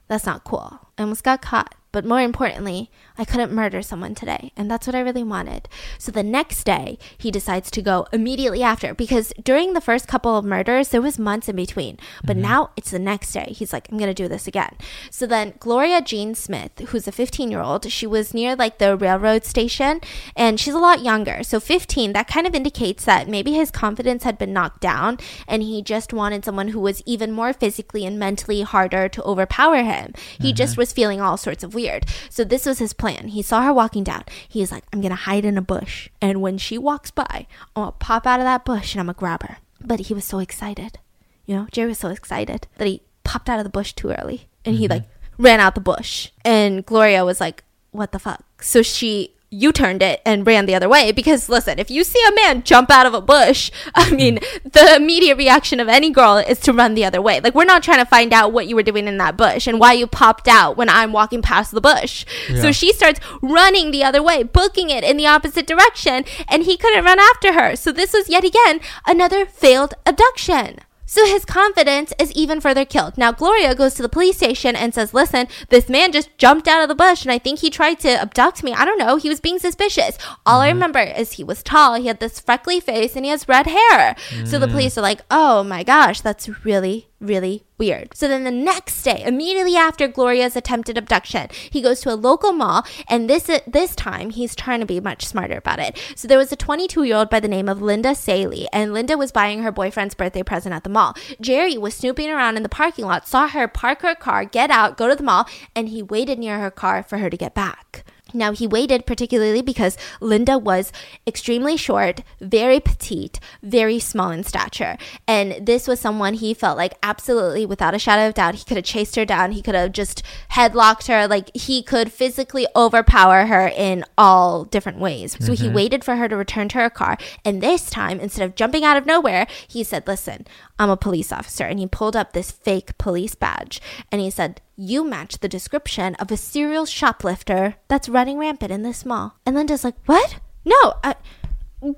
that's 0.07 0.25
not 0.25 0.43
cool. 0.43 0.79
I 0.97 1.01
almost 1.03 1.23
got 1.23 1.41
caught. 1.41 1.73
But 1.95 2.03
more 2.03 2.19
importantly, 2.19 2.91
I 3.17 3.23
couldn't 3.23 3.53
murder 3.53 3.81
someone 3.81 4.15
today. 4.15 4.51
And 4.57 4.69
that's 4.69 4.85
what 4.85 4.97
I 4.97 4.99
really 4.99 5.23
wanted. 5.23 5.69
So 5.97 6.11
the 6.11 6.23
next 6.23 6.65
day, 6.65 6.99
he 7.17 7.31
decides 7.31 7.71
to 7.71 7.81
go 7.81 8.05
immediately 8.11 8.61
after 8.61 8.93
because 8.93 9.31
during 9.41 9.71
the 9.71 9.79
first 9.79 10.05
couple 10.05 10.37
of 10.37 10.43
murders, 10.43 10.89
there 10.89 11.01
was 11.01 11.17
months 11.17 11.47
in 11.47 11.55
between. 11.55 11.97
But 12.25 12.35
mm-hmm. 12.35 12.41
now 12.41 12.71
it's 12.75 12.91
the 12.91 12.99
next 12.99 13.31
day. 13.31 13.53
He's 13.55 13.71
like, 13.71 13.89
I'm 13.89 13.97
going 13.97 14.13
to 14.13 14.13
do 14.13 14.27
this 14.27 14.45
again. 14.45 14.75
So 15.09 15.25
then 15.25 15.53
Gloria 15.57 16.01
Jean 16.01 16.35
Smith, 16.35 16.77
who's 16.89 17.07
a 17.07 17.13
15 17.13 17.49
year 17.49 17.61
old, 17.61 17.89
she 17.89 18.05
was 18.05 18.33
near 18.33 18.57
like 18.57 18.77
the 18.77 18.97
railroad 18.97 19.45
station 19.45 20.01
and 20.35 20.59
she's 20.59 20.73
a 20.73 20.79
lot 20.79 21.01
younger. 21.01 21.43
So 21.43 21.61
15, 21.61 22.11
that 22.11 22.27
kind 22.27 22.45
of 22.45 22.53
indicates 22.53 23.05
that 23.05 23.29
maybe 23.29 23.53
his 23.53 23.71
confidence 23.71 24.25
had 24.25 24.37
been 24.37 24.51
knocked 24.51 24.81
down 24.81 25.17
and 25.47 25.63
he 25.63 25.81
just 25.81 26.11
wanted 26.11 26.43
someone 26.43 26.69
who 26.69 26.81
was 26.81 27.01
even 27.05 27.31
more 27.31 27.53
physically 27.53 28.05
and 28.05 28.19
mentally 28.19 28.63
harder 28.63 29.07
to 29.07 29.23
overpower 29.23 29.81
him. 29.81 30.13
He 30.41 30.51
just 30.51 30.73
mm-hmm. 30.73 30.81
was 30.81 30.91
feeling 30.91 31.21
all 31.21 31.37
sorts 31.37 31.63
of 31.63 31.73
weird. 31.73 31.84
So 32.29 32.43
this 32.43 32.65
was 32.65 32.79
his 32.79 32.93
plan. 32.93 33.29
He 33.29 33.41
saw 33.41 33.63
her 33.63 33.73
walking 33.73 34.03
down. 34.03 34.23
He's 34.47 34.71
like, 34.71 34.83
I'm 34.91 35.01
going 35.01 35.11
to 35.11 35.15
hide 35.15 35.45
in 35.45 35.57
a 35.57 35.61
bush. 35.61 36.09
And 36.21 36.41
when 36.41 36.57
she 36.57 36.77
walks 36.77 37.11
by, 37.11 37.47
I'm 37.75 37.87
to 37.87 37.91
pop 37.93 38.27
out 38.27 38.39
of 38.39 38.45
that 38.45 38.65
bush 38.65 38.93
and 38.93 38.99
I'm 38.99 39.07
going 39.07 39.15
to 39.15 39.19
grab 39.19 39.43
her. 39.43 39.57
But 39.81 40.01
he 40.01 40.13
was 40.13 40.25
so 40.25 40.39
excited. 40.39 40.99
You 41.45 41.55
know, 41.55 41.67
Jerry 41.71 41.89
was 41.89 41.99
so 41.99 42.09
excited 42.09 42.67
that 42.77 42.87
he 42.87 43.01
popped 43.23 43.49
out 43.49 43.59
of 43.59 43.65
the 43.65 43.69
bush 43.69 43.93
too 43.93 44.11
early 44.11 44.47
and 44.63 44.75
he 44.75 44.85
mm-hmm. 44.85 44.93
like 44.93 45.03
ran 45.37 45.59
out 45.59 45.75
the 45.75 45.81
bush. 45.81 46.31
And 46.43 46.85
Gloria 46.85 47.23
was 47.25 47.39
like, 47.39 47.63
what 47.91 48.11
the 48.11 48.19
fuck? 48.19 48.63
So 48.63 48.81
she 48.81 49.34
you 49.49 49.71
turned 49.71 50.01
it 50.01 50.21
and 50.25 50.45
ran 50.45 50.65
the 50.65 50.75
other 50.75 50.89
way 50.89 51.11
because 51.11 51.49
listen, 51.49 51.79
if 51.79 51.89
you 51.89 52.03
see 52.03 52.21
a 52.27 52.35
man 52.35 52.63
jump 52.63 52.89
out 52.89 53.05
of 53.05 53.13
a 53.13 53.21
bush, 53.21 53.71
I 53.95 54.05
mm-hmm. 54.05 54.15
mean, 54.15 54.39
the 54.63 54.95
immediate 54.95 55.37
reaction 55.37 55.79
of 55.79 55.87
any 55.87 56.09
girl 56.09 56.37
is 56.37 56.59
to 56.61 56.73
run 56.73 56.95
the 56.95 57.05
other 57.05 57.21
way. 57.21 57.39
Like 57.39 57.55
we're 57.55 57.65
not 57.65 57.83
trying 57.83 57.99
to 57.99 58.05
find 58.05 58.33
out 58.33 58.51
what 58.51 58.67
you 58.67 58.75
were 58.75 58.83
doing 58.83 59.07
in 59.07 59.17
that 59.17 59.37
bush 59.37 59.67
and 59.67 59.79
why 59.79 59.93
you 59.93 60.07
popped 60.07 60.47
out 60.47 60.77
when 60.77 60.89
I'm 60.89 61.13
walking 61.13 61.41
past 61.41 61.71
the 61.71 61.81
bush. 61.81 62.25
So 62.61 62.71
she 62.71 62.93
starts 62.93 63.19
running 63.41 63.91
the 63.91 64.03
other 64.03 64.21
way, 64.21 64.43
booking 64.43 64.89
it 64.89 65.03
in 65.03 65.17
the 65.17 65.27
opposite 65.27 65.67
direction, 65.67 66.25
and 66.47 66.63
he 66.63 66.77
couldn't 66.77 67.03
run 67.03 67.19
after 67.19 67.53
her. 67.53 67.75
So 67.75 67.91
this 67.91 68.13
was 68.13 68.29
yet 68.29 68.43
again 68.43 68.79
another 69.05 69.45
failed 69.45 69.93
abduction. 70.05 70.79
So 71.05 71.25
his 71.25 71.45
confidence 71.45 72.13
is 72.19 72.31
even 72.33 72.59
further 72.59 72.85
killed. 72.85 73.17
Now 73.17 73.31
Gloria 73.31 73.75
goes 73.75 73.93
to 73.95 74.01
the 74.01 74.09
police 74.09 74.37
station 74.37 74.75
and 74.75 74.93
says, 74.93 75.13
"Listen, 75.13 75.47
this 75.69 75.89
man 75.89 76.11
just 76.11 76.37
jumped 76.37 76.67
out 76.67 76.81
of 76.81 76.89
the 76.89 76.95
bush 76.95 77.23
and 77.23 77.31
I 77.31 77.37
think 77.37 77.59
he 77.59 77.69
tried 77.69 77.99
to 78.01 78.21
abduct 78.21 78.63
me. 78.63 78.73
I 78.73 78.85
don't 78.85 78.97
know, 78.97 79.17
he 79.17 79.29
was 79.29 79.39
being 79.39 79.59
suspicious. 79.59 80.17
All 80.45 80.61
I 80.61 80.67
mm-hmm. 80.67 80.75
remember 80.75 80.99
is 80.99 81.33
he 81.33 81.43
was 81.43 81.63
tall, 81.63 81.95
he 81.95 82.07
had 82.07 82.19
this 82.19 82.39
freckly 82.39 82.79
face 82.79 83.15
and 83.15 83.25
he 83.25 83.31
has 83.31 83.47
red 83.47 83.67
hair." 83.67 84.15
So 84.45 84.59
the 84.59 84.67
mm. 84.67 84.71
police 84.71 84.97
are 84.97 85.01
like, 85.01 85.21
"Oh 85.29 85.63
my 85.63 85.83
gosh, 85.83 86.21
that's 86.21 86.65
really 86.65 87.09
really 87.19 87.63
weird. 87.77 88.15
So 88.15 88.27
then 88.27 88.43
the 88.43 88.51
next 88.51 89.03
day, 89.03 89.23
immediately 89.25 89.75
after 89.75 90.07
Gloria's 90.07 90.55
attempted 90.55 90.97
abduction, 90.97 91.47
he 91.69 91.81
goes 91.81 92.01
to 92.01 92.13
a 92.13 92.15
local 92.15 92.51
mall 92.51 92.85
and 93.07 93.29
this 93.29 93.49
uh, 93.49 93.59
this 93.67 93.95
time 93.95 94.29
he's 94.29 94.55
trying 94.55 94.79
to 94.79 94.85
be 94.85 94.99
much 94.99 95.25
smarter 95.25 95.57
about 95.57 95.79
it. 95.79 95.97
So 96.15 96.27
there 96.27 96.37
was 96.37 96.51
a 96.51 96.57
22-year-old 96.57 97.29
by 97.29 97.39
the 97.39 97.47
name 97.47 97.69
of 97.69 97.81
Linda 97.81 98.15
Salee 98.15 98.67
and 98.71 98.93
Linda 98.93 99.17
was 99.17 99.31
buying 99.31 99.63
her 99.63 99.71
boyfriend's 99.71 100.15
birthday 100.15 100.43
present 100.43 100.75
at 100.75 100.83
the 100.83 100.89
mall. 100.89 101.15
Jerry 101.39 101.77
was 101.77 101.93
snooping 101.93 102.29
around 102.29 102.57
in 102.57 102.63
the 102.63 102.69
parking 102.69 103.05
lot, 103.05 103.27
saw 103.27 103.47
her 103.47 103.67
park 103.67 104.01
her 104.01 104.15
car, 104.15 104.45
get 104.45 104.69
out, 104.69 104.97
go 104.97 105.07
to 105.07 105.15
the 105.15 105.23
mall, 105.23 105.47
and 105.75 105.89
he 105.89 106.01
waited 106.01 106.39
near 106.39 106.59
her 106.59 106.71
car 106.71 107.03
for 107.03 107.17
her 107.17 107.29
to 107.29 107.37
get 107.37 107.53
back. 107.53 108.05
Now, 108.35 108.51
he 108.51 108.67
waited 108.67 109.05
particularly 109.05 109.61
because 109.61 109.97
Linda 110.19 110.57
was 110.57 110.91
extremely 111.25 111.77
short, 111.77 112.21
very 112.39 112.79
petite, 112.79 113.39
very 113.63 113.99
small 113.99 114.31
in 114.31 114.43
stature. 114.43 114.97
And 115.27 115.65
this 115.65 115.87
was 115.87 115.99
someone 115.99 116.35
he 116.35 116.53
felt 116.53 116.77
like 116.77 116.93
absolutely, 117.01 117.65
without 117.65 117.95
a 117.95 117.99
shadow 117.99 118.27
of 118.27 118.33
doubt, 118.33 118.55
he 118.55 118.65
could 118.65 118.77
have 118.77 118.85
chased 118.85 119.15
her 119.15 119.25
down. 119.25 119.53
He 119.53 119.61
could 119.61 119.75
have 119.75 119.91
just 119.91 120.23
headlocked 120.51 121.07
her. 121.07 121.27
Like 121.27 121.49
he 121.55 121.81
could 121.81 122.11
physically 122.11 122.67
overpower 122.75 123.45
her 123.45 123.67
in 123.67 124.03
all 124.17 124.65
different 124.65 124.99
ways. 124.99 125.37
So 125.39 125.53
he 125.53 125.65
mm-hmm. 125.65 125.75
waited 125.75 126.03
for 126.03 126.15
her 126.17 126.27
to 126.27 126.35
return 126.35 126.69
to 126.69 126.77
her 126.79 126.89
car. 126.89 127.17
And 127.43 127.61
this 127.61 127.89
time, 127.89 128.19
instead 128.19 128.45
of 128.45 128.55
jumping 128.55 128.83
out 128.83 128.97
of 128.97 129.05
nowhere, 129.05 129.47
he 129.67 129.83
said, 129.83 130.07
Listen, 130.07 130.45
I'm 130.77 130.89
a 130.89 130.97
police 130.97 131.31
officer. 131.31 131.65
And 131.65 131.79
he 131.79 131.87
pulled 131.87 132.15
up 132.15 132.33
this 132.33 132.51
fake 132.51 132.97
police 132.97 133.35
badge 133.35 133.81
and 134.11 134.21
he 134.21 134.29
said, 134.29 134.61
you 134.75 135.03
match 135.05 135.39
the 135.39 135.47
description 135.47 136.15
of 136.15 136.31
a 136.31 136.37
serial 136.37 136.85
shoplifter 136.85 137.75
that's 137.87 138.09
running 138.09 138.37
rampant 138.37 138.71
in 138.71 138.83
this 138.83 139.05
mall. 139.05 139.35
And 139.45 139.55
Linda's 139.55 139.83
like, 139.83 139.95
What? 140.05 140.39
No, 140.65 140.95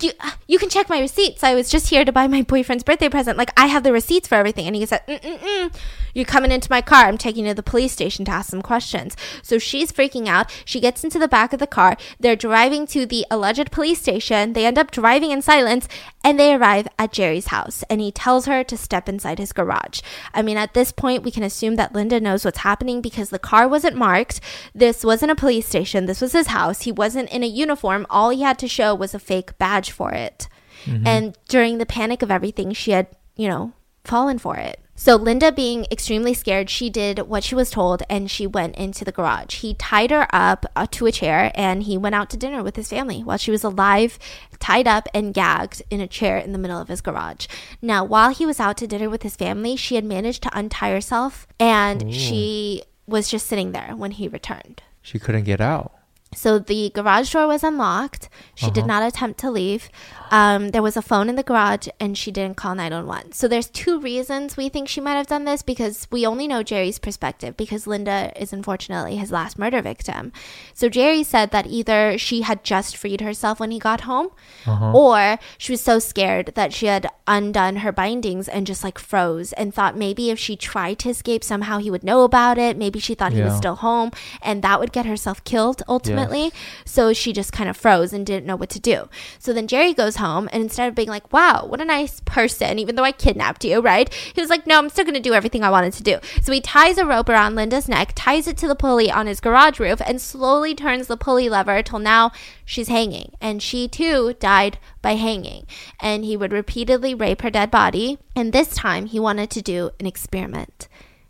you, 0.01 0.11
you 0.47 0.59
can 0.59 0.69
check 0.69 0.89
my 0.89 0.99
receipts. 0.99 1.43
I 1.43 1.55
was 1.55 1.69
just 1.69 1.89
here 1.89 2.03
to 2.03 2.11
buy 2.11 2.27
my 2.27 2.41
boyfriend's 2.41 2.83
birthday 2.83 3.09
present. 3.09 3.37
Like, 3.37 3.51
I 3.57 3.67
have 3.67 3.83
the 3.83 3.93
receipts 3.93 4.27
for 4.27 4.35
everything. 4.35 4.67
And 4.67 4.75
he 4.75 4.85
said, 4.85 5.05
Mm-mm-mm. 5.07 5.73
You're 6.17 6.25
coming 6.25 6.51
into 6.51 6.71
my 6.71 6.81
car. 6.81 7.05
I'm 7.05 7.19
taking 7.19 7.45
you 7.45 7.51
to 7.51 7.55
the 7.55 7.61
police 7.61 7.91
station 7.91 8.25
to 8.25 8.31
ask 8.31 8.49
some 8.49 8.63
questions. 8.63 9.15
So 9.43 9.59
she's 9.59 9.91
freaking 9.91 10.27
out. 10.27 10.49
She 10.65 10.79
gets 10.79 11.03
into 11.03 11.19
the 11.19 11.27
back 11.27 11.53
of 11.53 11.59
the 11.59 11.67
car. 11.67 11.95
They're 12.19 12.35
driving 12.35 12.87
to 12.87 13.05
the 13.05 13.23
alleged 13.29 13.69
police 13.69 14.01
station. 14.01 14.53
They 14.53 14.65
end 14.65 14.79
up 14.79 14.89
driving 14.89 15.29
in 15.29 15.43
silence 15.43 15.87
and 16.23 16.39
they 16.39 16.55
arrive 16.55 16.87
at 16.97 17.11
Jerry's 17.11 17.47
house. 17.47 17.83
And 17.87 18.01
he 18.01 18.11
tells 18.11 18.47
her 18.47 18.63
to 18.63 18.75
step 18.75 19.07
inside 19.07 19.37
his 19.37 19.53
garage. 19.53 20.01
I 20.33 20.41
mean, 20.41 20.57
at 20.57 20.73
this 20.73 20.91
point, 20.91 21.21
we 21.21 21.29
can 21.29 21.43
assume 21.43 21.75
that 21.75 21.93
Linda 21.93 22.19
knows 22.19 22.43
what's 22.43 22.59
happening 22.59 22.99
because 22.99 23.29
the 23.29 23.37
car 23.37 23.67
wasn't 23.67 23.95
marked. 23.95 24.41
This 24.73 25.03
wasn't 25.03 25.33
a 25.33 25.35
police 25.35 25.67
station. 25.67 26.07
This 26.07 26.21
was 26.21 26.31
his 26.31 26.47
house. 26.47 26.81
He 26.81 26.91
wasn't 26.91 27.29
in 27.29 27.43
a 27.43 27.47
uniform. 27.47 28.07
All 28.09 28.31
he 28.31 28.41
had 28.41 28.57
to 28.57 28.67
show 28.67 28.95
was 28.95 29.13
a 29.13 29.19
fake 29.19 29.55
badge 29.59 29.91
for 29.91 30.13
it. 30.13 30.47
Mm-hmm. 30.85 31.05
And 31.05 31.37
during 31.47 31.77
the 31.77 31.85
panic 31.85 32.23
of 32.23 32.31
everything, 32.31 32.73
she 32.73 32.89
had, 32.89 33.05
you 33.35 33.47
know, 33.47 33.73
fallen 34.03 34.39
for 34.39 34.55
it. 34.55 34.79
So, 34.99 35.15
Linda, 35.15 35.51
being 35.51 35.85
extremely 35.91 36.33
scared, 36.33 36.71
she 36.71 36.89
did 36.89 37.19
what 37.29 37.43
she 37.43 37.53
was 37.53 37.69
told 37.69 38.01
and 38.09 38.31
she 38.31 38.47
went 38.47 38.75
into 38.77 39.05
the 39.05 39.11
garage. 39.11 39.57
He 39.57 39.75
tied 39.75 40.09
her 40.09 40.27
up 40.33 40.65
uh, 40.75 40.87
to 40.91 41.05
a 41.05 41.11
chair 41.11 41.51
and 41.53 41.83
he 41.83 41.97
went 41.99 42.15
out 42.15 42.31
to 42.31 42.37
dinner 42.37 42.63
with 42.63 42.75
his 42.75 42.89
family 42.89 43.21
while 43.21 43.37
she 43.37 43.51
was 43.51 43.63
alive, 43.63 44.17
tied 44.59 44.87
up 44.87 45.07
and 45.13 45.35
gagged 45.35 45.83
in 45.91 46.01
a 46.01 46.07
chair 46.07 46.37
in 46.39 46.51
the 46.51 46.57
middle 46.57 46.81
of 46.81 46.87
his 46.87 47.01
garage. 47.01 47.45
Now, 47.79 48.03
while 48.03 48.31
he 48.31 48.45
was 48.47 48.59
out 48.59 48.75
to 48.77 48.87
dinner 48.87 49.07
with 49.09 49.21
his 49.21 49.35
family, 49.35 49.75
she 49.75 49.95
had 49.95 50.03
managed 50.03 50.41
to 50.43 50.57
untie 50.57 50.91
herself 50.91 51.45
and 51.59 52.11
she 52.13 52.81
was 53.05 53.29
just 53.29 53.45
sitting 53.45 53.73
there 53.73 53.95
when 53.95 54.11
he 54.11 54.27
returned. 54.27 54.81
She 55.03 55.19
couldn't 55.19 55.43
get 55.43 55.61
out. 55.61 55.93
So 56.35 56.59
the 56.59 56.89
garage 56.93 57.31
door 57.31 57.47
was 57.47 57.63
unlocked. 57.63 58.27
She 58.53 58.65
did 58.71 58.79
Uh-huh. 58.79 58.87
not 58.87 59.03
attempt 59.07 59.39
to 59.39 59.49
leave. 59.49 59.89
Um, 60.31 60.69
there 60.69 60.81
was 60.81 60.97
a 60.97 61.01
phone 61.01 61.29
in 61.29 61.35
the 61.35 61.43
garage, 61.43 61.87
and 61.99 62.17
she 62.17 62.31
didn't 62.31 62.57
call 62.57 62.75
911. 62.75 63.31
So 63.33 63.47
there's 63.47 63.69
two 63.69 63.99
reasons 63.99 64.57
we 64.57 64.69
think 64.69 64.87
she 64.89 65.01
might 65.01 65.15
have 65.15 65.27
done 65.27 65.45
this 65.45 65.61
because 65.61 66.07
we 66.11 66.25
only 66.25 66.47
know 66.47 66.63
Jerry's 66.63 66.99
perspective 66.99 67.55
because 67.57 67.87
Linda 67.87 68.31
is 68.35 68.51
unfortunately 68.53 69.15
his 69.17 69.31
last 69.31 69.57
murder 69.57 69.81
victim. 69.81 70.31
So 70.73 70.89
Jerry 70.89 71.23
said 71.23 71.51
that 71.51 71.67
either 71.67 72.17
she 72.17 72.41
had 72.41 72.63
just 72.63 72.97
freed 72.97 73.21
herself 73.21 73.59
when 73.59 73.71
he 73.71 73.79
got 73.79 74.01
home, 74.01 74.29
Uh-huh. 74.65 74.91
or 74.93 75.39
she 75.57 75.71
was 75.73 75.81
so 75.81 75.99
scared 75.99 76.51
that 76.55 76.73
she 76.73 76.87
had 76.87 77.07
undone 77.27 77.77
her 77.77 77.91
bindings 77.91 78.47
and 78.47 78.67
just 78.67 78.83
like 78.83 78.97
froze 78.99 79.53
and 79.53 79.73
thought 79.73 79.97
maybe 79.97 80.29
if 80.29 80.39
she 80.39 80.55
tried 80.55 80.99
to 80.99 81.09
escape 81.09 81.43
somehow 81.43 81.77
he 81.77 81.89
would 81.91 82.03
know 82.03 82.23
about 82.23 82.57
it. 82.57 82.77
Maybe 82.77 82.99
she 82.99 83.15
thought 83.15 83.33
he 83.33 83.41
was 83.41 83.55
still 83.57 83.75
home 83.75 84.11
and 84.41 84.61
that 84.63 84.79
would 84.79 84.91
get 84.91 85.05
herself 85.05 85.43
killed 85.43 85.83
ultimately. 85.87 86.51
So 86.85 87.13
she 87.13 87.33
just 87.33 87.51
kind 87.51 87.69
of 87.69 87.77
froze 87.77 88.13
and 88.13 88.25
didn't 88.25 88.45
know 88.45 88.55
what 88.55 88.69
to 88.71 88.79
do. 88.79 89.09
So 89.39 89.53
then 89.53 89.67
Jerry 89.67 89.93
goes 89.93 90.16
home 90.17 90.49
and 90.51 90.63
instead 90.63 90.87
of 90.87 90.95
being 90.95 91.07
like, 91.07 91.31
wow, 91.31 91.65
what 91.65 91.81
a 91.81 91.85
nice 91.85 92.21
person, 92.25 92.79
even 92.79 92.95
though 92.95 93.03
I 93.03 93.11
kidnapped 93.11 93.63
you, 93.65 93.79
right? 93.79 94.13
He 94.13 94.41
was 94.41 94.49
like, 94.49 94.67
no, 94.67 94.77
I'm 94.77 94.89
still 94.89 95.05
going 95.05 95.13
to 95.15 95.19
do 95.19 95.33
everything 95.33 95.63
I 95.63 95.69
wanted 95.69 95.93
to 95.93 96.03
do. 96.03 96.19
So 96.41 96.51
he 96.51 96.61
ties 96.61 96.97
a 96.97 97.05
rope 97.05 97.29
around 97.29 97.55
Linda's 97.55 97.89
neck, 97.89 98.13
ties 98.15 98.47
it 98.47 98.57
to 98.57 98.67
the 98.67 98.75
pulley 98.75 99.11
on 99.11 99.27
his 99.27 99.39
garage 99.39 99.79
roof, 99.79 100.01
and 100.05 100.21
slowly 100.21 100.75
turns 100.75 101.07
the 101.07 101.17
pulley 101.17 101.49
lever 101.49 101.81
till 101.81 101.99
now 101.99 102.31
she's 102.65 102.87
hanging. 102.87 103.31
And 103.41 103.61
she 103.61 103.87
too 103.87 104.35
died 104.39 104.77
by 105.01 105.15
hanging. 105.15 105.65
And 105.99 106.25
he 106.25 106.37
would 106.37 106.51
repeatedly 106.51 107.13
rape 107.13 107.41
her 107.41 107.49
dead 107.49 107.71
body. 107.71 108.17
And 108.35 108.53
this 108.53 108.69
time 108.69 109.05
he 109.05 109.19
wanted 109.19 109.49
to 109.51 109.61
do 109.61 109.91
an 109.99 110.05
experiment 110.05 110.87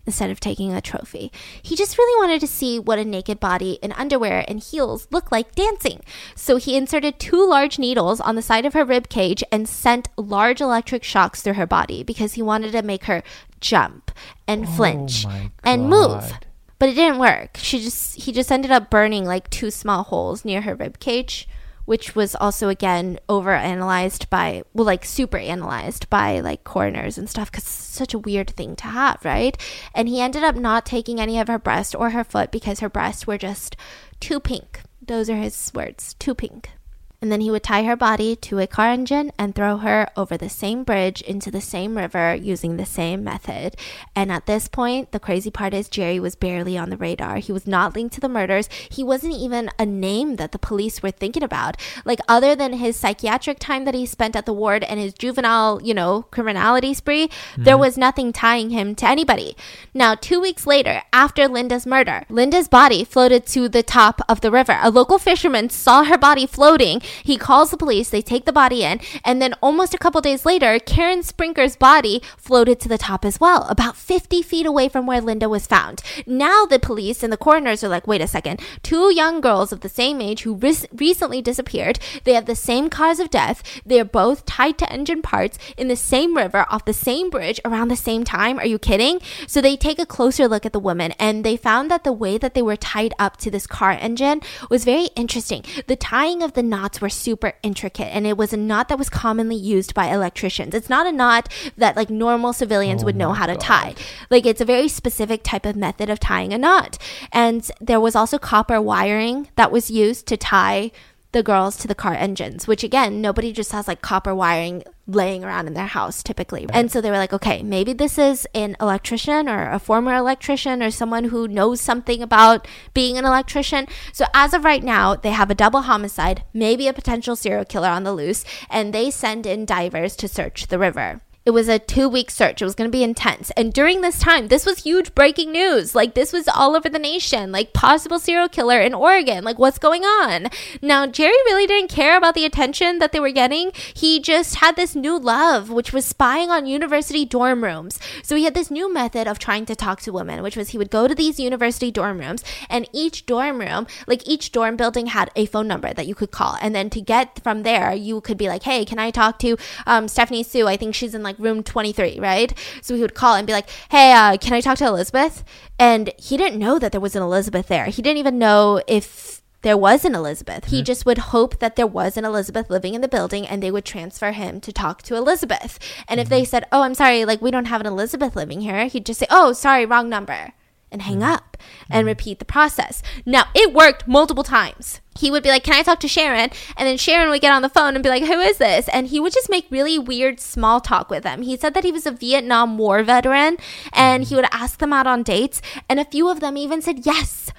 instead 0.08 0.32
of 0.32 0.40
taking 0.40 0.74
a 0.74 0.82
trophy. 0.82 1.32
He 1.62 1.76
just 1.76 1.98
really 1.98 2.20
wanted 2.20 2.40
to 2.42 2.48
see 2.48 2.80
what 2.80 2.98
a 2.98 3.06
naked 3.06 3.40
body 3.40 3.74
in 3.84 3.92
underwear 3.92 4.44
and 4.48 4.60
heels 4.60 5.08
looked 5.12 5.32
like 5.32 5.54
dancing. 5.54 6.02
So 6.34 6.56
he 6.58 6.76
inserted 6.76 7.20
two 7.20 7.48
large 7.48 7.78
needles 7.78 8.20
on 8.20 8.36
the 8.36 8.42
side 8.42 8.66
of 8.66 8.74
her 8.74 8.86
rib 8.86 9.10
cage 9.10 9.44
and 9.52 9.70
sent 9.70 10.08
large 10.18 10.62
electric 10.62 11.04
shocks 11.04 11.42
through 11.44 11.54
her 11.54 11.68
body 11.68 12.02
because 12.02 12.34
he 12.34 12.42
wanted 12.42 12.72
to 12.72 12.82
make 12.82 13.04
her 13.06 13.22
jump 13.60 14.12
and 14.48 14.64
oh 14.64 14.68
flinch 14.68 15.26
Oh 15.26 15.30
my 15.30 15.52
and 15.64 15.90
move. 15.90 16.32
But 16.80 16.90
it 16.90 16.94
didn't 16.94 17.20
work. 17.20 17.58
She 17.58 17.80
just 17.80 18.16
he 18.16 18.32
just 18.32 18.52
ended 18.52 18.72
up 18.72 18.90
burning 18.90 19.26
like 19.26 19.50
two 19.50 19.72
small 19.72 20.04
holes 20.04 20.46
near 20.46 20.62
her 20.62 20.76
rib 20.76 21.00
cage, 21.00 21.48
which 21.88 22.16
was 22.16 22.36
also 22.36 22.68
again 22.68 23.18
over 23.28 23.54
analyzed 23.54 24.30
by 24.30 24.62
well 24.74 24.86
like 24.86 25.06
super 25.06 25.38
analyzed 25.38 26.10
by 26.10 26.40
like 26.42 26.64
coroners 26.66 27.18
and 27.18 27.30
stuff 27.30 27.50
it's 27.58 27.70
such 27.70 28.14
a 28.14 28.20
weird 28.20 28.50
thing 28.52 28.76
to 28.78 28.86
have, 28.86 29.24
right? 29.26 29.58
And 29.94 30.08
he 30.08 30.22
ended 30.22 30.44
up 30.44 30.56
not 30.56 30.86
taking 30.86 31.20
any 31.20 31.40
of 31.40 31.48
her 31.48 31.60
breast 31.60 31.96
or 31.96 32.12
her 32.12 32.24
foot 32.24 32.52
because 32.52 32.80
her 32.80 32.90
breasts 32.90 33.26
were 33.28 33.38
just 33.38 33.76
too 34.20 34.40
pink. 34.40 34.82
Those 35.02 35.30
are 35.30 35.36
his 35.36 35.72
words, 35.74 36.14
too 36.16 36.36
pink. 36.36 36.72
And 37.20 37.32
then 37.32 37.42
he 37.42 37.50
would 37.50 37.64
tie 37.64 37.84
her 37.84 37.96
body 37.96 38.36
to 38.36 38.60
a 38.60 38.68
car 38.68 38.90
engine 38.90 39.32
and 39.40 39.56
throw 39.56 39.78
her 39.78 40.08
over 40.16 40.38
the 40.38 40.50
same 40.50 40.84
bridge 40.84 41.22
into 41.22 41.50
the 41.50 41.62
same 41.62 41.98
river 41.98 42.36
using 42.36 42.78
the 42.78 42.86
same 42.86 43.24
method. 43.24 43.76
And 44.16 44.32
at 44.32 44.46
this 44.46 44.68
point, 44.68 45.12
the 45.12 45.20
crazy 45.20 45.50
part 45.50 45.74
is 45.74 45.90
Jerry 45.90 46.20
was 46.20 46.36
barely 46.36 46.78
on 46.78 46.92
the 46.92 46.98
radar. 46.98 47.38
He 47.38 47.52
was 47.52 47.66
not 47.66 47.96
linked 47.96 48.14
to 48.16 48.22
the 48.22 48.30
murders. 48.30 48.70
He 48.92 49.04
wasn't 49.04 49.34
even 49.34 49.72
a 49.80 49.86
name 49.86 50.36
that 50.36 50.52
the 50.52 50.60
police 50.60 51.02
were 51.02 51.10
thinking 51.10 51.42
about. 51.42 51.76
Like, 52.06 52.20
other 52.28 52.56
than 52.56 52.74
his 52.74 52.96
psychiatric 52.96 53.58
time 53.58 53.86
that 53.86 53.96
he 53.96 54.06
spent 54.06 54.36
at 54.36 54.46
the 54.46 54.54
ward 54.54 54.84
and 54.84 55.00
his 55.00 55.16
juvenile, 55.16 55.82
you 55.84 55.96
know, 55.96 56.28
criminality 56.30 56.94
spree, 56.94 57.32
there 57.58 57.74
mm-hmm. 57.74 57.82
was 57.82 57.98
nothing 57.98 58.32
tying 58.32 58.70
him 58.70 58.94
to 58.94 59.08
anybody. 59.08 59.58
Now, 59.92 60.14
two 60.14 60.40
weeks 60.40 60.68
later, 60.68 61.02
after 61.12 61.48
Linda's 61.48 61.88
murder, 61.88 62.26
Linda's 62.30 62.68
body 62.68 63.04
floated 63.04 63.48
to 63.48 63.68
the 63.68 63.82
top 63.82 64.22
of 64.30 64.42
the 64.42 64.52
river. 64.52 64.78
A 64.84 64.92
local 64.92 65.18
fisherman 65.18 65.72
saw 65.72 66.04
her 66.04 66.18
body 66.18 66.46
floating. 66.46 67.02
He 67.24 67.38
calls 67.38 67.72
the 67.72 67.78
police, 67.78 68.10
they 68.10 68.22
take 68.22 68.46
the 68.46 68.54
body 68.54 68.84
in, 68.84 69.00
and 69.24 69.42
then 69.42 69.54
almost 69.62 69.94
a 69.94 69.98
couple 69.98 70.22
days 70.22 70.46
later, 70.46 70.80
Karen 70.80 71.24
Sprinker's 71.24 71.76
body 71.76 72.22
floated 72.38 72.80
to 72.80 72.90
the 72.90 72.98
top 72.98 73.26
as 73.26 73.40
well, 73.40 73.64
about 73.70 73.96
50 73.96 74.42
feet 74.42 74.66
away 74.66 74.90
from 74.90 75.06
where 75.06 75.22
Linda 75.22 75.50
was 75.50 75.68
found. 75.68 76.02
Now 76.26 76.66
the 76.66 76.80
police 76.80 77.24
and 77.24 77.32
the 77.32 77.38
coroners 77.38 77.84
are 77.84 77.90
like, 77.90 78.08
wait 78.08 78.22
a 78.22 78.28
second, 78.28 78.62
two 78.84 79.14
young 79.14 79.42
girls 79.42 79.72
of 79.72 79.82
the 79.82 79.90
same 79.90 80.22
age 80.22 80.42
who 80.42 80.56
re- 80.56 80.76
recently 80.96 81.42
disappeared, 81.42 82.00
they 82.24 82.34
have 82.34 82.46
the 82.46 82.56
same 82.56 82.90
cause 82.90 83.20
of 83.20 83.30
death, 83.30 83.64
they're 83.86 84.06
both 84.06 84.46
tied 84.46 84.78
to 84.78 84.92
engine 84.92 85.22
parts 85.22 85.58
in 85.78 85.88
the 85.88 85.96
same 85.96 86.36
river 86.36 86.66
off 86.70 86.86
the 86.86 86.94
same 86.94 87.30
bridge 87.30 87.60
around 87.66 87.88
the 87.88 87.96
same 87.96 88.24
time. 88.24 88.60
Are 88.60 88.66
you 88.66 88.80
kidding? 88.80 89.20
So 89.48 89.62
they 89.62 89.78
take 89.78 90.00
a 90.00 90.06
closer 90.06 90.48
look 90.48 90.66
at 90.66 90.74
the 90.74 90.80
women 90.80 91.14
and 91.20 91.44
they 91.44 91.58
found 91.58 91.92
that 91.92 92.04
the 92.04 92.14
way 92.14 92.38
that 92.38 92.54
they 92.54 92.62
were 92.62 92.76
tied 92.76 93.14
up 93.20 93.38
to 93.38 93.52
this 93.52 93.68
car 93.68 93.92
engine 93.92 94.42
was 94.70 94.86
very 94.86 95.10
interesting. 95.16 95.64
The 95.88 95.96
tying 95.96 96.42
of 96.42 96.54
the 96.54 96.64
knots 96.64 96.97
were 97.02 97.10
super 97.10 97.54
intricate 97.64 98.14
and 98.14 98.26
it 98.28 98.38
was 98.38 98.54
a 98.54 98.58
knot 98.58 98.90
that 98.90 98.98
was 98.98 99.10
commonly 99.10 99.56
used 99.56 99.94
by 99.94 100.08
electricians. 100.08 100.74
It's 100.74 100.90
not 100.90 101.08
a 101.08 101.12
knot 101.12 101.52
that 101.78 101.96
like 101.96 102.10
normal 102.10 102.54
civilians 102.54 103.04
Oh 103.04 103.06
would 103.06 103.16
know 103.16 103.34
how 103.34 103.46
to 103.46 103.54
God. 103.54 103.62
tie. 103.62 103.96
Like 104.30 104.46
it's 104.46 104.62
a 104.62 104.66
very 104.66 104.88
specific 104.88 105.44
type 105.44 105.66
of 105.66 105.76
method 105.76 106.10
of 106.10 106.20
tying 106.20 106.54
a 106.54 106.58
knot. 106.58 106.98
And 107.32 107.70
there 107.80 108.00
was 108.00 108.16
also 108.16 108.38
copper 108.38 108.82
wiring 108.82 109.50
that 109.56 109.72
was 109.72 109.92
used 109.92 110.28
to 110.28 110.38
tie 110.38 110.92
the 111.32 111.44
girls 111.44 111.78
to 111.78 111.88
the 111.88 111.96
car 111.96 112.14
engines, 112.14 112.68
which 112.68 112.84
again, 112.84 113.22
nobody 113.22 113.52
just 113.52 113.72
has 113.72 113.88
like 113.88 114.02
copper 114.02 114.34
wiring 114.34 114.84
laying 115.08 115.44
around 115.44 115.68
in 115.68 115.74
their 115.74 115.88
house 115.88 116.22
typically. 116.22 116.66
And 116.72 116.92
so 116.92 117.00
they 117.00 117.10
were 117.10 117.18
like, 117.18 117.34
okay, 117.34 117.64
maybe 117.64 117.94
this 117.94 118.18
is 118.18 118.48
an 118.54 118.76
electrician 118.82 119.48
or 119.48 119.70
a 119.70 119.80
former 119.80 120.16
electrician 120.16 120.84
or 120.84 120.92
someone 120.92 121.26
who 121.26 121.48
knows 121.48 121.80
something 121.80 122.22
about 122.22 122.68
being 122.94 123.18
an 123.18 123.26
electrician. 123.26 123.88
So 124.12 124.26
as 124.34 124.54
of 124.54 124.66
right 124.66 124.84
now, 124.84 125.16
they 125.16 125.32
have 125.32 125.50
a 125.50 125.56
double 125.56 125.82
homicide, 125.82 126.44
maybe 126.54 126.88
a 126.88 126.94
potential 126.94 127.36
serial 127.36 127.66
killer 127.66 127.90
on 127.90 128.04
the 128.04 128.14
loose, 128.14 128.44
and 128.70 128.94
they 128.94 129.12
send 129.12 129.46
in 129.46 129.66
divers 129.66 130.16
to 130.18 130.28
search 130.28 130.68
the 130.68 130.80
river. 130.80 131.22
It 131.48 131.54
was 131.54 131.70
a 131.70 131.80
two 131.80 132.10
week 132.10 132.30
search. 132.30 132.62
It 132.62 132.66
was 132.66 132.76
going 132.76 132.92
to 132.92 132.98
be 132.98 133.06
intense. 133.06 133.52
And 133.52 133.72
during 133.72 134.02
this 134.02 134.20
time, 134.20 134.50
this 134.50 134.66
was 134.66 134.80
huge 134.80 135.16
breaking 135.16 135.54
news. 135.54 135.96
Like, 135.96 136.14
this 136.14 136.34
was 136.34 136.50
all 136.50 136.76
over 136.76 136.90
the 136.90 137.00
nation. 137.00 137.54
Like, 137.54 137.72
possible 137.72 138.20
serial 138.20 138.50
killer 138.50 138.82
in 138.82 138.94
Oregon. 138.94 139.46
Like, 139.46 139.58
what's 139.58 139.78
going 139.78 140.04
on? 140.04 140.50
Now, 140.82 141.08
Jerry 141.08 141.32
really 141.46 141.66
didn't 141.66 141.90
care 141.90 142.18
about 142.18 142.36
the 142.36 142.44
attention 142.44 143.00
that 143.00 143.14
they 143.14 143.22
were 143.22 143.32
getting. 143.32 143.72
He 143.94 144.20
just 144.20 144.56
had 144.56 144.76
this 144.76 144.94
new 144.94 145.18
love, 145.18 145.70
which 145.70 145.94
was 145.94 146.04
spying 146.04 146.50
on 146.50 146.66
university 146.66 147.24
dorm 147.24 147.64
rooms. 147.64 147.98
So 148.24 148.36
he 148.36 148.44
had 148.44 148.54
this 148.54 148.70
new 148.70 148.94
method 148.94 149.26
of 149.26 149.40
trying 149.40 149.66
to 149.68 149.76
talk 149.76 150.02
to 150.02 150.12
women, 150.12 150.44
which 150.44 150.58
was 150.58 150.72
he 150.72 150.78
would 150.78 150.92
go 150.92 151.08
to 151.08 151.16
these 151.16 151.40
university 151.40 151.92
dorm 151.92 152.20
rooms, 152.20 152.44
and 152.70 152.90
each 152.92 153.26
dorm 153.26 153.60
room, 153.60 153.88
like 154.06 154.28
each 154.28 154.52
dorm 154.52 154.76
building, 154.76 155.06
had 155.06 155.32
a 155.38 155.46
phone 155.46 155.70
number 155.70 155.94
that 155.94 156.08
you 156.08 156.14
could 156.14 156.32
call. 156.32 156.58
And 156.60 156.76
then 156.76 156.90
to 156.90 157.00
get 157.00 157.42
from 157.42 157.64
there, 157.64 157.94
you 157.94 158.20
could 158.20 158.38
be 158.38 158.50
like, 158.50 158.64
hey, 158.64 158.84
can 158.84 159.00
I 159.00 159.12
talk 159.12 159.40
to 159.40 159.56
um, 159.86 160.10
Stephanie 160.10 160.44
Sue? 160.44 160.68
I 160.68 160.76
think 160.76 160.94
she's 160.94 161.16
in 161.16 161.24
like 161.24 161.37
room 161.40 161.64
23, 161.64 162.20
right? 162.20 162.58
So 162.82 162.96
he 162.96 163.02
would 163.02 163.16
call 163.16 163.36
and 163.36 163.48
be 163.48 163.54
like, 163.54 163.70
hey, 163.90 164.12
uh, 164.14 164.38
can 164.38 164.54
I 164.54 164.62
talk 164.62 164.78
to 164.80 164.88
Elizabeth? 164.88 165.44
And 165.80 166.12
he 166.18 166.38
didn't 166.38 166.60
know 166.60 166.80
that 166.80 166.92
there 166.92 167.02
was 167.02 167.16
an 167.16 167.24
Elizabeth 167.24 167.68
there. 167.68 167.86
He 167.86 168.02
didn't 168.02 168.18
even 168.18 168.40
know 168.40 168.82
if 168.88 169.42
there 169.62 169.78
was 169.78 170.06
an 170.06 170.16
Elizabeth. 170.16 170.66
He 170.66 170.84
just 170.84 171.06
would 171.06 171.18
hope 171.18 171.60
that 171.60 171.76
there 171.76 171.88
was 171.88 172.16
an 172.16 172.26
Elizabeth 172.26 172.70
living 172.70 172.94
in 172.94 173.02
the 173.02 173.08
building 173.08 173.48
and 173.48 173.62
they 173.62 173.72
would 173.72 173.86
transfer 173.86 174.32
him 174.32 174.62
to 174.62 174.72
talk 174.72 175.02
to 175.04 175.16
Elizabeth. 175.16 175.80
And 176.08 176.20
if 176.20 176.30
they 176.30 176.46
said, 176.46 176.66
oh, 176.72 176.84
I'm 176.84 176.94
sorry, 176.94 177.26
like 177.26 177.42
we 177.42 177.52
don't 177.52 177.66
have 177.66 177.82
an 177.82 177.88
Elizabeth 177.88 178.36
living 178.36 178.62
here, 178.62 178.86
he'd 178.86 179.06
just 179.06 179.20
say, 179.20 179.28
oh, 179.30 179.54
sorry, 179.54 179.86
wrong 179.86 180.10
number. 180.10 180.54
And 180.98 181.04
hang 181.04 181.22
up 181.22 181.58
and 181.90 182.08
repeat 182.08 182.40
the 182.40 182.46
process. 182.46 183.04
Now, 183.26 183.46
it 183.54 183.72
worked 183.72 184.08
multiple 184.08 184.44
times 184.44 185.00
he 185.18 185.32
would 185.32 185.44
be 185.44 185.50
like, 185.50 185.64
Can 185.64 185.74
I 185.74 185.84
talk 185.84 186.00
to 186.02 186.08
Sharon? 186.08 186.50
And 186.76 186.88
then 186.88 186.98
Sharon 186.98 187.30
would 187.30 187.42
get 187.42 187.52
on 187.52 187.62
the 187.62 187.70
phone 187.70 187.96
and 187.96 188.04
be 188.04 188.10
like, 188.10 188.24
Who 188.24 188.40
is 188.40 188.58
this? 188.58 188.88
And 188.90 189.08
he 189.08 189.20
would 189.20 189.34
just 189.34 189.50
make 189.50 189.66
really 189.70 190.00
weird 190.00 190.40
small 190.40 190.80
talk 190.80 191.10
with 191.10 191.24
them. 191.24 191.42
He 191.42 191.58
said 191.58 191.74
that 191.74 191.84
he 191.84 191.92
was 191.92 192.06
a 192.06 192.12
Vietnam 192.12 192.78
War 192.78 193.04
veteran 193.04 193.58
and 193.94 194.24
he 194.24 194.34
mm. 194.34 194.38
would 194.38 194.48
ask 194.52 194.80
them 194.80 194.94
out 194.94 195.08
on 195.08 195.24
dates. 195.24 195.62
And 195.90 196.00
a 196.00 196.06
few 196.06 196.30
of 196.30 196.40
them 196.40 196.58
even 196.58 196.82
said 196.82 197.06
yes. 197.06 197.52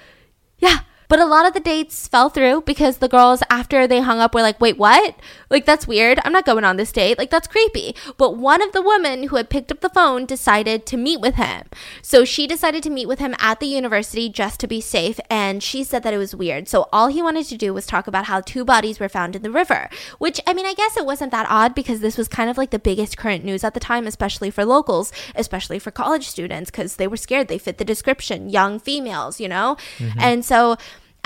Yeah. 0.57 0.79
But 1.09 1.19
a 1.19 1.25
lot 1.25 1.47
of 1.47 1.53
the 1.53 1.59
dates 1.59 2.07
fell 2.07 2.29
through 2.29 2.61
because 2.61 2.97
the 2.97 3.07
girls, 3.09 3.41
after 3.49 3.87
they 3.87 3.99
hung 3.99 4.19
up, 4.19 4.35
were 4.35 4.43
like, 4.43 4.61
wait, 4.61 4.77
what? 4.77 5.15
Like, 5.49 5.65
that's 5.65 5.87
weird. 5.87 6.19
I'm 6.23 6.31
not 6.31 6.45
going 6.45 6.63
on 6.63 6.77
this 6.77 6.91
date. 6.91 7.17
Like, 7.17 7.31
that's 7.31 7.47
creepy. 7.47 7.95
But 8.17 8.37
one 8.37 8.61
of 8.61 8.71
the 8.71 8.81
women 8.81 9.23
who 9.23 9.35
had 9.35 9.49
picked 9.49 9.71
up 9.71 9.81
the 9.81 9.89
phone 9.89 10.27
decided 10.27 10.85
to 10.85 10.97
meet 10.97 11.19
with 11.19 11.35
him. 11.35 11.63
So 12.03 12.23
she 12.23 12.45
decided 12.45 12.83
to 12.83 12.91
meet 12.91 13.07
with 13.07 13.17
him 13.17 13.35
at 13.39 13.59
the 13.59 13.65
university 13.65 14.29
just 14.29 14.59
to 14.59 14.67
be 14.67 14.79
safe. 14.79 15.19
And 15.31 15.63
she 15.63 15.83
said 15.83 16.03
that 16.03 16.13
it 16.13 16.19
was 16.19 16.35
weird. 16.35 16.67
So 16.67 16.87
all 16.93 17.07
he 17.07 17.23
wanted 17.23 17.47
to 17.47 17.57
do 17.57 17.73
was 17.73 17.87
talk 17.87 18.05
about 18.05 18.25
how 18.25 18.41
two 18.41 18.63
bodies 18.63 18.99
were 18.99 19.09
found 19.09 19.35
in 19.35 19.41
the 19.41 19.51
river, 19.51 19.89
which, 20.19 20.39
I 20.45 20.53
mean, 20.53 20.67
I 20.67 20.75
guess 20.75 20.95
it 20.95 21.07
wasn't 21.07 21.31
that 21.31 21.47
odd 21.49 21.73
because 21.73 22.01
this 22.01 22.19
was 22.19 22.27
kind 22.27 22.51
of 22.51 22.57
like 22.57 22.69
the 22.69 22.77
biggest 22.77 23.17
current 23.17 23.43
news 23.43 23.63
at 23.63 23.73
the 23.73 23.79
time, 23.79 24.05
especially 24.05 24.51
for 24.51 24.63
locals, 24.63 25.11
especially 25.33 25.79
for 25.79 25.89
college 25.89 26.27
students, 26.27 26.69
because 26.69 26.97
they 26.97 27.07
were 27.07 27.17
scared. 27.17 27.47
They 27.47 27.57
fit 27.57 27.79
the 27.79 27.85
description 27.85 28.49
young 28.49 28.79
females, 28.79 29.39
you 29.39 29.47
know? 29.47 29.75
Mm-hmm. 29.97 30.19
And 30.19 30.45
so, 30.45 30.77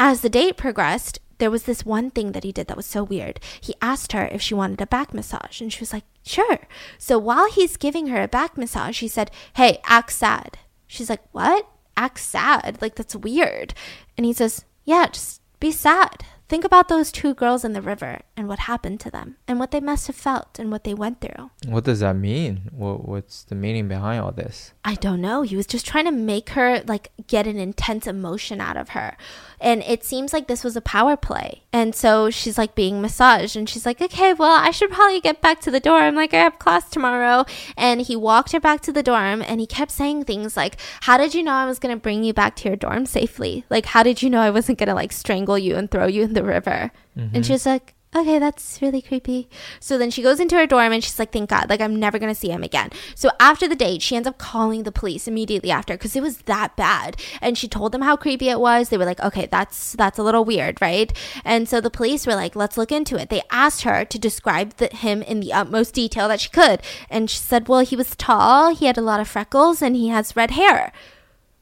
as 0.04 0.20
the 0.20 0.28
date 0.28 0.58
progressed, 0.58 1.20
there 1.38 1.50
was 1.50 1.64
this 1.64 1.86
one 1.86 2.12
thing 2.12 2.34
that 2.34 2.44
he 2.44 2.52
did 2.52 2.68
that 2.68 2.76
was 2.76 2.86
so 2.86 3.06
weird. 3.06 3.40
He 3.62 3.74
asked 3.82 4.12
her 4.12 4.26
if 4.26 4.42
she 4.42 4.54
wanted 4.54 4.82
a 4.82 4.86
back 4.86 5.14
massage, 5.14 5.62
and 5.62 5.72
she 5.72 5.80
was 5.80 5.94
like, 5.94 6.04
sure. 6.26 6.60
So 6.98 7.18
while 7.18 7.50
he's 7.50 7.78
giving 7.78 8.08
her 8.08 8.22
a 8.22 8.28
back 8.28 8.58
massage, 8.58 9.00
he 9.00 9.08
said, 9.08 9.32
hey, 9.56 9.80
act 9.86 10.12
sad. 10.12 10.58
She's 10.88 11.10
like, 11.10 11.24
what? 11.32 11.66
Act 11.96 12.20
sad? 12.20 12.80
Like, 12.82 12.96
that's 12.96 13.16
weird. 13.16 13.74
And 14.18 14.26
he 14.26 14.34
says, 14.34 14.66
yeah, 14.84 15.08
just 15.08 15.40
be 15.62 15.72
sad. 15.72 16.26
Think 16.54 16.66
about 16.66 16.88
those 16.88 17.12
two 17.12 17.34
girls 17.34 17.66
in 17.66 17.74
the 17.74 17.82
river 17.82 18.20
and 18.38 18.48
what 18.48 18.60
happened 18.60 19.00
to 19.00 19.10
them 19.10 19.38
and 19.48 19.60
what 19.60 19.72
they 19.72 19.80
must 19.80 20.06
have 20.06 20.16
felt 20.16 20.60
and 20.60 20.70
what 20.70 20.84
they 20.84 20.94
went 20.94 21.20
through. 21.20 21.50
What 21.66 21.84
does 21.84 22.02
that 22.02 22.16
mean? 22.16 22.70
What, 22.72 23.08
what's 23.08 23.44
the 23.44 23.56
meaning 23.56 23.88
behind 23.88 24.22
all 24.22 24.32
this? 24.32 24.72
I 24.86 24.94
don't 24.94 25.20
know. 25.20 25.42
He 25.42 25.56
was 25.56 25.66
just 25.66 25.88
trying 25.88 26.06
to 26.06 26.12
make 26.12 26.50
her 26.50 26.84
like 26.86 27.10
get 27.26 27.48
an 27.48 27.58
intense 27.58 28.06
emotion 28.06 28.62
out 28.62 28.78
of 28.78 28.90
her. 28.90 29.18
And 29.60 29.82
it 29.82 30.04
seems 30.04 30.32
like 30.32 30.48
this 30.48 30.64
was 30.64 30.76
a 30.76 30.82
power 30.82 31.18
play. 31.18 31.64
And 31.72 31.96
so 31.96 32.30
she's 32.30 32.58
like 32.58 32.76
being 32.76 33.02
massaged 33.02 33.56
and 33.56 33.68
she's 33.68 33.86
like, 33.86 34.00
okay, 34.00 34.34
well, 34.34 34.56
I 34.56 34.70
should 34.70 34.92
probably 34.92 35.22
get 35.22 35.42
back 35.42 35.60
to 35.62 35.72
the 35.72 35.80
dorm. 35.80 36.14
Like, 36.14 36.34
I 36.36 36.38
have 36.38 36.60
class 36.60 36.88
tomorrow. 36.90 37.46
And 37.76 38.02
he 38.02 38.16
walked 38.16 38.52
her 38.52 38.60
back 38.60 38.82
to 38.82 38.92
the 38.92 39.02
dorm 39.02 39.42
and 39.42 39.60
he 39.60 39.66
kept 39.66 39.90
saying 39.90 40.26
things 40.26 40.56
like, 40.56 40.78
how 41.02 41.18
did 41.18 41.34
you 41.34 41.42
know 41.42 41.54
I 41.54 41.66
was 41.66 41.80
going 41.80 41.96
to 41.96 42.00
bring 42.00 42.24
you 42.24 42.34
back 42.34 42.56
to 42.58 42.68
your 42.68 42.76
dorm 42.76 43.08
safely? 43.08 43.66
Like, 43.72 43.88
how 43.88 44.04
did 44.04 44.22
you 44.22 44.30
know 44.30 44.42
I 44.42 44.52
wasn't 44.52 44.78
going 44.78 44.90
to 44.90 44.94
like 44.94 45.14
strangle 45.14 45.58
you 45.58 45.78
and 45.78 45.90
throw 45.90 46.06
you 46.06 46.24
in 46.24 46.34
the 46.34 46.43
river? 46.44 46.92
Mm-hmm. 47.18 47.36
And 47.36 47.46
she's 47.46 47.66
like, 47.66 47.94
okay, 48.16 48.40
that's 48.40 48.82
really 48.82 49.02
creepy. 49.02 49.50
So 49.80 49.98
then 49.98 50.12
she 50.12 50.22
goes 50.22 50.40
into 50.40 50.56
her 50.56 50.68
dorm 50.68 50.94
and 50.94 51.04
she's 51.04 51.18
like, 51.18 51.32
thank 51.32 51.50
God, 51.50 51.70
like 51.70 51.82
I'm 51.82 52.00
never 52.00 52.20
gonna 52.20 52.36
see 52.36 52.50
him 52.50 52.64
again. 52.64 52.92
So 53.16 53.30
after 53.40 53.68
the 53.68 53.76
date, 53.76 54.02
she 54.02 54.16
ends 54.16 54.28
up 54.28 54.38
calling 54.38 54.84
the 54.84 54.92
police 54.92 55.28
immediately 55.28 55.72
after 55.72 55.96
because 55.96 56.16
it 56.16 56.22
was 56.22 56.38
that 56.44 56.76
bad. 56.76 57.18
And 57.42 57.58
she 57.58 57.68
told 57.68 57.92
them 57.92 58.02
how 58.02 58.16
creepy 58.16 58.50
it 58.50 58.60
was. 58.60 58.90
They 58.90 58.98
were 58.98 59.06
like, 59.06 59.20
okay, 59.22 59.48
that's 59.48 59.94
that's 59.94 60.20
a 60.20 60.24
little 60.24 60.46
weird, 60.46 60.82
right? 60.82 61.12
And 61.44 61.68
so 61.68 61.82
the 61.82 61.90
police 61.90 62.28
were 62.28 62.36
like, 62.36 62.56
let's 62.56 62.78
look 62.78 62.92
into 62.92 63.18
it. 63.18 63.30
They 63.30 63.42
asked 63.50 63.82
her 63.84 64.06
to 64.06 64.20
describe 64.20 64.76
the, 64.78 64.88
him 64.88 65.22
in 65.22 65.40
the 65.40 65.54
utmost 65.54 65.94
detail 65.94 66.28
that 66.28 66.42
she 66.42 66.50
could, 66.50 66.82
and 67.10 67.30
she 67.30 67.38
said, 67.38 67.68
well, 67.68 67.80
he 67.80 67.96
was 67.96 68.16
tall, 68.16 68.76
he 68.76 68.86
had 68.86 68.98
a 68.98 69.02
lot 69.02 69.20
of 69.20 69.28
freckles, 69.28 69.82
and 69.82 69.96
he 69.96 70.10
has 70.10 70.36
red 70.36 70.52
hair. 70.52 70.92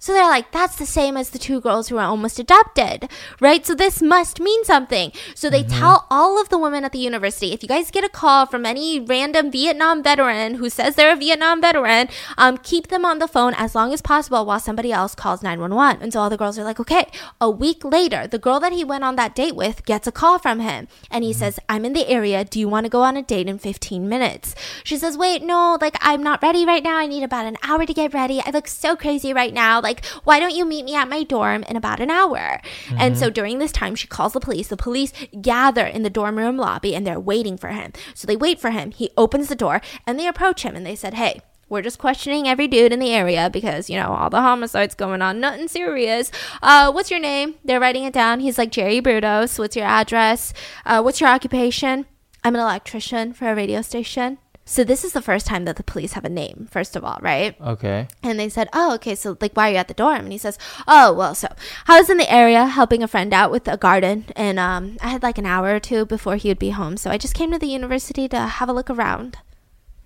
So 0.01 0.13
they're 0.13 0.25
like, 0.27 0.51
that's 0.51 0.77
the 0.77 0.87
same 0.87 1.15
as 1.15 1.29
the 1.29 1.37
two 1.37 1.61
girls 1.61 1.89
who 1.89 1.95
were 1.95 2.01
almost 2.01 2.39
adopted, 2.39 3.07
right? 3.39 3.63
So 3.63 3.75
this 3.75 4.01
must 4.01 4.39
mean 4.39 4.65
something. 4.65 5.11
So 5.35 5.47
they 5.47 5.61
Mm-hmm. 5.61 5.79
tell 5.79 6.07
all 6.09 6.41
of 6.41 6.49
the 6.49 6.57
women 6.57 6.83
at 6.83 6.91
the 6.91 6.97
university, 6.97 7.53
if 7.53 7.61
you 7.61 7.69
guys 7.69 7.91
get 7.91 8.03
a 8.03 8.09
call 8.09 8.47
from 8.47 8.65
any 8.65 8.99
random 8.99 9.51
Vietnam 9.51 10.01
veteran 10.01 10.55
who 10.55 10.71
says 10.71 10.95
they're 10.95 11.13
a 11.13 11.15
Vietnam 11.15 11.61
veteran, 11.61 12.09
um, 12.35 12.57
keep 12.57 12.87
them 12.87 13.05
on 13.05 13.19
the 13.19 13.27
phone 13.27 13.53
as 13.57 13.75
long 13.75 13.93
as 13.93 14.01
possible 14.01 14.43
while 14.43 14.59
somebody 14.59 14.91
else 14.91 15.13
calls 15.13 15.43
911. 15.43 16.01
And 16.01 16.11
so 16.11 16.19
all 16.19 16.31
the 16.31 16.37
girls 16.37 16.57
are 16.57 16.63
like, 16.63 16.79
okay. 16.79 17.05
A 17.39 17.47
week 17.51 17.83
later, 17.85 18.25
the 18.25 18.39
girl 18.39 18.59
that 18.59 18.73
he 18.73 18.83
went 18.83 19.03
on 19.03 19.17
that 19.17 19.35
date 19.35 19.55
with 19.55 19.85
gets 19.85 20.07
a 20.07 20.11
call 20.11 20.39
from 20.39 20.61
him 20.61 20.87
and 21.11 21.23
he 21.23 21.31
says, 21.31 21.59
I'm 21.69 21.85
in 21.85 21.93
the 21.93 22.09
area. 22.09 22.43
Do 22.43 22.59
you 22.59 22.67
want 22.67 22.85
to 22.87 22.89
go 22.89 23.03
on 23.03 23.17
a 23.17 23.21
date 23.21 23.47
in 23.47 23.59
15 23.59 24.09
minutes? 24.09 24.55
She 24.83 24.97
says, 24.97 25.15
wait, 25.15 25.43
no, 25.43 25.77
like 25.79 25.95
I'm 26.01 26.23
not 26.23 26.41
ready 26.41 26.65
right 26.65 26.83
now. 26.83 26.97
I 26.97 27.05
need 27.05 27.21
about 27.21 27.45
an 27.45 27.57
hour 27.61 27.85
to 27.85 27.93
get 27.93 28.15
ready. 28.15 28.41
I 28.43 28.49
look 28.49 28.67
so 28.67 28.95
crazy 28.95 29.31
right 29.31 29.53
now. 29.53 29.79
Like, 29.79 29.90
why 30.23 30.39
don't 30.39 30.55
you 30.55 30.65
meet 30.65 30.85
me 30.85 30.95
at 30.95 31.09
my 31.09 31.23
dorm 31.23 31.63
in 31.63 31.75
about 31.75 31.99
an 31.99 32.09
hour? 32.09 32.61
And 32.97 33.17
so 33.17 33.29
during 33.29 33.59
this 33.59 33.71
time, 33.71 33.95
she 33.95 34.07
calls 34.07 34.33
the 34.33 34.39
police. 34.39 34.67
The 34.67 34.77
police 34.77 35.13
gather 35.41 35.85
in 35.85 36.03
the 36.03 36.09
dorm 36.09 36.37
room 36.37 36.57
lobby 36.57 36.95
and 36.95 37.05
they're 37.05 37.19
waiting 37.19 37.57
for 37.57 37.69
him. 37.69 37.93
So 38.13 38.25
they 38.27 38.35
wait 38.35 38.59
for 38.59 38.71
him. 38.71 38.91
He 38.91 39.09
opens 39.17 39.47
the 39.49 39.55
door 39.55 39.81
and 40.07 40.19
they 40.19 40.27
approach 40.27 40.63
him 40.63 40.75
and 40.75 40.85
they 40.85 40.95
said, 40.95 41.15
hey, 41.15 41.41
we're 41.69 41.81
just 41.81 41.99
questioning 41.99 42.47
every 42.47 42.67
dude 42.67 42.91
in 42.91 42.99
the 42.99 43.13
area 43.13 43.49
because 43.49 43.89
you 43.89 43.95
know 43.95 44.11
all 44.11 44.29
the 44.29 44.41
homicides 44.41 44.93
going 44.93 45.21
on. 45.21 45.39
Nothing 45.39 45.69
serious. 45.69 46.29
Uh 46.61 46.91
what's 46.91 47.09
your 47.09 47.19
name? 47.21 47.55
They're 47.63 47.79
writing 47.79 48.03
it 48.03 48.13
down. 48.13 48.41
He's 48.41 48.57
like 48.57 48.71
jerry 48.71 49.01
brudos. 49.01 49.57
What's 49.57 49.77
your 49.77 49.85
address? 49.85 50.53
Uh 50.85 51.01
what's 51.01 51.21
your 51.21 51.29
occupation? 51.29 52.05
I'm 52.43 52.55
an 52.55 52.61
electrician 52.61 53.31
for 53.31 53.49
a 53.49 53.55
radio 53.55 53.81
station 53.81 54.37
so 54.71 54.83
this 54.83 55.03
is 55.03 55.11
the 55.13 55.21
first 55.29 55.45
time 55.51 55.65
that 55.65 55.75
the 55.75 55.83
police 55.91 56.13
have 56.13 56.23
a 56.25 56.29
name 56.43 56.67
first 56.71 56.95
of 56.95 57.03
all 57.03 57.19
right 57.21 57.59
Okay. 57.73 58.07
and 58.23 58.39
they 58.39 58.49
said, 58.49 58.67
Oh, 58.73 58.95
okay, 58.95 59.15
so 59.15 59.37
like, 59.43 59.53
why 59.57 59.67
are 59.67 59.71
you 59.73 59.77
at 59.83 59.87
the 59.89 59.93
dorm? 60.03 60.21
And 60.25 60.31
he 60.31 60.37
says, 60.45 60.57
Oh, 60.87 61.11
well, 61.19 61.35
so 61.35 61.47
I 61.87 61.99
was 61.99 62.09
in 62.09 62.17
the 62.17 62.31
area 62.41 62.65
helping 62.65 63.03
a 63.03 63.07
friend 63.13 63.33
out 63.33 63.51
with 63.51 63.67
a 63.67 63.77
garden, 63.77 64.25
and 64.35 64.57
um, 64.59 64.83
I 65.01 65.09
had 65.09 65.23
like 65.23 65.37
an 65.37 65.45
hour 65.45 65.75
or 65.75 65.79
two 65.79 66.05
before 66.05 66.37
he 66.37 66.47
would 66.49 66.59
be 66.67 66.71
home. 66.71 66.95
So 66.97 67.11
I 67.11 67.17
just 67.17 67.35
came 67.35 67.51
to 67.51 67.59
the 67.59 67.67
university 67.79 68.27
to 68.29 68.39
have 68.57 68.69
a 68.69 68.73
look 68.73 68.89
around. 68.89 69.37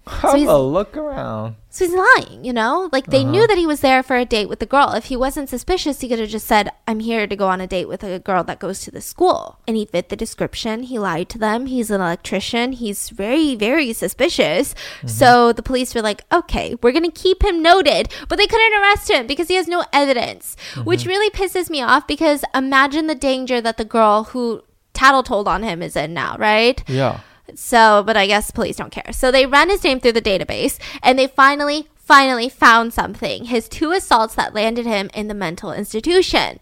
Have 0.07 0.35
he's- 0.35 0.49
a 0.49 0.57
look 0.57 0.95
around. 0.95 1.55
So 1.75 1.83
he's 1.83 1.93
lying, 1.93 2.45
you 2.45 2.53
know? 2.53 2.89
Like 2.93 3.07
they 3.07 3.25
knew 3.25 3.41
uh-huh. 3.41 3.47
that 3.47 3.57
he 3.57 3.65
was 3.65 3.81
there 3.81 4.01
for 4.01 4.15
a 4.15 4.23
date 4.23 4.47
with 4.47 4.59
the 4.59 4.65
girl. 4.65 4.93
If 4.93 5.05
he 5.05 5.17
wasn't 5.17 5.49
suspicious, 5.49 5.99
he 5.99 6.07
could 6.07 6.19
have 6.19 6.29
just 6.29 6.47
said, 6.47 6.71
I'm 6.87 7.01
here 7.01 7.27
to 7.27 7.35
go 7.35 7.49
on 7.49 7.59
a 7.59 7.67
date 7.67 7.89
with 7.89 8.01
a 8.01 8.17
girl 8.17 8.45
that 8.45 8.59
goes 8.59 8.79
to 8.81 8.91
the 8.91 9.01
school. 9.01 9.59
And 9.67 9.75
he 9.75 9.85
fit 9.85 10.07
the 10.07 10.15
description. 10.15 10.83
He 10.83 10.97
lied 10.97 11.27
to 11.29 11.37
them. 11.37 11.65
He's 11.65 11.91
an 11.91 11.99
electrician. 11.99 12.71
He's 12.71 13.09
very, 13.09 13.55
very 13.55 13.91
suspicious. 13.91 14.73
Mm-hmm. 14.73 15.07
So 15.09 15.51
the 15.51 15.63
police 15.63 15.93
were 15.93 16.01
like, 16.01 16.23
okay, 16.31 16.75
we're 16.81 16.93
going 16.93 17.11
to 17.11 17.11
keep 17.11 17.43
him 17.43 17.61
noted. 17.61 18.07
But 18.29 18.37
they 18.37 18.47
couldn't 18.47 18.79
arrest 18.81 19.11
him 19.11 19.27
because 19.27 19.49
he 19.49 19.55
has 19.55 19.67
no 19.67 19.83
evidence, 19.91 20.55
which 20.85 21.01
mm-hmm. 21.01 21.09
really 21.09 21.29
pisses 21.31 21.69
me 21.69 21.81
off 21.81 22.07
because 22.07 22.45
imagine 22.53 23.07
the 23.07 23.15
danger 23.15 23.59
that 23.59 23.75
the 23.75 23.83
girl 23.83 24.25
who 24.25 24.63
tattle 24.93 25.23
told 25.23 25.47
on 25.47 25.61
him 25.61 25.83
is 25.83 25.97
in 25.97 26.13
now, 26.13 26.37
right? 26.37 26.81
Yeah. 26.87 27.19
So, 27.55 28.03
but 28.05 28.17
I 28.17 28.27
guess 28.27 28.51
police 28.51 28.75
don't 28.75 28.91
care. 28.91 29.11
So 29.13 29.31
they 29.31 29.45
ran 29.45 29.69
his 29.69 29.83
name 29.83 29.99
through 29.99 30.11
the 30.13 30.21
database 30.21 30.77
and 31.01 31.17
they 31.17 31.27
finally, 31.27 31.87
finally 31.95 32.49
found 32.49 32.93
something 32.93 33.45
his 33.45 33.69
two 33.69 33.91
assaults 33.91 34.35
that 34.35 34.53
landed 34.53 34.85
him 34.85 35.09
in 35.13 35.27
the 35.27 35.33
mental 35.33 35.71
institution. 35.71 36.59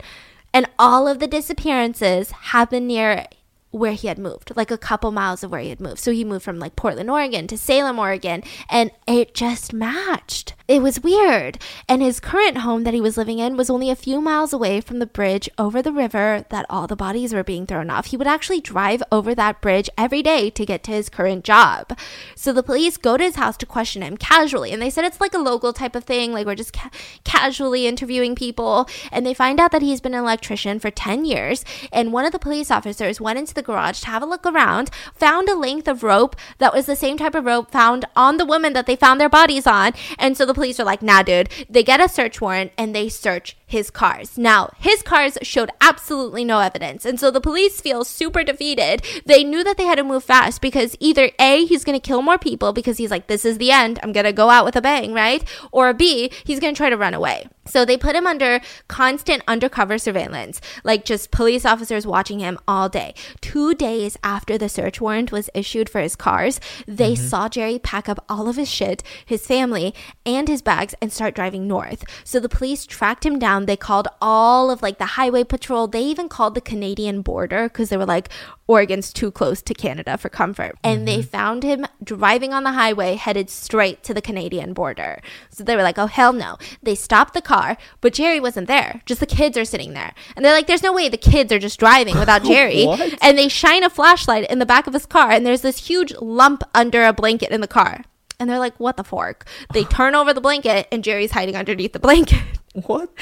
And 0.53 0.70
all 0.78 1.07
of 1.07 1.20
the 1.20 1.28
disappearances 1.28 2.30
happened 2.32 2.88
near 2.88 3.26
where 3.72 3.94
he 3.94 4.07
had 4.07 4.20
moved, 4.20 4.56
like 4.56 4.70
a 4.70 4.78
couple 4.78 5.11
miles 5.11 5.44
of 5.44 5.49
where 5.49 5.60
he 5.60 5.70
had 5.70 5.80
moved. 5.80 5.98
So 5.98 6.11
he 6.11 6.24
moved 6.24 6.45
from 6.45 6.60
like 6.60 6.76
Portland, 6.76 7.10
Oregon 7.10 7.48
to 7.48 7.57
Salem, 7.57 7.98
Oregon, 7.98 8.44
and 8.70 8.91
it 9.07 9.34
just 9.34 9.74
matched. 9.74 10.53
It 10.65 10.81
was 10.81 11.02
weird. 11.02 11.57
And 11.90 12.02
his 12.02 12.22
current 12.22 12.60
home 12.60 12.84
that 12.84 12.94
he 12.94 13.02
was 13.02 13.18
living 13.18 13.40
in 13.40 13.57
was 13.57 13.69
only 13.69 13.90
a 13.90 13.98
few 13.98 14.22
miles 14.22 14.53
away 14.53 14.80
from 14.80 14.99
the 14.99 15.06
bridge 15.06 15.49
over 15.57 15.81
the 15.81 15.91
river 15.91 16.45
that 16.52 16.65
all 16.69 16.88
the 16.88 16.95
bodies 16.95 17.34
were 17.34 17.44
being 17.44 17.65
thrown 17.65 17.90
off. 17.90 18.07
He 18.07 18.18
would 18.18 18.27
actually 18.27 18.61
drive 18.61 19.03
over 19.11 19.35
that 19.35 19.60
bridge 19.60 19.90
every 19.98 20.23
day 20.23 20.49
to 20.52 20.65
get 20.65 20.81
to 20.84 20.91
his 20.91 21.10
current 21.10 21.44
job. 21.44 21.99
So 22.34 22.53
the 22.53 22.64
police 22.64 22.95
go 22.95 23.18
to 23.18 23.23
his 23.26 23.35
house 23.35 23.57
to 23.57 23.65
question 23.65 24.03
him 24.03 24.15
casually. 24.15 24.72
And 24.72 24.81
they 24.81 24.90
said 24.90 25.03
it's 25.03 25.19
like 25.19 25.34
a 25.34 25.38
local 25.38 25.73
type 25.73 25.98
of 25.98 26.06
thing, 26.06 26.31
like 26.31 26.45
we're 26.45 26.56
just 26.56 26.72
ca- 26.72 26.91
casually 27.26 27.85
interviewing 27.85 28.34
people. 28.34 28.88
And 29.11 29.26
they 29.26 29.34
find 29.34 29.60
out 29.60 29.73
that 29.73 29.81
he's 29.81 29.99
been 29.99 30.14
an 30.14 30.22
electrician 30.22 30.80
for 30.80 30.90
10 30.90 31.26
years. 31.26 31.65
And 31.91 32.14
one 32.14 32.23
of 32.23 32.31
the 32.31 32.40
police 32.40 32.72
officers 32.72 33.19
went 33.19 33.38
into 33.38 33.53
the 33.53 33.64
garage 33.64 33.99
to 34.02 34.07
have 34.07 34.23
a 34.23 34.26
look 34.26 34.45
around, 34.45 34.91
found 35.14 35.49
a 35.49 35.56
length 35.56 35.90
of 35.90 36.03
rope 36.03 36.38
that 36.60 36.73
was 36.73 36.85
the 36.85 36.95
same 36.95 37.18
type 37.18 37.35
of 37.35 37.44
rope 37.44 37.69
found 37.69 38.06
on 38.15 38.38
the 38.38 38.45
woman 38.45 38.72
that 38.72 38.85
they 38.85 38.95
found 38.95 39.19
their 39.19 39.27
bodies 39.27 39.68
on. 39.68 39.91
And 40.18 40.38
so 40.38 40.45
the 40.45 40.53
police 40.54 40.80
are 40.80 40.86
like, 40.86 41.02
nah, 41.02 41.24
dude. 41.24 41.50
They 41.70 41.84
get 41.84 42.02
a 42.02 42.10
search 42.10 42.42
warrant 42.42 42.72
and 42.78 42.96
they 42.96 43.10
search 43.10 43.58
his 43.74 43.90
cars. 43.90 44.38
Now, 44.38 44.72
his 44.78 45.02
cars 45.02 45.38
showed 45.41 45.72
absolutely 45.82 46.45
no 46.45 46.60
evidence. 46.60 47.06
And 47.06 47.20
so 47.20 47.32
the 47.32 47.41
police 47.41 47.82
feel 47.82 48.06
super 48.06 48.44
defeated. 48.44 49.04
They 49.26 49.44
knew 49.44 49.64
that 49.64 49.78
they 49.78 49.86
had 49.86 49.95
to 49.95 50.04
move 50.04 50.24
fast 50.24 50.62
because 50.62 50.95
either 51.00 51.32
A, 51.40 51.66
he's 51.66 51.84
going 51.84 52.00
to 52.00 52.08
kill 52.08 52.22
more 52.22 52.38
people 52.38 52.72
because 52.72 52.98
he's 52.98 53.12
like, 53.12 53.28
this 53.28 53.44
is 53.44 53.58
the 53.58 53.72
end. 53.72 54.00
I'm 54.02 54.14
going 54.14 54.26
to 54.26 54.32
go 54.32 54.50
out 54.50 54.64
with 54.64 54.76
a 54.76 54.82
bang, 54.82 55.12
right? 55.12 55.44
Or 55.72 55.91
B, 55.94 56.32
he's 56.44 56.60
going 56.60 56.74
to 56.74 56.78
try 56.78 56.90
to 56.90 56.98
run 56.98 57.16
away. 57.16 57.48
So 57.66 57.86
they 57.86 57.98
put 57.98 58.16
him 58.16 58.28
under 58.28 58.60
constant 58.88 59.41
undercover 59.48 59.98
surveillance, 59.98 60.60
like 60.84 61.06
just 61.06 61.32
police 61.32 61.66
officers 61.66 62.06
watching 62.06 62.40
him 62.40 62.60
all 62.68 62.90
day. 62.90 63.16
Two 63.41 63.74
days 63.74 64.18
after 64.24 64.58
the 64.58 64.68
search 64.68 65.00
warrant 65.00 65.32
was 65.32 65.50
issued 65.54 65.90
for 65.90 66.02
his 66.02 66.16
cars, 66.16 66.60
they 66.86 67.14
mm-hmm. 67.14 67.24
saw 67.24 67.48
Jerry 67.48 67.80
pack 67.80 68.10
up 68.10 68.24
all 68.28 68.50
of 68.50 68.58
his 68.58 68.70
shit, 68.70 69.02
his 69.26 69.48
family, 69.48 69.95
and 70.26 70.48
his 70.48 70.62
bags 70.62 70.94
and 71.02 71.12
start 71.12 71.36
driving 71.36 71.68
north. 71.68 72.04
So 72.24 72.40
the 72.40 72.50
police 72.50 72.86
tracked 72.86 73.26
him 73.26 73.40
down. 73.40 73.62
Um, 73.64 73.65
they 73.65 73.77
called 73.77 74.07
all 74.22 74.69
of 74.69 74.81
like 74.81 74.98
the 74.98 75.06
highway 75.06 75.44
patrol. 75.44 75.88
They 75.88 76.02
even 76.02 76.30
called 76.30 76.56
the 76.56 76.61
Canadian 76.61 77.22
border 77.22 77.64
because 77.69 77.90
they 77.90 77.98
were 77.98 78.06
like, 78.06 78.30
Oregon's 78.68 79.11
too 79.11 79.31
close 79.31 79.61
to 79.61 79.73
Canada 79.73 80.18
for 80.18 80.30
comfort. 80.30 80.76
And 80.84 81.07
they 81.07 81.19
mm-hmm. 81.19 81.30
found 81.30 81.64
him 81.64 81.85
driving 82.03 82.53
on 82.53 82.64
the 82.64 82.73
highway 82.73 83.15
headed 83.15 83.49
straight 83.49 84.03
to 84.03 84.14
the 84.14 84.22
Canadian 84.22 84.73
border. 84.73 85.22
So 85.49 85.64
they 85.64 85.76
were 85.76 85.84
like, 85.84 85.98
oh, 85.98 86.07
hell 86.07 86.34
no. 86.34 86.57
They 86.81 86.95
stopped 86.95 87.34
the 87.34 87.41
car, 87.41 87.77
but 88.02 88.14
Jerry 88.14 88.40
wasn't 88.40 88.68
there. 88.68 89.02
Just 89.06 89.19
the 89.19 89.26
kids 89.26 89.57
are 89.57 89.65
sitting 89.65 89.94
there. 89.94 90.14
And 90.35 90.44
they're 90.44 90.53
like, 90.53 90.68
there's 90.68 90.84
no 90.84 90.94
way 90.94 91.10
the 91.10 91.18
kids 91.18 91.52
are 91.52 91.60
just 91.60 91.80
driving 91.80 92.18
without 92.18 92.44
Jerry. 92.53 92.88
And 93.22 93.38
they 93.38 93.48
shine 93.48 93.84
a 93.84 93.90
flashlight 93.90 94.49
in 94.49 94.60
the 94.60 94.65
back 94.65 94.88
of 94.88 94.94
his 94.94 95.06
car, 95.06 95.31
and 95.31 95.45
there's 95.45 95.61
this 95.61 95.88
huge 95.88 96.14
lump 96.22 96.64
under 96.73 97.03
a 97.03 97.14
blanket 97.14 97.52
in 97.52 97.61
the 97.61 97.68
car. 97.68 98.03
And 98.44 98.49
they're 98.49 98.60
like, 98.60 98.78
what 98.78 98.98
the 98.98 99.06
fork? 99.06 99.45
They 99.72 99.86
turn 99.86 100.15
over 100.15 100.34
the 100.34 100.41
blanket, 100.41 100.90
and 100.91 101.02
Jerry's 101.02 101.32
hiding 101.32 101.56
underneath 101.56 101.94
the 101.94 101.99
blanket. 101.99 102.44
What? 102.74 103.10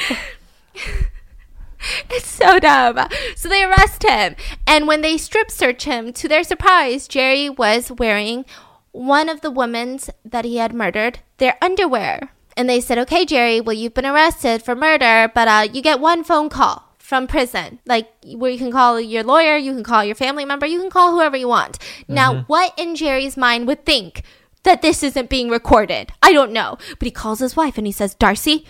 It's 2.11 2.29
so 2.29 2.59
dumb. 2.59 3.07
So 3.35 3.49
they 3.49 3.63
arrest 3.63 4.03
him. 4.03 4.35
And 4.67 4.87
when 4.87 5.01
they 5.01 5.17
strip 5.17 5.49
search 5.49 5.83
him, 5.83 6.13
to 6.13 6.27
their 6.27 6.43
surprise, 6.43 7.07
Jerry 7.07 7.49
was 7.49 7.91
wearing 7.91 8.45
one 8.91 9.29
of 9.29 9.41
the 9.41 9.49
women's 9.49 10.09
that 10.23 10.45
he 10.45 10.57
had 10.57 10.75
murdered, 10.75 11.19
their 11.37 11.57
underwear. 11.59 12.29
And 12.55 12.69
they 12.69 12.81
said, 12.81 12.99
okay, 12.99 13.25
Jerry, 13.25 13.59
well, 13.59 13.75
you've 13.75 13.95
been 13.95 14.05
arrested 14.05 14.61
for 14.61 14.75
murder, 14.75 15.31
but 15.33 15.47
uh, 15.47 15.67
you 15.73 15.81
get 15.81 15.99
one 15.99 16.23
phone 16.23 16.49
call 16.49 16.95
from 16.97 17.25
prison. 17.25 17.79
Like, 17.85 18.09
where 18.35 18.51
you 18.51 18.59
can 18.59 18.71
call 18.71 19.01
your 19.01 19.23
lawyer, 19.23 19.57
you 19.57 19.73
can 19.73 19.83
call 19.83 20.03
your 20.03 20.15
family 20.15 20.45
member, 20.45 20.67
you 20.67 20.79
can 20.79 20.91
call 20.91 21.11
whoever 21.11 21.35
you 21.35 21.47
want. 21.47 21.79
Now, 22.07 22.43
what 22.47 22.73
in 22.77 22.95
Jerry's 22.95 23.35
mind 23.35 23.67
would 23.67 23.85
think 23.85 24.23
that 24.63 24.81
this 24.81 25.03
isn't 25.03 25.29
being 25.29 25.49
recorded? 25.49 26.11
I 26.21 26.33
don't 26.33 26.51
know. 26.51 26.77
But 26.99 27.05
he 27.05 27.11
calls 27.11 27.39
his 27.39 27.55
wife 27.55 27.77
and 27.77 27.87
he 27.87 27.93
says, 27.93 28.15
Darcy, 28.15 28.65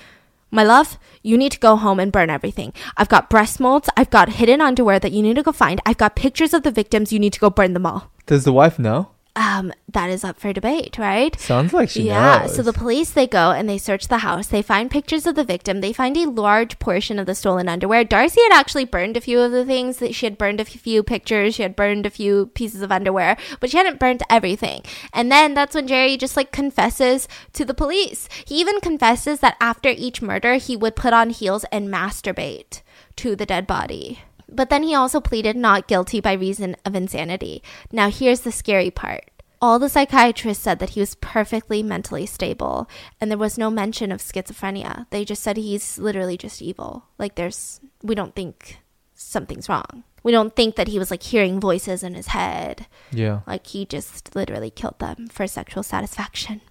My 0.49 0.63
love, 0.63 0.97
you 1.23 1.37
need 1.37 1.51
to 1.53 1.59
go 1.59 1.75
home 1.75 1.99
and 1.99 2.11
burn 2.11 2.29
everything. 2.29 2.73
I've 2.97 3.09
got 3.09 3.29
breast 3.29 3.59
molds. 3.59 3.89
I've 3.95 4.09
got 4.09 4.29
hidden 4.29 4.59
underwear 4.61 4.99
that 4.99 5.11
you 5.11 5.21
need 5.21 5.35
to 5.37 5.43
go 5.43 5.51
find. 5.51 5.79
I've 5.85 5.97
got 5.97 6.15
pictures 6.15 6.53
of 6.53 6.63
the 6.63 6.71
victims. 6.71 7.13
You 7.13 7.19
need 7.19 7.33
to 7.33 7.39
go 7.39 7.49
burn 7.49 7.73
them 7.73 7.85
all. 7.85 8.11
Does 8.25 8.43
the 8.43 8.53
wife 8.53 8.77
know? 8.77 9.11
Um, 9.33 9.71
that 9.87 10.09
is 10.09 10.25
up 10.25 10.39
for 10.39 10.51
debate, 10.51 10.97
right? 10.97 11.39
Sounds 11.39 11.71
like 11.71 11.89
she 11.89 11.99
does. 11.99 12.07
yeah, 12.07 12.39
knows. 12.41 12.55
so 12.55 12.61
the 12.61 12.73
police 12.73 13.11
they 13.11 13.27
go 13.27 13.51
and 13.51 13.69
they 13.69 13.77
search 13.77 14.09
the 14.09 14.19
house. 14.19 14.47
They 14.47 14.61
find 14.61 14.91
pictures 14.91 15.25
of 15.25 15.35
the 15.35 15.45
victim. 15.45 15.79
They 15.79 15.93
find 15.93 16.17
a 16.17 16.29
large 16.29 16.79
portion 16.79 17.17
of 17.17 17.27
the 17.27 17.35
stolen 17.35 17.69
underwear. 17.69 18.03
Darcy 18.03 18.41
had 18.41 18.59
actually 18.59 18.83
burned 18.83 19.15
a 19.15 19.21
few 19.21 19.39
of 19.39 19.51
the 19.53 19.65
things 19.65 19.97
that 19.97 20.13
she 20.15 20.25
had 20.25 20.37
burned 20.37 20.59
a 20.59 20.65
few 20.65 21.01
pictures, 21.01 21.55
she 21.55 21.63
had 21.63 21.77
burned 21.77 22.05
a 22.05 22.09
few 22.09 22.47
pieces 22.47 22.81
of 22.81 22.91
underwear, 22.91 23.37
but 23.61 23.69
she 23.69 23.77
hadn't 23.77 23.99
burnt 23.99 24.21
everything. 24.29 24.81
And 25.13 25.31
then 25.31 25.53
that's 25.53 25.75
when 25.75 25.87
Jerry 25.87 26.17
just 26.17 26.35
like 26.35 26.51
confesses 26.51 27.29
to 27.53 27.63
the 27.63 27.73
police. 27.73 28.27
He 28.45 28.59
even 28.59 28.81
confesses 28.81 29.39
that 29.39 29.55
after 29.61 29.89
each 29.89 30.21
murder, 30.21 30.55
he 30.55 30.75
would 30.75 30.95
put 30.97 31.13
on 31.13 31.29
heels 31.29 31.63
and 31.71 31.87
masturbate 31.87 32.81
to 33.17 33.35
the 33.35 33.45
dead 33.45 33.67
body. 33.67 34.19
But 34.51 34.69
then 34.69 34.83
he 34.83 34.93
also 34.93 35.21
pleaded 35.21 35.55
not 35.55 35.87
guilty 35.87 36.19
by 36.19 36.33
reason 36.33 36.75
of 36.85 36.95
insanity. 36.95 37.63
Now, 37.91 38.09
here's 38.09 38.41
the 38.41 38.51
scary 38.51 38.91
part. 38.91 39.25
All 39.61 39.77
the 39.77 39.89
psychiatrists 39.89 40.63
said 40.63 40.79
that 40.79 40.91
he 40.91 40.99
was 40.99 41.15
perfectly 41.15 41.83
mentally 41.83 42.25
stable, 42.25 42.89
and 43.19 43.29
there 43.29 43.37
was 43.37 43.57
no 43.59 43.69
mention 43.69 44.11
of 44.11 44.19
schizophrenia. 44.19 45.05
They 45.11 45.23
just 45.23 45.43
said 45.43 45.55
he's 45.55 45.99
literally 45.99 46.35
just 46.35 46.61
evil. 46.61 47.05
Like, 47.19 47.35
there's, 47.35 47.79
we 48.01 48.15
don't 48.15 48.35
think 48.35 48.79
something's 49.13 49.69
wrong. 49.69 50.03
We 50.23 50.31
don't 50.31 50.55
think 50.55 50.75
that 50.75 50.87
he 50.87 50.99
was 50.99 51.11
like 51.11 51.23
hearing 51.23 51.59
voices 51.59 52.03
in 52.03 52.15
his 52.15 52.27
head. 52.27 52.87
yeah. 53.11 53.41
Like, 53.45 53.67
he 53.67 53.85
just 53.85 54.35
literally 54.35 54.71
killed 54.71 54.99
them 54.99 55.27
for 55.27 55.45
sexual 55.47 55.83
satisfaction. 55.83 56.61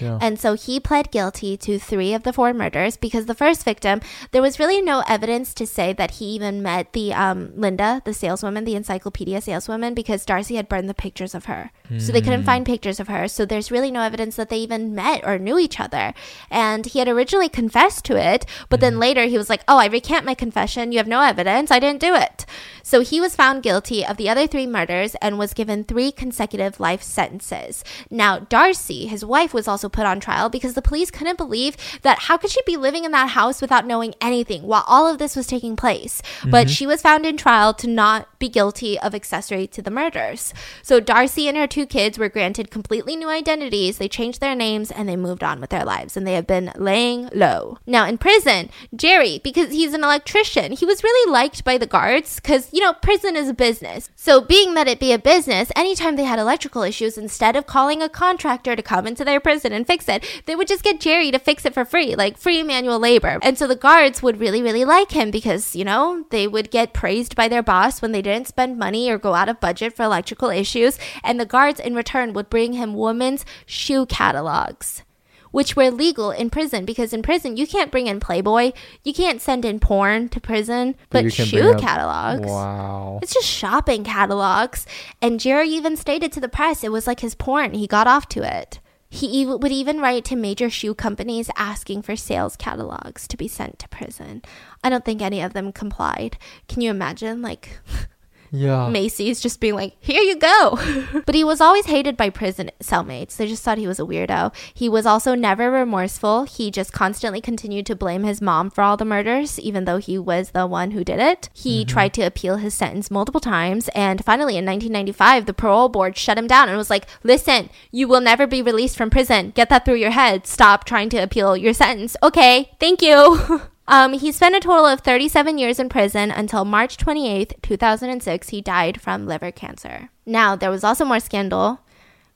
Yeah. 0.00 0.18
And 0.20 0.38
so 0.38 0.54
he 0.54 0.80
pled 0.80 1.10
guilty 1.10 1.56
to 1.58 1.78
three 1.78 2.14
of 2.14 2.22
the 2.22 2.32
four 2.32 2.52
murders 2.54 2.96
because 2.96 3.26
the 3.26 3.34
first 3.34 3.64
victim, 3.64 4.00
there 4.32 4.42
was 4.42 4.58
really 4.58 4.80
no 4.80 5.02
evidence 5.08 5.54
to 5.54 5.66
say 5.66 5.92
that 5.92 6.12
he 6.12 6.26
even 6.26 6.62
met 6.62 6.92
the 6.92 7.12
um, 7.12 7.52
Linda, 7.56 8.02
the 8.04 8.14
saleswoman, 8.14 8.64
the 8.64 8.74
encyclopedia 8.74 9.40
saleswoman, 9.40 9.94
because 9.94 10.24
Darcy 10.24 10.56
had 10.56 10.68
burned 10.68 10.88
the 10.88 10.94
pictures 10.94 11.34
of 11.34 11.46
her. 11.46 11.70
So 11.98 12.12
they 12.12 12.22
couldn't 12.22 12.44
find 12.44 12.66
pictures 12.66 12.98
of 12.98 13.08
her. 13.08 13.28
So 13.28 13.44
there's 13.44 13.70
really 13.70 13.90
no 13.90 14.02
evidence 14.02 14.36
that 14.36 14.48
they 14.48 14.58
even 14.58 14.94
met 14.94 15.22
or 15.24 15.38
knew 15.38 15.58
each 15.58 15.78
other. 15.78 16.14
And 16.50 16.86
he 16.86 16.98
had 16.98 17.08
originally 17.08 17.48
confessed 17.48 18.04
to 18.06 18.16
it, 18.16 18.46
but 18.68 18.80
then 18.80 18.98
later 18.98 19.24
he 19.24 19.36
was 19.36 19.50
like, 19.50 19.62
oh, 19.68 19.78
I 19.78 19.86
recant 19.86 20.24
my 20.24 20.34
confession. 20.34 20.92
You 20.92 20.98
have 20.98 21.06
no 21.06 21.20
evidence. 21.20 21.70
I 21.70 21.78
didn't 21.78 22.00
do 22.00 22.14
it. 22.14 22.46
So 22.82 23.00
he 23.00 23.20
was 23.20 23.36
found 23.36 23.62
guilty 23.62 24.04
of 24.04 24.16
the 24.16 24.28
other 24.28 24.46
three 24.46 24.66
murders 24.66 25.14
and 25.16 25.38
was 25.38 25.54
given 25.54 25.84
three 25.84 26.12
consecutive 26.12 26.80
life 26.80 27.02
sentences. 27.02 27.84
Now, 28.10 28.40
Darcy, 28.40 29.06
his 29.06 29.24
wife, 29.24 29.54
was 29.54 29.63
also 29.68 29.88
put 29.88 30.06
on 30.06 30.20
trial 30.20 30.48
because 30.48 30.74
the 30.74 30.82
police 30.82 31.10
couldn't 31.10 31.38
believe 31.38 31.76
that 32.02 32.20
how 32.20 32.36
could 32.36 32.50
she 32.50 32.60
be 32.66 32.76
living 32.76 33.04
in 33.04 33.12
that 33.12 33.30
house 33.30 33.60
without 33.60 33.86
knowing 33.86 34.14
anything 34.20 34.62
while 34.62 34.84
all 34.86 35.06
of 35.06 35.18
this 35.18 35.36
was 35.36 35.46
taking 35.46 35.76
place? 35.76 36.22
But 36.44 36.66
mm-hmm. 36.66 36.72
she 36.72 36.86
was 36.86 37.02
found 37.02 37.26
in 37.26 37.36
trial 37.36 37.74
to 37.74 37.86
not 37.88 38.38
be 38.38 38.48
guilty 38.48 38.98
of 38.98 39.14
accessory 39.14 39.66
to 39.68 39.82
the 39.82 39.90
murders. 39.90 40.52
So 40.82 41.00
Darcy 41.00 41.48
and 41.48 41.56
her 41.56 41.66
two 41.66 41.86
kids 41.86 42.18
were 42.18 42.28
granted 42.28 42.70
completely 42.70 43.16
new 43.16 43.28
identities. 43.28 43.98
They 43.98 44.08
changed 44.08 44.40
their 44.40 44.54
names 44.54 44.90
and 44.90 45.08
they 45.08 45.16
moved 45.16 45.42
on 45.42 45.60
with 45.60 45.70
their 45.70 45.84
lives 45.84 46.16
and 46.16 46.26
they 46.26 46.34
have 46.34 46.46
been 46.46 46.72
laying 46.76 47.30
low. 47.32 47.78
Now 47.86 48.06
in 48.06 48.18
prison, 48.18 48.70
Jerry, 48.94 49.40
because 49.42 49.70
he's 49.70 49.94
an 49.94 50.04
electrician, 50.04 50.72
he 50.72 50.86
was 50.86 51.02
really 51.02 51.30
liked 51.32 51.64
by 51.64 51.78
the 51.78 51.86
guards 51.86 52.36
because, 52.36 52.68
you 52.72 52.80
know, 52.80 52.92
prison 52.92 53.36
is 53.36 53.48
a 53.48 53.54
business. 53.54 54.10
So 54.14 54.40
being 54.40 54.74
that 54.74 54.88
it 54.88 55.00
be 55.00 55.12
a 55.12 55.18
business, 55.18 55.72
anytime 55.74 56.16
they 56.16 56.24
had 56.24 56.38
electrical 56.38 56.82
issues, 56.82 57.16
instead 57.16 57.56
of 57.56 57.66
calling 57.66 58.02
a 58.02 58.08
contractor 58.08 58.76
to 58.76 58.82
come 58.82 59.06
into 59.06 59.24
their 59.24 59.40
prison 59.40 59.53
and 59.62 59.86
fix 59.86 60.08
it, 60.08 60.24
they 60.46 60.56
would 60.56 60.68
just 60.68 60.82
get 60.82 61.00
Jerry 61.00 61.30
to 61.30 61.38
fix 61.38 61.66
it 61.66 61.74
for 61.74 61.84
free, 61.84 62.16
like 62.16 62.38
free 62.38 62.62
manual 62.62 62.98
labor. 62.98 63.38
And 63.42 63.58
so 63.58 63.66
the 63.66 63.76
guards 63.76 64.22
would 64.22 64.40
really, 64.40 64.62
really 64.62 64.84
like 64.84 65.12
him 65.12 65.30
because, 65.30 65.76
you 65.76 65.84
know, 65.84 66.24
they 66.30 66.48
would 66.48 66.70
get 66.70 66.94
praised 66.94 67.36
by 67.36 67.48
their 67.48 67.62
boss 67.62 68.00
when 68.00 68.12
they 68.12 68.22
didn't 68.22 68.48
spend 68.48 68.78
money 68.78 69.10
or 69.10 69.18
go 69.18 69.34
out 69.34 69.50
of 69.50 69.60
budget 69.60 69.94
for 69.94 70.02
electrical 70.04 70.48
issues. 70.48 70.98
And 71.22 71.38
the 71.38 71.46
guards 71.46 71.78
in 71.80 71.94
return 71.94 72.32
would 72.32 72.48
bring 72.48 72.72
him 72.72 72.94
women's 72.94 73.44
shoe 73.66 74.06
catalogs. 74.06 75.02
Which 75.50 75.76
were 75.76 75.92
legal 75.92 76.32
in 76.32 76.50
prison 76.50 76.84
because 76.84 77.12
in 77.12 77.22
prison 77.22 77.56
you 77.56 77.64
can't 77.64 77.92
bring 77.92 78.08
in 78.08 78.18
Playboy, 78.18 78.72
you 79.04 79.14
can't 79.14 79.40
send 79.40 79.64
in 79.64 79.78
porn 79.78 80.28
to 80.30 80.40
prison, 80.40 80.96
but, 81.10 81.22
you 81.22 81.30
shoe 81.30 81.76
catalogs. 81.78 82.48
Wow. 82.48 83.20
It's 83.22 83.32
just 83.32 83.46
shopping 83.46 84.02
catalogs. 84.02 84.84
And 85.22 85.38
Jerry 85.38 85.68
even 85.68 85.96
stated 85.96 86.32
to 86.32 86.40
the 86.40 86.48
press 86.48 86.82
it 86.82 86.90
was 86.90 87.06
like 87.06 87.20
his 87.20 87.36
porn. 87.36 87.74
He 87.74 87.86
got 87.86 88.08
off 88.08 88.28
to 88.30 88.42
it. 88.42 88.80
He 89.14 89.46
would 89.46 89.70
even 89.70 90.00
write 90.00 90.24
to 90.24 90.34
major 90.34 90.68
shoe 90.68 90.92
companies 90.92 91.48
asking 91.56 92.02
for 92.02 92.16
sales 92.16 92.56
catalogs 92.56 93.28
to 93.28 93.36
be 93.36 93.46
sent 93.46 93.78
to 93.78 93.88
prison. 93.88 94.42
I 94.82 94.90
don't 94.90 95.04
think 95.04 95.22
any 95.22 95.40
of 95.40 95.52
them 95.52 95.70
complied. 95.70 96.36
Can 96.66 96.80
you 96.80 96.90
imagine? 96.90 97.40
Like, 97.40 97.78
Yeah. 98.54 98.88
Macy's 98.88 99.40
just 99.40 99.60
being 99.60 99.74
like, 99.74 99.96
here 100.00 100.22
you 100.22 100.36
go. 100.36 100.78
but 101.26 101.34
he 101.34 101.42
was 101.42 101.60
always 101.60 101.86
hated 101.86 102.16
by 102.16 102.30
prison 102.30 102.70
cellmates. 102.80 103.36
They 103.36 103.48
just 103.48 103.62
thought 103.62 103.78
he 103.78 103.88
was 103.88 103.98
a 103.98 104.04
weirdo. 104.04 104.54
He 104.72 104.88
was 104.88 105.06
also 105.06 105.34
never 105.34 105.70
remorseful. 105.70 106.44
He 106.44 106.70
just 106.70 106.92
constantly 106.92 107.40
continued 107.40 107.86
to 107.86 107.96
blame 107.96 108.22
his 108.22 108.40
mom 108.40 108.70
for 108.70 108.82
all 108.82 108.96
the 108.96 109.04
murders, 109.04 109.58
even 109.58 109.84
though 109.84 109.98
he 109.98 110.18
was 110.18 110.50
the 110.50 110.66
one 110.66 110.92
who 110.92 111.02
did 111.02 111.18
it. 111.18 111.48
He 111.52 111.80
mm-hmm. 111.80 111.88
tried 111.88 112.14
to 112.14 112.22
appeal 112.22 112.56
his 112.56 112.74
sentence 112.74 113.10
multiple 113.10 113.40
times. 113.40 113.88
And 113.94 114.24
finally, 114.24 114.56
in 114.56 114.64
1995, 114.64 115.46
the 115.46 115.54
parole 115.54 115.88
board 115.88 116.16
shut 116.16 116.38
him 116.38 116.46
down 116.46 116.68
and 116.68 116.78
was 116.78 116.90
like, 116.90 117.06
listen, 117.24 117.70
you 117.90 118.06
will 118.06 118.20
never 118.20 118.46
be 118.46 118.62
released 118.62 118.96
from 118.96 119.10
prison. 119.10 119.50
Get 119.50 119.68
that 119.70 119.84
through 119.84 119.94
your 119.94 120.12
head. 120.12 120.46
Stop 120.46 120.84
trying 120.84 121.08
to 121.10 121.18
appeal 121.18 121.56
your 121.56 121.74
sentence. 121.74 122.16
Okay, 122.22 122.70
thank 122.78 123.02
you. 123.02 123.62
Um, 123.86 124.14
he 124.14 124.32
spent 124.32 124.56
a 124.56 124.60
total 124.60 124.86
of 124.86 125.00
37 125.00 125.58
years 125.58 125.78
in 125.78 125.88
prison 125.88 126.30
until 126.30 126.64
March 126.64 126.96
28th, 126.96 127.60
2006. 127.62 128.48
He 128.48 128.60
died 128.60 129.00
from 129.00 129.26
liver 129.26 129.50
cancer. 129.50 130.10
Now, 130.24 130.56
there 130.56 130.70
was 130.70 130.84
also 130.84 131.04
more 131.04 131.20
scandal 131.20 131.80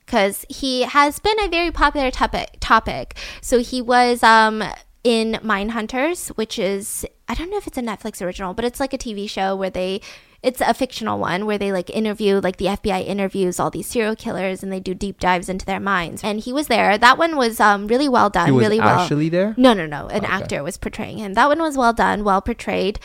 because 0.05 0.45
he 0.49 0.83
has 0.83 1.19
been 1.19 1.39
a 1.39 1.47
very 1.47 1.71
popular 1.71 2.11
topic. 2.11 2.57
topic. 2.59 3.15
So 3.41 3.59
he 3.59 3.81
was 3.81 4.21
um, 4.21 4.63
in 5.03 5.39
Mindhunters, 5.43 6.29
which 6.29 6.59
is, 6.59 7.05
I 7.27 7.33
don't 7.33 7.49
know 7.49 7.57
if 7.57 7.67
it's 7.67 7.77
a 7.77 7.81
Netflix 7.81 8.23
original, 8.23 8.53
but 8.53 8.65
it's 8.65 8.79
like 8.79 8.93
a 8.93 8.97
TV 8.97 9.29
show 9.29 9.55
where 9.55 9.69
they. 9.69 10.01
It's 10.41 10.61
a 10.61 10.73
fictional 10.73 11.19
one 11.19 11.45
where 11.45 11.57
they 11.57 11.71
like 11.73 11.89
interview, 11.89 12.39
like 12.39 12.57
the 12.57 12.67
FBI 12.67 13.05
interviews 13.05 13.59
all 13.59 13.69
these 13.69 13.87
serial 13.87 14.15
killers 14.15 14.63
and 14.63 14.71
they 14.71 14.79
do 14.79 14.93
deep 14.93 15.19
dives 15.19 15.49
into 15.49 15.65
their 15.65 15.81
minds. 15.81 16.23
And 16.23 16.39
he 16.39 16.53
was 16.53 16.67
there. 16.67 16.97
That 16.97 17.17
one 17.17 17.35
was 17.35 17.59
um, 17.59 17.87
really 17.87 18.07
well 18.07 18.29
done. 18.29 18.45
He 18.45 18.51
was 18.53 18.63
really 18.63 18.79
well. 18.79 18.99
actually 18.99 19.27
there. 19.29 19.53
No, 19.57 19.73
no, 19.73 19.85
no. 19.85 20.07
An 20.07 20.23
Okay. 20.23 20.27
actor 20.27 20.63
was 20.63 20.77
portraying 20.77 21.17
him. 21.17 21.33
That 21.33 21.49
one 21.49 21.59
was 21.59 21.75
well 21.77 21.91
done, 21.91 22.23
well 22.23 22.41
portrayed. 22.41 22.99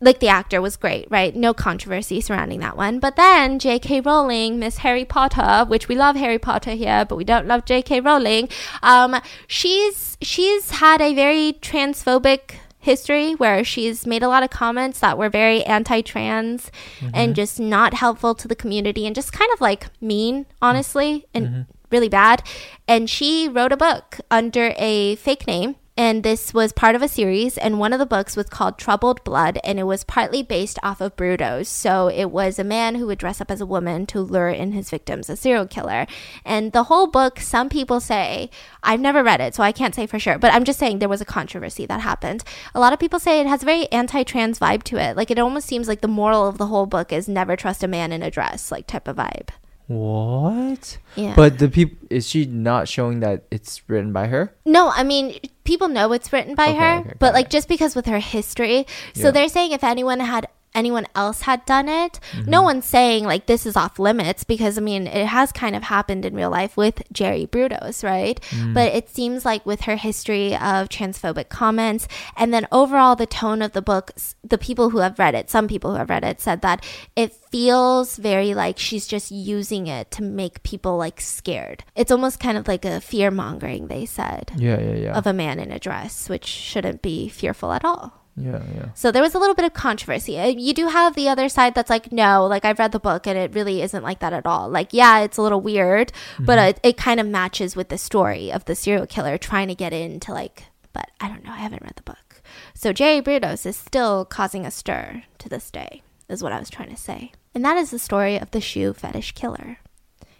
Like 0.00 0.18
the 0.20 0.28
actor 0.28 0.60
was 0.60 0.76
great, 0.76 1.06
right? 1.08 1.34
No 1.34 1.54
controversy 1.54 2.20
surrounding 2.20 2.60
that 2.60 2.76
one. 2.76 2.98
But 2.98 3.16
then 3.16 3.58
J.K. 3.58 4.02
Rowling, 4.02 4.58
Miss 4.58 4.78
Harry 4.78 5.06
Potter, 5.06 5.64
which 5.68 5.88
we 5.88 5.94
love 5.94 6.16
Harry 6.16 6.38
Potter 6.38 6.72
here, 6.72 7.06
but 7.06 7.16
we 7.16 7.24
don't 7.24 7.46
love 7.46 7.64
J.K. 7.64 8.00
Rowling. 8.00 8.50
Um, 8.82 9.16
she's 9.46 10.18
she's 10.20 10.70
had 10.72 11.00
a 11.00 11.14
very 11.14 11.54
transphobic 11.62 12.56
history 12.86 13.34
where 13.34 13.62
she's 13.62 14.06
made 14.06 14.22
a 14.22 14.28
lot 14.28 14.42
of 14.42 14.50
comments 14.50 15.00
that 15.00 15.18
were 15.18 15.28
very 15.28 15.62
anti-trans 15.64 16.70
and 17.02 17.14
mm-hmm. 17.14 17.32
just 17.34 17.60
not 17.60 17.94
helpful 17.94 18.34
to 18.34 18.48
the 18.48 18.56
community 18.56 19.06
and 19.06 19.14
just 19.14 19.32
kind 19.32 19.50
of 19.52 19.60
like 19.60 19.88
mean, 20.00 20.46
honestly, 20.62 21.26
and 21.34 21.46
mm-hmm. 21.46 21.60
really 21.90 22.08
bad. 22.08 22.42
And 22.88 23.10
she 23.10 23.48
wrote 23.48 23.72
a 23.72 23.76
book 23.76 24.20
under 24.30 24.72
a 24.76 25.16
fake 25.16 25.46
name. 25.46 25.76
And 25.98 26.22
this 26.22 26.52
was 26.52 26.74
part 26.74 26.94
of 26.94 27.00
a 27.00 27.08
series, 27.08 27.56
and 27.56 27.78
one 27.78 27.94
of 27.94 27.98
the 27.98 28.04
books 28.04 28.36
was 28.36 28.50
called 28.50 28.76
Troubled 28.76 29.24
Blood, 29.24 29.58
and 29.64 29.80
it 29.80 29.84
was 29.84 30.04
partly 30.04 30.42
based 30.42 30.78
off 30.82 31.00
of 31.00 31.16
Brudos. 31.16 31.68
So 31.68 32.08
it 32.08 32.26
was 32.26 32.58
a 32.58 32.64
man 32.64 32.96
who 32.96 33.06
would 33.06 33.18
dress 33.18 33.40
up 33.40 33.50
as 33.50 33.62
a 33.62 33.66
woman 33.66 34.04
to 34.08 34.20
lure 34.20 34.50
in 34.50 34.72
his 34.72 34.90
victims, 34.90 35.30
a 35.30 35.36
serial 35.36 35.66
killer. 35.66 36.06
And 36.44 36.72
the 36.72 36.84
whole 36.84 37.06
book, 37.06 37.40
some 37.40 37.70
people 37.70 38.00
say, 38.00 38.50
I've 38.82 39.00
never 39.00 39.24
read 39.24 39.40
it, 39.40 39.54
so 39.54 39.62
I 39.62 39.72
can't 39.72 39.94
say 39.94 40.06
for 40.06 40.18
sure, 40.18 40.38
but 40.38 40.52
I'm 40.52 40.64
just 40.64 40.78
saying 40.78 40.98
there 40.98 41.08
was 41.08 41.22
a 41.22 41.24
controversy 41.24 41.86
that 41.86 42.02
happened. 42.02 42.44
A 42.74 42.80
lot 42.80 42.92
of 42.92 42.98
people 42.98 43.18
say 43.18 43.40
it 43.40 43.46
has 43.46 43.62
a 43.62 43.66
very 43.66 43.90
anti 43.90 44.22
trans 44.22 44.58
vibe 44.58 44.82
to 44.84 45.02
it. 45.02 45.16
Like 45.16 45.30
it 45.30 45.38
almost 45.38 45.66
seems 45.66 45.88
like 45.88 46.02
the 46.02 46.08
moral 46.08 46.46
of 46.46 46.58
the 46.58 46.66
whole 46.66 46.84
book 46.84 47.10
is 47.10 47.26
never 47.26 47.56
trust 47.56 47.82
a 47.82 47.88
man 47.88 48.12
in 48.12 48.22
a 48.22 48.30
dress, 48.30 48.70
like 48.70 48.86
type 48.86 49.08
of 49.08 49.16
vibe. 49.16 49.48
What? 49.88 50.98
Yeah. 51.14 51.34
But 51.36 51.58
the 51.58 51.68
people 51.68 51.96
is 52.10 52.28
she 52.28 52.44
not 52.44 52.88
showing 52.88 53.20
that 53.20 53.44
it's 53.50 53.82
written 53.88 54.12
by 54.12 54.26
her? 54.26 54.54
No, 54.64 54.90
I 54.90 55.04
mean, 55.04 55.38
people 55.64 55.88
know 55.88 56.12
it's 56.12 56.32
written 56.32 56.54
by 56.54 56.68
Okay, 56.70 56.78
her, 56.78 56.94
okay, 57.00 57.12
but 57.18 57.34
like 57.34 57.46
it. 57.46 57.50
just 57.52 57.68
because 57.68 57.94
with 57.94 58.06
her 58.06 58.18
history. 58.18 58.86
So 59.14 59.26
Yeah. 59.26 59.30
they're 59.30 59.48
saying 59.48 59.72
if 59.72 59.84
anyone 59.84 60.20
had 60.20 60.46
anyone 60.76 61.06
else 61.14 61.40
had 61.42 61.64
done 61.64 61.88
it. 61.88 62.20
No 62.34 62.58
mm-hmm. 62.58 62.64
one's 62.64 62.84
saying 62.84 63.24
like 63.24 63.46
this 63.46 63.66
is 63.66 63.76
off 63.76 63.98
limits 63.98 64.44
because 64.44 64.78
I 64.78 64.80
mean 64.80 65.06
it 65.06 65.26
has 65.26 65.50
kind 65.50 65.74
of 65.74 65.82
happened 65.82 66.24
in 66.24 66.36
real 66.36 66.50
life 66.50 66.76
with 66.76 67.02
Jerry 67.12 67.46
Brudos, 67.46 68.04
right? 68.04 68.40
Mm. 68.50 68.74
But 68.74 68.94
it 68.94 69.08
seems 69.08 69.44
like 69.44 69.64
with 69.64 69.82
her 69.82 69.96
history 69.96 70.54
of 70.54 70.88
transphobic 70.88 71.48
comments 71.48 72.06
and 72.36 72.52
then 72.52 72.68
overall 72.70 73.16
the 73.16 73.26
tone 73.26 73.62
of 73.62 73.72
the 73.72 73.82
book, 73.82 74.12
the 74.44 74.58
people 74.58 74.90
who 74.90 74.98
have 74.98 75.18
read 75.18 75.34
it, 75.34 75.50
some 75.50 75.66
people 75.66 75.92
who 75.92 75.96
have 75.96 76.10
read 76.10 76.24
it 76.24 76.40
said 76.40 76.60
that 76.60 76.84
it 77.16 77.32
feels 77.32 78.16
very 78.18 78.54
like 78.54 78.78
she's 78.78 79.06
just 79.06 79.30
using 79.30 79.86
it 79.86 80.10
to 80.10 80.22
make 80.22 80.62
people 80.62 80.96
like 80.98 81.20
scared. 81.20 81.84
It's 81.94 82.12
almost 82.12 82.38
kind 82.38 82.58
of 82.58 82.68
like 82.68 82.84
a 82.84 83.00
fear 83.00 83.30
mongering, 83.30 83.88
they 83.88 84.04
said, 84.04 84.52
Yeah, 84.56 84.78
yeah, 84.78 84.94
yeah. 84.94 85.16
of 85.16 85.26
a 85.26 85.32
man 85.32 85.58
in 85.58 85.72
a 85.72 85.78
dress, 85.78 86.28
which 86.28 86.44
shouldn't 86.44 87.00
be 87.00 87.28
fearful 87.28 87.72
at 87.72 87.84
all. 87.84 88.25
Yeah, 88.36 88.62
yeah. 88.74 88.88
So 88.94 89.10
there 89.10 89.22
was 89.22 89.34
a 89.34 89.38
little 89.38 89.54
bit 89.54 89.64
of 89.64 89.72
controversy. 89.72 90.38
Uh, 90.38 90.46
You 90.48 90.74
do 90.74 90.88
have 90.88 91.14
the 91.14 91.28
other 91.28 91.48
side 91.48 91.74
that's 91.74 91.90
like, 91.90 92.12
no, 92.12 92.46
like 92.46 92.64
I've 92.64 92.78
read 92.78 92.92
the 92.92 93.00
book 93.00 93.26
and 93.26 93.38
it 93.38 93.54
really 93.54 93.80
isn't 93.82 94.02
like 94.02 94.18
that 94.18 94.32
at 94.32 94.46
all. 94.46 94.68
Like, 94.68 94.92
yeah, 94.92 95.20
it's 95.20 95.38
a 95.38 95.42
little 95.42 95.60
weird, 95.60 96.12
but 96.38 96.58
it, 96.58 96.80
it 96.82 96.96
kind 96.96 97.18
of 97.18 97.26
matches 97.26 97.74
with 97.76 97.88
the 97.88 97.98
story 97.98 98.52
of 98.52 98.66
the 98.66 98.74
serial 98.74 99.06
killer 99.06 99.38
trying 99.38 99.68
to 99.68 99.74
get 99.74 99.92
into 99.92 100.32
like, 100.32 100.64
but 100.92 101.10
I 101.20 101.28
don't 101.28 101.44
know. 101.44 101.52
I 101.52 101.56
haven't 101.58 101.82
read 101.82 101.96
the 101.96 102.02
book. 102.02 102.42
So 102.74 102.92
Jerry 102.92 103.22
Brudos 103.22 103.64
is 103.66 103.76
still 103.76 104.24
causing 104.24 104.66
a 104.66 104.70
stir 104.70 105.24
to 105.38 105.48
this 105.48 105.70
day, 105.70 106.02
is 106.28 106.42
what 106.42 106.52
I 106.52 106.58
was 106.58 106.70
trying 106.70 106.90
to 106.90 106.96
say. 106.96 107.32
And 107.54 107.64
that 107.64 107.78
is 107.78 107.90
the 107.90 107.98
story 107.98 108.38
of 108.38 108.50
the 108.50 108.60
shoe 108.60 108.92
fetish 108.92 109.32
killer. 109.32 109.78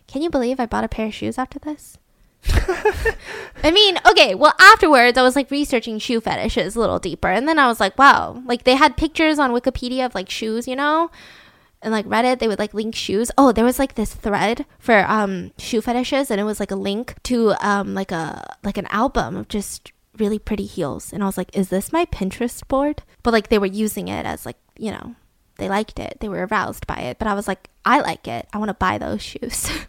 Can 0.07 0.21
you 0.23 0.31
believe 0.31 0.61
I 0.61 0.67
bought 0.67 0.85
a 0.85 0.89
pair 0.89 1.07
of 1.07 1.15
shoes 1.15 1.39
after 1.39 1.59
this? 1.59 1.97
I 3.63 3.71
mean, 3.71 3.99
okay, 4.09 4.35
well, 4.35 4.55
afterwards, 4.61 5.19
I 5.19 5.23
was 5.23 5.37
like 5.37 5.51
researching 5.51 5.99
shoe 5.99 6.21
fetishes 6.21 6.77
a 6.77 6.81
little 6.81 6.99
deeper. 6.99 7.29
And 7.29 7.49
then 7.49 7.59
I 7.59 7.67
was 7.67 7.81
like, 7.81 7.99
wow, 7.99 8.43
like 8.47 8.65
they 8.65 8.77
had 8.77 8.97
pictures 8.97 9.39
on 9.39 9.53
Wikipedia 9.53 10.07
of 10.07 10.15
like 10.15 10.31
shoes, 10.31 10.69
you 10.69 10.77
know? 10.77 11.11
And 11.83 11.93
like 11.93 12.07
Reddit, 12.07 12.39
they 12.39 12.49
would 12.49 12.59
like 12.59 12.75
link 12.75 12.95
shoes. 12.95 13.31
Oh, 13.37 13.53
there 13.53 13.65
was 13.65 13.79
like 13.79 13.95
this 13.95 14.15
thread 14.15 14.67
for 14.79 15.05
um 15.09 15.53
shoe 15.59 15.81
fetishes, 15.81 16.31
and 16.31 16.41
it 16.41 16.45
was 16.45 16.59
like 16.59 16.71
a 16.71 16.77
link 16.77 17.15
to 17.25 17.55
um 17.61 17.95
like 17.95 18.11
a 18.13 18.57
like 18.65 18.79
an 18.79 18.87
album 18.87 19.37
of 19.37 19.49
just 19.49 19.93
really 20.19 20.39
pretty 20.39 20.65
heels. 20.65 21.13
And 21.13 21.23
I 21.23 21.27
was 21.27 21.37
like, 21.37 21.55
is 21.55 21.69
this 21.69 21.93
my 21.93 22.07
Pinterest 22.07 22.67
board? 22.67 23.03
But 23.23 23.33
like 23.33 23.49
they 23.49 23.59
were 23.59 23.67
using 23.67 24.09
it 24.09 24.25
as 24.27 24.47
like, 24.47 24.57
you 24.79 24.91
know, 24.91 25.15
they 25.59 25.69
liked 25.69 25.99
it. 25.99 26.19
They 26.21 26.29
were 26.29 26.47
aroused 26.47 26.87
by 26.87 26.97
it. 26.97 27.19
But 27.19 27.29
I 27.29 27.35
was 27.35 27.47
like, 27.49 27.69
I 27.85 28.01
like 28.01 28.27
it. 28.29 28.47
I 28.53 28.59
want 28.59 28.69
to 28.69 28.75
buy 28.75 28.99
those 28.99 29.23
shoes. 29.23 29.71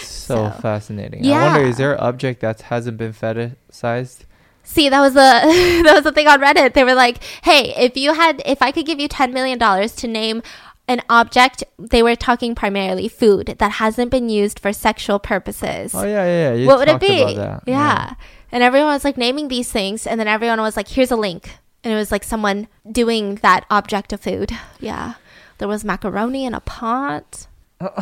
So, 0.00 0.48
So- 0.48 0.50
fascinating. 0.60 1.26
I 1.26 1.30
wonder, 1.30 1.60
Yeah. 1.62 1.68
is 1.68 1.76
there 1.76 1.94
an 1.94 2.00
object 2.00 2.40
that 2.40 2.62
hasn't 2.62 2.96
been 2.98 3.12
fetishized? 3.12 4.20
See, 4.62 4.88
that 4.88 5.00
was 5.00 5.14
the 5.14 5.18
that 5.84 5.92
was 5.94 6.04
the 6.04 6.12
thing 6.12 6.28
on 6.28 6.40
Reddit. 6.40 6.74
They 6.74 6.84
were 6.84 6.94
like, 6.94 7.18
"Hey, 7.42 7.74
if 7.76 7.96
you 7.96 8.12
had, 8.14 8.40
if 8.46 8.62
I 8.62 8.70
could 8.70 8.86
give 8.86 9.00
you 9.00 9.08
ten 9.08 9.32
million 9.34 9.58
dollars 9.58 9.92
to 9.96 10.06
name 10.06 10.40
an 10.86 11.00
object, 11.10 11.64
they 11.78 12.00
were 12.02 12.14
talking 12.14 12.54
primarily 12.54 13.08
food 13.08 13.56
that 13.58 13.72
hasn't 13.82 14.12
been 14.12 14.28
used 14.28 14.60
for 14.60 14.72
sexual 14.72 15.18
purposes. 15.18 15.92
Oh 15.96 16.04
yeah, 16.04 16.24
yeah. 16.24 16.50
yeah. 16.50 16.54
You 16.54 16.66
what 16.68 16.78
would 16.78 16.88
it 16.88 17.00
be? 17.00 17.22
about 17.22 17.36
that. 17.36 17.62
Yeah. 17.66 18.14
and 18.52 18.62
everyone 18.62 18.92
was 18.92 19.04
like 19.04 19.16
naming 19.18 19.48
these 19.48 19.70
things, 19.72 20.06
and 20.06 20.20
then 20.20 20.28
everyone 20.28 20.60
was 20.60 20.76
like, 20.76 20.86
"Here's 20.86 21.10
a 21.10 21.16
link," 21.16 21.58
and 21.84 21.92
it 21.92 21.96
was 21.96 22.12
like 22.12 22.24
someone 22.24 22.68
doing 22.90 23.36
that 23.36 23.64
object 23.70 24.12
of 24.12 24.20
food. 24.20 24.52
Yeah, 24.80 25.14
there 25.58 25.68
was 25.68 25.84
macaroni 25.84 26.44
in 26.44 26.54
a 26.54 26.60
pot. 26.60 27.46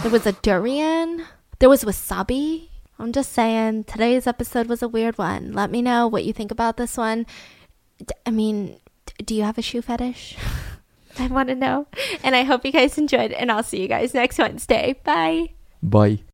There 0.03 0.11
was 0.11 0.27
a 0.27 0.33
durian. 0.33 1.25
There 1.59 1.69
was 1.69 1.85
wasabi. 1.85 2.69
I'm 2.99 3.13
just 3.13 3.33
saying, 3.33 3.85
today's 3.85 4.27
episode 4.27 4.67
was 4.67 4.83
a 4.83 4.89
weird 4.89 5.17
one. 5.17 5.53
Let 5.55 5.71
me 5.71 5.81
know 5.81 6.07
what 6.07 6.25
you 6.25 6.35
think 6.35 6.51
about 6.51 6.77
this 6.77 6.99
one. 6.99 7.25
D- 7.99 8.15
I 8.27 8.31
mean, 8.31 8.79
d- 9.07 9.25
do 9.25 9.35
you 9.35 9.43
have 9.43 9.57
a 9.57 9.63
shoe 9.63 9.81
fetish? 9.81 10.37
I 11.19 11.27
want 11.29 11.49
to 11.49 11.55
know. 11.55 11.87
And 12.23 12.37
I 12.37 12.43
hope 12.45 12.65
you 12.67 12.73
guys 12.73 12.99
enjoyed, 12.99 13.33
and 13.33 13.51
I'll 13.51 13.63
see 13.63 13.81
you 13.81 13.89
guys 13.89 14.13
next 14.13 14.39
Wednesday. 14.39 15.01
Bye. 15.03 15.55
Bye. 15.83 16.21